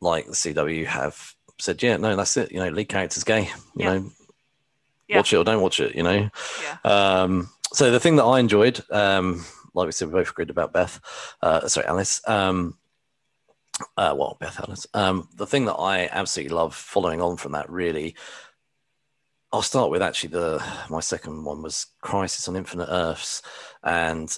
like 0.00 0.26
the 0.26 0.32
CW 0.32 0.86
have 0.86 1.34
said, 1.60 1.82
yeah, 1.82 1.96
no, 1.96 2.14
that's 2.16 2.36
it. 2.36 2.52
You 2.52 2.60
know, 2.60 2.68
lead 2.68 2.88
character's 2.88 3.24
gay. 3.24 3.42
You 3.76 3.84
Yeah. 3.84 3.98
know, 3.98 4.10
Yeah. 5.08 5.16
watch 5.18 5.32
it 5.32 5.36
or 5.36 5.44
don't 5.44 5.60
watch 5.62 5.80
it. 5.80 5.94
You 5.94 6.02
know. 6.04 6.30
yeah 6.62 6.78
Um, 6.84 7.50
so 7.72 7.90
the 7.90 8.00
thing 8.00 8.16
that 8.16 8.24
I 8.24 8.38
enjoyed, 8.40 8.80
um, 8.90 9.44
like 9.78 9.86
we 9.86 9.92
said, 9.92 10.08
we 10.08 10.14
both 10.14 10.30
agreed 10.30 10.50
about 10.50 10.72
Beth. 10.72 11.00
Uh, 11.40 11.66
sorry, 11.68 11.86
Alice. 11.86 12.20
Um, 12.28 12.76
uh, 13.96 14.14
well, 14.16 14.36
Beth 14.40 14.58
Alice. 14.60 14.86
Um, 14.94 15.28
the 15.36 15.46
thing 15.46 15.66
that 15.66 15.74
I 15.74 16.08
absolutely 16.10 16.54
love, 16.54 16.74
following 16.74 17.20
on 17.20 17.36
from 17.36 17.52
that, 17.52 17.70
really, 17.70 18.16
I'll 19.52 19.62
start 19.62 19.90
with 19.90 20.02
actually 20.02 20.30
the 20.30 20.62
my 20.90 21.00
second 21.00 21.44
one 21.44 21.62
was 21.62 21.86
Crisis 22.02 22.48
on 22.48 22.56
Infinite 22.56 22.88
Earths, 22.90 23.42
and 23.82 24.36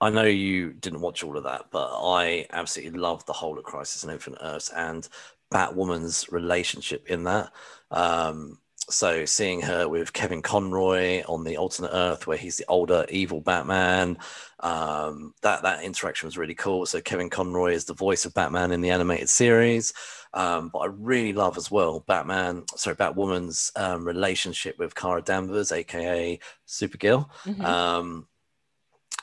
I 0.00 0.10
know 0.10 0.24
you 0.24 0.72
didn't 0.72 1.00
watch 1.00 1.24
all 1.24 1.36
of 1.36 1.44
that, 1.44 1.66
but 1.70 1.90
I 1.92 2.46
absolutely 2.50 2.98
loved 2.98 3.26
the 3.26 3.32
whole 3.32 3.58
of 3.58 3.64
Crisis 3.64 4.04
on 4.04 4.10
Infinite 4.10 4.40
Earths 4.42 4.70
and 4.70 5.08
Batwoman's 5.52 6.30
relationship 6.30 7.06
in 7.08 7.24
that. 7.24 7.50
Um, 7.90 8.58
so 8.90 9.24
seeing 9.24 9.60
her 9.62 9.88
with 9.88 10.12
Kevin 10.12 10.42
Conroy 10.42 11.22
on 11.28 11.44
the 11.44 11.56
alternate 11.56 11.90
Earth, 11.92 12.26
where 12.26 12.38
he's 12.38 12.56
the 12.56 12.64
older 12.68 13.04
evil 13.10 13.40
Batman, 13.40 14.18
um, 14.60 15.34
that 15.42 15.62
that 15.62 15.82
interaction 15.82 16.26
was 16.26 16.38
really 16.38 16.54
cool. 16.54 16.86
So 16.86 17.00
Kevin 17.00 17.30
Conroy 17.30 17.72
is 17.72 17.84
the 17.84 17.94
voice 17.94 18.24
of 18.24 18.34
Batman 18.34 18.72
in 18.72 18.80
the 18.80 18.90
animated 18.90 19.28
series, 19.28 19.92
um, 20.34 20.70
but 20.72 20.80
I 20.80 20.86
really 20.86 21.32
love 21.32 21.56
as 21.56 21.70
well 21.70 22.00
Batman, 22.00 22.64
sorry, 22.76 22.96
Batwoman's 22.96 23.72
um, 23.76 24.04
relationship 24.06 24.78
with 24.78 24.94
Kara 24.94 25.22
Danvers, 25.22 25.72
aka 25.72 26.38
Supergirl. 26.66 27.28
Mhm. 27.44 27.64
Um, 27.64 28.28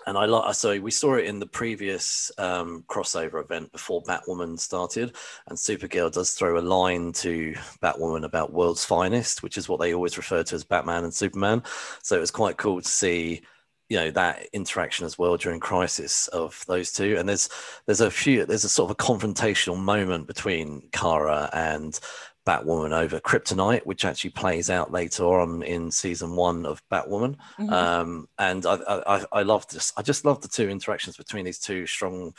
and 0.05 0.17
I 0.17 0.25
like 0.25 0.53
so 0.55 0.79
we 0.79 0.91
saw 0.91 1.15
it 1.15 1.25
in 1.25 1.39
the 1.39 1.47
previous 1.47 2.31
um, 2.37 2.83
crossover 2.87 3.43
event 3.43 3.71
before 3.71 4.03
Batwoman 4.03 4.59
started, 4.59 5.15
and 5.47 5.57
Supergirl 5.57 6.11
does 6.11 6.31
throw 6.31 6.57
a 6.57 6.61
line 6.61 7.11
to 7.13 7.53
Batwoman 7.81 8.25
about 8.25 8.53
world's 8.53 8.85
finest, 8.85 9.43
which 9.43 9.57
is 9.57 9.67
what 9.67 9.79
they 9.79 9.93
always 9.93 10.17
refer 10.17 10.43
to 10.43 10.55
as 10.55 10.63
Batman 10.63 11.03
and 11.03 11.13
Superman. 11.13 11.63
So 12.03 12.15
it 12.15 12.21
was 12.21 12.31
quite 12.31 12.57
cool 12.57 12.81
to 12.81 12.87
see 12.87 13.41
you 13.89 13.97
know 13.97 14.11
that 14.11 14.47
interaction 14.53 15.05
as 15.05 15.17
well 15.17 15.37
during 15.37 15.59
crisis 15.59 16.27
of 16.29 16.63
those 16.67 16.91
two 16.91 17.17
and 17.17 17.29
there's 17.29 17.49
there's 17.85 18.01
a 18.01 18.09
few 18.09 18.43
there's 18.43 18.63
a 18.63 18.69
sort 18.69 18.89
of 18.89 18.95
a 18.99 19.03
confrontational 19.03 19.77
moment 19.77 20.25
between 20.25 20.81
kara 20.91 21.49
and 21.53 21.99
Batwoman 22.45 22.91
over 22.91 23.19
Kryptonite, 23.19 23.85
which 23.85 24.05
actually 24.05 24.29
plays 24.29 24.69
out 24.69 24.91
later 24.91 25.25
on 25.25 25.63
in 25.63 25.89
season 25.91 26.35
one 26.35 26.65
of 26.65 26.81
Batwoman. 26.89 27.35
Mm-hmm. 27.59 27.73
Um, 27.73 28.27
and 28.37 28.65
I, 28.65 28.75
I, 29.07 29.25
I 29.31 29.41
love 29.41 29.67
this. 29.67 29.91
I 29.97 30.03
just 30.03 30.25
love 30.25 30.41
the 30.41 30.47
two 30.47 30.69
interactions 30.69 31.17
between 31.17 31.45
these 31.45 31.59
two 31.59 31.87
strong. 31.87 32.33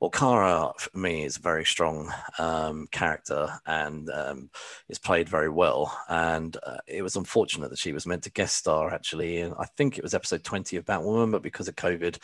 Well, 0.00 0.10
Kara 0.10 0.72
for 0.76 0.98
me 0.98 1.24
is 1.24 1.36
a 1.36 1.40
very 1.40 1.64
strong 1.64 2.12
um, 2.38 2.88
character 2.90 3.48
and 3.64 4.10
um, 4.10 4.50
is 4.88 4.98
played 4.98 5.28
very 5.28 5.48
well. 5.48 5.96
And 6.08 6.56
uh, 6.66 6.78
it 6.88 7.02
was 7.02 7.14
unfortunate 7.14 7.70
that 7.70 7.78
she 7.78 7.92
was 7.92 8.06
meant 8.06 8.24
to 8.24 8.30
guest 8.30 8.56
star 8.56 8.92
actually. 8.92 9.40
And 9.40 9.54
I 9.58 9.66
think 9.76 9.96
it 9.96 10.04
was 10.04 10.14
episode 10.14 10.42
20 10.42 10.76
of 10.76 10.84
Batwoman, 10.84 11.30
but 11.30 11.42
because 11.42 11.68
of 11.68 11.76
COVID, 11.76 12.18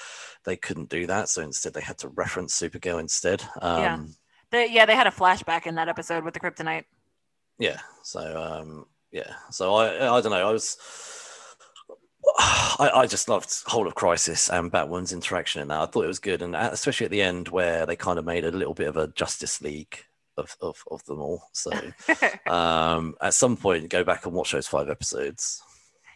they 0.44 0.56
couldn't 0.56 0.90
do 0.90 1.06
that. 1.06 1.28
So 1.28 1.42
instead, 1.42 1.74
they 1.74 1.80
had 1.80 1.98
to 1.98 2.08
reference 2.08 2.60
Supergirl 2.60 2.98
instead. 2.98 3.42
yeah. 3.62 3.94
Um, 3.94 4.14
they, 4.50 4.68
yeah, 4.68 4.84
they 4.84 4.96
had 4.96 5.06
a 5.06 5.12
flashback 5.12 5.66
in 5.66 5.76
that 5.76 5.88
episode 5.88 6.24
with 6.24 6.34
the 6.34 6.40
kryptonite 6.40 6.84
yeah. 7.60 7.78
So 8.02 8.42
um, 8.42 8.86
yeah. 9.12 9.34
So 9.50 9.74
I 9.74 10.16
I 10.16 10.20
don't 10.20 10.32
know. 10.32 10.48
I 10.48 10.52
was. 10.52 10.76
I, 12.38 12.90
I 12.94 13.06
just 13.06 13.28
loved 13.28 13.50
Whole 13.66 13.86
of 13.86 13.94
Crisis 13.94 14.50
and 14.50 14.70
Batwoman's 14.70 15.12
interaction 15.12 15.62
in 15.62 15.68
that. 15.68 15.80
I 15.80 15.86
thought 15.86 16.04
it 16.04 16.08
was 16.08 16.18
good, 16.18 16.42
and 16.42 16.54
especially 16.54 17.06
at 17.06 17.10
the 17.10 17.22
end 17.22 17.48
where 17.48 17.86
they 17.86 17.96
kind 17.96 18.18
of 18.18 18.24
made 18.24 18.44
a 18.44 18.50
little 18.50 18.74
bit 18.74 18.88
of 18.88 18.96
a 18.96 19.08
Justice 19.08 19.60
League 19.62 20.04
of, 20.36 20.56
of, 20.60 20.82
of 20.90 21.04
them 21.04 21.20
all. 21.20 21.42
So 21.52 21.70
um, 22.46 23.14
at 23.20 23.34
some 23.34 23.56
point, 23.56 23.88
go 23.88 24.04
back 24.04 24.26
and 24.26 24.34
watch 24.34 24.52
those 24.52 24.66
five 24.66 24.88
episodes. 24.88 25.62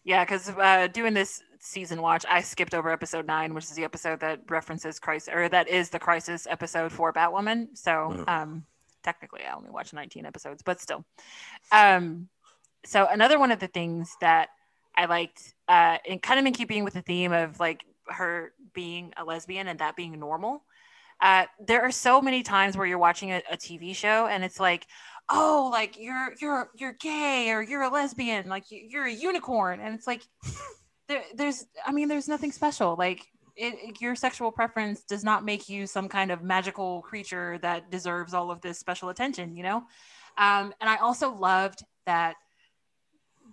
Yeah, 0.04 0.24
because 0.24 0.50
uh, 0.50 0.88
doing 0.88 1.14
this 1.14 1.42
season 1.60 2.02
watch, 2.02 2.24
I 2.28 2.42
skipped 2.42 2.74
over 2.74 2.90
episode 2.90 3.26
nine, 3.26 3.54
which 3.54 3.64
is 3.64 3.74
the 3.74 3.84
episode 3.84 4.20
that 4.20 4.40
references 4.48 4.98
Crisis, 4.98 5.32
or 5.32 5.48
that 5.48 5.68
is 5.68 5.90
the 5.90 5.98
Crisis 5.98 6.46
episode 6.48 6.92
for 6.92 7.12
Batwoman. 7.12 7.68
So 7.74 7.90
mm. 7.90 8.28
um, 8.28 8.66
technically 9.04 9.42
I 9.48 9.54
only 9.54 9.70
watched 9.70 9.92
19 9.92 10.26
episodes, 10.26 10.62
but 10.62 10.80
still. 10.80 11.04
Um, 11.70 12.28
so 12.84 13.06
another 13.06 13.38
one 13.38 13.50
of 13.50 13.60
the 13.60 13.68
things 13.68 14.16
that 14.20 14.48
I 14.96 15.06
liked, 15.06 15.54
uh, 15.68 15.98
and 16.08 16.20
kind 16.22 16.40
of 16.40 16.46
in 16.46 16.52
keeping 16.52 16.84
with 16.84 16.94
the 16.94 17.02
theme 17.02 17.32
of 17.32 17.60
like 17.60 17.84
her 18.08 18.52
being 18.72 19.12
a 19.16 19.24
lesbian 19.24 19.68
and 19.68 19.78
that 19.78 19.96
being 19.96 20.18
normal. 20.18 20.64
Uh, 21.20 21.44
there 21.64 21.82
are 21.82 21.90
so 21.90 22.20
many 22.20 22.42
times 22.42 22.76
where 22.76 22.86
you're 22.86 22.98
watching 22.98 23.32
a, 23.32 23.42
a 23.50 23.56
TV 23.56 23.94
show 23.94 24.26
and 24.26 24.44
it's 24.44 24.60
like, 24.60 24.86
oh, 25.30 25.70
like 25.72 25.98
you're 25.98 26.34
you're 26.40 26.70
you're 26.74 26.92
gay 27.00 27.50
or 27.50 27.62
you're 27.62 27.82
a 27.82 27.88
lesbian, 27.88 28.48
like 28.48 28.64
you're 28.68 29.06
a 29.06 29.12
unicorn, 29.12 29.80
and 29.80 29.94
it's 29.94 30.06
like 30.06 30.22
there, 31.08 31.22
there's, 31.34 31.64
I 31.86 31.92
mean, 31.92 32.08
there's 32.08 32.28
nothing 32.28 32.52
special. 32.52 32.96
Like 32.98 33.26
it, 33.56 34.00
your 34.00 34.14
sexual 34.14 34.50
preference 34.50 35.02
does 35.02 35.24
not 35.24 35.44
make 35.44 35.68
you 35.68 35.86
some 35.86 36.08
kind 36.08 36.30
of 36.30 36.42
magical 36.42 37.02
creature 37.02 37.58
that 37.62 37.90
deserves 37.90 38.34
all 38.34 38.50
of 38.50 38.60
this 38.60 38.78
special 38.78 39.08
attention, 39.08 39.56
you 39.56 39.62
know? 39.62 39.84
Um, 40.38 40.72
and 40.80 40.90
I 40.90 40.96
also 40.96 41.32
loved 41.32 41.84
that 42.06 42.36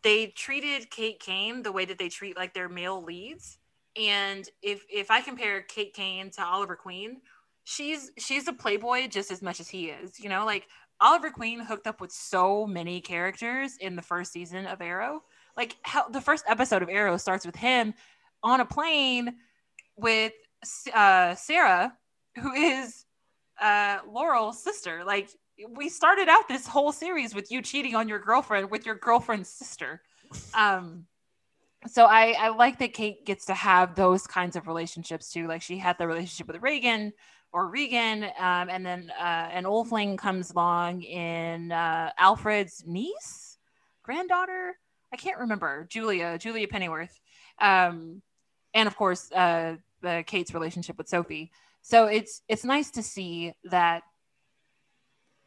they 0.03 0.27
treated 0.27 0.89
Kate 0.89 1.19
Kane 1.19 1.61
the 1.61 1.71
way 1.71 1.85
that 1.85 1.97
they 1.97 2.09
treat 2.09 2.35
like 2.35 2.53
their 2.53 2.69
male 2.69 3.03
leads. 3.03 3.59
And 3.95 4.47
if 4.61 4.83
if 4.89 5.11
I 5.11 5.21
compare 5.21 5.61
Kate 5.61 5.93
Kane 5.93 6.31
to 6.31 6.43
Oliver 6.43 6.75
Queen, 6.75 7.21
she's 7.63 8.11
she's 8.17 8.47
a 8.47 8.53
playboy 8.53 9.07
just 9.07 9.31
as 9.31 9.41
much 9.41 9.59
as 9.59 9.69
he 9.69 9.89
is. 9.89 10.19
You 10.19 10.29
know, 10.29 10.45
like 10.45 10.67
Oliver 10.99 11.29
Queen 11.29 11.59
hooked 11.59 11.87
up 11.87 12.01
with 12.01 12.11
so 12.11 12.65
many 12.65 13.01
characters 13.01 13.77
in 13.79 13.95
the 13.95 14.01
first 14.01 14.31
season 14.31 14.65
of 14.65 14.81
Arrow. 14.81 15.23
Like 15.57 15.75
how 15.83 16.07
the 16.07 16.21
first 16.21 16.45
episode 16.47 16.81
of 16.81 16.89
Arrow 16.89 17.17
starts 17.17 17.45
with 17.45 17.55
him 17.55 17.93
on 18.43 18.61
a 18.61 18.65
plane 18.65 19.35
with 20.01 20.33
uh, 20.93 21.35
Sarah, 21.35 21.93
who 22.35 22.51
is 22.51 23.05
uh, 23.61 23.99
Laurel's 24.09 24.61
sister. 24.63 25.03
Like 25.05 25.29
we 25.69 25.89
started 25.89 26.27
out 26.27 26.47
this 26.47 26.67
whole 26.67 26.91
series 26.91 27.35
with 27.35 27.51
you 27.51 27.61
cheating 27.61 27.95
on 27.95 28.09
your 28.09 28.19
girlfriend 28.19 28.71
with 28.71 28.85
your 28.85 28.95
girlfriend's 28.95 29.49
sister. 29.49 30.01
Um, 30.53 31.05
so 31.87 32.05
I, 32.05 32.35
I 32.37 32.49
like 32.49 32.79
that 32.79 32.93
Kate 32.93 33.25
gets 33.25 33.45
to 33.45 33.53
have 33.53 33.95
those 33.95 34.27
kinds 34.27 34.55
of 34.55 34.67
relationships 34.67 35.31
too. 35.31 35.47
Like 35.47 35.61
she 35.61 35.77
had 35.77 35.97
the 35.97 36.07
relationship 36.07 36.47
with 36.47 36.61
Reagan 36.61 37.13
or 37.53 37.67
Regan, 37.67 38.23
um, 38.23 38.69
and 38.69 38.85
then 38.85 39.11
uh, 39.19 39.49
an 39.51 39.65
old 39.65 39.89
flame 39.89 40.15
comes 40.15 40.51
along 40.51 41.01
in 41.01 41.71
uh, 41.71 42.11
Alfred's 42.17 42.83
niece, 42.85 43.57
granddaughter. 44.03 44.77
I 45.11 45.17
can't 45.17 45.39
remember 45.39 45.85
Julia, 45.89 46.37
Julia 46.37 46.67
Pennyworth. 46.67 47.19
Um, 47.59 48.21
and 48.73 48.87
of 48.87 48.95
course 48.95 49.31
uh, 49.31 49.75
Kate's 50.25 50.53
relationship 50.53 50.97
with 50.97 51.09
Sophie. 51.09 51.51
So 51.81 52.05
it's 52.05 52.41
it's 52.47 52.63
nice 52.63 52.91
to 52.91 53.03
see 53.03 53.53
that 53.65 54.03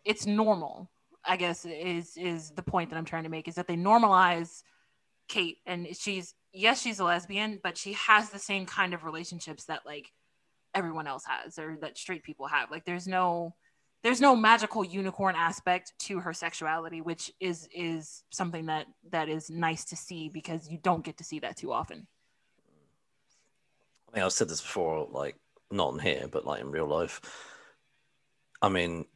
it's 0.05 0.27
normal. 0.27 0.91
I 1.25 1.37
guess 1.37 1.65
is 1.65 2.17
is 2.17 2.51
the 2.51 2.63
point 2.63 2.91
that 2.91 2.97
I'm 2.97 3.05
trying 3.05 3.23
to 3.25 3.31
make 3.31 3.49
is 3.49 3.55
that 3.55 3.67
they 3.67 3.77
normalize 3.77 4.63
Kate 5.29 5.59
and 5.65 5.89
she's 5.97 6.35
yes 6.53 6.83
she's 6.83 7.01
a 7.01 7.05
lesbian 7.05 7.59
but 7.63 7.79
she 7.79 7.95
has 7.95 8.29
the 8.31 8.39
same 8.39 8.67
kind 8.67 8.93
of 8.93 9.05
relationships 9.05 9.65
that 9.65 9.87
like 9.87 10.13
everyone 10.75 11.07
else 11.07 11.25
has 11.27 11.59
or 11.59 11.79
that 11.81 11.97
straight 11.97 12.25
people 12.25 12.47
have. 12.47 12.71
Like 12.71 12.85
there's 12.85 13.07
no 13.07 13.55
there's 14.03 14.21
no 14.21 14.37
magical 14.37 14.85
unicorn 14.85 15.35
aspect 15.35 15.95
to 15.99 16.21
her 16.21 16.35
sexuality 16.35 17.01
which 17.01 17.33
is 17.41 17.69
is 17.75 18.23
something 18.31 18.67
that 18.67 18.87
that 19.11 19.29
is 19.29 19.49
nice 19.49 19.87
to 19.87 19.97
see 19.97 20.29
because 20.29 20.69
you 20.69 20.79
don't 20.83 21.05
get 21.05 21.17
to 21.19 21.25
see 21.25 21.39
that 21.39 21.57
too 21.57 21.73
often. 21.73 22.07
I 24.15 24.19
mean, 24.19 24.25
I've 24.25 24.33
said 24.33 24.49
this 24.49 24.61
before, 24.61 25.09
like 25.11 25.35
not 25.73 25.93
in 25.95 25.99
here, 25.99 26.27
but 26.31 26.47
like 26.47 26.61
in 26.61 26.71
real 26.71 26.87
life. 26.87 27.21
I 28.63 28.69
mean, 28.69 29.07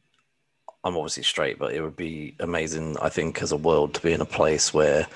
I'm 0.83 0.97
obviously 0.97 1.23
straight, 1.23 1.57
but 1.57 1.73
it 1.73 1.81
would 1.81 1.95
be 1.95 2.35
amazing, 2.39 2.97
I 3.01 3.07
think, 3.07 3.41
as 3.41 3.53
a 3.53 3.57
world 3.57 3.93
to 3.93 4.01
be 4.01 4.11
in 4.11 4.21
a 4.21 4.25
place 4.25 4.73
where 4.73 5.07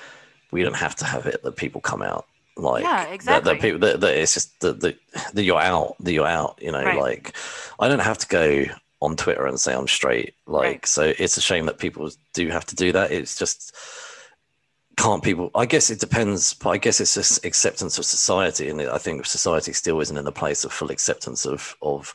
we 0.50 0.62
don't 0.62 0.76
have 0.76 0.96
to 0.96 1.04
have 1.04 1.26
it 1.26 1.42
that 1.42 1.56
people 1.56 1.82
come 1.82 2.00
out. 2.00 2.26
Like 2.56 2.84
yeah, 2.84 3.08
exactly. 3.08 3.52
That, 3.52 3.56
that 3.56 3.62
people 3.62 3.80
that, 3.80 4.00
that, 4.00 4.16
it's 4.16 4.34
just 4.34 4.58
that, 4.60 4.80
that, 4.80 4.96
that 5.34 5.42
you're 5.42 5.60
out, 5.60 5.96
that 6.00 6.12
you're 6.12 6.26
out. 6.26 6.58
You 6.62 6.72
know, 6.72 6.82
right. 6.82 6.98
like 6.98 7.36
I 7.78 7.88
don't 7.88 7.98
have 7.98 8.18
to 8.18 8.28
go 8.28 8.64
on 9.02 9.16
Twitter 9.16 9.46
and 9.46 9.60
say 9.60 9.74
I'm 9.74 9.88
straight. 9.88 10.34
Like, 10.46 10.64
right. 10.64 10.86
so 10.86 11.12
it's 11.18 11.36
a 11.36 11.42
shame 11.42 11.66
that 11.66 11.78
people 11.78 12.08
do 12.32 12.48
have 12.48 12.64
to 12.66 12.76
do 12.76 12.92
that. 12.92 13.10
It's 13.10 13.36
just 13.36 13.76
can't 14.96 15.22
people 15.22 15.50
i 15.54 15.66
guess 15.66 15.90
it 15.90 16.00
depends 16.00 16.54
but 16.54 16.70
i 16.70 16.78
guess 16.78 17.00
it's 17.00 17.14
just 17.14 17.44
acceptance 17.44 17.98
of 17.98 18.04
society 18.04 18.68
and 18.68 18.80
i 18.82 18.98
think 18.98 19.24
society 19.26 19.72
still 19.72 20.00
isn't 20.00 20.16
in 20.16 20.24
the 20.24 20.32
place 20.32 20.64
of 20.64 20.72
full 20.72 20.90
acceptance 20.90 21.44
of 21.46 21.76
of 21.82 22.14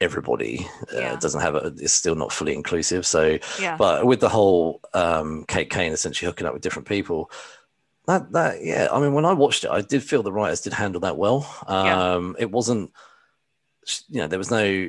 everybody 0.00 0.66
uh, 0.94 1.00
yeah. 1.00 1.12
uh, 1.12 1.16
doesn't 1.16 1.40
have 1.40 1.54
a, 1.54 1.72
it's 1.78 1.92
still 1.92 2.14
not 2.14 2.32
fully 2.32 2.54
inclusive 2.54 3.04
so 3.04 3.36
yeah. 3.60 3.76
but 3.76 4.06
with 4.06 4.20
the 4.20 4.28
whole 4.28 4.80
um 4.94 5.44
kate 5.48 5.70
kane 5.70 5.92
essentially 5.92 6.26
hooking 6.26 6.46
up 6.46 6.52
with 6.52 6.62
different 6.62 6.86
people 6.86 7.30
that 8.06 8.30
that 8.32 8.64
yeah 8.64 8.88
i 8.92 9.00
mean 9.00 9.12
when 9.12 9.24
i 9.24 9.32
watched 9.32 9.64
it 9.64 9.70
i 9.70 9.80
did 9.80 10.02
feel 10.02 10.22
the 10.22 10.32
writers 10.32 10.60
did 10.60 10.72
handle 10.72 11.00
that 11.00 11.16
well 11.16 11.46
um 11.66 12.34
yeah. 12.38 12.42
it 12.42 12.50
wasn't 12.50 12.92
you 14.08 14.20
know 14.20 14.28
there 14.28 14.38
was 14.38 14.50
no 14.50 14.88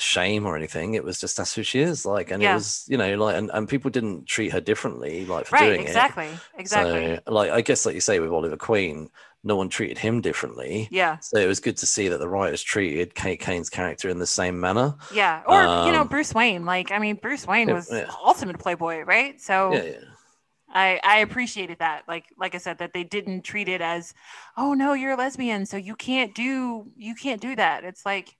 shame 0.00 0.46
or 0.46 0.56
anything. 0.56 0.94
It 0.94 1.04
was 1.04 1.20
just 1.20 1.36
that's 1.36 1.54
who 1.54 1.62
she 1.62 1.80
is. 1.80 2.04
Like, 2.04 2.30
and 2.30 2.42
yeah. 2.42 2.52
it 2.52 2.54
was, 2.54 2.84
you 2.88 2.96
know, 2.96 3.14
like, 3.16 3.36
and, 3.36 3.50
and 3.52 3.68
people 3.68 3.90
didn't 3.90 4.26
treat 4.26 4.52
her 4.52 4.60
differently, 4.60 5.26
like 5.26 5.46
for 5.46 5.56
right, 5.56 5.66
doing 5.66 5.82
exactly, 5.82 6.26
it. 6.26 6.40
Exactly. 6.58 6.92
Exactly. 6.92 7.20
So, 7.26 7.32
like, 7.32 7.50
I 7.50 7.60
guess, 7.60 7.86
like 7.86 7.94
you 7.94 8.00
say 8.00 8.18
with 8.18 8.30
Oliver 8.30 8.56
Queen, 8.56 9.10
no 9.42 9.56
one 9.56 9.68
treated 9.68 9.98
him 9.98 10.20
differently. 10.20 10.88
Yeah. 10.90 11.18
So 11.18 11.38
it 11.38 11.46
was 11.46 11.60
good 11.60 11.76
to 11.78 11.86
see 11.86 12.08
that 12.08 12.18
the 12.18 12.28
writers 12.28 12.62
treated 12.62 13.14
Kate 13.14 13.40
Kane's 13.40 13.70
character 13.70 14.08
in 14.08 14.18
the 14.18 14.26
same 14.26 14.60
manner. 14.60 14.94
Yeah. 15.14 15.42
Or, 15.46 15.62
um, 15.62 15.86
you 15.86 15.92
know, 15.92 16.02
um, 16.02 16.08
Bruce 16.08 16.34
Wayne. 16.34 16.64
Like, 16.64 16.90
I 16.90 16.98
mean, 16.98 17.16
Bruce 17.16 17.46
Wayne 17.46 17.72
was 17.72 17.90
yeah. 17.90 18.10
ultimate 18.22 18.58
playboy, 18.58 19.00
right? 19.02 19.40
So, 19.40 19.72
yeah, 19.72 19.82
yeah. 19.82 19.96
I, 20.72 21.00
I 21.02 21.18
appreciated 21.18 21.80
that. 21.80 22.02
Like 22.06 22.26
like 22.38 22.54
I 22.54 22.58
said, 22.58 22.78
that 22.78 22.92
they 22.92 23.02
didn't 23.02 23.42
treat 23.42 23.68
it 23.68 23.80
as, 23.80 24.14
oh 24.56 24.72
no, 24.72 24.92
you're 24.92 25.12
a 25.12 25.16
lesbian, 25.16 25.66
so 25.66 25.76
you 25.76 25.96
can't 25.96 26.32
do 26.32 26.86
you 26.96 27.16
can't 27.16 27.40
do 27.40 27.56
that. 27.56 27.82
It's 27.82 28.06
like, 28.06 28.36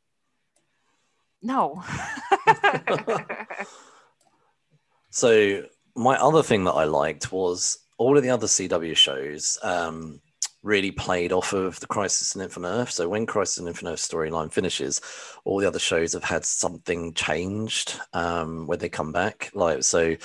no. 1.43 1.82
so 5.11 5.62
my 5.97 6.16
other 6.16 6.43
thing 6.43 6.64
that 6.64 6.72
I 6.72 6.84
liked 6.84 7.32
was 7.32 7.78
all 7.99 8.16
of 8.16 8.22
the 8.22 8.30
other 8.30 8.47
CW 8.47 8.97
shows 8.97 9.59
um, 9.62 10.20
really 10.62 10.91
played 10.91 11.32
off 11.32 11.53
of 11.53 11.80
the 11.80 11.86
Crisis 11.86 12.36
on 12.36 12.43
Infinite 12.43 12.68
Earth. 12.68 12.91
So 12.91 13.09
when 13.09 13.26
Crisis 13.26 13.61
on 13.61 13.68
Infinite 13.68 13.93
Earth 13.93 14.01
storyline 14.01 14.53
finishes, 14.53 15.01
all 15.45 15.59
the 15.59 15.66
other 15.66 15.78
shows 15.78 16.12
have 16.12 16.24
had 16.24 16.45
something 16.45 17.14
changed 17.14 17.99
um, 18.12 18.66
when 18.66 18.78
they 18.78 18.88
come 18.88 19.12
back. 19.12 19.51
Like 19.55 19.82
so, 19.82 20.16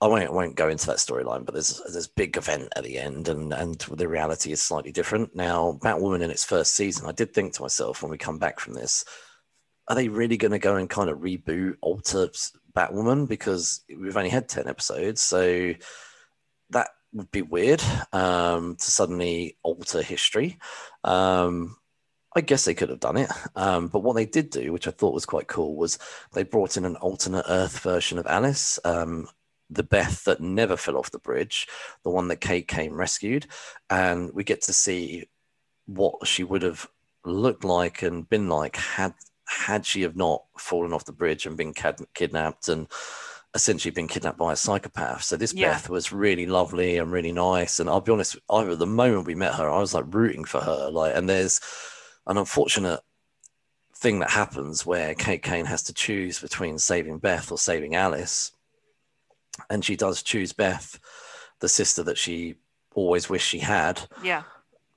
I 0.00 0.06
won't, 0.06 0.28
I 0.28 0.32
won't 0.32 0.56
go 0.56 0.68
into 0.68 0.86
that 0.86 0.96
storyline, 0.96 1.44
but 1.44 1.54
there's 1.54 1.80
there's 1.90 2.08
big 2.08 2.36
event 2.36 2.68
at 2.76 2.84
the 2.84 2.98
end, 2.98 3.28
and 3.28 3.52
and 3.52 3.78
the 3.78 4.08
reality 4.08 4.52
is 4.52 4.62
slightly 4.62 4.92
different. 4.92 5.34
Now, 5.34 5.78
Batwoman 5.82 6.22
in 6.22 6.30
its 6.30 6.44
first 6.44 6.74
season, 6.74 7.06
I 7.06 7.12
did 7.12 7.32
think 7.32 7.54
to 7.54 7.62
myself 7.62 8.02
when 8.02 8.10
we 8.10 8.18
come 8.18 8.38
back 8.38 8.60
from 8.60 8.74
this, 8.74 9.04
are 9.88 9.94
they 9.94 10.08
really 10.08 10.36
going 10.36 10.52
to 10.52 10.58
go 10.58 10.76
and 10.76 10.88
kind 10.88 11.10
of 11.10 11.18
reboot, 11.18 11.76
alter 11.80 12.28
Batwoman 12.74 13.28
because 13.28 13.82
we've 13.88 14.16
only 14.16 14.30
had 14.30 14.48
ten 14.48 14.68
episodes, 14.68 15.22
so 15.22 15.74
that 16.70 16.88
would 17.12 17.30
be 17.30 17.42
weird 17.42 17.82
um, 18.12 18.76
to 18.76 18.90
suddenly 18.90 19.56
alter 19.62 20.02
history. 20.02 20.58
Um, 21.04 21.76
I 22.36 22.40
guess 22.40 22.64
they 22.64 22.74
could 22.74 22.88
have 22.88 23.00
done 23.00 23.16
it. 23.16 23.30
Um, 23.54 23.86
but 23.88 24.00
what 24.00 24.14
they 24.14 24.26
did 24.26 24.50
do, 24.50 24.72
which 24.72 24.88
I 24.88 24.90
thought 24.90 25.14
was 25.14 25.26
quite 25.26 25.46
cool, 25.46 25.76
was 25.76 25.98
they 26.32 26.42
brought 26.42 26.76
in 26.76 26.84
an 26.84 26.96
alternate 26.96 27.44
Earth 27.48 27.78
version 27.78 28.18
of 28.18 28.26
Alice, 28.26 28.80
um, 28.84 29.28
the 29.70 29.84
Beth 29.84 30.24
that 30.24 30.40
never 30.40 30.76
fell 30.76 30.96
off 30.96 31.12
the 31.12 31.20
bridge, 31.20 31.68
the 32.02 32.10
one 32.10 32.28
that 32.28 32.40
Kate 32.40 32.66
came 32.66 32.94
rescued. 32.94 33.46
And 33.88 34.32
we 34.34 34.42
get 34.42 34.62
to 34.62 34.72
see 34.72 35.28
what 35.86 36.26
she 36.26 36.42
would 36.42 36.62
have 36.62 36.88
looked 37.24 37.64
like 37.64 38.02
and 38.02 38.28
been 38.28 38.48
like 38.48 38.76
had 38.76 39.14
had 39.54 39.86
she 39.86 40.02
have 40.02 40.16
not 40.16 40.44
fallen 40.58 40.92
off 40.92 41.04
the 41.04 41.12
bridge 41.12 41.46
and 41.46 41.56
been 41.56 41.74
kidnapped 42.14 42.68
and 42.68 42.88
essentially 43.54 43.92
been 43.92 44.08
kidnapped 44.08 44.38
by 44.38 44.52
a 44.52 44.56
psychopath. 44.56 45.22
So 45.22 45.36
this 45.36 45.54
yeah. 45.54 45.72
Beth 45.72 45.88
was 45.88 46.12
really 46.12 46.46
lovely 46.46 46.98
and 46.98 47.12
really 47.12 47.32
nice. 47.32 47.78
And 47.78 47.88
I'll 47.88 48.00
be 48.00 48.12
honest, 48.12 48.36
I, 48.50 48.64
the 48.64 48.86
moment 48.86 49.26
we 49.26 49.34
met 49.34 49.54
her, 49.54 49.70
I 49.70 49.78
was 49.78 49.94
like 49.94 50.04
rooting 50.08 50.44
for 50.44 50.60
her. 50.60 50.90
Like, 50.90 51.14
and 51.16 51.28
there's 51.28 51.60
an 52.26 52.36
unfortunate 52.36 53.00
thing 53.96 54.18
that 54.18 54.30
happens 54.30 54.84
where 54.84 55.14
Kate 55.14 55.42
Kane 55.42 55.66
has 55.66 55.84
to 55.84 55.94
choose 55.94 56.40
between 56.40 56.78
saving 56.78 57.18
Beth 57.18 57.52
or 57.52 57.58
saving 57.58 57.94
Alice. 57.94 58.52
And 59.70 59.84
she 59.84 59.94
does 59.94 60.22
choose 60.22 60.52
Beth, 60.52 60.98
the 61.60 61.68
sister 61.68 62.02
that 62.02 62.18
she 62.18 62.56
always 62.94 63.30
wished 63.30 63.48
she 63.48 63.60
had. 63.60 64.02
Yeah. 64.22 64.42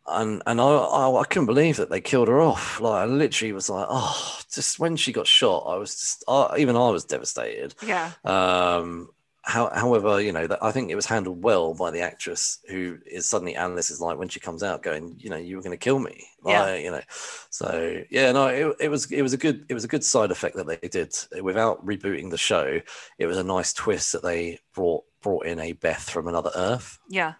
And 0.09 0.41
and 0.45 0.61
I, 0.61 0.65
I, 0.65 1.21
I 1.21 1.23
couldn't 1.25 1.47
believe 1.47 1.77
that 1.77 1.89
they 1.89 2.01
killed 2.01 2.27
her 2.27 2.39
off. 2.39 2.79
Like 2.79 3.01
I 3.01 3.05
literally 3.05 3.51
was 3.51 3.69
like, 3.69 3.87
oh, 3.89 4.39
just 4.51 4.79
when 4.79 4.95
she 4.95 5.11
got 5.11 5.27
shot, 5.27 5.65
I 5.67 5.75
was 5.75 5.95
just 5.95 6.23
I, 6.27 6.55
even 6.57 6.75
I 6.75 6.89
was 6.89 7.03
devastated. 7.03 7.75
Yeah. 7.85 8.11
Um, 8.23 9.09
how, 9.47 9.69
however, 9.73 10.21
you 10.21 10.33
know, 10.33 10.45
that 10.45 10.61
I 10.61 10.71
think 10.71 10.91
it 10.91 10.95
was 10.95 11.05
handled 11.05 11.41
well 11.41 11.73
by 11.73 11.89
the 11.89 12.01
actress 12.01 12.59
who 12.67 12.97
is 13.05 13.25
suddenly 13.25 13.55
Alice 13.55 13.89
is 13.89 14.01
like 14.01 14.17
when 14.17 14.27
she 14.27 14.41
comes 14.41 14.61
out 14.61 14.83
going, 14.83 15.15
you 15.19 15.29
know, 15.29 15.37
you 15.37 15.55
were 15.55 15.61
going 15.61 15.71
to 15.71 15.77
kill 15.77 15.99
me, 15.99 16.27
like, 16.43 16.53
yeah. 16.53 16.75
you 16.75 16.91
know. 16.91 17.01
So 17.49 18.03
yeah, 18.09 18.33
no, 18.33 18.47
it, 18.47 18.75
it 18.81 18.89
was 18.89 19.09
it 19.09 19.21
was 19.21 19.31
a 19.31 19.37
good 19.37 19.65
it 19.69 19.73
was 19.73 19.85
a 19.85 19.87
good 19.87 20.03
side 20.03 20.31
effect 20.31 20.57
that 20.57 20.67
they 20.67 20.87
did 20.89 21.15
without 21.41 21.85
rebooting 21.85 22.29
the 22.29 22.37
show. 22.37 22.81
It 23.17 23.25
was 23.25 23.37
a 23.37 23.43
nice 23.43 23.71
twist 23.71 24.11
that 24.11 24.23
they 24.23 24.59
brought 24.73 25.05
brought 25.21 25.45
in 25.45 25.59
a 25.59 25.71
Beth 25.71 26.09
from 26.09 26.27
another 26.27 26.51
Earth. 26.53 26.99
Yeah, 27.09 27.35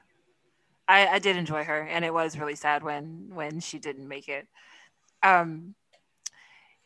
I, 0.88 1.08
I 1.08 1.20
did 1.20 1.38
enjoy 1.38 1.64
her, 1.64 1.82
and 1.82 2.06
it 2.06 2.14
was 2.14 2.38
really 2.38 2.56
sad 2.56 2.84
when 2.84 3.30
when 3.34 3.60
she 3.60 3.80
didn't 3.80 4.08
make 4.08 4.30
it. 4.30 4.48
Um, 5.24 5.76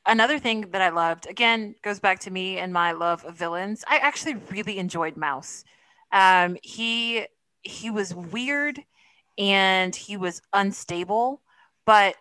another 0.06 0.40
thing 0.40 0.72
that 0.72 0.82
I 0.82 0.90
loved 0.90 1.28
again 1.30 1.76
goes 1.84 2.00
back 2.00 2.20
to 2.22 2.32
me 2.32 2.58
and 2.58 2.74
my 2.74 2.92
love 2.92 3.24
of 3.26 3.36
villains. 3.36 3.84
I 3.88 3.98
actually 3.98 4.36
really 4.50 4.78
enjoyed 4.78 5.18
Mouse. 5.18 5.64
Um, 6.12 6.58
he 6.64 7.26
he 7.62 7.90
was 7.90 8.14
weird 8.14 8.84
and 9.38 9.96
he 9.96 10.18
was 10.18 10.42
unstable, 10.54 11.42
but 11.86 12.16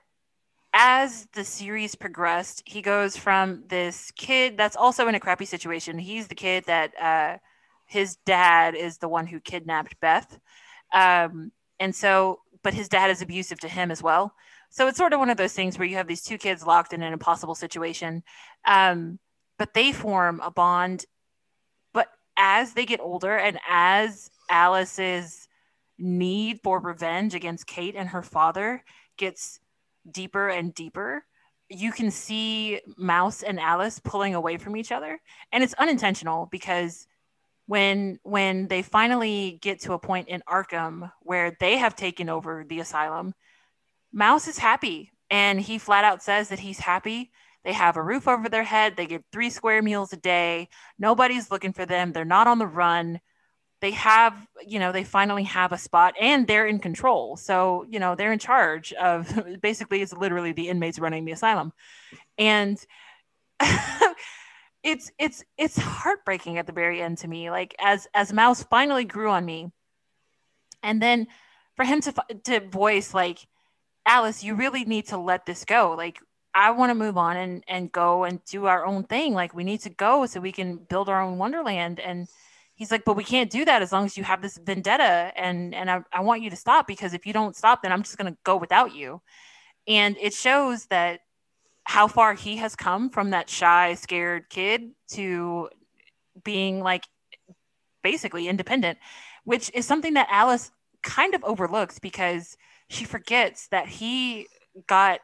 as 0.73 1.27
the 1.33 1.45
series 1.45 1.95
progressed, 1.95 2.63
he 2.65 2.81
goes 2.81 3.17
from 3.17 3.65
this 3.69 4.13
kid 4.13 4.57
that's 4.57 4.77
also 4.77 5.09
in 5.09 5.15
a 5.15 5.21
crappy 5.21 5.45
situation. 5.45 5.99
He's 5.99 6.29
the 6.29 6.35
kid 6.35 6.65
that 6.67 6.93
uh, 7.01 7.39
his 7.87 8.17
dad 8.25 8.75
is 8.75 8.99
the 8.99 9.09
one 9.09 9.27
who 9.27 9.41
kidnapped 9.41 9.99
Beth, 10.01 10.39
um, 10.93 11.51
and 11.81 11.95
so, 11.95 12.41
but 12.63 12.75
his 12.75 12.89
dad 12.89 13.11
is 13.11 13.23
abusive 13.23 13.59
to 13.61 13.69
him 13.69 13.91
as 13.91 14.03
well. 14.03 14.35
So 14.69 14.87
it's 14.87 14.99
sort 14.99 15.13
of 15.13 15.19
one 15.19 15.31
of 15.31 15.37
those 15.37 15.55
things 15.55 15.79
where 15.79 15.89
you 15.89 15.97
have 15.97 16.07
these 16.07 16.23
two 16.23 16.39
kids 16.39 16.65
locked 16.65 16.93
in 16.93 17.03
an 17.03 17.13
impossible 17.13 17.57
situation, 17.57 18.23
um, 18.67 19.19
but 19.59 19.75
they 19.75 19.91
form 19.91 20.41
a 20.45 20.51
bond. 20.51 21.07
But 21.93 22.09
as 22.37 22.75
they 22.75 22.87
get 22.87 23.01
older 23.01 23.37
and 23.37 23.59
as 23.69 24.31
Alice's 24.49 25.49
need 25.99 26.61
for 26.63 26.79
revenge 26.79 27.35
against 27.35 27.67
Kate 27.67 27.97
and 27.97 28.11
her 28.11 28.23
father 28.23 28.85
gets 29.17 29.59
deeper 30.09 30.49
and 30.49 30.73
deeper, 30.73 31.25
you 31.69 31.93
can 31.93 32.11
see 32.11 32.81
Mouse 32.97 33.43
and 33.43 33.59
Alice 33.59 34.01
pulling 34.03 34.35
away 34.35 34.57
from 34.57 34.77
each 34.77 34.93
other. 34.93 35.21
And 35.53 35.65
it's 35.65 35.75
unintentional 35.75 36.49
because 36.53 37.07
when 37.71 38.19
when 38.25 38.67
they 38.67 38.83
finally 38.83 39.61
get 39.63 39.79
to 39.79 39.93
a 39.93 39.99
point 40.01 40.27
in 40.27 40.43
Arkham 40.49 41.13
where 41.21 41.57
they 41.61 41.77
have 41.77 41.95
taken 41.95 42.29
over 42.29 42.65
the 42.69 42.81
asylum, 42.81 43.33
Mouse 44.13 44.49
is 44.49 44.59
happy 44.59 45.13
and 45.31 45.61
he 45.61 45.79
flat 45.79 46.03
out 46.03 46.21
says 46.21 46.49
that 46.49 46.59
he's 46.59 46.81
happy. 46.81 47.31
They 47.63 47.73
have 47.73 47.97
a 47.97 48.03
roof 48.03 48.27
over 48.27 48.49
their 48.49 48.65
head. 48.65 48.97
They 48.97 49.07
get 49.07 49.23
three 49.31 49.51
square 49.51 49.83
meals 49.83 50.13
a 50.13 50.17
day. 50.17 50.69
Nobody's 50.99 51.53
looking 51.53 51.73
for 51.73 51.87
them. 51.87 52.13
They're 52.13 52.25
not 52.25 52.49
on 52.49 52.59
the 52.59 52.67
run. 52.67 53.21
They 53.81 53.93
have, 53.93 54.35
you 54.67 54.81
know, 54.81 54.91
they 54.91 55.05
finally 55.05 55.45
have 55.45 55.71
a 55.71 55.79
spot 55.79 56.15
and 56.21 56.49
they're 56.49 56.67
in 56.67 56.81
control. 56.81 57.37
So, 57.37 57.87
you 57.89 58.01
know, 58.01 58.17
they're 58.17 58.33
in 58.33 58.41
charge 58.41 58.93
of 58.95 59.33
basically 59.63 60.03
it's 60.03 60.13
literally 60.13 60.51
the 60.51 60.69
inmates 60.69 60.99
running 60.99 61.25
the 61.25 61.33
asylum. 61.33 61.73
And 62.37 62.85
it's 64.83 65.11
it's 65.19 65.45
it's 65.59 65.77
heartbreaking 65.79 66.59
at 66.59 66.67
the 66.67 66.73
very 66.73 67.03
end 67.03 67.19
to 67.19 67.29
me. 67.29 67.51
Like 67.51 67.75
as 67.79 68.07
as 68.15 68.33
Mouse 68.33 68.63
finally 68.63 69.05
grew 69.05 69.31
on 69.31 69.45
me. 69.45 69.71
And 70.83 71.03
then 71.03 71.27
for 71.77 71.85
him 71.85 72.01
to 72.03 72.15
to 72.45 72.61
voice 72.61 73.15
like 73.15 73.47
Alice, 74.07 74.43
you 74.43 74.55
really 74.55 74.85
need 74.85 75.07
to 75.09 75.19
let 75.19 75.47
this 75.47 75.65
go. 75.65 75.95
Like, 75.97 76.19
I 76.55 76.73
want 76.73 76.91
to 76.91 76.95
move 76.95 77.17
on 77.17 77.37
and 77.37 77.65
and 77.69 77.93
go 77.93 78.25
and 78.25 78.45
do 78.45 78.67
our 78.67 78.85
own 78.87 79.05
thing. 79.05 79.35
Like, 79.35 79.55
we 79.55 79.65
need 79.65 79.81
to 79.83 79.91
go 79.91 80.27
so 80.27 80.41
we 80.41 80.53
can 80.53 80.77
build 80.77 81.09
our 81.09 81.21
own 81.21 81.39
wonderland. 81.39 82.01
And 82.01 82.27
he's 82.75 82.91
like, 82.91 83.05
but 83.05 83.17
we 83.17 83.25
can't 83.25 83.51
do 83.51 83.65
that 83.65 83.83
as 83.83 83.93
long 83.93 84.07
as 84.07 84.17
you 84.17 84.25
have 84.25 84.43
this 84.43 84.59
vendetta. 84.59 85.33
And 85.37 85.75
and 85.75 85.91
I, 85.91 86.01
I 86.13 86.21
want 86.21 86.43
you 86.43 86.51
to 86.51 86.57
stop 86.57 86.87
because 86.87 87.15
if 87.15 87.27
you 87.27 87.33
don't 87.33 87.57
stop, 87.57 87.83
then 87.83 87.93
I'm 87.93 88.03
just 88.03 88.19
gonna 88.19 88.37
go 88.45 88.57
without 88.57 88.95
you. 88.95 89.21
And 89.87 90.17
it 90.21 90.35
shows 90.35 90.87
that 90.87 91.21
how 91.91 92.07
far 92.07 92.35
he 92.35 92.59
has 92.59 92.77
come 92.77 93.11
from 93.11 93.31
that 93.31 93.51
shy, 93.51 93.95
scared 93.95 94.49
kid 94.49 94.93
to 95.09 95.69
being 96.45 96.79
like 96.79 97.03
basically 98.05 98.47
independent, 98.47 98.97
which 99.43 99.73
is 99.75 99.87
something 99.87 100.15
that 100.15 100.29
Alice 100.31 100.71
kind 101.03 101.35
of 101.35 101.43
overlooks 101.43 101.99
because 101.99 102.57
she 102.89 103.05
forgets 103.05 103.67
that 103.73 103.89
he 103.89 104.47
got 104.87 105.19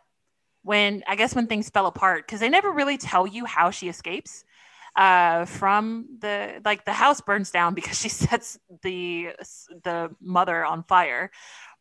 when 0.62 1.04
I 1.06 1.14
guess 1.14 1.36
when 1.36 1.46
things 1.46 1.70
fell 1.70 1.86
apart 1.86 2.26
because 2.26 2.40
they 2.40 2.48
never 2.48 2.72
really 2.72 2.98
tell 2.98 3.28
you 3.28 3.44
how 3.44 3.70
she 3.70 3.88
escapes 3.88 4.44
uh, 4.96 5.44
from 5.44 6.06
the 6.20 6.60
like 6.64 6.84
the 6.84 6.92
house 6.92 7.20
burns 7.20 7.52
down 7.52 7.74
because 7.78 8.00
she 8.00 8.08
sets 8.08 8.58
the 8.82 9.28
the 9.84 10.10
mother 10.20 10.64
on 10.64 10.82
fire. 10.82 11.30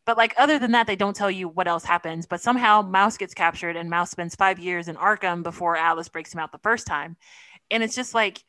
But 0.06 0.16
like 0.16 0.34
other 0.38 0.58
than 0.58 0.72
that, 0.72 0.86
they 0.86 0.96
don't 0.96 1.16
tell 1.16 1.30
you 1.30 1.48
what 1.48 1.68
else 1.68 1.84
happens. 1.84 2.26
But 2.26 2.40
somehow 2.40 2.80
Mouse 2.80 3.16
gets 3.16 3.34
captured 3.34 3.76
and 3.76 3.90
Mouse 3.90 4.10
spends 4.10 4.36
five 4.36 4.58
years 4.58 4.88
in 4.88 4.96
Arkham 4.96 5.42
before 5.42 5.76
Alice 5.76 6.08
breaks 6.08 6.32
him 6.32 6.40
out 6.40 6.52
the 6.52 6.58
first 6.58 6.86
time. 6.86 7.16
And 7.70 7.82
it's 7.82 7.96
just 7.96 8.14
like 8.14 8.42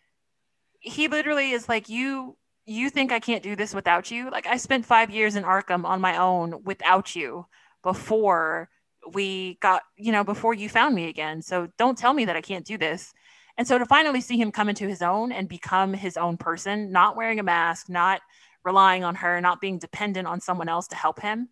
he 0.79 1.07
literally 1.07 1.51
is 1.51 1.67
like 1.67 1.89
you 1.89 2.37
you 2.65 2.89
think 2.89 3.11
I 3.11 3.19
can't 3.19 3.41
do 3.41 3.55
this 3.55 3.73
without 3.73 4.11
you? 4.11 4.29
Like 4.29 4.45
I 4.45 4.57
spent 4.57 4.85
five 4.85 5.09
years 5.09 5.35
in 5.35 5.43
Arkham 5.43 5.85
on 5.85 6.01
my 6.01 6.17
own 6.17 6.63
without 6.63 7.15
you 7.15 7.47
before 7.81 8.69
we 9.13 9.57
got, 9.61 9.83
you 9.95 10.11
know, 10.11 10.25
before 10.25 10.53
you 10.53 10.67
found 10.67 10.93
me 10.93 11.07
again. 11.07 11.41
So 11.41 11.69
don't 11.77 11.97
tell 11.97 12.13
me 12.13 12.25
that 12.25 12.35
I 12.35 12.41
can't 12.41 12.65
do 12.65 12.77
this. 12.77 13.13
And 13.57 13.65
so 13.65 13.77
to 13.77 13.85
finally 13.85 14.19
see 14.19 14.37
him 14.37 14.51
come 14.51 14.67
into 14.67 14.87
his 14.87 15.01
own 15.01 15.31
and 15.31 15.47
become 15.47 15.93
his 15.93 16.17
own 16.17 16.35
person, 16.35 16.91
not 16.91 17.15
wearing 17.15 17.39
a 17.39 17.43
mask, 17.43 17.89
not 17.89 18.21
relying 18.63 19.03
on 19.03 19.15
her, 19.15 19.39
not 19.41 19.61
being 19.61 19.79
dependent 19.79 20.27
on 20.27 20.41
someone 20.41 20.69
else 20.69 20.87
to 20.87 20.95
help 20.95 21.21
him. 21.21 21.49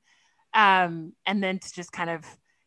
Um, 0.54 1.14
and 1.26 1.44
then 1.44 1.60
to 1.60 1.74
just 1.74 1.92
kind 1.92 2.10
of 2.10 2.26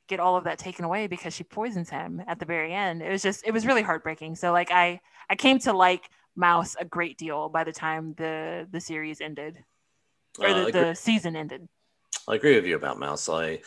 get 0.08 0.20
all 0.20 0.36
of 0.36 0.44
that 0.44 0.58
taken 0.58 0.84
away 0.84 1.06
because 1.06 1.34
she 1.34 1.44
poisons 1.44 1.90
him 1.90 2.22
at 2.26 2.38
the 2.38 2.46
very 2.46 2.72
end. 2.72 3.02
It 3.02 3.10
was 3.10 3.22
just, 3.22 3.46
it 3.46 3.52
was 3.52 3.66
really 3.66 3.82
heartbreaking. 3.82 4.36
So 4.36 4.52
like 4.52 4.70
I, 4.70 5.00
I 5.30 5.36
came 5.36 5.58
to 5.60 5.72
like 5.72 6.08
Mouse 6.38 6.76
a 6.78 6.84
great 6.84 7.18
deal 7.18 7.48
by 7.48 7.64
the 7.64 7.72
time 7.72 8.14
the 8.16 8.68
the 8.70 8.80
series 8.80 9.20
ended 9.20 9.58
or 10.38 10.46
uh, 10.46 10.64
the, 10.66 10.70
the 10.72 10.94
season 10.94 11.34
ended. 11.34 11.68
I 12.28 12.36
agree 12.36 12.54
with 12.54 12.64
you 12.64 12.76
about 12.76 12.98
Mouse. 12.98 13.28
I 13.28 13.60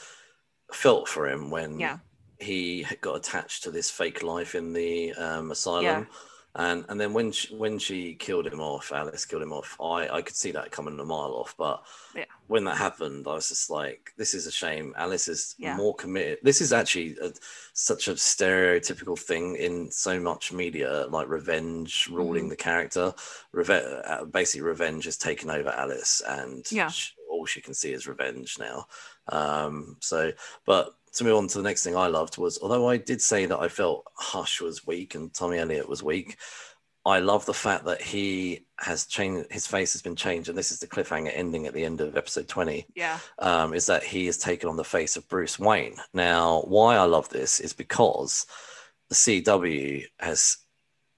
felt 0.72 1.10
for 1.10 1.28
him 1.28 1.52
when 1.52 1.80
yeah. 1.80 1.98
he 2.40 2.86
got 3.02 3.18
attached 3.18 3.64
to 3.64 3.72
this 3.72 3.90
fake 3.90 4.24
life 4.24 4.56
in 4.56 4.72
the 4.72 5.14
um, 5.14 5.52
asylum. 5.52 5.84
Yeah. 5.84 6.06
And 6.56 6.84
and 6.90 7.00
then 7.00 7.14
when 7.14 7.32
she, 7.32 7.56
when 7.56 7.80
she 7.80 8.14
killed 8.16 8.46
him 8.46 8.60
off, 8.60 8.92
Alice 8.92 9.24
killed 9.26 9.42
him 9.44 9.54
off. 9.54 9.78
I 9.80 10.10
I 10.10 10.22
could 10.22 10.36
see 10.36 10.52
that 10.52 10.72
coming 10.72 11.00
a 11.00 11.06
mile 11.06 11.34
off. 11.34 11.56
But 11.58 11.82
Yeah. 12.14 12.26
when 12.48 12.66
that 12.66 12.76
happened, 12.78 13.26
I 13.26 13.36
was 13.36 13.48
just 13.48 13.70
like, 13.70 14.12
this 14.18 14.34
is 14.34 14.48
a 14.48 14.52
shame. 14.52 14.94
Alice 14.98 15.30
is 15.30 15.56
Yeah. 15.58 15.78
more 15.78 15.96
committed. 15.96 16.40
This 16.44 16.60
is 16.60 16.74
actually 16.74 17.18
a, 17.22 17.32
such 17.74 18.10
a 18.10 18.14
stereotypical 18.16 19.18
thing 19.18 19.56
in 19.56 19.90
so 19.92 20.20
much 20.20 20.52
media, 20.52 21.06
like 21.10 21.30
revenge 21.30 22.10
ruling 22.12 22.48
Mhm. 22.48 22.50
the 22.50 22.56
character. 22.58 23.14
Reve- 23.54 24.02
uh, 24.06 24.26
basically, 24.26 24.62
revenge 24.68 25.06
has 25.06 25.18
taken 25.18 25.50
over 25.50 25.70
Alice, 25.70 26.22
and 26.28 26.70
Yeah. 26.70 26.90
sh- 26.90 27.14
all 27.30 27.46
she 27.46 27.62
can 27.62 27.74
see 27.74 27.94
is 27.94 28.08
revenge 28.08 28.60
now. 28.60 28.88
Um, 29.30 29.96
so, 30.02 30.34
but 30.66 30.94
to 31.14 31.24
move 31.24 31.38
on 31.38 31.48
to 31.50 31.58
the 31.58 31.64
next 31.64 31.84
thing 31.84 31.96
I 31.96 32.08
loved 32.08 32.38
was, 32.38 32.60
although 32.62 32.90
I 32.90 32.98
did 32.98 33.22
say 33.22 33.46
that 33.46 33.60
I 33.60 33.68
felt 33.68 34.06
Hush 34.16 34.62
was 34.62 34.86
weak 34.88 35.16
and 35.16 35.34
Tommy 35.34 35.58
Elliott 35.58 35.90
was 35.90 36.02
weak, 36.04 36.38
I 37.04 37.20
love 37.20 37.46
the 37.48 37.54
fact 37.54 37.86
that 37.86 38.02
he 38.02 38.66
has 38.80 39.08
changed. 39.08 39.52
His 39.52 39.66
face 39.66 39.94
has 39.94 40.04
been 40.04 40.16
changed, 40.16 40.50
and 40.50 40.58
this 40.58 40.72
is 40.72 40.80
the 40.80 40.88
cliffhanger 40.88 41.32
ending 41.34 41.66
at 41.66 41.74
the 41.74 41.84
end 41.84 42.00
of 42.00 42.16
episode 42.16 42.48
twenty 42.48 42.86
Yeah. 42.96 43.18
um, 43.40 43.74
is 43.74 43.88
that 43.88 44.04
he 44.04 44.28
has 44.28 44.38
taken 44.38 44.70
on 44.70 44.76
the 44.78 44.84
face 44.84 45.18
of 45.18 45.28
Bruce 45.28 45.58
Wayne. 45.58 45.96
Now, 46.14 46.62
why 46.68 46.96
I 46.98 47.06
love 47.06 47.28
this 47.30 47.60
is 47.60 47.74
because 47.74 48.46
the 49.10 49.16
CW 49.16 50.06
has 50.20 50.58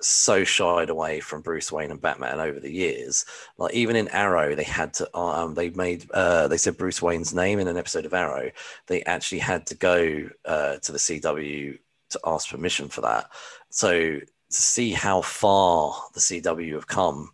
so 0.01 0.43
shied 0.43 0.89
away 0.89 1.19
from 1.19 1.41
Bruce 1.41 1.71
Wayne 1.71 1.91
and 1.91 2.01
Batman 2.01 2.39
over 2.39 2.59
the 2.59 2.71
years. 2.71 3.25
Like 3.57 3.73
even 3.73 3.95
in 3.95 4.07
Arrow, 4.09 4.55
they 4.55 4.63
had 4.63 4.93
to 4.95 5.17
um, 5.17 5.53
they 5.53 5.69
made 5.69 6.09
uh, 6.11 6.47
they 6.47 6.57
said 6.57 6.77
Bruce 6.77 7.01
Wayne's 7.01 7.33
name 7.33 7.59
in 7.59 7.67
an 7.67 7.77
episode 7.77 8.05
of 8.05 8.13
Arrow. 8.13 8.51
They 8.87 9.03
actually 9.03 9.39
had 9.39 9.65
to 9.67 9.75
go 9.75 10.29
uh, 10.45 10.77
to 10.77 10.91
the 10.91 10.97
CW 10.97 11.77
to 12.09 12.19
ask 12.25 12.49
permission 12.49 12.89
for 12.89 13.01
that. 13.01 13.29
So 13.69 14.19
to 14.19 14.61
see 14.61 14.91
how 14.91 15.21
far 15.21 15.95
the 16.13 16.19
CW 16.19 16.73
have 16.73 16.87
come 16.87 17.31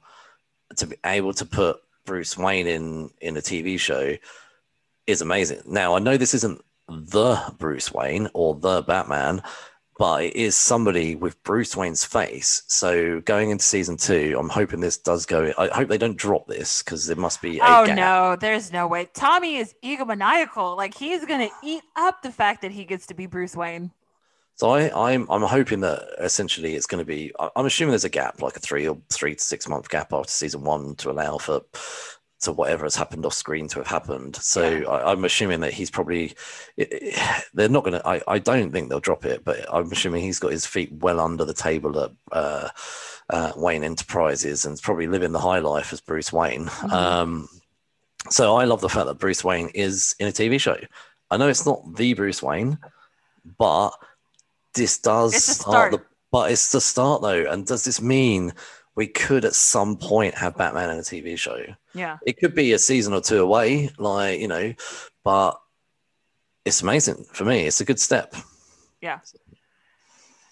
to 0.78 0.88
be 0.88 0.96
able 1.06 1.34
to 1.34 1.46
put 1.46 1.80
Bruce 2.06 2.38
Wayne 2.38 2.68
in 2.68 3.10
in 3.22 3.38
a 3.38 3.42
TV 3.42 3.80
show 3.80 4.16
is 5.08 5.22
amazing. 5.22 5.62
Now 5.66 5.96
I 5.96 6.00
know 6.00 6.18
this 6.18 6.34
isn't 6.34 6.64
the 6.88 7.54
Bruce 7.58 7.94
Wayne 7.94 8.30
or 8.34 8.56
the 8.56 8.82
Batman, 8.82 9.42
but 10.00 10.24
it 10.24 10.36
is 10.36 10.58
somebody 10.58 11.16
with 11.16 11.44
Bruce 11.44 11.78
Wayne's 11.78 12.06
face. 12.06 12.64
So 12.68 13.22
going 13.22 13.52
into 13.52 13.66
season 13.66 13.98
two, 13.98 14.38
I'm 14.40 14.50
hoping 14.50 14.82
this 14.82 14.98
does 14.98 15.28
go. 15.28 15.54
I 15.60 15.68
hope 15.70 15.90
they 15.90 16.00
don't 16.00 16.18
drop 16.18 16.48
this 16.48 16.84
because 16.84 17.08
there 17.08 17.18
must 17.18 17.42
be 17.44 17.62
a 17.62 17.78
Oh 17.78 17.78
gap. 17.78 17.98
no, 17.98 18.36
there's 18.36 18.72
no 18.72 18.88
way. 18.88 19.06
Tommy 19.14 19.58
is 19.58 19.74
egomaniacal. 19.84 20.76
Like 20.78 20.94
he's 20.94 21.26
gonna 21.26 21.50
eat 21.64 21.84
up 21.96 22.22
the 22.22 22.32
fact 22.32 22.62
that 22.62 22.72
he 22.72 22.86
gets 22.86 23.06
to 23.08 23.14
be 23.14 23.26
Bruce 23.28 23.56
Wayne. 23.56 23.92
So 24.56 24.72
I, 24.72 25.14
I'm 25.14 25.26
I'm 25.32 25.42
hoping 25.44 25.80
that 25.82 26.10
essentially 26.20 26.76
it's 26.76 26.86
going 26.86 27.00
to 27.00 27.06
be. 27.06 27.32
I'm 27.56 27.66
assuming 27.66 27.92
there's 27.92 28.04
a 28.04 28.10
gap, 28.10 28.42
like 28.42 28.58
a 28.58 28.60
three 28.60 28.88
or 28.88 28.98
three 29.10 29.36
to 29.36 29.42
six 29.42 29.68
month 29.70 29.90
gap 29.90 30.12
after 30.12 30.30
season 30.30 30.64
one 30.64 30.96
to 30.96 31.12
allow 31.12 31.38
for 31.38 31.62
to 32.42 32.52
whatever 32.54 32.86
has 32.86 32.96
happened 32.96 33.26
off 33.26 33.34
screen 33.34 33.68
to 33.70 33.80
have 33.80 33.88
happened. 33.88 34.36
So 34.38 34.70
Yeah. 34.70 34.88
I, 34.88 35.12
I'm 35.12 35.26
assuming 35.26 35.60
that 35.62 35.74
he's 35.74 35.92
probably. 35.92 36.34
It, 36.78 36.88
it- 36.92 37.44
they're 37.54 37.70
not 37.70 37.84
going 37.84 38.00
to. 38.00 38.08
I 38.08 38.22
I 38.28 38.40
don't 38.40 38.72
think 38.72 38.90
they'll 38.90 39.00
drop 39.00 39.26
it, 39.26 39.44
but 39.44 39.66
I'm 39.74 39.92
assuming 39.92 40.22
he's 40.24 40.40
got 40.40 40.52
his 40.52 40.66
feet 40.66 40.92
well 40.94 41.20
under 41.20 41.46
the 41.46 41.54
table 41.54 42.00
at. 42.00 42.12
Uh, 42.32 42.70
uh, 43.32 43.52
Wayne 43.56 43.84
Enterprises 43.84 44.66
and 44.66 44.82
probably 44.82 45.06
living 45.06 45.32
the 45.34 45.40
high 45.40 45.60
life 45.60 45.94
as 45.94 46.02
Bruce 46.02 46.34
Wayne. 46.34 46.66
Mhm. 46.66 46.92
Um, 46.92 47.48
so 48.32 48.56
I 48.56 48.64
love 48.66 48.82
the 48.82 48.90
fact 48.90 49.06
that 49.06 49.20
Bruce 49.20 49.44
Wayne 49.44 49.70
is 49.76 50.16
in 50.20 50.26
a 50.28 50.32
TV 50.32 50.60
show. 50.60 50.76
I 51.30 51.38
know 51.38 51.48
it's 51.48 51.64
not 51.64 51.96
the 51.96 52.16
Bruce 52.16 52.42
Wayne, 52.42 52.80
but 53.60 53.92
this 54.74 54.98
does 54.98 55.36
It's 55.36 55.48
a 55.48 55.54
start 55.54 55.72
start. 55.74 55.92
the 55.92 56.02
but 56.32 56.52
it's 56.52 56.72
the 56.72 56.82
start 56.82 57.22
though. 57.22 57.46
And 57.48 57.68
does 57.68 57.84
this 57.84 58.02
mean 58.02 58.52
we 58.96 59.06
could 59.06 59.46
at 59.46 59.54
some 59.54 59.96
point 59.96 60.34
have 60.34 60.58
Batman 60.58 60.90
in 60.90 60.98
a 60.98 61.04
TV 61.04 61.38
show? 61.38 61.60
Yeah. 61.94 62.18
It 62.26 62.40
could 62.40 62.56
be 62.56 62.74
a 62.74 62.80
season 62.80 63.14
or 63.14 63.22
two 63.22 63.42
away, 63.42 63.90
like 63.98 64.40
you 64.40 64.48
know, 64.48 64.74
but 65.24 65.60
it's 66.66 66.82
amazing 66.82 67.26
for 67.32 67.46
me. 67.46 67.66
It's 67.66 67.82
a 67.82 67.86
good 67.86 68.00
step. 68.00 68.36
Yeah. 69.02 69.20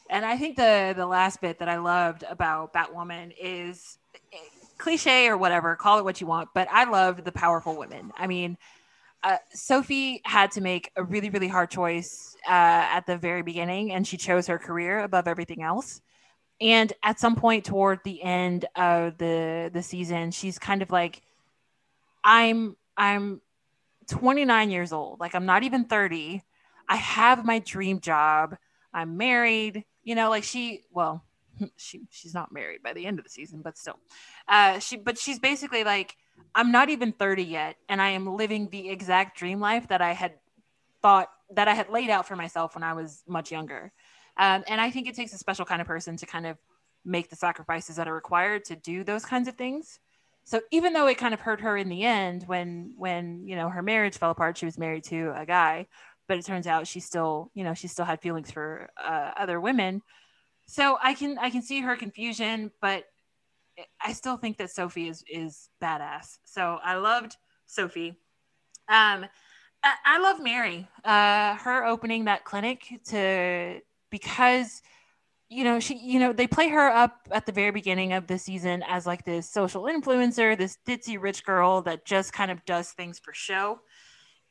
And 0.10 0.26
I 0.26 0.38
think 0.38 0.56
the 0.56 0.94
the 0.96 1.06
last 1.06 1.42
bit 1.42 1.60
that 1.60 1.70
I 1.70 1.78
loved 1.78 2.24
about 2.24 2.74
Batwoman 2.74 3.34
is 3.40 3.98
eh, 4.34 4.38
cliche 4.78 5.28
or 5.28 5.38
whatever, 5.38 5.76
call 5.76 6.00
it 6.00 6.06
what 6.06 6.22
you 6.22 6.28
want, 6.28 6.50
but 6.54 6.68
I 6.72 6.86
loved 6.86 7.26
the 7.26 7.32
powerful 7.32 7.78
women. 7.78 8.12
I 8.18 8.28
mean, 8.28 8.58
uh, 9.24 9.38
Sophie 9.54 10.22
had 10.24 10.52
to 10.52 10.62
make 10.62 10.92
a 10.96 11.04
really 11.04 11.30
really 11.30 11.48
hard 11.48 11.70
choice 11.70 12.36
uh, 12.48 12.88
at 12.96 13.06
the 13.06 13.18
very 13.18 13.42
beginning, 13.42 13.92
and 13.92 14.08
she 14.08 14.18
chose 14.18 14.48
her 14.48 14.58
career 14.58 15.00
above 15.00 15.28
everything 15.28 15.62
else. 15.62 16.02
And 16.60 16.92
at 17.04 17.20
some 17.20 17.36
point 17.36 17.66
toward 17.66 18.00
the 18.04 18.22
end 18.24 18.66
of 18.76 19.18
the 19.18 19.70
the 19.74 19.84
season, 19.84 20.32
she's 20.32 20.58
kind 20.58 20.82
of 20.82 20.90
like, 20.90 21.22
I'm 22.28 22.76
I'm 22.98 23.42
29 24.10 24.70
years 24.70 24.92
old, 24.92 25.20
like 25.22 25.34
I'm 25.34 25.46
not 25.46 25.64
even 25.64 25.86
30. 25.86 26.44
I 26.90 26.96
have 26.98 27.46
my 27.46 27.60
dream 27.60 28.02
job. 28.02 28.58
I'm 28.94 29.18
married. 29.18 29.86
You 30.04 30.16
know, 30.16 30.30
like 30.30 30.44
she, 30.44 30.84
well, 30.92 31.24
she 31.78 32.02
she's 32.12 32.34
not 32.34 32.52
married 32.52 32.84
by 32.84 32.94
the 32.94 33.06
end 33.06 33.18
of 33.18 33.24
the 33.24 33.30
season, 33.30 33.62
but 33.64 33.78
still, 33.78 33.98
uh, 34.48 34.80
she 34.80 34.98
but 34.98 35.18
she's 35.18 35.40
basically 35.40 35.86
like, 35.86 36.18
I'm 36.54 36.72
not 36.72 36.90
even 36.90 37.14
30 37.14 37.44
yet, 37.44 37.78
and 37.88 38.02
I 38.02 38.10
am 38.10 38.28
living 38.36 38.70
the 38.70 38.90
exact 38.90 39.38
dream 39.38 39.62
life 39.62 39.88
that 39.88 40.02
I 40.02 40.12
had 40.12 40.34
thought 41.02 41.30
that 41.56 41.70
I 41.70 41.74
had 41.76 41.90
laid 41.90 42.10
out 42.10 42.28
for 42.28 42.36
myself 42.36 42.76
when 42.76 42.84
I 42.84 42.92
was 42.92 43.24
much 43.26 43.52
younger. 43.54 43.94
Um, 44.36 44.66
and 44.68 44.82
I 44.82 44.92
think 44.92 45.08
it 45.08 45.16
takes 45.16 45.34
a 45.34 45.38
special 45.38 45.66
kind 45.66 45.82
of 45.82 45.88
person 45.88 46.18
to 46.18 46.26
kind 46.26 46.46
of 46.46 46.58
make 47.06 47.30
the 47.30 47.38
sacrifices 47.38 47.96
that 47.96 48.08
are 48.08 48.14
required 48.14 48.66
to 48.66 48.76
do 48.76 49.06
those 49.06 49.24
kinds 49.24 49.48
of 49.48 49.56
things. 49.56 50.00
So 50.48 50.62
even 50.72 50.94
though 50.94 51.08
it 51.08 51.18
kind 51.18 51.34
of 51.34 51.42
hurt 51.42 51.60
her 51.60 51.76
in 51.76 51.90
the 51.90 52.04
end 52.04 52.44
when 52.48 52.94
when 52.96 53.46
you 53.46 53.58
know 53.58 53.68
her 53.70 53.82
marriage 53.84 54.18
fell 54.18 54.32
apart, 54.32 54.58
she 54.58 54.66
was 54.66 54.78
married 54.78 55.04
to 55.06 55.34
a 55.36 55.46
guy 55.46 55.88
but 56.28 56.38
it 56.38 56.46
turns 56.46 56.68
out 56.68 56.88
she 56.88 57.00
still 57.00 57.52
you 57.54 57.64
know 57.64 57.74
she 57.74 57.88
still 57.88 58.06
had 58.06 58.22
feelings 58.22 58.52
for 58.52 58.90
uh, 59.02 59.32
other 59.38 59.60
women. 59.60 60.02
So 60.68 60.98
i 61.02 61.14
can 61.14 61.38
i 61.38 61.50
can 61.50 61.62
see 61.62 61.82
her 61.82 61.96
confusion 61.96 62.72
but 62.82 63.06
i 64.02 64.14
still 64.14 64.38
think 64.38 64.58
that 64.58 64.72
sophie 64.72 65.10
is 65.10 65.24
is 65.30 65.70
badass. 65.82 66.38
So 66.46 66.80
i 66.84 66.96
loved 66.96 67.36
sophie. 67.66 68.18
Um 68.90 69.26
i, 69.84 69.94
I 70.06 70.20
love 70.20 70.42
mary. 70.42 70.88
Uh 71.04 71.56
her 71.56 71.86
opening 71.86 72.26
that 72.26 72.46
clinic 72.46 73.02
to 73.10 73.82
because 74.12 74.82
you 75.50 75.64
know 75.64 75.80
she 75.80 75.98
you 75.98 76.20
know 76.20 76.34
they 76.34 76.48
play 76.48 76.70
her 76.70 76.90
up 76.90 77.28
at 77.32 77.46
the 77.46 77.52
very 77.52 77.72
beginning 77.72 78.14
of 78.14 78.28
the 78.28 78.38
season 78.38 78.84
as 78.88 79.06
like 79.06 79.24
this 79.24 79.50
social 79.50 79.84
influencer 79.84 80.58
this 80.58 80.78
ditzy 80.88 81.20
rich 81.20 81.46
girl 81.46 81.82
that 81.82 82.06
just 82.06 82.34
kind 82.34 82.52
of 82.52 82.64
does 82.66 82.92
things 82.92 83.20
for 83.20 83.34
show. 83.34 83.80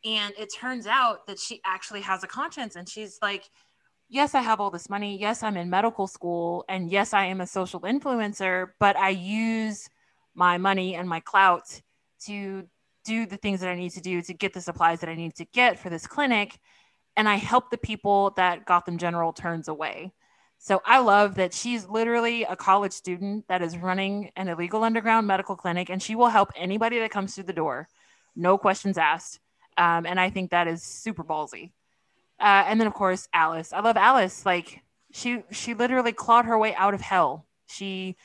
And 0.04 0.32
it 0.38 0.52
turns 0.54 0.86
out 0.86 1.26
that 1.26 1.38
she 1.38 1.60
actually 1.64 2.02
has 2.02 2.22
a 2.22 2.26
conscience 2.26 2.76
and 2.76 2.88
she's 2.88 3.18
like 3.20 3.44
yes 4.08 4.34
i 4.34 4.40
have 4.40 4.60
all 4.60 4.70
this 4.70 4.88
money. 4.88 5.18
Yes 5.18 5.42
i'm 5.42 5.56
in 5.56 5.68
medical 5.68 6.06
school. 6.06 6.64
And 6.68 6.90
yes 6.90 7.12
i 7.12 7.26
am 7.26 7.40
a 7.40 7.46
social 7.46 7.80
influencer 7.80 8.68
but 8.80 8.96
i 8.96 9.10
use 9.10 9.88
my 10.34 10.58
money 10.58 10.94
and 10.94 11.08
my 11.08 11.20
clout 11.20 11.80
to 12.24 12.66
do 13.04 13.26
the 13.26 13.36
things 13.36 13.60
that 13.60 13.68
i 13.68 13.76
need 13.76 13.90
to 13.92 14.00
do 14.00 14.22
to 14.22 14.34
get 14.34 14.54
the 14.54 14.60
supplies 14.60 15.00
that 15.00 15.10
i 15.10 15.14
need 15.14 15.34
to 15.36 15.44
get 15.52 15.78
for 15.78 15.90
this 15.90 16.06
clinic. 16.06 16.58
And 17.16 17.28
i 17.28 17.34
help 17.36 17.70
the 17.70 17.78
people 17.78 18.32
that 18.38 18.64
gotham 18.64 18.96
general 18.96 19.34
turns 19.34 19.68
away 19.68 20.14
so 20.58 20.82
i 20.84 20.98
love 20.98 21.34
that 21.34 21.52
she's 21.52 21.88
literally 21.88 22.44
a 22.44 22.56
college 22.56 22.92
student 22.92 23.46
that 23.48 23.62
is 23.62 23.76
running 23.76 24.30
an 24.36 24.48
illegal 24.48 24.82
underground 24.84 25.26
medical 25.26 25.56
clinic 25.56 25.88
and 25.90 26.02
she 26.02 26.14
will 26.14 26.28
help 26.28 26.50
anybody 26.56 26.98
that 26.98 27.10
comes 27.10 27.34
through 27.34 27.44
the 27.44 27.52
door 27.52 27.88
no 28.34 28.58
questions 28.58 28.98
asked 28.98 29.40
um, 29.76 30.06
and 30.06 30.18
I 30.18 30.30
think 30.30 30.50
that 30.50 30.68
is 30.68 30.82
super 30.82 31.24
ballsy. 31.24 31.70
Uh, 32.40 32.64
and 32.66 32.80
then 32.80 32.86
of 32.86 32.94
course 32.94 33.28
Alice. 33.32 33.72
I 33.72 33.80
love 33.80 33.96
Alice. 33.96 34.44
Like 34.44 34.82
she 35.12 35.42
she 35.50 35.74
literally 35.74 36.12
clawed 36.12 36.46
her 36.46 36.58
way 36.58 36.74
out 36.74 36.94
of 36.94 37.00
hell. 37.00 37.46
She 37.66 38.16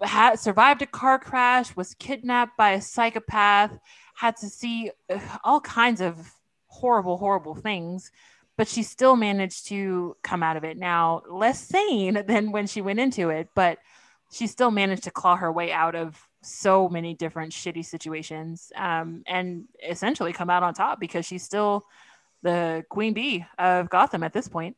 had 0.00 0.38
survived 0.38 0.82
a 0.82 0.86
car 0.86 1.18
crash, 1.18 1.76
was 1.76 1.94
kidnapped 1.94 2.56
by 2.56 2.72
a 2.72 2.80
psychopath, 2.80 3.78
had 4.14 4.36
to 4.38 4.48
see 4.48 4.90
uh, 5.10 5.18
all 5.44 5.60
kinds 5.60 6.00
of 6.00 6.32
horrible 6.66 7.18
horrible 7.18 7.54
things, 7.54 8.10
but 8.56 8.68
she 8.68 8.82
still 8.82 9.16
managed 9.16 9.66
to 9.68 10.16
come 10.22 10.42
out 10.42 10.56
of 10.56 10.64
it. 10.64 10.76
Now 10.76 11.22
less 11.28 11.60
sane 11.60 12.22
than 12.26 12.52
when 12.52 12.66
she 12.66 12.80
went 12.80 13.00
into 13.00 13.30
it, 13.30 13.48
but 13.54 13.78
she 14.32 14.46
still 14.46 14.70
managed 14.70 15.04
to 15.04 15.10
claw 15.10 15.36
her 15.36 15.52
way 15.52 15.72
out 15.72 15.94
of 15.94 16.20
so 16.42 16.88
many 16.88 17.14
different 17.14 17.52
shitty 17.52 17.84
situations 17.84 18.72
um, 18.76 19.22
and 19.26 19.64
essentially 19.88 20.32
come 20.32 20.50
out 20.50 20.62
on 20.62 20.74
top 20.74 21.00
because 21.00 21.26
she's 21.26 21.42
still 21.42 21.84
the 22.42 22.84
queen 22.88 23.12
bee 23.12 23.44
of 23.58 23.90
Gotham 23.90 24.22
at 24.22 24.32
this 24.32 24.48
point. 24.48 24.76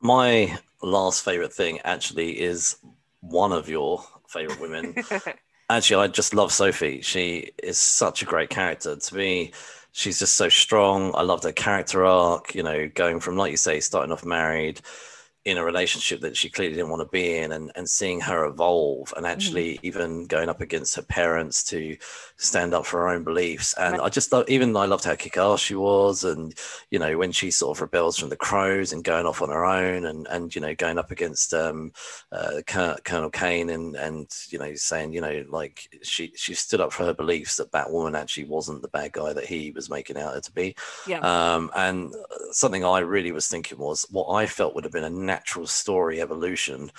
My 0.00 0.58
last 0.82 1.24
favorite 1.24 1.52
thing 1.52 1.78
actually 1.84 2.40
is 2.40 2.76
one 3.20 3.52
of 3.52 3.68
your 3.68 4.04
favorite 4.28 4.60
women. 4.60 4.94
actually, 5.70 6.02
I 6.02 6.08
just 6.08 6.34
love 6.34 6.52
Sophie. 6.52 7.00
She 7.02 7.52
is 7.62 7.78
such 7.78 8.22
a 8.22 8.26
great 8.26 8.50
character. 8.50 8.96
To 8.96 9.14
me, 9.14 9.52
she's 9.92 10.18
just 10.18 10.34
so 10.34 10.48
strong. 10.48 11.14
I 11.14 11.22
loved 11.22 11.44
her 11.44 11.52
character 11.52 12.04
arc, 12.04 12.54
you 12.54 12.62
know, 12.62 12.88
going 12.88 13.20
from, 13.20 13.36
like 13.36 13.50
you 13.50 13.56
say, 13.56 13.80
starting 13.80 14.12
off 14.12 14.24
married 14.24 14.80
in 15.44 15.58
a 15.58 15.64
relationship 15.64 16.20
that 16.20 16.36
she 16.36 16.48
clearly 16.48 16.76
didn't 16.76 16.90
want 16.90 17.02
to 17.02 17.08
be 17.08 17.38
in 17.38 17.50
and, 17.50 17.72
and 17.74 17.88
seeing 17.88 18.20
her 18.20 18.44
evolve 18.44 19.12
and 19.16 19.26
actually 19.26 19.74
mm-hmm. 19.74 19.86
even 19.86 20.26
going 20.26 20.48
up 20.48 20.60
against 20.60 20.94
her 20.94 21.02
parents 21.02 21.64
to 21.64 21.96
stand 22.36 22.72
up 22.72 22.86
for 22.86 23.00
her 23.00 23.08
own 23.08 23.24
beliefs 23.24 23.74
and 23.74 23.94
right. 23.94 24.02
i 24.02 24.08
just 24.08 24.30
thought 24.30 24.48
even 24.48 24.76
i 24.76 24.84
loved 24.84 25.04
how 25.04 25.16
kick-ass 25.16 25.58
she 25.58 25.74
was 25.74 26.22
and 26.22 26.54
you 26.90 26.98
know 26.98 27.18
when 27.18 27.32
she 27.32 27.50
sort 27.50 27.76
of 27.76 27.82
rebels 27.82 28.16
from 28.16 28.28
the 28.28 28.36
crows 28.36 28.92
and 28.92 29.02
going 29.02 29.26
off 29.26 29.42
on 29.42 29.48
her 29.48 29.64
own 29.64 30.06
and 30.06 30.28
and 30.28 30.54
you 30.54 30.60
know 30.60 30.74
going 30.76 30.98
up 30.98 31.10
against 31.10 31.52
um, 31.52 31.92
uh, 32.30 32.60
colonel 32.66 33.30
kane 33.30 33.70
and 33.70 33.96
and 33.96 34.28
you 34.50 34.58
know 34.60 34.74
saying 34.76 35.12
you 35.12 35.20
know 35.20 35.44
like 35.48 35.88
she 36.02 36.32
she 36.36 36.54
stood 36.54 36.80
up 36.80 36.92
for 36.92 37.04
her 37.04 37.14
beliefs 37.14 37.56
that 37.56 37.72
batwoman 37.72 38.16
actually 38.16 38.44
wasn't 38.44 38.80
the 38.80 38.88
bad 38.88 39.10
guy 39.12 39.32
that 39.32 39.46
he 39.46 39.72
was 39.72 39.90
making 39.90 40.16
out 40.16 40.34
her 40.34 40.40
to 40.40 40.52
be 40.52 40.74
yeah 41.08 41.18
um, 41.18 41.68
and 41.74 42.14
something 42.52 42.84
i 42.84 43.00
really 43.00 43.32
was 43.32 43.48
thinking 43.48 43.78
was 43.78 44.06
what 44.10 44.32
i 44.32 44.46
felt 44.46 44.74
would 44.76 44.84
have 44.84 44.92
been 44.92 45.02
a 45.02 45.10
natural 45.32 45.66
story 45.66 46.20
evolution. 46.20 46.90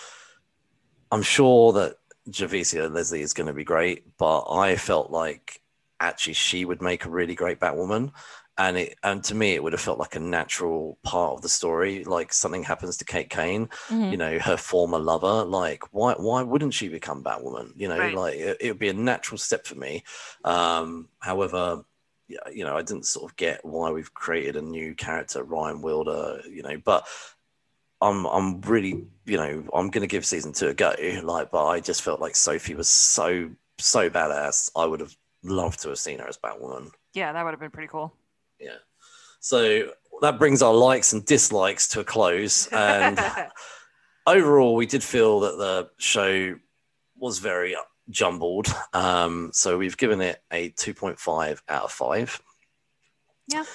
I'm 1.11 1.21
sure 1.21 1.73
that 1.73 1.97
Javicia 2.27 2.91
Leslie 2.91 3.21
is 3.21 3.33
going 3.33 3.47
to 3.47 3.53
be 3.53 3.63
great, 3.63 4.17
but 4.17 4.45
I 4.49 4.75
felt 4.75 5.11
like 5.11 5.61
actually 5.99 6.33
she 6.33 6.65
would 6.65 6.81
make 6.81 7.05
a 7.05 7.11
really 7.11 7.35
great 7.35 7.59
Batwoman. 7.59 8.11
And 8.55 8.77
it 8.77 8.97
and 9.01 9.23
to 9.25 9.35
me 9.35 9.53
it 9.53 9.63
would 9.63 9.73
have 9.73 9.81
felt 9.81 9.97
like 9.97 10.15
a 10.15 10.19
natural 10.19 10.97
part 11.03 11.33
of 11.33 11.41
the 11.41 11.49
story. 11.49 12.03
Like 12.03 12.31
something 12.33 12.63
happens 12.63 12.97
to 12.97 13.05
Kate 13.05 13.29
Kane, 13.29 13.67
mm-hmm. 13.87 14.11
you 14.11 14.17
know, 14.17 14.37
her 14.39 14.57
former 14.57 14.99
lover. 14.99 15.43
Like 15.43 15.83
why 15.91 16.13
why 16.13 16.43
wouldn't 16.43 16.75
she 16.75 16.87
become 16.87 17.23
Batwoman? 17.23 17.71
You 17.75 17.87
know, 17.89 17.97
right. 17.97 18.15
like 18.15 18.35
it, 18.35 18.57
it, 18.61 18.67
would 18.69 18.79
be 18.79 18.89
a 18.89 18.93
natural 19.11 19.39
step 19.39 19.65
for 19.65 19.75
me. 19.75 20.03
Um, 20.43 21.09
however, 21.19 21.83
you 22.51 22.63
know, 22.63 22.77
I 22.77 22.83
didn't 22.83 23.05
sort 23.05 23.31
of 23.31 23.35
get 23.37 23.65
why 23.65 23.91
we've 23.91 24.13
created 24.13 24.55
a 24.55 24.61
new 24.61 24.93
character, 24.95 25.43
Ryan 25.43 25.81
Wilder. 25.81 26.41
You 26.47 26.63
know, 26.63 26.77
but 26.83 27.07
I'm 28.03 28.25
I'm 28.25 28.61
really 28.61 29.05
you 29.25 29.37
know 29.37 29.63
I'm 29.73 29.89
gonna 29.89 30.07
give 30.07 30.25
season 30.25 30.53
two 30.53 30.67
a 30.67 30.73
go. 30.73 30.93
Like, 31.23 31.51
but 31.51 31.65
I 31.65 31.79
just 31.79 32.01
felt 32.01 32.19
like 32.19 32.35
Sophie 32.35 32.75
was 32.75 32.89
so 32.89 33.49
so 33.79 34.09
badass. 34.09 34.69
I 34.75 34.85
would 34.85 34.99
have 34.99 35.15
loved 35.43 35.81
to 35.81 35.89
have 35.89 35.99
seen 35.99 36.19
her 36.19 36.27
as 36.27 36.37
Batwoman. 36.37 36.91
Yeah, 37.13 37.31
that 37.33 37.43
would 37.43 37.51
have 37.51 37.59
been 37.59 37.71
pretty 37.71 37.89
cool. 37.89 38.13
Yeah. 38.59 38.77
So 39.39 39.89
that 40.21 40.39
brings 40.39 40.61
our 40.61 40.73
likes 40.73 41.13
and 41.13 41.25
dislikes 41.25 41.87
to 41.89 41.99
a 41.99 42.03
close. 42.03 42.67
And 42.67 43.19
overall, 44.27 44.75
we 44.75 44.85
did 44.85 45.03
feel 45.03 45.41
that 45.41 45.57
the 45.57 45.89
show 45.97 46.55
was 47.17 47.39
very 47.39 47.75
jumbled. 48.09 48.67
Um, 48.93 49.51
so 49.53 49.77
we've 49.77 49.97
given 49.97 50.21
it 50.21 50.41
a 50.51 50.69
2.5 50.71 51.61
out 51.67 51.83
of 51.83 51.91
5. 51.91 52.41
Yeah. 53.47 53.65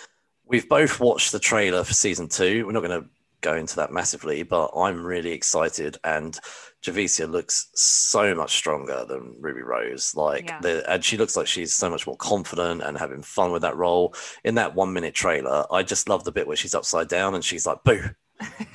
We've 0.47 0.69
both 0.69 1.01
watched 1.01 1.33
the 1.33 1.39
trailer 1.39 1.85
for 1.85 1.93
season 1.93 2.29
two. 2.29 2.67
We're 2.67 2.73
not 2.73 2.83
going 2.83 3.03
to 3.03 3.09
go 3.41 3.55
into 3.55 3.77
that 3.77 3.93
massively, 3.93 4.43
but 4.43 4.71
I'm 4.77 5.05
really 5.05 5.33
excited. 5.33 5.97
And 6.05 6.39
Javicia 6.83 7.31
looks 7.31 7.69
so 7.75 8.35
much 8.35 8.57
stronger 8.57 9.05
than 9.09 9.37
Ruby 9.41 9.63
Rose. 9.63 10.15
Like, 10.15 10.49
yeah. 10.49 10.61
the, 10.61 10.91
and 10.91 11.05
she 11.05 11.17
looks 11.17 11.37
like 11.37 11.47
she's 11.47 11.75
so 11.75 11.91
much 11.91 12.07
more 12.07 12.17
confident 12.17 12.83
and 12.83 12.97
having 12.99 13.23
fun 13.23 13.53
with 13.53 13.63
that 13.63 13.77
role. 13.77 14.15
In 14.45 14.57
that 14.57 14.75
one 14.75 14.93
minute 14.93 15.15
trailer, 15.15 15.67
I 15.71 15.83
just 15.83 16.09
love 16.09 16.25
the 16.25 16.33
bit 16.33 16.47
where 16.47 16.57
she's 16.57 16.75
upside 16.75 17.09
down 17.09 17.35
and 17.35 17.45
she's 17.45 17.67
like, 17.67 17.85
boo, 17.85 18.03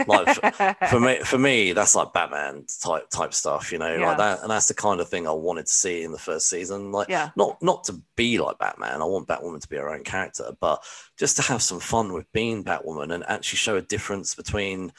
like 0.08 0.36
for, 0.36 0.76
for, 0.90 1.00
me 1.00 1.20
for 1.24 1.38
me 1.38 1.74
that's 1.74 1.96
like 1.96 2.12
batman 2.14 2.66
type 2.82 3.10
type 3.10 3.34
stuff 3.34 3.72
you 3.72 3.78
know 3.78 3.96
yeah. 3.96 4.08
like 4.08 4.18
that 4.18 4.42
and 4.42 4.50
that's 4.50 4.68
the 4.68 4.74
kind 4.74 5.00
of 5.00 5.08
thing 5.08 5.28
i 5.28 5.32
wanted 5.32 5.66
to 5.66 5.72
see 5.72 6.04
in 6.04 6.12
the 6.12 6.18
first 6.18 6.50
season 6.50 6.92
like 6.92 7.10
yeah. 7.10 7.30
not 7.36 7.62
not 7.62 7.84
to 7.84 8.02
be 8.16 8.40
like 8.40 8.58
batman 8.58 9.02
i 9.02 9.06
want 9.06 9.28
batwoman 9.28 9.62
to 9.62 9.68
be 9.68 9.78
her 9.78 9.94
own 9.94 10.04
character 10.04 10.52
but 10.60 10.84
just 11.18 11.36
to 11.36 11.42
have 11.42 11.62
some 11.62 11.80
fun 11.80 12.14
with 12.14 12.32
being 12.34 12.64
batwoman 12.64 13.14
and 13.14 13.24
actually 13.28 13.58
show 13.58 13.76
a 13.76 13.82
difference 13.82 14.36
between 14.36 14.92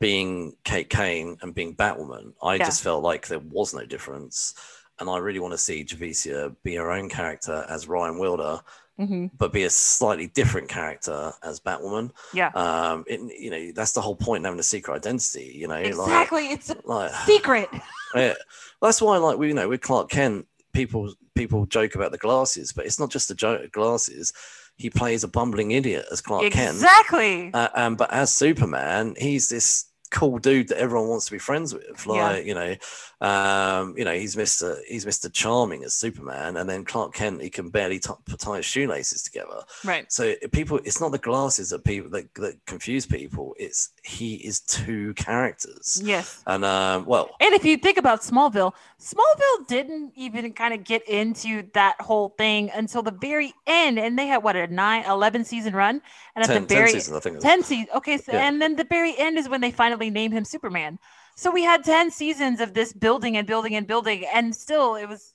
being 0.00 0.54
kate 0.64 0.90
kane 0.90 1.36
and 1.42 1.54
being 1.54 1.74
batwoman 1.74 2.32
i 2.42 2.56
yeah. 2.56 2.64
just 2.64 2.82
felt 2.82 3.02
like 3.02 3.26
there 3.26 3.38
was 3.38 3.74
no 3.74 3.84
difference 3.84 4.54
and 5.02 5.10
i 5.10 5.18
really 5.18 5.40
want 5.40 5.52
to 5.52 5.58
see 5.58 5.84
javicia 5.84 6.56
be 6.62 6.76
her 6.76 6.90
own 6.90 7.08
character 7.08 7.66
as 7.68 7.86
ryan 7.86 8.18
wilder 8.18 8.58
mm-hmm. 8.98 9.26
but 9.36 9.52
be 9.52 9.64
a 9.64 9.70
slightly 9.70 10.28
different 10.28 10.68
character 10.68 11.32
as 11.42 11.60
Batwoman. 11.60 12.10
Yeah. 12.32 12.48
Um, 12.54 13.04
it, 13.06 13.20
you 13.38 13.50
know, 13.50 13.72
that's 13.72 13.92
the 13.92 14.00
whole 14.00 14.16
point 14.16 14.44
having 14.44 14.60
a 14.60 14.64
secret 14.64 14.94
identity. 14.94 15.52
You 15.54 15.68
know, 15.68 15.74
exactly. 15.74 16.48
Like, 16.48 16.58
it's 16.58 16.70
a 16.70 16.76
like, 16.84 17.14
secret. 17.26 17.68
Yeah. 18.14 18.34
That's 18.82 19.00
why, 19.00 19.16
like, 19.16 19.38
we 19.38 19.48
you 19.48 19.54
know 19.54 19.70
with 19.70 19.80
Clark 19.80 20.10
Kent, 20.10 20.46
people 20.74 21.14
people 21.34 21.64
joke 21.64 21.94
about 21.94 22.12
the 22.12 22.18
glasses, 22.18 22.70
but 22.70 22.84
it's 22.84 23.00
not 23.00 23.10
just 23.10 23.28
the 23.28 23.34
joke 23.34 23.72
glasses. 23.72 24.34
He 24.76 24.90
plays 24.90 25.24
a 25.24 25.28
bumbling 25.28 25.70
idiot 25.70 26.04
as 26.12 26.20
Clark 26.20 26.44
exactly. 26.44 26.60
Kent. 26.62 26.74
Exactly. 26.76 27.54
Uh, 27.54 27.68
um, 27.74 27.96
but 27.96 28.12
as 28.12 28.30
Superman, 28.30 29.14
he's 29.16 29.48
this 29.48 29.86
cool 30.12 30.38
dude 30.38 30.68
that 30.68 30.78
everyone 30.78 31.08
wants 31.08 31.24
to 31.24 31.32
be 31.32 31.38
friends 31.38 31.72
with. 31.74 32.06
Like, 32.06 32.44
yeah. 32.44 32.48
you 32.48 32.54
know, 32.54 33.26
um, 33.26 33.94
you 33.96 34.04
know, 34.04 34.12
he's 34.12 34.36
Mr. 34.36 34.78
He's 34.86 35.04
Mr. 35.04 35.32
Charming 35.32 35.82
as 35.82 35.94
Superman, 35.94 36.58
and 36.58 36.68
then 36.68 36.84
Clark 36.84 37.14
Kent, 37.14 37.42
he 37.42 37.50
can 37.50 37.70
barely 37.70 37.98
t- 37.98 38.12
tie 38.38 38.58
his 38.58 38.66
shoelaces 38.66 39.22
together. 39.22 39.62
Right. 39.84 40.10
So 40.12 40.34
people, 40.52 40.78
it's 40.84 41.00
not 41.00 41.12
the 41.12 41.18
glasses 41.18 41.70
that 41.70 41.84
people 41.84 42.10
that, 42.10 42.32
that 42.34 42.64
confuse 42.66 43.06
people. 43.06 43.56
It's 43.58 43.90
he 44.02 44.34
is 44.34 44.60
two 44.60 45.14
characters. 45.14 46.00
Yes. 46.02 46.42
And 46.46 46.64
um, 46.64 47.06
well, 47.06 47.30
and 47.40 47.54
if 47.54 47.64
you 47.64 47.76
think 47.76 47.98
about 47.98 48.20
Smallville, 48.22 48.72
Smallville 49.00 49.66
didn't 49.68 50.12
even 50.16 50.52
kind 50.52 50.74
of 50.74 50.82
get 50.82 51.08
into 51.08 51.64
that 51.74 52.00
whole 52.00 52.30
thing 52.30 52.70
until 52.74 53.02
the 53.02 53.12
very 53.12 53.54
end, 53.66 53.98
and 53.98 54.18
they 54.18 54.26
had 54.26 54.42
what 54.42 54.56
a 54.56 54.66
nine, 54.66 55.04
11 55.04 55.44
season 55.44 55.74
run, 55.74 56.02
and 56.34 56.42
at 56.42 56.48
10, 56.48 56.62
the 56.62 56.68
very 56.68 56.90
10 56.90 57.00
seasons, 57.00 57.16
I 57.16 57.20
think. 57.20 57.40
10 57.40 57.62
seasons. 57.62 57.88
Okay, 57.94 58.18
so, 58.18 58.32
yeah. 58.32 58.48
and 58.48 58.60
then 58.60 58.74
the 58.74 58.84
very 58.84 59.16
end 59.16 59.38
is 59.38 59.48
when 59.48 59.60
they 59.60 59.70
finally 59.70 60.10
name 60.10 60.32
him 60.32 60.44
Superman. 60.44 60.98
So 61.36 61.50
we 61.50 61.62
had 61.62 61.84
10 61.84 62.10
seasons 62.10 62.60
of 62.60 62.74
this 62.74 62.92
building 62.92 63.36
and 63.36 63.46
building 63.46 63.76
and 63.76 63.86
building, 63.86 64.24
and 64.32 64.54
still 64.54 64.96
it 64.96 65.06
was 65.06 65.31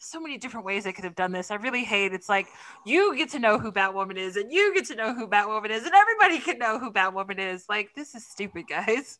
so 0.00 0.20
many 0.20 0.38
different 0.38 0.66
ways 0.66 0.84
they 0.84 0.92
could 0.92 1.04
have 1.04 1.14
done 1.14 1.32
this. 1.32 1.50
I 1.50 1.56
really 1.56 1.84
hate 1.84 2.12
it's 2.12 2.28
like 2.28 2.48
you 2.84 3.16
get 3.16 3.30
to 3.30 3.38
know 3.38 3.58
who 3.58 3.70
Batwoman 3.70 4.16
is, 4.16 4.36
and 4.36 4.52
you 4.52 4.74
get 4.74 4.86
to 4.86 4.94
know 4.94 5.14
who 5.14 5.26
Batwoman 5.26 5.70
is, 5.70 5.84
and 5.84 5.94
everybody 5.94 6.38
can 6.38 6.58
know 6.58 6.78
who 6.78 6.92
Batwoman 6.92 7.38
is. 7.38 7.66
Like 7.68 7.94
this 7.94 8.14
is 8.14 8.26
stupid, 8.26 8.66
guys. 8.68 9.18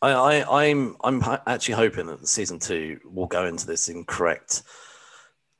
I, 0.00 0.12
I 0.12 0.64
I'm 0.66 0.96
I'm 1.02 1.22
actually 1.46 1.74
hoping 1.74 2.06
that 2.06 2.20
the 2.20 2.26
season 2.26 2.58
two 2.58 3.00
will 3.04 3.26
go 3.26 3.46
into 3.46 3.66
this 3.66 3.88
incorrect 3.88 4.62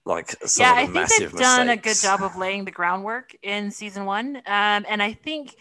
like 0.05 0.35
yeah 0.59 0.73
i 0.75 0.85
think 0.85 1.09
they've 1.17 1.33
done 1.33 1.69
a 1.69 1.77
good 1.77 1.97
job 1.97 2.25
of 2.25 2.37
laying 2.37 2.65
the 2.65 2.73
groundwork 2.73 3.37
in 3.45 3.71
season 3.71 4.05
one 4.05 4.35
um, 4.47 4.85
and 4.89 5.01
i 5.01 5.13
think 5.13 5.55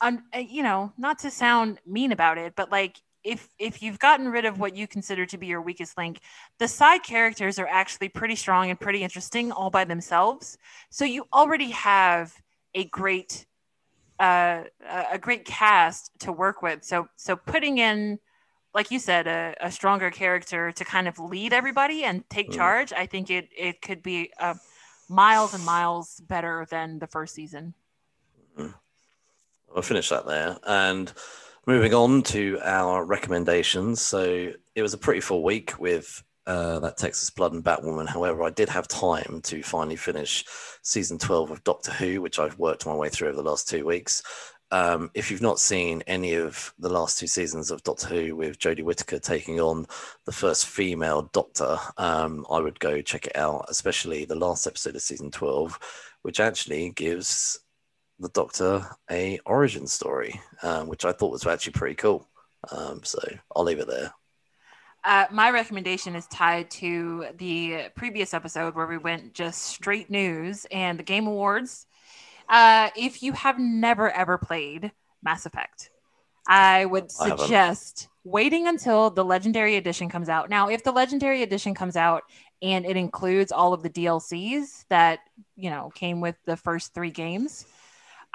um, 0.00 0.24
you 0.36 0.62
know, 0.62 0.92
not 0.96 1.18
to 1.20 1.30
sound 1.30 1.80
mean 1.86 2.12
about 2.12 2.38
it, 2.38 2.54
but 2.56 2.70
like 2.70 2.96
if 3.28 3.48
if 3.58 3.82
you've 3.82 3.98
gotten 3.98 4.28
rid 4.28 4.46
of 4.46 4.58
what 4.58 4.74
you 4.74 4.86
consider 4.86 5.26
to 5.26 5.36
be 5.36 5.46
your 5.46 5.60
weakest 5.60 5.98
link, 5.98 6.20
the 6.58 6.66
side 6.66 7.02
characters 7.02 7.58
are 7.58 7.66
actually 7.68 8.08
pretty 8.08 8.34
strong 8.34 8.70
and 8.70 8.80
pretty 8.80 9.02
interesting 9.02 9.52
all 9.52 9.68
by 9.70 9.84
themselves. 9.84 10.56
So 10.90 11.04
you 11.04 11.26
already 11.32 11.70
have 11.70 12.34
a 12.74 12.84
great 12.84 13.46
uh, 14.18 14.64
a 15.12 15.18
great 15.18 15.44
cast 15.44 16.10
to 16.20 16.32
work 16.32 16.62
with. 16.62 16.84
So 16.84 17.08
so 17.16 17.36
putting 17.36 17.78
in 17.78 18.18
like 18.74 18.90
you 18.90 18.98
said, 18.98 19.26
a, 19.26 19.54
a 19.60 19.70
stronger 19.70 20.10
character 20.10 20.72
to 20.72 20.84
kind 20.84 21.08
of 21.08 21.18
lead 21.18 21.52
everybody 21.52 22.04
and 22.04 22.28
take 22.30 22.50
mm. 22.50 22.54
charge, 22.54 22.92
I 22.92 23.06
think 23.06 23.30
it 23.30 23.48
it 23.56 23.82
could 23.82 24.02
be 24.02 24.32
uh, 24.40 24.54
miles 25.08 25.52
and 25.52 25.64
miles 25.64 26.20
better 26.26 26.66
than 26.70 26.98
the 26.98 27.06
first 27.06 27.34
season. 27.34 27.74
Mm. 28.58 28.74
We'll 29.72 29.82
finish 29.82 30.08
that 30.08 30.26
there. 30.26 30.56
And 30.66 31.12
moving 31.68 31.92
on 31.92 32.22
to 32.22 32.58
our 32.64 33.04
recommendations. 33.04 34.00
So 34.00 34.50
it 34.74 34.80
was 34.80 34.94
a 34.94 34.98
pretty 34.98 35.20
full 35.20 35.42
week 35.42 35.78
with 35.78 36.24
uh, 36.46 36.78
that 36.78 36.96
Texas 36.96 37.28
Blood 37.28 37.52
and 37.52 37.62
Batwoman. 37.62 38.08
However, 38.08 38.42
I 38.42 38.48
did 38.48 38.70
have 38.70 38.88
time 38.88 39.42
to 39.42 39.62
finally 39.62 39.96
finish 39.96 40.46
season 40.80 41.18
12 41.18 41.50
of 41.50 41.64
Doctor 41.64 41.92
Who, 41.92 42.22
which 42.22 42.38
I've 42.38 42.58
worked 42.58 42.86
my 42.86 42.94
way 42.94 43.10
through 43.10 43.28
over 43.28 43.36
the 43.36 43.50
last 43.50 43.68
two 43.68 43.84
weeks. 43.84 44.22
Um, 44.70 45.10
if 45.12 45.30
you've 45.30 45.42
not 45.42 45.60
seen 45.60 46.02
any 46.06 46.36
of 46.36 46.72
the 46.78 46.88
last 46.88 47.18
two 47.18 47.26
seasons 47.26 47.70
of 47.70 47.82
Doctor 47.82 48.06
Who 48.06 48.34
with 48.34 48.58
Jodie 48.58 48.82
Whittaker 48.82 49.18
taking 49.18 49.60
on 49.60 49.84
the 50.24 50.32
first 50.32 50.64
female 50.64 51.28
Doctor, 51.34 51.76
um, 51.98 52.46
I 52.50 52.60
would 52.60 52.80
go 52.80 53.02
check 53.02 53.26
it 53.26 53.36
out, 53.36 53.66
especially 53.68 54.24
the 54.24 54.34
last 54.34 54.66
episode 54.66 54.96
of 54.96 55.02
season 55.02 55.30
12, 55.30 55.78
which 56.22 56.40
actually 56.40 56.92
gives 56.96 57.60
the 58.18 58.28
Doctor 58.30 58.84
a 59.10 59.38
origin 59.46 59.86
story, 59.86 60.40
um, 60.62 60.88
which 60.88 61.04
I 61.04 61.12
thought 61.12 61.32
was 61.32 61.46
actually 61.46 61.74
pretty 61.74 61.94
cool. 61.94 62.28
Um, 62.70 63.02
so 63.04 63.18
I'll 63.54 63.64
leave 63.64 63.78
it 63.78 63.86
there. 63.88 64.12
Uh, 65.04 65.26
my 65.30 65.50
recommendation 65.50 66.16
is 66.16 66.26
tied 66.26 66.70
to 66.70 67.26
the 67.38 67.88
previous 67.94 68.34
episode 68.34 68.74
where 68.74 68.86
we 68.86 68.98
went 68.98 69.32
just 69.32 69.62
straight 69.62 70.10
news 70.10 70.66
and 70.70 70.98
the 70.98 71.04
Game 71.04 71.26
Awards. 71.26 71.86
Uh, 72.48 72.90
if 72.96 73.22
you 73.22 73.32
have 73.32 73.58
never 73.58 74.10
ever 74.10 74.38
played 74.38 74.90
Mass 75.22 75.46
Effect, 75.46 75.90
I 76.46 76.84
would 76.86 77.10
suggest 77.10 78.08
I 78.10 78.18
waiting 78.24 78.66
until 78.66 79.10
the 79.10 79.24
Legendary 79.24 79.76
Edition 79.76 80.08
comes 80.08 80.28
out. 80.28 80.50
Now, 80.50 80.68
if 80.68 80.82
the 80.82 80.92
Legendary 80.92 81.42
Edition 81.42 81.74
comes 81.74 81.96
out 81.96 82.24
and 82.60 82.84
it 82.84 82.96
includes 82.96 83.52
all 83.52 83.72
of 83.72 83.82
the 83.82 83.90
DLCs 83.90 84.84
that 84.88 85.20
you 85.56 85.70
know 85.70 85.90
came 85.94 86.20
with 86.20 86.36
the 86.44 86.56
first 86.56 86.92
three 86.92 87.10
games, 87.10 87.66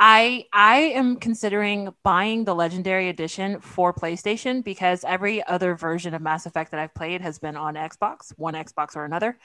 I 0.05 0.47
I 0.51 0.79
am 0.95 1.15
considering 1.15 1.95
buying 2.03 2.43
the 2.43 2.53
legendary 2.53 3.07
edition 3.07 3.61
for 3.61 3.93
PlayStation 3.93 4.61
because 4.61 5.05
every 5.05 5.41
other 5.47 5.75
version 5.75 6.13
of 6.13 6.21
Mass 6.21 6.45
Effect 6.45 6.71
that 6.71 6.79
I've 6.81 6.93
played 6.93 7.21
has 7.21 7.39
been 7.39 7.55
on 7.55 7.75
Xbox, 7.75 8.33
one 8.35 8.53
Xbox 8.53 8.97
or 8.97 9.05
another. 9.05 9.37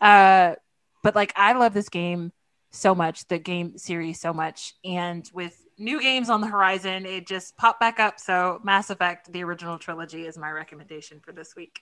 Uh, 0.00 0.54
but 1.02 1.14
like 1.14 1.34
I 1.36 1.52
love 1.52 1.74
this 1.74 1.90
game 1.90 2.32
so 2.70 2.94
much, 2.94 3.28
the 3.28 3.38
game 3.38 3.76
series 3.76 4.18
so 4.18 4.32
much, 4.32 4.72
and 4.86 5.30
with 5.34 5.62
new 5.76 6.00
games 6.00 6.30
on 6.30 6.40
the 6.40 6.46
horizon, 6.46 7.04
it 7.04 7.26
just 7.26 7.54
popped 7.58 7.80
back 7.80 8.00
up. 8.00 8.18
So 8.18 8.58
Mass 8.64 8.88
Effect, 8.88 9.30
the 9.30 9.44
original 9.44 9.78
trilogy, 9.78 10.26
is 10.26 10.38
my 10.38 10.50
recommendation 10.50 11.20
for 11.20 11.32
this 11.32 11.54
week. 11.54 11.80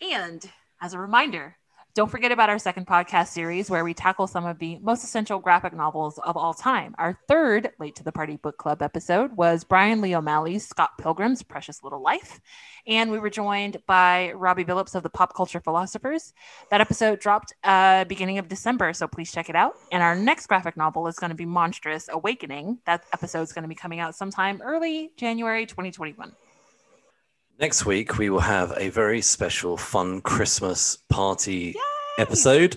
And 0.00 0.48
as 0.80 0.94
a 0.94 1.00
reminder, 1.00 1.56
don't 1.96 2.10
forget 2.10 2.30
about 2.30 2.50
our 2.50 2.58
second 2.58 2.86
podcast 2.86 3.28
series 3.28 3.70
where 3.70 3.82
we 3.82 3.94
tackle 3.94 4.26
some 4.26 4.44
of 4.44 4.58
the 4.58 4.78
most 4.82 5.02
essential 5.02 5.38
graphic 5.38 5.72
novels 5.72 6.18
of 6.18 6.36
all 6.36 6.52
time. 6.52 6.94
Our 6.98 7.18
third 7.26 7.70
Late 7.78 7.96
to 7.96 8.04
the 8.04 8.12
Party 8.12 8.36
Book 8.36 8.58
Club 8.58 8.82
episode 8.82 9.34
was 9.34 9.64
Brian 9.64 10.02
Lee 10.02 10.14
O'Malley's 10.14 10.68
Scott 10.68 10.90
Pilgrim's 11.00 11.42
Precious 11.42 11.82
Little 11.82 12.02
Life. 12.02 12.38
And 12.86 13.10
we 13.10 13.18
were 13.18 13.30
joined 13.30 13.78
by 13.86 14.32
Robbie 14.32 14.66
Billups 14.66 14.94
of 14.94 15.04
the 15.04 15.08
Pop 15.08 15.34
Culture 15.34 15.58
Philosophers. 15.58 16.34
That 16.70 16.82
episode 16.82 17.18
dropped 17.18 17.54
uh, 17.64 18.04
beginning 18.04 18.36
of 18.36 18.46
December, 18.46 18.92
so 18.92 19.08
please 19.08 19.32
check 19.32 19.48
it 19.48 19.56
out. 19.56 19.72
And 19.90 20.02
our 20.02 20.14
next 20.14 20.48
graphic 20.48 20.76
novel 20.76 21.06
is 21.06 21.16
going 21.16 21.30
to 21.30 21.34
be 21.34 21.46
Monstress 21.46 22.10
Awakening. 22.10 22.76
That 22.84 23.04
episode 23.14 23.40
is 23.40 23.54
going 23.54 23.62
to 23.62 23.68
be 23.68 23.74
coming 23.74 24.00
out 24.00 24.14
sometime 24.14 24.60
early 24.62 25.12
January 25.16 25.64
2021. 25.64 26.30
Next 27.58 27.86
week, 27.86 28.18
we 28.18 28.28
will 28.28 28.40
have 28.40 28.74
a 28.76 28.90
very 28.90 29.22
special, 29.22 29.78
fun 29.78 30.20
Christmas 30.20 30.98
party 31.08 31.74
Yay! 31.74 31.82
episode. 32.18 32.76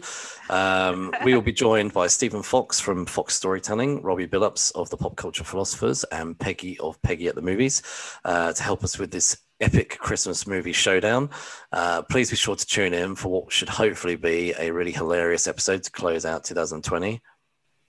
Um, 0.50 1.14
we 1.26 1.34
will 1.34 1.42
be 1.42 1.52
joined 1.52 1.92
by 1.92 2.08
Stephen 2.08 2.42
Fox 2.42 2.80
from 2.80 3.06
Fox 3.06 3.36
Storytelling, 3.36 4.02
Robbie 4.02 4.26
Billups 4.26 4.72
of 4.76 4.90
the 4.90 4.96
Pop 4.96 5.18
Culture 5.18 5.44
Philosophers, 5.44 6.06
and 6.14 6.40
Peggy 6.40 6.80
of 6.80 7.00
Peggy 7.02 7.28
at 7.28 7.36
the 7.36 7.42
Movies 7.42 7.84
uh, 8.24 8.54
to 8.54 8.64
help 8.64 8.86
us 8.86 8.98
with 8.98 9.12
this 9.12 9.38
epic 9.60 9.98
Christmas 10.00 10.48
movie 10.48 10.72
showdown. 10.72 11.30
Uh, 11.74 12.02
please 12.04 12.30
be 12.30 12.38
sure 12.38 12.56
to 12.56 12.66
tune 12.66 12.94
in 12.94 13.16
for 13.16 13.28
what 13.28 13.52
should 13.52 13.68
hopefully 13.68 14.16
be 14.16 14.54
a 14.58 14.72
really 14.72 14.94
hilarious 14.94 15.46
episode 15.46 15.84
to 15.84 15.92
close 15.92 16.26
out 16.26 16.46
2020. 16.46 17.22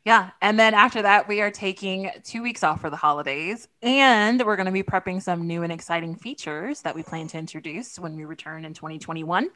Yeah. 0.05 0.31
And 0.41 0.59
then 0.59 0.73
after 0.73 1.03
that, 1.03 1.29
we 1.29 1.43
are 1.43 1.51
taking 1.51 2.11
two 2.25 2.43
weeks 2.43 2.63
off 2.63 2.81
for 2.81 2.89
the 2.89 2.97
holidays. 2.97 3.69
And 3.83 4.43
we're 4.45 4.57
going 4.57 4.67
to 4.67 4.73
be 4.73 4.83
prepping 4.83 5.21
some 5.21 5.47
new 5.47 5.63
and 5.63 5.73
exciting 5.73 6.17
features 6.17 6.81
that 6.83 6.95
we 6.95 7.03
plan 7.03 7.29
to 7.29 7.39
introduce 7.39 7.99
when 7.99 8.17
we 8.17 8.25
return 8.25 8.65
in 8.65 8.73
2021. 8.73 9.51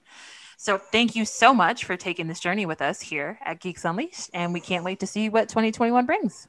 So 0.57 0.79
thank 0.79 1.17
you 1.17 1.25
so 1.25 1.55
much 1.55 1.85
for 1.85 1.97
taking 1.97 2.29
this 2.29 2.41
journey 2.41 2.67
with 2.67 2.83
us 2.83 3.01
here 3.01 3.39
at 3.45 3.61
Geeks 3.61 3.85
Unleashed. 3.85 4.31
And 4.35 4.53
we 4.53 4.61
can't 4.61 4.85
wait 4.85 5.01
to 5.01 5.07
see 5.07 5.29
what 5.29 5.49
2021 5.49 6.05
brings. 6.05 6.47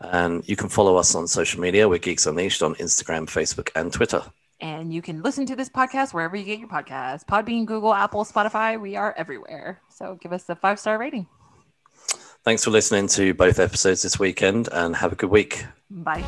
And 0.00 0.48
you 0.48 0.56
can 0.56 0.68
follow 0.68 0.96
us 0.96 1.14
on 1.14 1.26
social 1.26 1.60
media. 1.60 1.88
We're 1.88 1.98
Geeks 1.98 2.26
Unleashed 2.26 2.62
on 2.62 2.74
Instagram, 2.76 3.26
Facebook, 3.26 3.70
and 3.74 3.92
Twitter. 3.92 4.22
And 4.60 4.94
you 4.94 5.02
can 5.02 5.20
listen 5.22 5.46
to 5.46 5.56
this 5.56 5.68
podcast 5.68 6.14
wherever 6.14 6.36
you 6.36 6.44
get 6.44 6.60
your 6.60 6.68
podcasts 6.68 7.24
Podbean, 7.24 7.66
Google, 7.66 7.92
Apple, 7.92 8.24
Spotify. 8.24 8.80
We 8.80 8.96
are 8.96 9.12
everywhere. 9.16 9.80
So 9.90 10.16
give 10.20 10.32
us 10.32 10.48
a 10.48 10.54
five 10.54 10.78
star 10.78 10.96
rating. 10.96 11.26
Thanks 12.44 12.62
for 12.62 12.70
listening 12.70 13.08
to 13.08 13.32
both 13.32 13.58
episodes 13.58 14.02
this 14.02 14.18
weekend 14.18 14.68
and 14.70 14.94
have 14.96 15.12
a 15.12 15.16
good 15.16 15.30
week. 15.30 15.64
Bye. 15.90 16.22